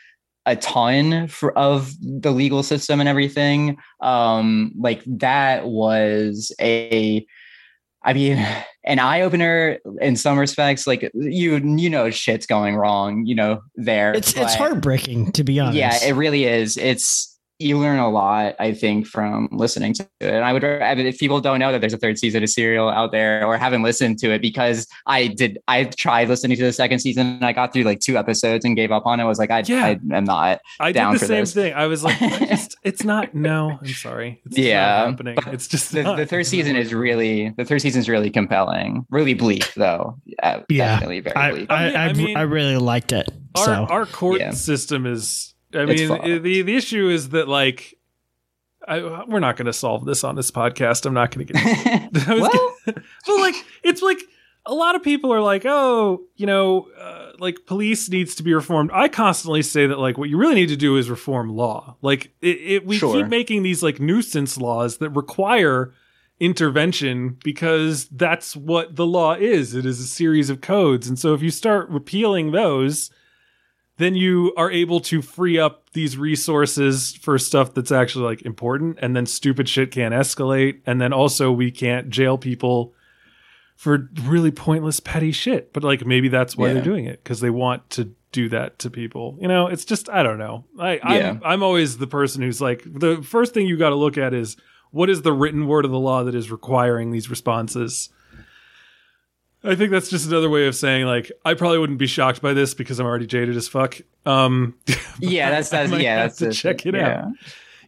a 0.44 0.56
ton 0.56 1.28
for, 1.28 1.56
of 1.56 1.92
the 2.00 2.32
legal 2.32 2.64
system 2.64 2.98
and 2.98 3.08
everything, 3.08 3.76
um, 4.00 4.72
like 4.76 5.02
that 5.06 5.66
was 5.66 6.52
a, 6.60 7.24
I 8.02 8.12
mean, 8.12 8.44
an 8.86 8.98
eye 8.98 9.22
opener 9.22 9.78
in 10.00 10.16
some 10.16 10.38
respects. 10.38 10.86
Like 10.86 11.10
you, 11.14 11.56
you 11.56 11.90
know, 11.90 12.10
shit's 12.10 12.46
going 12.46 12.76
wrong. 12.76 13.26
You 13.26 13.34
know, 13.34 13.62
there. 13.74 14.14
It's 14.14 14.36
it's 14.36 14.54
heartbreaking 14.54 15.32
to 15.32 15.44
be 15.44 15.60
honest. 15.60 15.78
yeah, 15.78 15.98
it 16.04 16.12
really 16.12 16.44
is. 16.44 16.76
It's 16.76 17.35
you 17.58 17.78
learn 17.78 17.98
a 17.98 18.10
lot, 18.10 18.54
I 18.58 18.72
think, 18.74 19.06
from 19.06 19.48
listening 19.50 19.94
to 19.94 20.02
it. 20.20 20.26
And 20.34 20.44
I 20.44 20.52
would, 20.52 20.62
if 20.62 21.18
people 21.18 21.40
don't 21.40 21.58
know 21.58 21.72
that 21.72 21.80
there's 21.80 21.94
a 21.94 21.98
third 21.98 22.18
season 22.18 22.42
of 22.42 22.50
Serial 22.50 22.88
out 22.90 23.12
there 23.12 23.46
or 23.46 23.56
haven't 23.56 23.82
listened 23.82 24.18
to 24.18 24.30
it, 24.32 24.42
because 24.42 24.86
I 25.06 25.28
did, 25.28 25.58
I 25.66 25.84
tried 25.84 26.28
listening 26.28 26.56
to 26.58 26.62
the 26.64 26.72
second 26.72 26.98
season. 26.98 27.26
And 27.26 27.44
I 27.46 27.52
got 27.52 27.72
through 27.72 27.84
like 27.84 28.00
two 28.00 28.18
episodes 28.18 28.64
and 28.64 28.76
gave 28.76 28.92
up 28.92 29.06
on 29.06 29.20
it. 29.20 29.22
I 29.22 29.26
was 29.26 29.38
like, 29.38 29.50
I, 29.50 29.62
Yeah. 29.66 29.84
I 29.86 29.90
am 30.14 30.24
not. 30.24 30.60
I 30.80 30.88
did 30.92 30.98
down 30.98 31.14
the 31.14 31.18
for 31.20 31.24
same 31.26 31.40
this. 31.40 31.54
thing. 31.54 31.72
I 31.72 31.86
was 31.86 32.04
like, 32.04 32.20
I 32.20 32.44
just, 32.46 32.76
it's 32.82 33.04
not. 33.04 33.34
No, 33.34 33.78
I'm 33.80 33.86
sorry. 33.88 34.42
It's 34.44 34.56
just 34.56 34.66
Yeah, 34.68 34.86
not 34.98 35.10
happening. 35.10 35.34
but 35.36 35.54
It's 35.54 35.66
just 35.68 35.92
The, 35.92 36.02
not. 36.02 36.16
the 36.18 36.26
third 36.26 36.46
season 36.46 36.76
is 36.76 36.92
really, 36.92 37.54
the 37.56 37.64
third 37.64 37.80
season 37.80 38.00
is 38.00 38.08
really 38.08 38.30
compelling, 38.30 39.06
really 39.10 39.34
bleak 39.34 39.72
though. 39.74 40.18
Yeah, 40.26 40.62
Yeah. 40.68 40.88
definitely 40.94 41.20
very 41.20 41.36
I 41.36 41.50
bleak. 41.52 41.70
I, 41.70 41.74
I 41.74 41.86
mean- 41.86 41.96
I, 41.96 42.04
I 42.08 42.12
mean- 42.12 42.36
I 42.36 42.42
really 42.42 42.76
liked 42.76 43.12
it. 43.12 43.28
our 43.56 43.64
so 43.64 43.72
our 43.86 44.04
court 44.06 44.40
Yeah. 44.40 44.50
system 44.50 45.06
is. 45.06 45.54
I 45.76 45.84
mean, 45.86 46.40
the 46.42 46.62
the 46.62 46.76
issue 46.76 47.08
is 47.08 47.30
that 47.30 47.48
like. 47.48 47.94
I, 48.88 49.24
we're 49.24 49.40
not 49.40 49.56
going 49.56 49.66
to 49.66 49.72
solve 49.72 50.04
this 50.04 50.22
on 50.22 50.36
this 50.36 50.52
podcast. 50.52 51.06
I'm 51.06 51.14
not 51.14 51.32
going 51.34 51.48
to 51.48 51.52
get. 51.52 52.12
Well- 52.28 52.50
gonna- 52.86 53.02
but 53.26 53.36
like, 53.40 53.56
it's 53.82 54.00
like 54.00 54.20
a 54.64 54.72
lot 54.74 54.94
of 54.94 55.02
people 55.02 55.32
are 55.32 55.40
like, 55.40 55.64
oh, 55.66 56.22
you 56.36 56.46
know, 56.46 56.86
uh, 56.96 57.32
like 57.40 57.66
police 57.66 58.08
needs 58.08 58.36
to 58.36 58.44
be 58.44 58.54
reformed. 58.54 58.90
I 58.92 59.08
constantly 59.08 59.62
say 59.62 59.88
that 59.88 59.98
like 59.98 60.16
what 60.18 60.28
you 60.28 60.36
really 60.36 60.54
need 60.54 60.68
to 60.68 60.76
do 60.76 60.96
is 60.96 61.10
reform 61.10 61.48
law. 61.48 61.96
Like 62.00 62.32
it, 62.40 62.46
it 62.60 62.86
we 62.86 62.96
Sure. 62.98 63.12
keep 63.12 63.26
making 63.26 63.64
these 63.64 63.82
like 63.82 63.98
nuisance 63.98 64.56
laws 64.56 64.98
that 64.98 65.10
require 65.10 65.92
intervention 66.38 67.36
because 67.42 68.06
that's 68.08 68.54
what 68.54 68.94
the 68.94 69.06
law 69.06 69.34
is. 69.34 69.74
It 69.74 69.84
is 69.84 69.98
a 69.98 70.06
series 70.06 70.48
of 70.48 70.60
codes, 70.60 71.08
and 71.08 71.18
so 71.18 71.34
if 71.34 71.42
you 71.42 71.50
start 71.50 71.88
repealing 71.88 72.52
those 72.52 73.10
then 73.98 74.14
you 74.14 74.52
are 74.58 74.70
able 74.70 75.00
to 75.00 75.22
free 75.22 75.58
up 75.58 75.90
these 75.92 76.18
resources 76.18 77.14
for 77.16 77.38
stuff 77.38 77.72
that's 77.74 77.90
actually 77.92 78.24
like 78.26 78.42
important 78.42 78.98
and 79.00 79.16
then 79.16 79.24
stupid 79.26 79.68
shit 79.68 79.90
can't 79.90 80.12
escalate 80.14 80.80
and 80.86 81.00
then 81.00 81.12
also 81.12 81.50
we 81.50 81.70
can't 81.70 82.10
jail 82.10 82.36
people 82.38 82.92
for 83.76 84.08
really 84.24 84.50
pointless 84.50 85.00
petty 85.00 85.32
shit 85.32 85.72
but 85.72 85.82
like 85.84 86.04
maybe 86.06 86.28
that's 86.28 86.56
why 86.56 86.68
Yeah. 86.68 86.74
they're 86.74 86.82
doing 86.82 87.04
it 87.06 87.22
because 87.22 87.40
they 87.40 87.50
want 87.50 87.88
to 87.90 88.14
do 88.32 88.48
that 88.50 88.78
to 88.80 88.90
people 88.90 89.38
you 89.40 89.48
know 89.48 89.66
it's 89.66 89.84
just 89.84 90.10
i 90.10 90.22
don't 90.22 90.38
know 90.38 90.64
i 90.78 90.94
Yeah. 90.94 91.30
I'm, 91.30 91.40
I'm 91.44 91.62
always 91.62 91.96
the 91.98 92.06
person 92.06 92.42
who's 92.42 92.60
like 92.60 92.82
the 92.86 93.22
first 93.22 93.54
thing 93.54 93.66
you 93.66 93.76
got 93.78 93.90
to 93.90 93.94
look 93.96 94.18
at 94.18 94.34
is 94.34 94.56
what 94.90 95.08
is 95.10 95.22
the 95.22 95.32
written 95.32 95.66
word 95.66 95.84
of 95.86 95.90
the 95.90 95.98
law 95.98 96.22
that 96.24 96.34
is 96.34 96.50
requiring 96.50 97.10
these 97.12 97.28
responses 97.30 98.10
I 99.66 99.74
think 99.74 99.90
that's 99.90 100.08
just 100.08 100.26
another 100.26 100.48
way 100.48 100.66
of 100.66 100.74
saying 100.74 101.06
like 101.06 101.32
I 101.44 101.54
probably 101.54 101.78
wouldn't 101.78 101.98
be 101.98 102.06
shocked 102.06 102.40
by 102.40 102.52
this 102.52 102.74
because 102.74 103.00
I'm 103.00 103.06
already 103.06 103.26
jaded 103.26 103.56
as 103.56 103.68
fuck. 103.68 104.00
Um, 104.24 104.74
yeah, 105.20 105.50
that's 105.50 105.70
that's 105.70 105.92
yeah, 105.92 106.16
that's 106.16 106.38
to 106.38 106.48
it. 106.48 106.52
check 106.52 106.86
it 106.86 106.94
yeah. 106.94 107.24
out. 107.24 107.32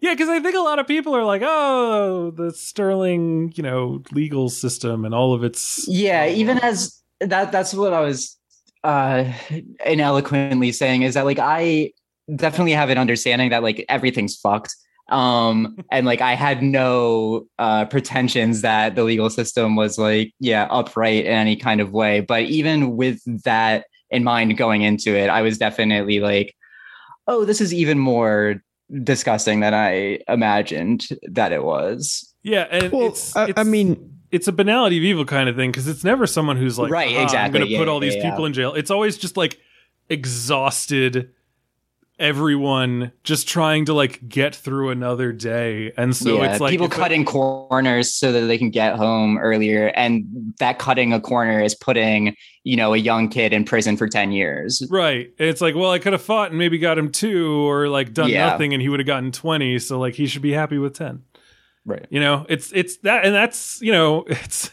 yeah, 0.01 0.15
because 0.15 0.29
I 0.29 0.41
think 0.41 0.57
a 0.57 0.61
lot 0.61 0.79
of 0.79 0.87
people 0.87 1.15
are 1.15 1.25
like, 1.25 1.43
oh, 1.45 2.33
the 2.33 2.53
Sterling, 2.53 3.53
you 3.57 3.63
know, 3.63 4.03
legal 4.13 4.49
system 4.49 5.05
and 5.05 5.15
all 5.15 5.35
of 5.35 5.45
its 5.45 5.87
Yeah, 5.89 6.27
even 6.29 6.59
as 6.59 7.01
that 7.21 7.53
that's 7.53 7.75
what 7.75 7.93
I 7.93 8.01
was 8.01 8.37
uh 8.85 9.33
ineloquently 9.85 10.71
saying 10.73 11.03
is 11.03 11.15
that 11.15 11.25
like 11.25 11.41
I 11.41 11.93
definitely 12.35 12.73
have 12.73 12.91
an 12.91 12.99
understanding 12.99 13.51
that 13.51 13.63
like 13.63 13.85
everything's 13.89 14.37
fucked. 14.37 14.75
Um 15.09 15.79
and 15.91 16.05
like 16.07 16.21
I 16.21 16.35
had 16.35 16.63
no 16.63 17.47
uh 17.59 17.87
pretensions 17.87 18.61
that 18.63 18.95
the 18.95 19.05
legal 19.05 19.31
system 19.31 19.75
was 19.77 19.99
like 19.99 20.33
yeah, 20.41 20.67
upright 20.71 21.25
in 21.25 21.33
any 21.33 21.57
kind 21.57 21.81
of 21.81 21.93
way, 21.93 22.21
but 22.21 22.43
even 22.43 22.97
with 22.97 23.21
that 23.45 23.87
in 24.11 24.25
mind 24.25 24.57
going 24.57 24.83
into 24.83 25.17
it, 25.17 25.29
I 25.29 25.43
was 25.43 25.59
definitely 25.59 26.21
like 26.21 26.55
oh, 27.27 27.45
this 27.45 27.61
is 27.61 27.75
even 27.75 27.99
more 27.99 28.63
disgusting 29.03 29.61
than 29.61 29.75
I 29.75 30.21
imagined 30.29 31.07
that 31.25 31.53
it 31.53 31.63
was. 31.63 32.33
yeah, 32.43 32.63
and 32.71 32.91
Well, 32.91 33.09
it's, 33.09 33.37
I, 33.37 33.53
I 33.55 33.65
mean, 33.65 34.15
it's 34.31 34.49
a 34.49 34.53
banality 34.53 34.97
of 34.97 35.05
evil 35.05 35.27
kind 35.27 35.47
of 35.49 35.55
thing 35.57 35.71
because 35.71 35.87
it's 35.89 36.05
never 36.05 36.27
someone 36.27 36.57
who's 36.57 36.79
like, 36.79 36.91
Right, 36.91 37.13
"Ah, 37.15 37.19
I'm 37.19 37.25
exactly. 37.25 37.59
going 37.59 37.69
to 37.69 37.73
Yeah, 37.75 37.79
put 37.81 37.89
all 37.89 38.03
yeah, 38.03 38.11
these 38.11 38.17
yeah. 38.23 38.31
people 38.31 38.47
in 38.47 38.55
jail. 38.55 38.73
It's 38.73 38.91
always 38.91 39.19
just 39.19 39.37
like 39.37 39.59
exhausted 40.09 41.31
everyone 42.19 43.13
just 43.25 43.49
trying 43.49 43.85
to 43.87 43.95
like 43.95 44.29
get 44.29 44.55
through 44.55 44.91
another 44.91 45.33
day, 45.33 45.93
and 45.97 46.15
so 46.17 46.43
yeah, 46.43 46.53
it's 46.53 46.61
like 46.61 46.71
people 46.71 46.89
cutting 46.89 47.25
corners 47.25 48.13
so 48.13 48.33
that 48.33 48.47
they 48.47 48.59
can 48.59 48.71
get 48.71 48.97
home 48.97 49.39
earlier, 49.39 49.89
and 49.89 50.25
that 50.59 50.79
cutting 50.79 51.13
a 51.13 51.21
corner 51.21 51.61
is 51.61 51.75
putting 51.75 52.35
you 52.65 52.77
know 52.77 52.93
a 52.95 52.99
young 52.99 53.29
kid 53.29 53.53
in 53.53 53.65
prison 53.65 53.97
for 53.97 54.09
ten 54.09 54.33
years. 54.33 54.83
Right. 54.91 55.33
It's 55.39 55.61
like, 55.61 55.75
well, 55.75 55.91
I 55.91 55.99
could 55.99 56.13
have 56.13 56.23
fought 56.23 56.51
and 56.51 56.59
maybe 56.59 56.79
got 56.79 56.99
him 56.99 57.11
two 57.11 57.69
or 57.69 57.89
like 57.89 58.13
done 58.13 58.29
Yeah. 58.31 58.47
nothing 58.51 58.73
and 58.75 58.83
he 58.83 58.89
would 58.89 59.01
have 59.01 59.07
gotten 59.07 59.33
20. 59.33 59.79
So 59.79 59.99
like 59.99 60.15
he 60.15 60.27
should 60.27 60.43
be 60.43 60.53
happy 60.53 60.79
with 60.79 60.95
10. 60.95 61.23
Right. 61.85 62.07
You 62.11 62.21
know, 62.21 62.45
it's, 62.49 62.71
it's 62.73 62.99
that, 62.99 63.25
and 63.25 63.35
that's, 63.35 63.81
you 63.81 63.93
know, 63.93 64.25
it's 64.29 64.71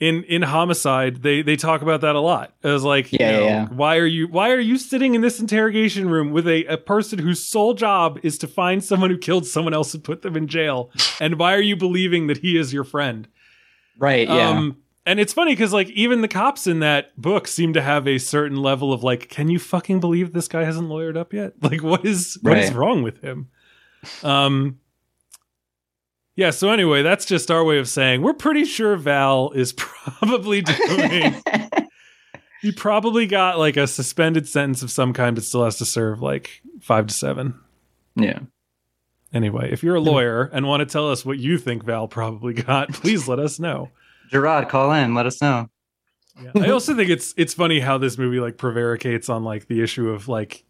in, 0.00 0.24
in 0.24 0.42
homicide, 0.42 1.22
they, 1.22 1.42
they 1.42 1.56
talk 1.56 1.82
about 1.82 2.00
that 2.02 2.14
a 2.14 2.20
lot. 2.20 2.54
It 2.62 2.68
was 2.68 2.82
like, 2.84 3.12
Yeah, 3.12 3.18
yeah, 3.18 3.38
know, 3.38 3.46
yeah. 3.46 3.68
why 3.68 3.96
are 3.96 4.06
you, 4.06 4.28
why 4.28 4.50
are 4.50 4.60
you 4.60 4.76
sitting 4.76 5.14
in 5.14 5.20
this 5.20 5.40
interrogation 5.40 6.08
room 6.08 6.32
with 6.32 6.46
a, 6.48 6.64
a 6.66 6.76
person 6.76 7.18
whose 7.18 7.42
sole 7.42 7.74
job 7.74 8.18
is 8.22 8.36
to 8.38 8.46
find 8.46 8.82
someone 8.82 9.10
who 9.10 9.18
killed 9.18 9.46
someone 9.46 9.72
else 9.74 9.94
and 9.94 10.02
put 10.02 10.22
them 10.22 10.36
in 10.36 10.48
jail? 10.48 10.90
and 11.20 11.38
why 11.38 11.54
are 11.54 11.60
you 11.60 11.76
believing 11.76 12.26
that 12.26 12.38
he 12.38 12.58
is 12.58 12.72
your 12.72 12.84
friend? 12.84 13.28
Right. 13.98 14.28
Yeah. 14.28 14.50
Um, 14.50 14.78
and 15.06 15.20
it's 15.20 15.32
funny 15.32 15.52
because 15.52 15.72
like 15.72 15.90
even 15.90 16.22
the 16.22 16.28
cops 16.28 16.66
in 16.66 16.80
that 16.80 17.14
book 17.20 17.46
seem 17.46 17.74
to 17.74 17.82
have 17.82 18.08
a 18.08 18.18
certain 18.18 18.56
level 18.56 18.92
of 18.92 19.04
like, 19.04 19.28
can 19.28 19.48
you 19.48 19.58
fucking 19.58 20.00
believe 20.00 20.32
this 20.32 20.48
guy 20.48 20.64
hasn't 20.64 20.88
lawyered 20.88 21.16
up 21.16 21.32
yet? 21.32 21.52
Like, 21.62 21.82
what 21.82 22.04
is 22.04 22.38
what 22.42 22.58
is 22.58 22.72
wrong 22.72 23.02
with 23.02 23.20
him? 23.20 23.48
Um. 24.22 24.80
Yeah. 26.36 26.50
So 26.50 26.70
anyway, 26.70 27.02
that's 27.02 27.24
just 27.24 27.50
our 27.50 27.64
way 27.64 27.78
of 27.78 27.88
saying 27.88 28.22
we're 28.22 28.34
pretty 28.34 28.64
sure 28.64 28.96
Val 28.96 29.50
is 29.52 29.72
probably 29.76 30.62
doing. 30.62 31.42
he 32.62 32.72
probably 32.72 33.26
got 33.26 33.58
like 33.58 33.76
a 33.76 33.86
suspended 33.86 34.48
sentence 34.48 34.82
of 34.82 34.90
some 34.90 35.12
kind, 35.12 35.34
but 35.34 35.44
still 35.44 35.64
has 35.64 35.78
to 35.78 35.84
serve 35.84 36.22
like 36.22 36.62
five 36.80 37.06
to 37.06 37.14
seven. 37.14 37.58
yeah. 38.16 38.40
Anyway, 39.32 39.68
if 39.72 39.82
you're 39.82 39.96
a 39.96 40.00
lawyer 40.00 40.44
and 40.52 40.64
want 40.64 40.80
to 40.80 40.86
tell 40.86 41.10
us 41.10 41.26
what 41.26 41.38
you 41.38 41.58
think 41.58 41.82
Val 41.82 42.06
probably 42.06 42.54
got, 42.54 42.92
please 42.92 43.26
let 43.26 43.40
us 43.40 43.58
know. 43.58 43.90
Gerard, 44.30 44.68
call 44.68 44.92
in. 44.92 45.12
Let 45.12 45.26
us 45.26 45.42
know. 45.42 45.68
Yeah. 46.40 46.52
I 46.54 46.70
also 46.70 46.94
think 46.94 47.10
it's 47.10 47.34
it's 47.36 47.52
funny 47.52 47.80
how 47.80 47.98
this 47.98 48.16
movie 48.16 48.38
like 48.38 48.56
prevaricates 48.58 49.28
on 49.28 49.42
like 49.42 49.66
the 49.66 49.82
issue 49.82 50.10
of 50.10 50.28
like 50.28 50.64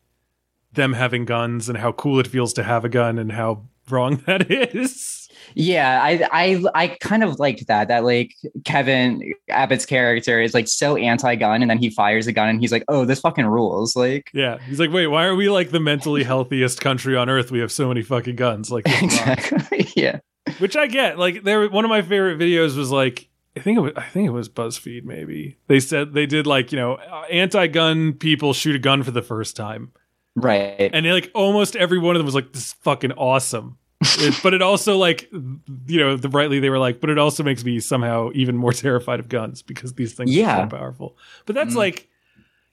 them 0.72 0.94
having 0.94 1.26
guns 1.26 1.68
and 1.68 1.76
how 1.78 1.92
cool 1.92 2.18
it 2.18 2.26
feels 2.26 2.54
to 2.54 2.62
have 2.62 2.84
a 2.84 2.88
gun 2.88 3.18
and 3.18 3.32
how 3.32 3.64
wrong 3.90 4.16
that 4.26 4.50
is. 4.50 5.23
Yeah, 5.54 6.00
I 6.02 6.28
I 6.32 6.64
I 6.74 6.88
kind 6.88 7.22
of 7.24 7.38
liked 7.38 7.66
that. 7.66 7.88
That 7.88 8.04
like 8.04 8.34
Kevin 8.64 9.32
Abbott's 9.48 9.86
character 9.86 10.40
is 10.40 10.54
like 10.54 10.68
so 10.68 10.96
anti-gun, 10.96 11.62
and 11.62 11.70
then 11.70 11.78
he 11.78 11.90
fires 11.90 12.26
a 12.26 12.32
gun, 12.32 12.48
and 12.48 12.60
he's 12.60 12.72
like, 12.72 12.84
"Oh, 12.88 13.04
this 13.04 13.20
fucking 13.20 13.46
rules!" 13.46 13.96
Like, 13.96 14.30
Yeah, 14.34 14.58
he's 14.58 14.80
like, 14.80 14.92
wait, 14.92 15.06
why 15.06 15.24
are 15.26 15.34
we 15.34 15.48
like 15.48 15.70
the 15.70 15.80
mentally 15.80 16.24
healthiest 16.32 16.80
country 16.80 17.16
on 17.16 17.28
earth? 17.28 17.50
We 17.50 17.60
have 17.60 17.72
so 17.72 17.88
many 17.88 18.02
fucking 18.02 18.36
guns, 18.36 18.70
like, 18.70 18.86
exactly. 18.86 19.88
yeah. 19.96 20.18
which 20.58 20.76
I 20.76 20.86
get. 20.86 21.18
Like, 21.18 21.42
there, 21.44 21.68
one 21.68 21.84
of 21.84 21.88
my 21.88 22.02
favorite 22.02 22.38
videos 22.38 22.76
was 22.76 22.90
like, 22.90 23.28
I 23.56 23.60
think 23.60 23.78
it 23.78 23.80
was, 23.80 23.92
I 23.96 24.02
think 24.08 24.26
it 24.26 24.32
was 24.32 24.48
BuzzFeed. 24.48 25.04
Maybe 25.04 25.56
they 25.68 25.80
said 25.80 26.12
they 26.14 26.26
did 26.26 26.46
like, 26.46 26.72
you 26.72 26.78
know, 26.78 26.96
anti-gun 27.30 28.14
people 28.14 28.52
shoot 28.52 28.74
a 28.74 28.78
gun 28.78 29.02
for 29.02 29.10
the 29.10 29.22
first 29.22 29.56
time. 29.56 29.92
Right. 30.36 30.90
and 30.92 31.06
they 31.06 31.12
like 31.12 31.30
almost 31.32 31.76
every 31.76 32.00
one 32.00 32.16
of 32.16 32.18
them 32.18 32.26
was 32.26 32.34
like 32.34 32.52
this 32.52 32.66
is 32.66 32.72
fucking 32.82 33.12
awesome 33.12 33.78
It- 34.18 34.40
but 34.42 34.54
it 34.54 34.62
also 34.62 34.96
like 34.96 35.28
you 35.32 35.98
know 35.98 36.16
the 36.16 36.28
brightly 36.28 36.60
they 36.60 36.70
were 36.70 36.78
like 36.78 37.00
but 37.00 37.10
it 37.10 37.18
also 37.18 37.42
makes 37.42 37.64
me 37.64 37.80
somehow 37.80 38.30
even 38.34 38.56
more 38.56 38.72
terrified 38.86 39.20
of 39.20 39.28
guns 39.28 39.62
because 39.62 39.94
these 39.94 40.14
things 40.14 40.34
Yeah. 40.34 40.58
are 40.60 40.70
so 40.70 40.76
powerful 40.76 41.16
but 41.46 41.54
that's 41.54 41.74
Mm. 41.74 41.78
like 41.78 42.08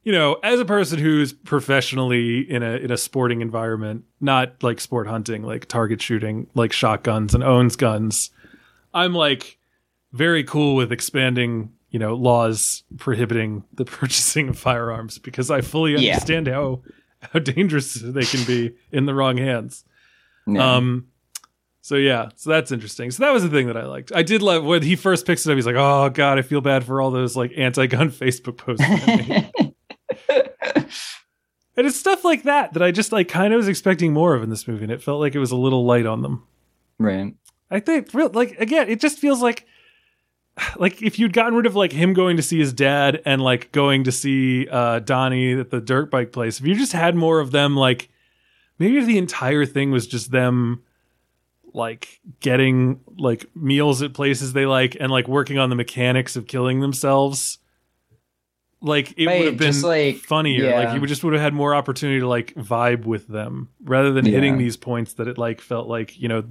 you 0.04 0.12
know 0.12 0.38
as 0.44 0.60
a 0.60 0.66
person 0.66 1.00
who's 1.00 1.34
professionally 1.34 2.40
in 2.50 2.64
a 2.64 2.72
in 2.78 2.92
a 2.92 2.98
sporting 2.98 3.42
environment 3.42 4.04
not 4.20 4.62
like 4.64 4.80
sport 4.80 5.08
hunting 5.08 5.44
like 5.44 5.66
target 5.68 6.02
shooting 6.02 6.48
like 6.54 6.72
shotguns 6.74 7.34
and 7.34 7.44
owns 7.44 7.76
guns 7.76 8.30
i'm 8.94 9.14
like 9.14 9.58
very 10.14 10.44
cool 10.44 10.76
with 10.76 10.92
expanding 10.92 11.72
you 11.92 12.00
know 12.00 12.14
laws 12.16 12.84
prohibiting 12.98 13.64
the 13.74 13.86
purchasing 13.98 14.50
of 14.50 14.58
firearms 14.58 15.18
because 15.18 15.50
i 15.52 15.62
fully 15.62 15.92
Yeah. 15.94 16.14
understand 16.14 16.48
how 16.48 16.82
how 17.34 17.40
dangerous 17.40 17.94
they 18.04 18.26
can 18.26 18.44
be 18.46 18.74
in 18.92 19.06
the 19.06 19.14
wrong 19.14 19.38
hands. 19.38 19.86
Yeah. 20.48 20.78
Um, 20.78 21.06
so 21.82 21.96
yeah, 21.96 22.30
so 22.36 22.50
that's 22.50 22.72
interesting. 22.72 23.12
So 23.12 23.24
that 23.24 23.34
was 23.34 23.44
the 23.44 23.50
thing 23.50 23.68
that 23.68 23.78
I 23.78 23.86
liked. 23.86 24.12
I 24.14 24.24
did 24.24 24.42
love 24.42 24.64
when 24.64 24.84
he 24.84 24.96
first 24.96 25.26
picks 25.26 25.46
it 25.46 25.52
up. 25.52 25.56
He's 25.56 25.66
like, 25.66 25.76
"Oh 25.76 26.10
God, 26.10 26.38
I 26.38 26.44
feel 26.44 26.62
bad 26.62 26.84
for 26.84 27.02
all 27.02 27.12
those 27.12 27.36
like 27.36 27.52
anti-gun 27.58 28.10
Facebook 28.12 28.58
posts." 28.58 28.86
And 31.78 31.88
it's 31.88 31.98
stuff 31.98 32.26
like 32.26 32.44
that 32.44 32.74
that 32.74 32.84
I 32.84 32.92
just 32.92 33.12
like 33.14 33.30
kind 33.30 33.54
of 33.54 33.58
was 33.58 33.70
expecting 33.70 34.12
more 34.12 34.36
of 34.36 34.44
in 34.44 34.50
this 34.50 34.68
movie, 34.68 34.84
and 34.84 34.92
it 34.92 35.02
felt 35.02 35.22
like 35.22 35.36
it 35.36 35.40
was 35.40 35.52
a 35.52 35.56
little 35.56 35.86
light 35.86 36.06
on 36.06 36.22
them. 36.22 36.46
right. 37.00 37.34
I 37.72 37.80
think 37.80 38.14
real 38.14 38.30
like 38.30 38.60
again, 38.60 38.90
it 38.90 39.00
just 39.00 39.18
feels 39.18 39.42
like 39.42 39.66
like 40.78 41.02
if 41.02 41.18
you'd 41.18 41.32
gotten 41.32 41.56
rid 41.56 41.66
of 41.66 41.76
like 41.76 41.94
him 41.94 42.14
going 42.14 42.36
to 42.36 42.44
see 42.44 42.60
his 42.60 42.74
dad 42.74 43.22
and 43.26 43.42
like 43.42 43.72
going 43.72 44.04
to 44.04 44.12
see 44.12 44.68
uh 44.70 45.00
Donnie 45.00 45.54
at 45.58 45.72
the 45.72 45.80
dirt 45.80 46.12
bike 46.12 46.34
place, 46.34 46.60
if 46.60 46.68
you 46.68 46.76
just 46.76 46.92
had 46.92 47.16
more 47.16 47.40
of 47.40 47.52
them 47.52 47.78
like 47.78 48.10
maybe 48.78 48.98
if 48.98 49.06
the 49.06 49.18
entire 49.18 49.66
thing 49.66 49.90
was 49.90 50.06
just 50.06 50.32
them 50.32 50.84
like 51.74 52.20
getting 52.40 53.00
like 53.18 53.46
meals 53.56 54.02
at 54.02 54.14
places 54.14 54.54
they 54.54 54.66
like 54.66 54.96
and 55.00 55.12
like 55.12 55.28
working 55.28 55.58
on 55.58 55.70
the 55.70 55.76
mechanics 55.76 56.36
of 56.36 56.48
killing 56.48 56.80
themselves 56.82 57.58
like 58.82 59.14
it 59.18 59.28
Right, 59.28 59.40
would 59.40 59.48
have 59.48 59.58
been 59.58 59.82
like, 59.82 60.18
funnier 60.18 60.76
like 60.76 60.94
you 60.94 61.00
would 61.02 61.08
just 61.08 61.24
would 61.24 61.34
have 61.34 61.42
had 61.42 61.54
more 61.54 61.76
opportunity 61.76 62.20
to 62.20 62.28
like 62.28 62.54
vibe 62.56 63.06
with 63.06 63.28
them 63.28 63.70
rather 63.84 64.12
than 64.12 64.26
hitting 64.26 64.58
these 64.58 64.76
points 64.76 65.14
that 65.14 65.28
it 65.28 65.38
like 65.38 65.62
felt 65.62 65.88
like 65.88 66.20
you 66.20 66.28
know 66.28 66.44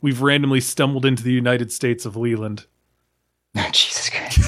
we've 0.00 0.22
randomly 0.22 0.60
stumbled 0.60 1.04
into 1.04 1.22
the 1.22 1.32
United 1.32 1.72
States 1.72 2.06
of 2.06 2.16
Leland. 2.16 2.66
Jesus 3.72 4.08
Christ. 4.08 4.40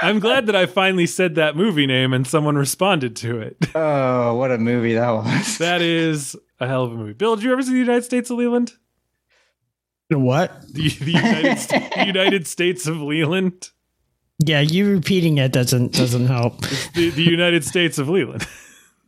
I'm 0.00 0.20
glad 0.20 0.46
that 0.46 0.54
I 0.54 0.66
finally 0.66 1.06
said 1.06 1.34
that 1.34 1.56
movie 1.56 1.86
name 1.86 2.12
and 2.12 2.24
someone 2.26 2.56
responded 2.56 3.16
to 3.16 3.40
it. 3.40 3.56
Oh, 3.74 4.34
what 4.36 4.52
a 4.52 4.58
movie 4.58 4.94
that 4.94 5.10
was. 5.14 5.58
That 5.58 5.82
is 5.82 6.36
a 6.60 6.66
hell 6.66 6.84
of 6.84 6.92
a 6.92 6.94
movie. 6.96 7.12
Bill, 7.12 7.36
did 7.36 7.44
you 7.44 7.52
ever 7.52 7.62
see 7.62 7.72
the 7.72 7.78
United 7.78 8.04
States 8.04 8.30
of 8.30 8.36
Leland? 8.38 8.72
What? 10.10 10.62
The, 10.72 10.88
the, 10.88 11.12
United, 11.12 11.58
Sta- 11.58 11.88
the 11.96 12.06
United 12.06 12.46
States 12.46 12.86
of 12.86 13.00
Leland? 13.02 13.70
Yeah, 14.38 14.60
you 14.60 14.90
repeating 14.90 15.38
it 15.38 15.52
doesn't 15.52 15.92
doesn't 15.94 16.26
help. 16.26 16.60
The, 16.94 17.10
the 17.10 17.22
United 17.24 17.64
States 17.64 17.98
of 17.98 18.08
Leland. 18.08 18.46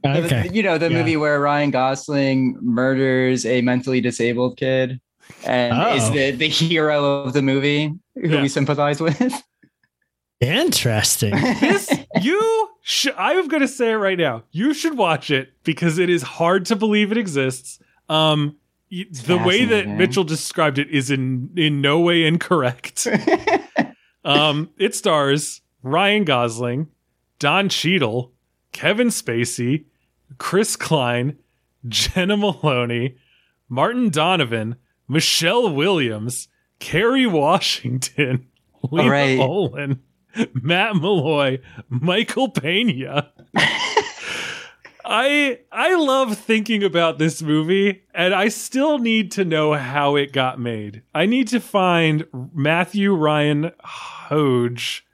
Okay. 0.05 0.49
You 0.53 0.63
know, 0.63 0.77
the 0.79 0.91
Yeah. 0.91 0.99
movie 0.99 1.17
where 1.17 1.39
Ryan 1.41 1.71
Gosling 1.71 2.57
murders 2.61 3.45
a 3.47 3.61
mentally 3.61 4.01
disabled 4.01 4.57
kid 4.57 5.01
and 5.45 5.73
oh. 5.79 5.95
is 5.95 6.05
Oh. 6.05 6.13
the, 6.13 6.31
the 6.33 6.49
hero 6.49 7.23
of 7.23 7.33
the 7.35 7.43
movie 7.43 7.93
who 8.15 8.29
Yeah. 8.29 8.43
we 8.43 8.49
sympathize 8.49 9.01
with. 9.01 9.21
Interesting. 10.41 11.33
This, 11.61 11.89
you, 12.21 12.69
sh- 12.83 13.09
I'm 13.17 13.49
going 13.49 13.63
to 13.63 13.69
say 13.69 13.93
it 13.93 13.97
right 13.97 14.19
now. 14.19 14.45
You 14.51 14.75
should 14.75 14.97
watch 14.97 15.31
it 15.31 15.53
because 15.65 15.99
it 15.99 16.11
is 16.11 16.23
hard 16.23 16.67
to 16.67 16.77
believe 16.77 17.13
it 17.13 17.19
exists. 17.19 17.79
Um, 18.09 18.57
the 18.91 19.41
way 19.45 19.65
that. 19.67 19.89
Mitchell 19.89 20.25
described 20.25 20.79
it 20.79 20.91
is 20.91 21.11
in 21.11 21.51
in 21.57 21.81
no 21.81 22.01
way 22.01 22.27
incorrect. 22.27 23.07
um, 24.25 24.71
it 24.79 24.95
stars 24.95 25.61
Ryan 25.83 26.25
Gosling, 26.25 26.89
Don 27.39 27.69
Cheadle, 27.69 28.33
Kevin 28.73 29.09
Spacey, 29.09 29.85
Chris 30.39 30.77
Klein, 30.77 31.39
Jena 31.87 32.37
Malone, 32.37 33.15
Martin 33.69 34.11
Donovan, 34.11 34.77
Michelle 35.09 35.73
Williams, 35.73 36.49
Kerry 36.79 37.27
Washington, 37.27 38.49
Lena 38.91 39.11
right. 39.11 39.39
Olin, 39.39 40.03
Matt 40.55 40.97
Malloy, 40.97 41.61
Michael 41.89 42.51
Pena. 42.51 43.33
I 45.05 45.59
I 45.73 45.97
love 45.97 46.39
thinking 46.39 46.85
about 46.85 47.19
this 47.19 47.43
movie, 47.43 48.03
and 48.15 48.33
I 48.33 48.49
still 48.49 48.99
need 48.99 49.33
to 49.33 49.45
know 49.45 49.75
how 49.75 50.15
it 50.15 50.33
got 50.33 50.61
made. 50.61 51.03
I 51.15 51.27
need 51.27 51.49
to 51.49 51.59
find 51.59 52.27
Matthew 52.55 53.13
Ryan 53.13 53.73
Hoge, 53.83 55.05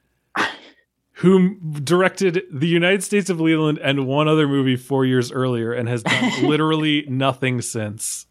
who 1.12 1.56
directed 1.82 2.42
The 2.52 2.68
United 2.68 3.04
States 3.04 3.30
of 3.30 3.40
Leland 3.40 3.78
and 3.78 4.06
one 4.06 4.28
other 4.28 4.46
movie 4.46 4.76
four 4.76 5.06
years 5.06 5.32
earlier, 5.32 5.72
and 5.72 5.88
has 5.88 6.02
done 6.02 6.42
literally 6.42 7.06
nothing 7.08 7.62
since. 7.62 8.26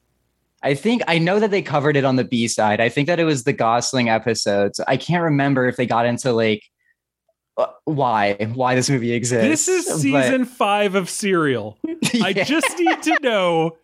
I 0.62 0.76
think 0.76 1.02
I 1.08 1.18
know 1.18 1.40
that 1.40 1.52
they 1.52 1.62
covered 1.62 1.96
it 1.96 2.06
on 2.06 2.16
the 2.16 2.24
B 2.24 2.48
side. 2.48 2.80
I 2.80 2.90
think 2.90 3.08
that 3.08 3.20
it 3.20 3.26
was 3.26 3.44
the 3.44 3.54
Gosling 3.54 4.10
episodes. 4.10 4.80
I 4.88 4.98
can't 4.98 5.24
remember 5.24 5.68
if 5.68 5.78
they 5.78 5.86
got 5.86 6.06
into 6.06 6.32
like 6.32 6.64
Uh, 7.58 7.68
why 7.86 8.34
why 8.54 8.76
this 8.76 8.90
movie 8.90 9.14
exists. 9.14 9.66
This 9.66 9.68
is 9.68 9.86
but- 9.86 10.00
season 10.00 10.46
five 10.46 10.96
of 10.96 11.10
Serial. 11.10 11.78
I 12.22 12.34
just 12.34 12.78
need 12.78 13.02
to 13.04 13.18
know 13.22 13.78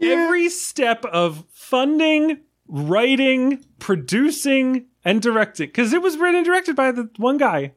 every 0.00 0.48
step 0.48 1.04
of 1.06 1.44
funding, 1.52 2.40
writing, 2.68 3.64
producing, 3.80 4.86
and 5.04 5.20
directing 5.20 5.66
because 5.68 5.92
it 5.92 6.00
was 6.02 6.16
written 6.16 6.36
and 6.36 6.46
directed 6.46 6.76
by 6.76 6.92
the 6.92 7.08
one 7.16 7.38
guy, 7.38 7.72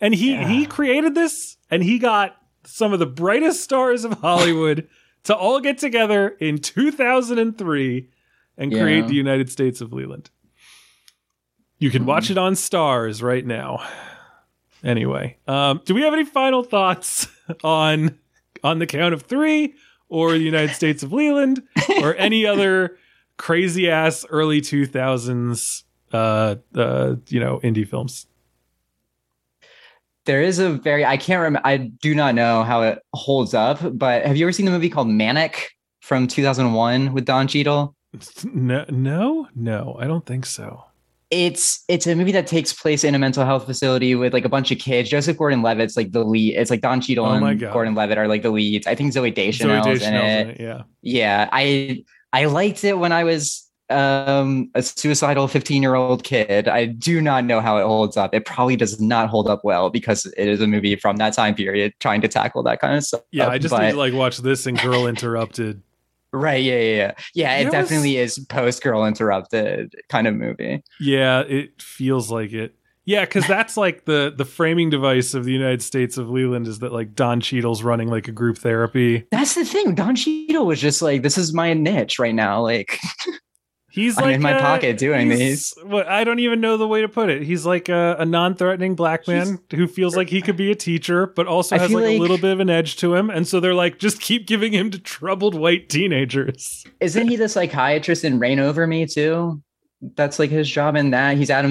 and 0.00 0.14
he 0.14 0.32
Yeah. 0.32 0.48
he 0.48 0.64
created 0.66 1.14
this, 1.14 1.56
and 1.70 1.82
he 1.82 1.98
got 1.98 2.36
some 2.64 2.92
of 2.94 2.98
the 2.98 3.06
brightest 3.06 3.62
stars 3.62 4.04
of 4.04 4.14
Hollywood 4.20 4.88
to 5.24 5.36
all 5.36 5.60
get 5.60 5.76
together 5.76 6.28
in 6.40 6.56
2003 6.58 8.08
and 8.56 8.72
Yeah. 8.72 8.82
create 8.82 9.06
the 9.08 9.14
United 9.14 9.50
States 9.50 9.82
of 9.82 9.92
Leland. 9.92 10.30
You 11.78 11.90
can 11.90 12.06
watch 12.06 12.30
it 12.30 12.38
on 12.38 12.54
Starz 12.54 13.22
right 13.22 13.44
now. 13.44 13.86
Anyway, 14.84 15.38
um, 15.48 15.80
do 15.84 15.94
we 15.94 16.02
have 16.02 16.12
any 16.12 16.24
final 16.24 16.62
thoughts 16.62 17.26
on 17.64 18.18
on 18.62 18.78
the 18.78 18.86
count 18.86 19.14
of 19.14 19.22
three, 19.22 19.74
or 20.08 20.32
the 20.32 20.38
United 20.38 20.74
States 20.74 21.02
of 21.02 21.12
Leland, 21.12 21.62
or 22.02 22.14
any 22.18 22.46
other 22.46 22.96
crazy 23.38 23.90
ass 23.90 24.24
early 24.28 24.60
two 24.60 24.86
thousands, 24.86 25.84
uh, 26.12 26.56
uh, 26.74 27.16
you 27.28 27.40
know, 27.40 27.60
indie 27.60 27.88
films? 27.88 28.26
there 30.26 30.42
is 30.42 30.58
a 30.58 30.70
very 30.70 31.04
I 31.04 31.16
can't 31.16 31.42
remember. 31.42 31.66
I 31.66 31.76
do 31.76 32.14
not 32.14 32.34
know 32.34 32.62
how 32.62 32.82
it 32.82 33.00
holds 33.12 33.54
up. 33.54 33.78
But 33.96 34.24
have 34.24 34.36
you 34.36 34.44
ever 34.46 34.52
seen 34.52 34.66
the 34.66 34.72
movie 34.72 34.88
called 34.88 35.08
Manic 35.08 35.70
from 36.00 36.26
2001 36.26 37.12
with 37.12 37.24
Don 37.24 37.48
Cheadle? 37.48 37.94
No, 38.44 38.84
no, 38.90 39.48
no, 39.56 39.96
I 39.98 40.06
don't 40.06 40.24
think 40.24 40.46
so. 40.46 40.84
It's 41.34 41.82
it's 41.88 42.06
a 42.06 42.14
movie 42.14 42.30
that 42.32 42.46
takes 42.46 42.72
place 42.72 43.02
in 43.02 43.14
a 43.16 43.18
mental 43.18 43.44
health 43.44 43.66
facility 43.66 44.14
with 44.14 44.32
like 44.32 44.44
a 44.44 44.48
bunch 44.48 44.70
of 44.70 44.78
kids. 44.78 45.10
Joseph 45.10 45.36
Gordon-Levitt's 45.36 45.96
like 45.96 46.12
the 46.12 46.22
lead. 46.22 46.54
It's 46.54 46.70
like 46.70 46.80
Don 46.80 47.00
Cheadle 47.00 47.26
Oh 47.26 47.32
and 47.32 47.58
Gordon-Levitt 47.60 48.16
are 48.18 48.28
like 48.28 48.42
the 48.42 48.50
leads. 48.50 48.86
I 48.86 48.94
think 48.94 49.12
Zooey 49.12 49.34
Deschanel's 49.34 50.00
in 50.02 50.14
it. 50.14 50.40
in 50.40 50.50
it, 50.50 50.60
yeah. 50.60 50.82
Yeah, 51.02 51.48
I 51.52 52.04
I 52.32 52.44
liked 52.44 52.84
it 52.84 52.98
when 52.98 53.10
I 53.10 53.24
was 53.24 53.68
um 53.90 54.70
a 54.74 54.82
suicidal 54.82 55.48
15 55.48 55.82
year 55.82 55.94
old 55.96 56.22
kid. 56.22 56.68
I 56.68 56.86
do 56.86 57.20
not 57.20 57.44
know 57.44 57.60
how 57.60 57.78
it 57.78 57.82
holds 57.84 58.16
up. 58.16 58.32
It 58.32 58.44
probably 58.46 58.76
does 58.76 59.00
not 59.00 59.28
hold 59.28 59.48
up 59.48 59.62
well 59.64 59.90
because 59.90 60.26
it 60.36 60.48
is 60.48 60.60
a 60.60 60.66
movie 60.68 60.94
from 60.96 61.16
that 61.16 61.32
time 61.32 61.54
period 61.56 61.94
trying 62.00 62.20
to 62.20 62.28
tackle 62.28 62.62
that 62.62 62.80
kind 62.80 62.96
of 62.96 63.02
stuff. 63.04 63.22
Yeah, 63.32 63.48
I 63.48 63.58
just 63.58 63.72
But- 63.72 63.82
need 63.82 63.90
to 63.92 63.98
like 63.98 64.14
watch 64.14 64.38
this 64.38 64.66
and 64.66 64.78
Girl 64.80 65.06
Interrupted. 65.08 65.82
Right. 66.34 66.62
Yeah, 66.62 66.78
yeah, 66.78 66.96
yeah. 66.96 67.12
Yeah, 67.34 67.56
it 67.58 67.64
was- 67.64 67.72
definitely 67.72 68.16
is 68.18 68.38
post 68.48 68.82
Girl 68.82 69.06
Interrupted 69.06 69.94
kind 70.08 70.26
of 70.26 70.34
movie. 70.34 70.82
Yeah, 71.00 71.40
it 71.40 71.80
feels 71.80 72.30
like 72.30 72.52
it. 72.52 72.74
Yeah, 73.06 73.26
because 73.26 73.46
that's 73.46 73.76
like 73.76 74.06
the 74.06 74.32
the 74.34 74.46
framing 74.46 74.88
device 74.88 75.34
of 75.34 75.44
the 75.44 75.52
United 75.52 75.82
States 75.82 76.16
of 76.16 76.30
Leland 76.30 76.66
is 76.66 76.78
that 76.78 76.90
like 76.92 77.14
Don 77.14 77.38
Cheadle's 77.40 77.82
running 77.82 78.08
like 78.08 78.28
a 78.28 78.32
group 78.32 78.56
therapy. 78.56 79.26
That's 79.30 79.54
the 79.54 79.64
thing. 79.66 79.94
Don 79.94 80.16
Cheadle 80.16 80.64
was 80.66 80.80
just 80.80 81.02
like, 81.02 81.22
this 81.22 81.36
is 81.36 81.52
my 81.52 81.74
niche 81.74 82.18
right 82.18 82.34
now. 82.34 82.62
Like, 82.62 82.98
He's 83.94 84.18
I'm 84.18 84.24
like 84.24 84.34
in 84.34 84.42
my 84.42 84.58
a- 84.58 84.60
pocket 84.60 84.98
doing 84.98 85.28
these. 85.28 85.72
What 85.84 86.08
I 86.08 86.24
don't 86.24 86.40
even 86.40 86.60
know 86.60 86.76
the 86.76 86.88
way 86.88 87.00
to 87.02 87.08
put 87.08 87.30
it. 87.30 87.42
He's 87.42 87.64
like 87.64 87.88
a, 87.88 88.16
a 88.18 88.26
non-threatening 88.26 88.96
black 88.96 89.28
man 89.28 89.60
who 89.70 89.86
feels 89.86 90.16
like 90.16 90.28
he 90.28 90.42
could 90.42 90.56
be 90.56 90.72
a 90.72 90.74
teacher, 90.74 91.28
but 91.28 91.46
also 91.46 91.76
I 91.76 91.78
has 91.78 91.90
feel 91.90 92.00
like, 92.00 92.16
a 92.16 92.18
little 92.18 92.38
bit 92.38 92.50
of 92.52 92.58
an 92.58 92.68
edge 92.70 92.96
to 92.96 93.14
him. 93.14 93.30
And 93.30 93.46
so 93.46 93.60
they're 93.60 93.72
like, 93.72 94.00
just 94.00 94.20
keep 94.20 94.48
giving 94.48 94.72
him 94.72 94.90
to 94.90 94.98
troubled 94.98 95.54
white 95.54 95.88
teenagers. 95.90 96.84
isn't 97.00 97.28
he 97.28 97.36
the 97.36 97.48
psychiatrist 97.48 98.24
in 98.24 98.40
Reign 98.40 98.58
Over 98.58 98.86
Me 98.88 99.06
too? 99.06 99.62
That's 100.16 100.38
like 100.40 100.50
his 100.50 100.68
job 100.68 100.96
in 100.96 101.10
that. 101.12 101.36
He's 101.36 101.48
Adam 101.48 101.70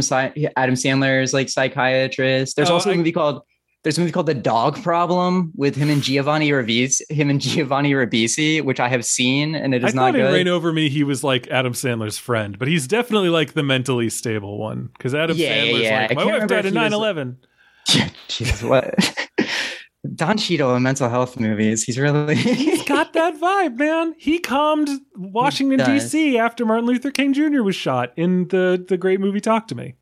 Adam 0.56 0.76
Sandler's 0.76 1.34
like 1.34 1.50
psychiatrist. 1.50 2.56
There's 2.56 2.70
Oh, 2.70 2.76
also 2.76 2.90
a 2.90 2.94
I- 2.94 2.98
movie 2.98 3.12
called 3.12 3.42
there's 3.84 3.98
a 3.98 4.02
movie 4.02 4.12
called 4.14 4.26
The 4.28 4.34
Dog 4.34 4.82
Problem 4.82 5.52
with 5.56 5.76
him 5.76 5.90
and 5.90 6.02
Giovanni 6.02 6.50
Ribisi, 6.50 7.02
him 7.12 7.30
and 7.30 7.40
Giovanni 7.42 7.92
Ribisi, 7.92 8.62
which 8.64 8.80
I 8.80 8.88
have 8.88 9.06
seen 9.06 9.56
and 9.56 9.76
it 9.76 9.84
is 9.84 9.94
I 9.94 9.96
not 9.96 10.14
thought 10.14 10.20
in. 10.22 10.34
Reign 10.34 10.48
Over 10.48 10.72
Me 10.74 10.90
he 10.90 11.04
was 11.04 11.24
like 11.24 11.48
Adam 11.50 11.74
Sandler's 11.74 12.18
friend, 12.18 12.58
but 12.58 12.68
he's 12.68 12.88
definitely 12.88 13.30
like 13.30 13.54
the 13.54 13.64
mentally 13.64 14.10
stable 14.10 14.58
one 14.58 14.90
because 14.98 15.14
Adam 15.14 15.38
Yeah, 15.38 15.56
Sandler's 15.56 15.82
yeah. 15.82 16.08
like 16.10 16.16
my 16.18 16.26
wife 16.26 16.48
died 16.48 16.66
in 16.66 16.74
he 16.74 16.80
9/11. 16.80 17.38
Jesus, 18.30 18.64
what? 18.64 18.96
Don 20.16 20.38
Cheadle 20.38 20.76
in 20.76 20.84
mental 20.84 21.10
health 21.10 21.40
movies. 21.40 21.84
He's 21.84 21.98
really 21.98 22.36
He's 22.36 22.84
got 22.84 23.14
that 23.14 23.36
vibe, 23.40 23.78
man. 23.78 24.14
He 24.18 24.38
calmed 24.40 24.90
Washington. 25.16 25.80
D.C. 25.86 26.38
after 26.38 26.66
Martin 26.66 26.86
Luther 26.86 27.10
King 27.12 27.34
Jr. 27.34 27.64
was 27.64 27.76
shot 27.76 28.12
in 28.18 28.48
the 28.50 28.84
the 28.88 28.98
great 28.98 29.20
movie 29.22 29.40
Talk 29.40 29.68
to 29.70 29.76
Me. 29.76 29.96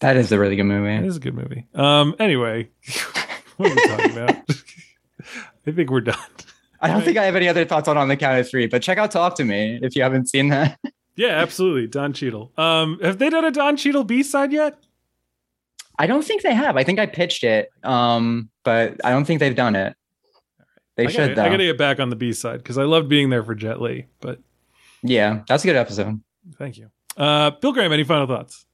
That 0.00 0.16
is 0.16 0.30
a 0.32 0.38
really 0.38 0.56
good 0.56 0.64
movie. 0.64 0.94
It 0.94 1.04
is 1.04 1.16
a 1.16 1.20
good 1.20 1.34
movie. 1.34 1.66
Um. 1.74 2.14
Anyway, 2.18 2.70
what 3.56 3.70
are 3.70 3.74
we 3.74 3.88
talking 3.88 4.12
about? 4.12 4.36
I 5.66 5.72
think 5.72 5.90
we're 5.90 6.00
done. 6.02 6.16
I 6.80 6.88
don't 6.88 7.02
think 7.02 7.16
I 7.16 7.24
have 7.24 7.34
any 7.36 7.48
other 7.48 7.64
thoughts 7.64 7.88
on 7.88 7.96
on 7.96 8.08
the 8.08 8.16
count 8.16 8.38
of 8.38 8.48
three, 8.48 8.66
but 8.66 8.82
check 8.82 8.98
out 8.98 9.10
Talk 9.10 9.34
to 9.36 9.44
Me 9.44 9.78
if 9.82 9.96
you 9.96 10.02
haven't 10.02 10.28
seen 10.28 10.48
that. 10.48 10.78
Yeah, 11.18 11.28
absolutely. 11.28 11.86
Don 11.86 12.12
Cheadle. 12.12 12.52
Um. 12.58 12.98
Have 13.00 13.16
they 13.18 13.30
done 13.30 13.46
a 13.46 13.50
Don 13.50 13.78
Cheadle 13.78 14.04
B 14.04 14.22
side 14.22 14.52
yet? 14.52 14.76
I 15.98 16.06
don't 16.06 16.22
think 16.22 16.42
they 16.42 16.52
have. 16.52 16.76
I 16.76 16.84
think 16.84 16.98
I 16.98 17.06
pitched 17.06 17.42
it, 17.42 17.70
um, 17.82 18.50
but 18.64 19.00
I 19.02 19.12
don't 19.12 19.24
think 19.24 19.40
they've 19.40 19.56
done 19.56 19.76
it. 19.76 19.96
They 20.96 21.06
I 21.06 21.08
should 21.08 21.16
gotta, 21.20 21.34
though. 21.36 21.42
I 21.44 21.48
gotta 21.48 21.64
get 21.64 21.78
back 21.78 22.00
on 22.00 22.10
the 22.10 22.16
B 22.16 22.34
side 22.34 22.58
because 22.58 22.76
I 22.76 22.82
loved 22.84 23.08
being 23.08 23.30
there 23.30 23.42
for 23.42 23.54
Jet 23.54 23.80
Li. 23.80 24.04
But 24.20 24.40
Yeah, 25.02 25.40
that's 25.48 25.64
a 25.64 25.66
good 25.66 25.76
episode. 25.76 26.20
thank 26.58 26.76
you. 26.76 26.90
Uh, 27.16 27.48
Bill 27.62 27.72
Graham. 27.72 27.92
Any 27.94 28.04
final 28.04 28.26
thoughts? 28.26 28.65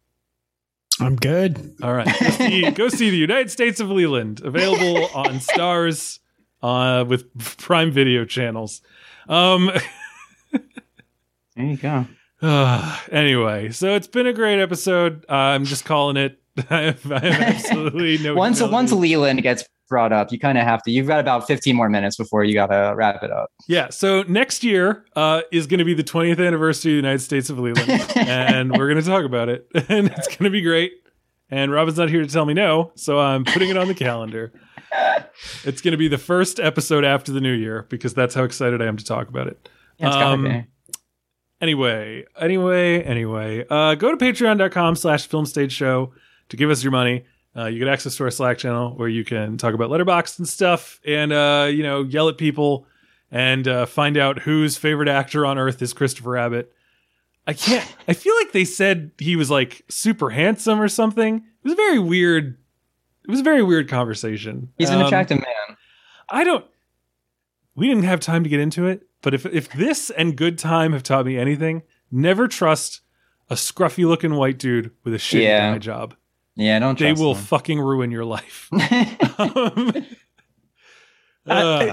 I'm 1.02 1.16
good. 1.16 1.74
All 1.82 1.92
right. 1.92 2.06
Go 2.20 2.30
see, 2.30 2.70
go 2.70 2.88
see 2.88 3.10
the 3.10 3.16
United 3.16 3.50
States 3.50 3.80
of 3.80 3.90
Leland, 3.90 4.40
available 4.44 5.06
on 5.14 5.36
Starz 5.40 6.18
uh, 6.62 7.04
with 7.06 7.58
Prime 7.58 7.90
Video 7.90 8.24
channels. 8.24 8.82
Um, 9.28 9.70
There 11.56 11.66
you 11.66 11.76
go. 11.76 12.06
uh, 12.40 12.98
anyway, 13.12 13.70
so 13.70 13.94
it's 13.94 14.06
been 14.06 14.26
a 14.26 14.32
great 14.32 14.60
episode. 14.60 15.24
Uh, 15.28 15.34
I'm 15.34 15.64
just 15.64 15.84
calling 15.84 16.16
it. 16.16 16.38
I 16.70 16.80
have, 16.82 17.12
I 17.12 17.18
have 17.18 17.42
absolutely 17.42 18.18
no. 18.18 18.34
once 18.34 18.58
humility. 18.58 18.74
once 18.74 18.92
Leland 18.92 19.42
gets 19.42 19.64
brought 19.92 20.12
up, 20.12 20.32
you 20.32 20.38
kind 20.38 20.56
of 20.56 20.64
have 20.64 20.82
to. 20.84 20.90
You've 20.90 21.06
got 21.06 21.20
about 21.20 21.46
15 21.46 21.76
more 21.76 21.88
minutes 21.90 22.16
before 22.16 22.42
you 22.44 22.54
got 22.54 22.68
to 22.68 22.94
wrap 22.96 23.22
it 23.22 23.30
up. 23.30 23.50
Yeah. 23.68 23.90
So 23.90 24.22
next 24.22 24.64
year 24.64 25.04
uh, 25.14 25.42
is 25.52 25.66
going 25.66 25.78
to 25.78 25.84
be 25.84 25.94
the 25.94 26.02
20th 26.02 26.44
anniversary 26.44 26.92
of 26.92 26.94
the 26.94 26.96
United 27.08 27.18
States 27.20 27.50
of 27.50 27.58
Leland, 27.58 27.88
and 28.16 28.72
we're 28.76 28.88
going 28.88 29.02
to 29.02 29.08
talk 29.08 29.24
about 29.24 29.48
it, 29.50 29.66
and 29.88 30.08
it's 30.08 30.28
going 30.28 30.44
to 30.44 30.50
be 30.50 30.62
great. 30.62 30.92
and 31.50 31.70
Robin's 31.70 31.98
not 31.98 32.08
here 32.08 32.22
to 32.22 32.28
tell 32.28 32.46
me 32.46 32.54
no, 32.54 32.92
so 32.96 33.18
I'm 33.20 33.44
putting 33.44 33.68
it 33.68 33.76
on 33.76 33.86
the 33.88 33.94
calendar. 33.94 34.52
It's 35.64 35.80
going 35.80 35.92
to 35.92 35.98
be 35.98 36.08
the 36.08 36.18
first 36.18 36.60
episode 36.60 37.04
after 37.04 37.32
the 37.32 37.40
new 37.40 37.52
year 37.52 37.86
because 37.88 38.12
that's 38.12 38.34
how 38.34 38.44
excited 38.44 38.82
I 38.82 38.86
am 38.86 38.96
to 38.98 39.04
talk 39.04 39.28
about 39.28 39.46
it. 39.46 39.68
Yeah, 39.98 40.08
it's 40.08 40.16
gotta 40.16 40.26
Um, 40.34 40.44
be. 40.44 40.64
Anyway, 41.60 42.24
anyway, 42.38 43.02
anyway, 43.02 43.64
uh, 43.70 43.94
go 43.94 44.10
to 44.14 44.16
patreon.com 44.16 44.96
slash 44.96 45.26
film 45.28 45.46
stage 45.46 45.72
show 45.72 46.12
to 46.48 46.56
give 46.56 46.70
us 46.70 46.82
your 46.82 46.90
money. 46.90 47.24
Uh, 47.56 47.66
you 47.66 47.78
get 47.78 47.88
access 47.88 48.16
to 48.16 48.24
our 48.24 48.30
Slack 48.30 48.58
channel 48.58 48.92
where 48.96 49.08
you 49.08 49.24
can 49.24 49.58
talk 49.58 49.74
about 49.74 49.90
Letterboxd 49.90 50.38
and 50.38 50.48
stuff 50.48 51.00
and, 51.06 51.32
uh, 51.32 51.68
you 51.70 51.82
know, 51.82 52.02
yell 52.02 52.28
at 52.30 52.38
people 52.38 52.86
and 53.30 53.68
uh, 53.68 53.84
find 53.86 54.16
out 54.16 54.38
whose 54.40 54.76
favorite 54.78 55.08
actor 55.08 55.44
on 55.44 55.58
earth 55.58 55.82
is 55.82 55.92
Christopher 55.92 56.36
Abbott. 56.38 56.72
I 57.46 57.52
can't, 57.52 57.86
I 58.08 58.14
feel 58.14 58.34
like 58.36 58.52
they 58.52 58.64
said 58.64 59.10
he 59.18 59.36
was 59.36 59.50
like 59.50 59.82
super 59.88 60.30
handsome 60.30 60.80
or 60.80 60.88
something. 60.88 61.36
It 61.36 61.42
was 61.64 61.72
a 61.74 61.76
very 61.76 61.98
weird, 61.98 62.56
it 63.24 63.30
was 63.30 63.40
a 63.40 63.44
very 63.44 63.62
weird 63.62 63.88
conversation. 63.88 64.70
He's 64.78 64.90
an 64.90 65.00
Um, 65.00 65.06
attractive 65.06 65.38
man. 65.38 65.76
I 66.30 66.44
don't. 66.44 66.64
We 67.74 67.86
didn't 67.88 68.04
have 68.04 68.20
time 68.20 68.44
to 68.44 68.48
get 68.50 68.60
into 68.60 68.86
it, 68.86 69.06
but 69.22 69.34
if 69.34 69.44
if 69.46 69.70
this 69.72 70.10
and 70.10 70.36
Good 70.36 70.58
Time 70.58 70.92
have 70.92 71.02
taught 71.02 71.24
me 71.26 71.36
anything, 71.38 71.82
never 72.10 72.46
trust 72.48 73.00
a 73.50 73.54
scruffy 73.54 74.06
looking 74.06 74.34
white 74.34 74.58
dude 74.58 74.90
with 75.04 75.14
a 75.14 75.18
shitty 75.18 75.42
Yeah. 75.42 75.78
job. 75.78 76.14
Yeah, 76.56 76.78
don't 76.78 76.98
They 76.98 77.12
will 77.12 77.34
him. 77.34 77.42
fucking 77.44 77.80
ruin 77.80 78.10
your 78.10 78.24
life. 78.24 78.68
um, 79.38 79.92
Uh, 81.44 81.92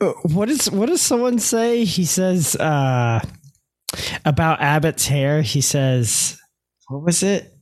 uh, 0.00 0.12
what 0.32 0.48
is 0.48 0.70
what 0.70 0.88
does 0.88 1.02
someone 1.02 1.40
say? 1.40 1.84
He 1.84 2.04
says 2.04 2.54
uh, 2.56 3.20
about 4.24 4.60
Abbott's 4.60 5.06
hair. 5.08 5.42
He 5.42 5.60
says, 5.60 6.38
"What 6.88 7.02
was 7.02 7.24
it? 7.24 7.52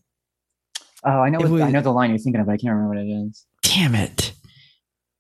oh, 1.05 1.20
I 1.20 1.31
know. 1.31 1.39
It 1.40 1.48
What, 1.48 1.62
I 1.62 1.70
know 1.70 1.81
the 1.81 1.93
line 1.93 2.11
you're 2.11 2.19
thinking 2.19 2.40
of. 2.40 2.47
but 2.47 2.52
I 2.52 2.56
can't 2.59 2.74
remember 2.74 2.97
what 2.97 2.98
it 3.05 3.09
is. 3.09 3.47
Damn 3.62 3.94
it!" 3.94 4.32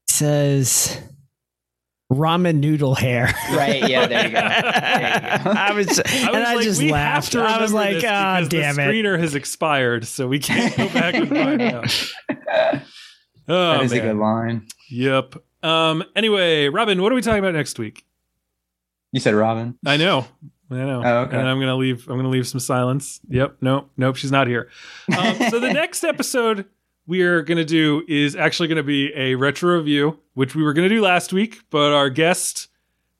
He 0.08 0.12
says 0.14 1.00
ramen 2.12 2.56
noodle 2.56 2.94
hair. 2.94 3.34
Right. 3.52 3.88
Yeah. 3.88 4.06
There 4.06 4.26
you 4.26 4.32
go. 4.32 4.40
I 4.40 5.72
was, 5.74 5.98
and 5.98 6.36
I 6.36 6.54
like, 6.54 6.64
just 6.64 6.82
laughed. 6.82 7.34
I 7.34 7.60
was 7.60 7.72
like, 7.72 7.96
this 7.96 8.04
"Ah, 8.06 8.36
because 8.36 8.48
damn 8.48 8.76
the 8.76 8.82
it!" 8.82 8.86
screener 8.86 9.18
has 9.18 9.34
expired, 9.34 10.06
so 10.06 10.28
we 10.28 10.38
can't 10.38 10.76
go 10.76 10.88
back 10.88 11.14
and 11.14 11.28
find 11.28 11.62
out. 11.62 12.08
Oh, 13.48 13.72
that 13.72 13.82
is 13.82 13.92
a 13.92 14.00
good 14.00 14.16
line. 14.16 14.66
Yep. 14.90 15.36
Um. 15.62 16.04
Anyway, 16.14 16.68
Robin, 16.68 17.00
what 17.02 17.12
are 17.12 17.14
we 17.14 17.22
talking 17.22 17.38
about 17.38 17.54
next 17.54 17.78
week? 17.78 18.04
You 19.12 19.20
said 19.20 19.34
Robin. 19.34 19.78
I 19.86 19.96
know. 19.96 20.26
I 20.70 20.76
know. 20.76 21.02
Oh, 21.04 21.18
okay. 21.20 21.38
And 21.38 21.48
I'm 21.48 21.60
gonna 21.60 21.76
leave. 21.76 22.08
I'm 22.08 22.16
gonna 22.16 22.28
leave 22.30 22.48
some 22.48 22.60
silence. 22.60 23.20
Yep. 23.28 23.58
Nope. 23.60 23.90
Nope. 23.96 24.16
She's 24.16 24.32
not 24.32 24.46
here. 24.46 24.70
Um, 25.16 25.36
so 25.50 25.60
the 25.60 25.72
next 25.72 26.04
episode 26.04 26.66
we 27.06 27.22
are 27.22 27.42
gonna 27.42 27.64
do 27.64 28.02
is 28.08 28.34
actually 28.36 28.68
gonna 28.68 28.82
be 28.82 29.12
a 29.14 29.34
retro 29.34 29.76
review, 29.76 30.20
which 30.34 30.54
we 30.54 30.62
were 30.62 30.72
gonna 30.72 30.88
do 30.88 31.02
last 31.02 31.32
week, 31.32 31.60
but 31.70 31.92
our 31.92 32.10
guest 32.10 32.68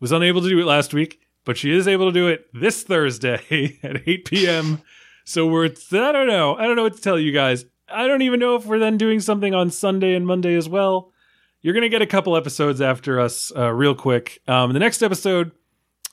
was 0.00 0.12
unable 0.12 0.42
to 0.42 0.48
do 0.48 0.58
it 0.58 0.64
last 0.66 0.94
week. 0.94 1.20
But 1.44 1.58
she 1.58 1.72
is 1.72 1.86
able 1.86 2.06
to 2.06 2.12
do 2.12 2.28
it 2.28 2.46
this 2.54 2.82
Thursday 2.82 3.78
at 3.82 4.08
8 4.08 4.24
p.m. 4.24 4.80
So 5.24 5.46
we're. 5.46 5.66
I 5.66 6.12
don't 6.12 6.26
know. 6.26 6.56
I 6.56 6.66
don't 6.66 6.76
know 6.76 6.84
what 6.84 6.96
to 6.96 7.02
tell 7.02 7.18
you 7.18 7.32
guys. 7.32 7.66
I 7.88 8.06
don't 8.06 8.22
even 8.22 8.40
know 8.40 8.56
if 8.56 8.64
we're 8.64 8.78
then 8.78 8.96
doing 8.96 9.20
something 9.20 9.54
on 9.54 9.70
Sunday 9.70 10.14
and 10.14 10.26
Monday 10.26 10.54
as 10.54 10.68
well. 10.68 11.12
You're 11.60 11.74
gonna 11.74 11.88
get 11.88 12.02
a 12.02 12.06
couple 12.06 12.36
episodes 12.36 12.80
after 12.80 13.20
us, 13.20 13.52
uh, 13.56 13.72
real 13.72 13.94
quick. 13.94 14.40
Um, 14.48 14.72
the 14.72 14.78
next 14.78 15.02
episode 15.02 15.52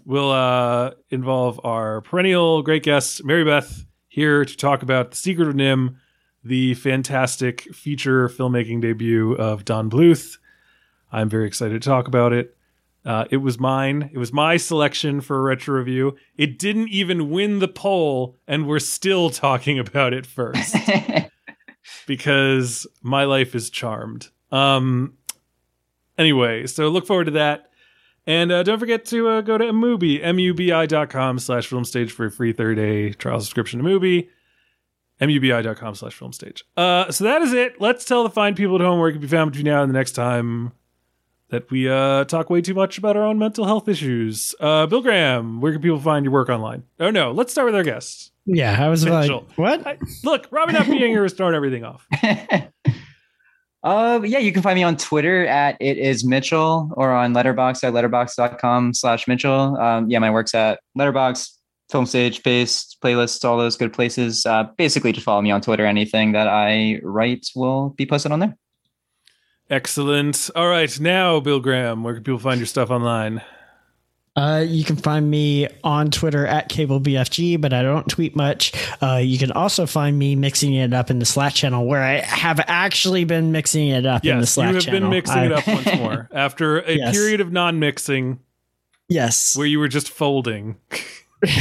will 0.06 0.32
uh, 0.32 0.92
involve 1.10 1.60
our 1.64 2.02
perennial 2.02 2.62
great 2.62 2.84
guest, 2.84 3.24
Mary 3.24 3.44
Beth, 3.44 3.86
here 4.08 4.44
to 4.46 4.58
talk 4.58 4.84
about 4.84 5.12
The 5.12 5.18
Secret 5.18 5.48
of 5.48 5.56
NIMH, 5.56 5.96
the 6.44 6.74
fantastic 6.76 7.74
feature 7.74 8.28
filmmaking 8.28 8.82
debut 8.82 9.34
of 9.34 9.66
Don 9.66 9.90
Bluth. 9.90 10.38
I'm 11.12 11.30
very 11.30 11.48
excited 11.48 11.82
to 11.82 11.88
talk 11.88 12.08
about 12.08 12.34
it. 12.34 12.56
Uh, 13.04 13.26
it 13.32 13.38
was 13.38 13.60
mine. 13.60 14.10
It 14.14 14.18
was 14.18 14.32
my 14.32 14.58
selection 14.58 15.22
for 15.22 15.38
a 15.38 15.42
retro 15.42 15.76
review. 15.78 16.16
It 16.38 16.60
didn't 16.60 16.90
even 16.90 17.32
win 17.32 17.60
the 17.60 17.68
poll, 17.68 18.38
and 18.48 18.68
we're 18.68 18.80
still 18.80 19.30
talking 19.30 19.80
about 19.80 20.14
it 20.14 20.26
first 20.26 20.76
because 22.08 22.86
my 23.02 23.24
life 23.26 23.56
is 23.56 23.70
charmed. 23.70 24.30
Um. 24.52 25.14
Anyway, 26.18 26.68
so 26.68 26.90
look 26.90 27.08
forward 27.08 27.26
to 27.26 27.32
that. 27.32 27.72
And 28.28 28.52
uh, 28.52 28.62
don't 28.62 28.78
forget 28.78 29.06
to 29.06 29.28
uh, 29.28 29.42
go 29.42 29.58
to 29.58 29.66
Mubi, 29.66 30.20
M-U-B-I.com 30.22 31.40
slash 31.40 31.66
film 31.66 31.84
stage 31.84 32.12
for 32.12 32.28
a 32.28 32.32
free 32.32 32.54
30-day 32.54 33.14
trial 33.14 33.40
subscription 33.40 33.82
to 33.82 33.86
Mubi. 33.86 34.28
M-U-B-I.com 35.22 35.96
slash 35.96 36.14
film 36.14 36.34
stage. 36.34 36.66
Uh, 36.76 37.10
so 37.12 37.24
that 37.24 37.42
is 37.42 37.54
it. 37.54 37.80
Let's 37.80 38.04
tell 38.06 38.24
the 38.24 38.30
fine 38.30 38.56
people 38.56 38.76
at 38.76 38.82
home 38.82 39.00
where 39.00 39.08
it 39.10 39.14
can 39.14 39.22
be 39.22 39.28
found 39.28 39.52
between 39.52 39.66
now 39.72 39.82
and 39.84 39.90
the 39.90 39.98
next 39.98 40.12
time 40.14 40.74
that 41.50 41.70
we 41.70 41.88
uh, 41.90 42.24
talk 42.26 42.50
way 42.50 42.62
too 42.62 42.74
much 42.74 42.98
about 42.98 43.16
our 43.16 43.24
own 43.24 43.38
mental 43.38 43.66
health 43.66 43.88
issues. 43.88 44.56
Uh, 44.60 44.86
Bill 44.88 45.02
Graham, 45.02 45.62
where 45.62 45.72
can 45.74 45.82
people 45.82 46.00
find 46.00 46.26
your 46.26 46.34
work 46.34 46.50
online? 46.50 46.84
Oh, 47.00 47.12
no. 47.12 47.32
Let's 47.32 47.52
start 47.52 47.66
with 47.68 47.76
our 47.76 47.84
guests. 47.84 48.32
Yeah, 48.46 48.84
I 48.84 48.90
was 48.90 49.06
Mitchell. 49.06 49.46
like, 49.50 49.58
"What?" 49.58 49.86
I- 49.88 49.98
look, 50.24 50.48
Robbie 50.50 50.74
not 50.74 50.88
being 50.88 50.98
here 50.98 51.24
is 51.24 51.34
throwing 51.34 51.54
everything 51.54 51.84
off. 51.86 52.08
Uh, 53.84 54.20
yeah, 54.24 54.38
you 54.38 54.52
can 54.52 54.62
find 54.62 54.76
me 54.76 54.84
on 54.84 54.96
Twitter 54.96 55.48
at 55.48 55.76
it 55.80 55.98
is 55.98 56.24
Mitchell 56.24 56.92
or 56.96 57.12
on 57.12 57.34
Letterboxd 57.34 57.84
at 57.84 57.94
letterboxd.com 57.94 58.94
slash 58.94 59.28
Mitchell. 59.28 59.76
Um, 59.78 60.08
yeah, 60.08 60.20
my 60.20 60.30
work's 60.30 60.54
at 60.54 60.82
Letterboxd, 60.96 61.58
Film 61.92 62.06
Stage, 62.06 62.42
Paste, 62.42 62.98
playlists, 63.04 63.44
all 63.44 63.58
those 63.58 63.76
good 63.76 63.92
places. 63.92 64.46
Uh, 64.46 64.64
basically, 64.78 65.12
just 65.12 65.26
follow 65.26 65.42
me 65.42 65.52
on 65.52 65.60
Twitter. 65.62 65.86
Anything 65.86 66.32
that 66.32 66.48
I 66.48 67.00
write 67.04 67.48
will 67.56 67.90
be 67.90 68.06
posted 68.06 68.32
on 68.32 68.40
there. 68.40 68.58
Excellent. 69.70 70.50
All 70.56 70.68
right. 70.68 71.00
Now, 71.00 71.40
Bill 71.40 71.60
Graham, 71.60 72.04
where 72.04 72.14
can 72.16 72.24
people 72.24 72.40
find 72.40 72.60
your 72.60 72.68
stuff 72.68 72.90
online? 72.90 73.42
Uh, 74.36 74.64
you 74.66 74.86
can 74.86 74.96
find 74.96 75.30
me 75.30 75.68
on 75.84 76.10
Twitter 76.10 76.48
at 76.48 76.70
CableBFG, 76.70 77.60
but 77.60 77.74
I 77.74 77.82
don't 77.82 78.08
tweet 78.10 78.34
much. 78.36 78.72
Uh, 79.02 79.18
you 79.18 79.38
can 79.38 79.52
also 79.52 79.86
find 79.86 80.18
me 80.18 80.36
mixing 80.36 80.74
it 80.74 80.94
up 80.94 81.10
in 81.10 81.20
the 81.20 81.26
Slack 81.26 81.54
channel, 81.54 81.86
where 81.86 82.02
I 82.02 82.20
have 82.20 82.62
actually 82.68 83.26
been 83.26 83.52
mixing 83.52 83.90
it 83.90 84.06
up 84.06 84.26
in 84.26 84.40
the 84.40 84.48
Slack 84.48 84.68
channel. 84.68 84.74
You 84.74 84.76
have 84.78 84.86
channel. 84.86 85.00
been 85.02 85.10
mixing 85.10 85.38
I- 85.38 85.46
it 85.48 85.52
up 85.52 85.68
once 85.68 85.96
more 85.98 86.30
after 86.34 86.80
a 86.80 86.94
Yes. 86.96 87.14
period 87.14 87.42
of 87.42 87.52
non-mixing 87.52 88.40
Yes. 89.10 89.58
where 89.58 89.68
you 89.68 89.80
were 89.80 89.90
just 89.90 90.10
folding. 90.10 90.78
Joke 91.44 91.52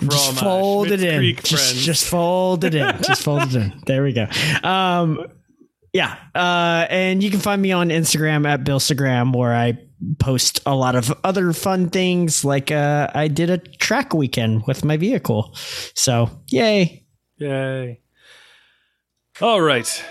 for 0.00 0.12
all 0.12 0.32
just 0.32 0.34
my 0.34 0.40
fold 0.40 0.90
it 0.90 1.02
in. 1.02 1.18
Creek 1.18 1.42
just, 1.42 1.70
friends. 1.70 1.84
just 1.86 2.04
fold 2.06 2.64
it 2.64 2.74
in. 2.74 3.02
Just 3.02 3.22
fold 3.22 3.42
it 3.42 3.54
in. 3.54 3.72
There 3.86 4.02
we 4.02 4.12
go. 4.12 4.26
Um, 4.62 5.26
yeah. 5.92 6.16
Uh, 6.34 6.86
and 6.90 7.22
you 7.22 7.30
can 7.30 7.40
find 7.40 7.62
me 7.62 7.72
on 7.72 7.88
Instagram 7.88 8.46
at 8.46 8.64
Billstagram, 8.64 9.34
where 9.34 9.54
I 9.54 9.78
post 10.18 10.60
a 10.66 10.74
lot 10.74 10.96
of 10.96 11.12
other 11.24 11.52
fun 11.52 11.88
things. 11.88 12.44
Like 12.44 12.70
uh, 12.70 13.10
I 13.14 13.28
did 13.28 13.48
a 13.48 13.58
track 13.58 14.12
weekend 14.12 14.66
with 14.66 14.84
my 14.84 14.96
vehicle. 14.96 15.54
So 15.94 16.28
yay. 16.48 17.06
Yay. 17.38 18.00
All 19.40 19.60
right. 19.60 20.04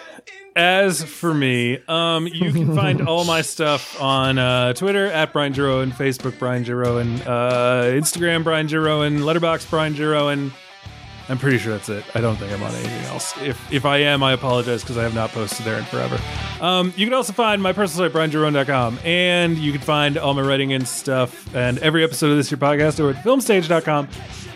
As 0.55 1.03
for 1.03 1.33
me, 1.33 1.79
um, 1.87 2.27
you 2.27 2.51
can 2.51 2.75
find 2.75 3.07
all 3.07 3.25
my 3.25 3.41
stuff 3.53 3.99
on 3.99 4.37
uh, 4.37 4.73
Twitter 4.73 5.07
at 5.07 5.33
Brian 5.33 5.53
Giroen, 5.53 5.91
Facebook 5.91 6.37
Brian 6.37 6.63
Giroen, 6.63 7.25
uh, 7.25 7.85
Instagram 7.85 8.43
Brian 8.43 8.67
Giroen, 8.67 9.19
Letterboxd 9.19 9.69
Brian 9.69 9.95
Giroen. 9.95 10.51
I'm 11.29 11.37
pretty 11.37 11.57
sure 11.57 11.71
that's 11.71 11.89
it. 11.89 12.03
I 12.15 12.21
don't 12.21 12.35
think 12.35 12.51
I'm 12.51 12.61
on 12.61 12.71
anything 12.75 13.05
else. 13.05 13.33
If 13.41 13.71
if 13.71 13.85
I 13.85 13.97
am, 13.99 14.21
I 14.21 14.33
apologize 14.33 14.81
because 14.81 14.97
I 14.97 15.03
have 15.03 15.15
not 15.15 15.31
posted 15.31 15.65
there 15.65 15.77
in 15.77 15.85
forever. 15.85 16.19
Um, 16.61 16.93
you 16.97 17.05
can 17.05 17.13
also 17.13 17.33
find 17.33 17.63
my 17.63 17.71
personal 17.71 18.09
site, 18.09 18.15
briangroan.com, 18.15 18.99
and 19.05 19.57
you 19.57 19.71
can 19.71 19.81
find 19.81 20.17
all 20.17 20.33
my 20.33 20.41
writing 20.41 20.73
and 20.73 20.87
stuff 20.87 21.55
and 21.55 21.79
every 21.79 22.03
episode 22.03 22.31
of 22.31 22.37
this 22.37 22.51
your 22.51 22.57
podcast 22.57 22.99
over 22.99 23.17
at 23.17 23.23
filmstage.com. 23.23 24.09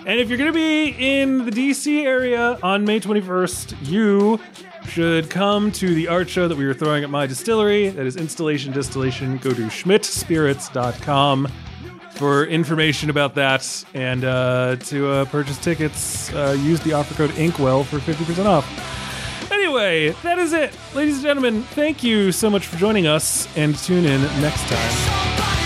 And 0.06 0.20
if 0.20 0.30
you're 0.30 0.38
going 0.38 0.54
to 0.54 0.58
be 0.58 1.20
in 1.20 1.46
the 1.46 1.52
DC 1.52 2.04
area 2.04 2.58
on 2.64 2.86
May 2.86 3.00
21st, 3.00 3.90
you 3.90 4.40
should 4.88 5.30
come 5.30 5.72
to 5.74 5.94
the 5.94 6.08
art 6.08 6.30
show 6.30 6.48
that 6.48 6.58
we 6.58 6.66
were 6.66 6.74
throwing 6.74 7.04
at 7.04 7.10
my 7.10 7.28
distillery. 7.28 7.90
That 7.90 8.06
is 8.06 8.16
Installation 8.16 8.72
Distillation. 8.72 9.38
Go 9.38 9.52
to 9.52 9.64
schmidtspirits.com 9.64 11.48
for 12.12 12.46
information 12.46 13.10
about 13.10 13.36
that 13.36 13.86
and 13.94 14.26
uh, 14.26 14.76
to 14.78 15.08
uh, 15.10 15.26
purchase 15.26 15.58
tickets. 15.58 16.34
Uh, 16.34 16.58
use 16.60 16.80
the 16.82 16.94
offer 16.94 17.14
code 17.14 17.32
Inkwell 17.38 17.84
for 17.84 17.98
50% 18.00 18.46
off. 18.46 19.52
Anyway, 19.52 20.10
that 20.24 20.40
is 20.40 20.54
it. 20.54 20.74
Ladies 20.96 21.16
and 21.16 21.24
gentlemen, 21.24 21.62
thank 21.64 22.04
you 22.04 22.32
so 22.32 22.50
much 22.50 22.68
for 22.68 22.78
joining 22.78 23.08
us 23.08 23.48
and 23.56 23.76
tune 23.78 24.06
in 24.06 24.22
next 24.42 24.68
time. 24.68 25.57